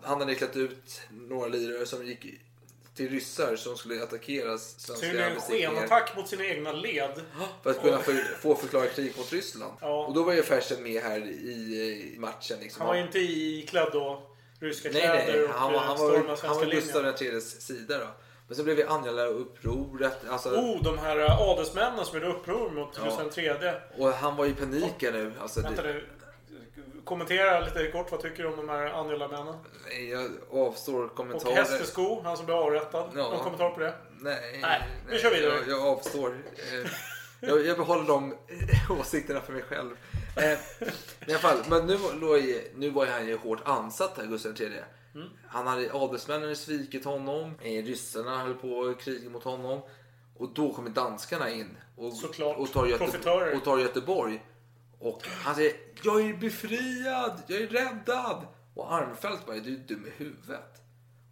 han 0.02 0.20
hade 0.20 0.34
klätt 0.34 0.56
ut 0.56 1.00
några 1.10 1.48
lirare 1.48 1.86
som 1.86 2.06
gick 2.06 2.26
till 2.94 3.08
ryssar 3.10 3.56
som 3.56 3.76
skulle 3.76 4.02
attackera 4.02 4.58
Så 4.58 4.92
det 5.00 5.06
är 5.06 5.30
en 5.30 5.40
skenattack 5.40 6.16
mot 6.16 6.28
sina 6.28 6.44
egna 6.44 6.72
led. 6.72 7.10
för 7.62 7.70
att 7.70 7.82
kunna 7.82 7.98
för, 7.98 8.12
få 8.40 8.54
förklara 8.54 8.86
krig 8.86 9.12
mot 9.16 9.32
Ryssland. 9.32 9.72
Ja. 9.80 10.04
Och 10.06 10.14
då 10.14 10.22
var 10.22 10.32
ju 10.32 10.42
Fersen 10.42 10.82
med 10.82 11.02
här 11.02 11.18
i 11.18 12.16
matchen. 12.18 12.56
Liksom. 12.60 12.80
Han 12.80 12.88
var 12.88 13.02
inte 13.02 13.18
iklädd 13.18 13.88
då 13.92 14.22
ryska 14.60 14.88
Nej, 14.92 15.02
kläder 15.02 15.32
nej, 15.32 15.44
och 15.44 15.50
han 15.50 15.74
eh, 15.74 15.80
han 15.80 15.98
var, 15.98 16.36
han 16.42 16.56
var. 16.56 16.64
Gustav 16.70 17.22
IIIs 17.22 17.60
sida 17.60 17.98
då. 17.98 18.06
Men 18.48 18.56
så 18.56 18.64
blev 18.64 18.76
det 18.76 18.88
andra 18.88 19.26
upproret. 19.26 20.28
Alltså, 20.30 20.48
Oh, 20.48 20.82
de 20.82 20.98
här 20.98 21.18
eh, 21.18 21.40
adelsmännen 21.40 22.04
som 22.04 22.18
gjorde 22.18 22.30
uppror 22.32 22.70
mot 22.70 22.98
Ja. 22.98 23.04
Gustav 23.04 23.44
III. 23.44 23.72
Och 23.98 24.12
han 24.12 24.36
var 24.36 24.46
i 24.46 24.54
panik 24.54 24.94
nu. 25.00 25.32
Alltså, 25.40 25.60
Vänta 25.60 25.82
det, 25.82 25.92
nu. 25.92 26.04
Kommentera 27.08 27.60
lite 27.60 27.90
kort. 27.92 28.10
Vad 28.12 28.20
tycker 28.20 28.42
du 28.42 28.48
om 28.48 28.56
de 28.56 28.68
här 28.68 28.86
Angela-männen? 28.86 29.54
nej, 29.86 30.08
jag 30.10 30.30
avstår 30.52 31.04
Och 31.04 31.14
kommentarer. 31.14 31.54
Hästesko, 31.54 32.20
han 32.24 32.36
som 32.36 32.46
blev 32.46 32.58
avrättad. 32.58 33.10
Ja. 33.16 33.30
Någon 33.30 33.38
kommentar 33.44 33.70
på 33.70 33.80
det? 33.80 33.94
Nej, 34.20 34.58
Nej, 34.62 34.82
vi 35.08 35.18
kör 35.18 35.30
vidare. 35.30 35.52
Jag, 35.54 35.68
jag 35.68 35.86
avstår. 35.86 36.28
Eh, 36.56 36.90
Jag, 37.40 37.66
jag 37.66 37.76
behåller 37.76 38.04
de 38.04 38.32
eh, 38.32 39.00
åsikterna 39.00 39.40
för 39.40 39.52
mig 39.52 39.62
själv. 39.62 39.90
Eh, 40.36 40.52
I 41.28 41.30
alla 41.30 41.38
fall, 41.38 41.58
men 41.68 41.86
nu, 41.86 41.98
nu 42.74 42.90
var 42.90 43.06
han 43.06 43.26
ju 43.26 43.36
hårt 43.36 43.60
ansatt 43.64 44.16
här, 44.18 44.26
Gustav 44.26 44.60
III. 44.60 44.72
Mm. 45.14 45.28
Han 45.48 45.66
hade 45.66 45.90
adelsmännen 45.92 46.56
svikit 46.56 47.04
honom. 47.04 47.54
Ryssarna 47.62 48.38
höll 48.42 48.54
på 48.54 48.84
att 48.84 49.00
kriga 49.00 49.30
mot 49.30 49.44
honom. 49.44 49.80
Och 50.38 50.48
då 50.54 50.72
kommer 50.72 50.90
danskarna 50.90 51.50
in 51.50 51.76
och, 51.96 52.12
Såklart. 52.12 52.56
och, 52.58 52.72
tar, 52.72 52.86
Göte, 52.86 53.04
Profitörer. 53.04 53.56
och 53.56 53.64
tar 53.64 53.78
Göteborg. 53.78 54.42
Och 54.98 55.22
han 55.26 55.54
säger 55.54 55.72
Jag 56.02 56.20
är 56.28 56.34
befriad! 56.36 57.42
Jag 57.46 57.60
är 57.60 57.66
räddad! 57.66 58.46
Och 58.74 58.92
Armfelt 58.92 59.46
bara, 59.46 59.56
du 59.56 59.74
är 59.74 59.78
dum 59.78 60.06
i 60.06 60.10
huvudet. 60.10 60.82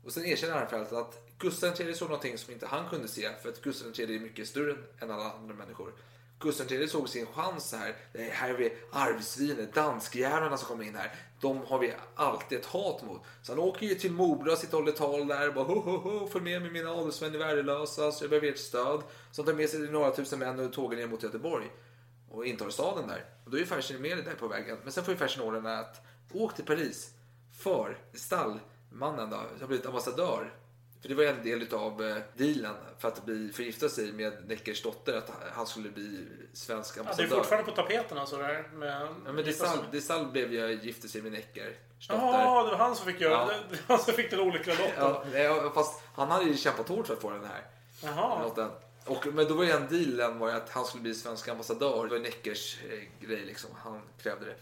Och 0.05 0.13
sen 0.13 0.25
erkänner 0.25 0.55
Armfelt 0.55 0.93
att 0.93 1.27
Gustav 1.39 1.81
III 1.81 1.95
såg 1.95 2.09
någonting 2.09 2.39
som 2.39 2.53
inte 2.53 2.67
han 2.67 2.89
kunde 2.89 3.09
se. 3.09 3.29
För 3.43 3.49
att 3.49 3.63
Gustav 3.63 3.93
III 4.01 4.17
är 4.17 4.21
mycket 4.21 4.49
större 4.49 4.77
än 5.01 5.11
alla 5.11 5.33
andra 5.33 5.55
människor. 5.55 5.93
Gustav 6.39 6.73
III 6.73 6.89
såg 6.89 7.09
sin 7.09 7.27
chans 7.27 7.73
här. 7.73 7.97
Här 8.31 8.51
är 8.51 8.55
vi 8.55 8.73
arvsvinet, 8.93 9.75
danskjävlarna 9.75 10.57
som 10.57 10.69
kommer 10.69 10.85
in 10.85 10.95
här. 10.95 11.15
De 11.41 11.61
har 11.67 11.79
vi 11.79 11.93
alltid 12.15 12.59
ett 12.59 12.67
hat 12.67 13.03
mot. 13.03 13.23
Så 13.43 13.53
han 13.53 13.59
åker 13.59 13.87
ju 13.87 13.95
till 13.95 14.13
Mora 14.13 14.53
och 14.53 14.59
sitter 14.59 14.77
och 14.77 14.83
håller 14.83 14.93
tal 14.93 15.27
där. 15.27 15.51
Bara, 15.51 15.65
ho, 15.65 15.81
ho, 15.81 15.97
ho, 15.97 16.27
följ 16.27 16.45
med 16.45 16.63
mig 16.63 16.71
mina 16.71 16.91
adelsmän 16.91 17.35
är 17.35 17.39
värdelösa 17.39 18.13
så 18.13 18.25
jag 18.25 18.31
behöver 18.31 18.49
ert 18.49 18.59
stöd. 18.59 19.03
Så 19.33 19.43
han 19.43 19.47
tar 19.47 19.55
med 19.55 19.71
sig 19.71 19.81
några 19.81 20.11
tusen 20.11 20.39
män 20.39 20.61
och 20.61 20.73
tågar 20.73 20.99
ner 20.99 21.07
mot 21.07 21.23
Göteborg. 21.23 21.67
Och 22.31 22.47
intar 22.47 22.71
staden 22.71 23.09
där. 23.09 23.25
Och 23.45 23.51
då 23.51 23.59
är 23.59 23.65
Fersen 23.65 24.03
med 24.03 24.25
där 24.25 24.35
på 24.35 24.49
vägen. 24.49 24.79
Men 24.83 24.93
sen 24.93 25.05
får 25.05 25.15
ju 25.15 25.19
Fersen 25.19 25.43
ordern 25.43 25.67
att 25.67 26.01
åk 26.33 26.55
till 26.55 26.65
Paris. 26.65 27.11
För 27.59 27.99
stallmannen 28.15 29.31
då, 29.31 29.37
har 29.61 29.67
blivit 29.67 29.87
ambassadör. 29.87 30.53
För 31.03 31.09
det 31.09 31.15
var 31.15 31.25
en 31.25 31.43
del 31.45 31.75
av 31.75 32.05
eh, 32.05 32.17
dealen 32.37 32.75
för 32.99 33.09
att 33.09 33.25
bli, 33.25 33.53
förgifta 33.53 33.89
sig 33.89 34.13
med 34.13 34.49
Neckers 34.49 34.83
dotter. 34.83 35.17
Att 35.19 35.31
han 35.53 35.67
skulle 35.67 35.89
bli 35.91 36.27
svensk 36.53 36.97
Ja, 36.99 37.03
det 37.03 37.07
är 37.07 37.11
ambassadör. 37.11 37.37
fortfarande 37.37 37.71
på 37.71 37.77
tapeten 37.77 38.19
alltså 38.19 38.37
det 38.37 38.45
här. 38.45 38.69
Med 38.75 39.09
Ja, 39.27 39.33
men 39.33 39.45
Desal, 39.45 39.79
Desal 39.93 40.27
blev 40.33 40.53
ju 40.53 40.81
gifte 40.83 41.09
sig 41.09 41.23
med 41.23 41.33
dotter. 41.33 41.77
Jaha, 42.09 42.63
det 42.65 42.71
var 42.71 42.79
han 42.79 42.97
som 42.97 43.07
fick 43.07 43.21
göra 43.21 43.33
Ja. 43.33 43.47
det. 43.71 43.79
Han 43.87 43.99
som 43.99 44.15
fick 44.15 44.31
den 44.31 44.41
olyckliga 44.41 44.77
lotten. 44.79 45.33
Ja, 45.43 45.71
fast 45.75 46.03
han 46.15 46.31
hade 46.31 46.45
ju 46.45 46.57
kämpat 46.57 46.89
hårt 46.89 47.07
för 47.07 47.15
att 47.15 47.21
få 47.21 47.31
den 47.31 47.45
här 47.45 47.65
Jaha. 48.03 48.43
lotten. 48.43 48.71
Och, 49.07 49.27
men 49.27 49.49
då 49.49 49.55
var 49.55 49.65
ju 49.65 49.71
en 49.71 49.89
dealen 49.89 50.39
var 50.39 50.49
ju 50.49 50.55
att 50.57 50.71
han 50.71 50.85
skulle 50.85 51.03
bli 51.03 51.15
svensk 51.15 51.49
ambassadör. 51.49 52.05
Det 52.05 52.11
var 52.11 52.19
Neckers 52.19 52.79
eh, 52.85 53.27
grej 53.27 53.45
liksom. 53.45 53.71
Han 53.75 54.01
krävde 54.23 54.47
det. 54.47 54.57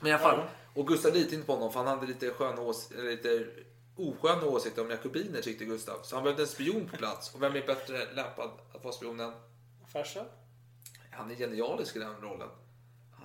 Men 0.00 0.08
i 0.08 0.12
alla 0.12 0.22
fall. 0.22 0.40
Och 0.74 0.86
Gustav 0.86 1.12
litade 1.14 1.34
inte 1.34 1.46
på 1.46 1.52
honom 1.52 1.72
för 1.72 1.78
han 1.80 1.88
hade 1.88 2.06
lite, 2.06 2.30
sköna 2.30 2.62
ås- 2.62 3.02
lite 3.02 3.46
osköna 3.96 4.44
åsikter 4.46 4.82
om 4.82 4.90
jakobiner 4.90 5.40
tyckte 5.40 5.64
Gustav. 5.64 6.00
Så 6.02 6.16
han 6.16 6.22
behövde 6.24 6.42
en 6.42 6.48
spion 6.48 6.88
på 6.88 6.96
plats. 6.96 7.34
Och 7.34 7.42
vem 7.42 7.56
är 7.56 7.66
bättre 7.66 8.12
lämpad 8.14 8.50
att 8.74 8.84
vara 8.84 8.94
spionen? 8.94 9.32
Fersen? 9.92 10.26
Han 11.10 11.30
är 11.30 11.34
genialisk 11.34 11.96
i 11.96 11.98
den 11.98 12.20
rollen. 12.20 12.48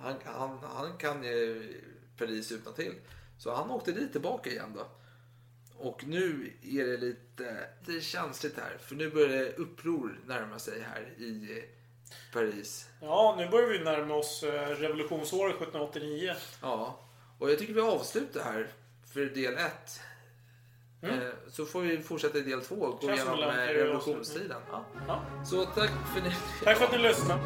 Han, 0.02 0.14
han, 0.24 0.58
han 0.62 0.96
kan 0.98 1.24
ju 1.24 1.74
Paris 2.18 2.52
utan 2.52 2.74
till. 2.74 2.94
Så 3.38 3.54
han 3.54 3.70
åkte 3.70 3.92
dit 3.92 4.12
tillbaka 4.12 4.50
igen 4.50 4.72
då. 4.76 4.86
Och 5.80 6.04
nu 6.06 6.52
är 6.62 6.84
det 6.86 6.96
lite, 6.96 7.66
lite 7.84 8.00
känsligt 8.00 8.56
här. 8.56 8.78
För 8.80 8.94
nu 8.94 9.10
börjar 9.10 9.28
det 9.28 9.52
uppror 9.56 10.20
närma 10.26 10.58
sig 10.58 10.80
här 10.80 11.00
i 11.00 11.64
Paris. 12.32 12.88
Ja, 13.00 13.34
nu 13.38 13.48
börjar 13.48 13.68
vi 13.68 13.78
närma 13.78 14.14
oss 14.14 14.42
eh, 14.42 14.68
revolutionsåret 14.68 15.54
1789. 15.54 16.34
Ja, 16.62 17.00
och 17.38 17.50
jag 17.50 17.58
tycker 17.58 17.74
vi 17.74 17.80
avslutar 17.80 18.44
här 18.44 18.68
för 19.14 19.20
del 19.20 19.54
1. 19.54 20.00
Mm. 21.02 21.20
Eh, 21.20 21.32
Så 21.50 21.64
får 21.66 21.80
vi 21.80 22.02
fortsätta 22.02 22.38
i 22.38 22.40
del 22.40 22.60
2 22.60 22.74
och 22.74 23.00
gå 23.00 23.10
igenom 23.10 23.36
revolutionstiden. 23.38 24.60
Ja. 24.70 24.84
Ja. 25.08 25.22
Så 25.46 25.64
tack 25.64 25.90
för, 26.14 26.20
ni, 26.22 26.34
Tack 26.64 26.78
för 26.78 26.84
att 26.84 26.92
ni 26.92 26.98
lyssnade. 26.98 27.40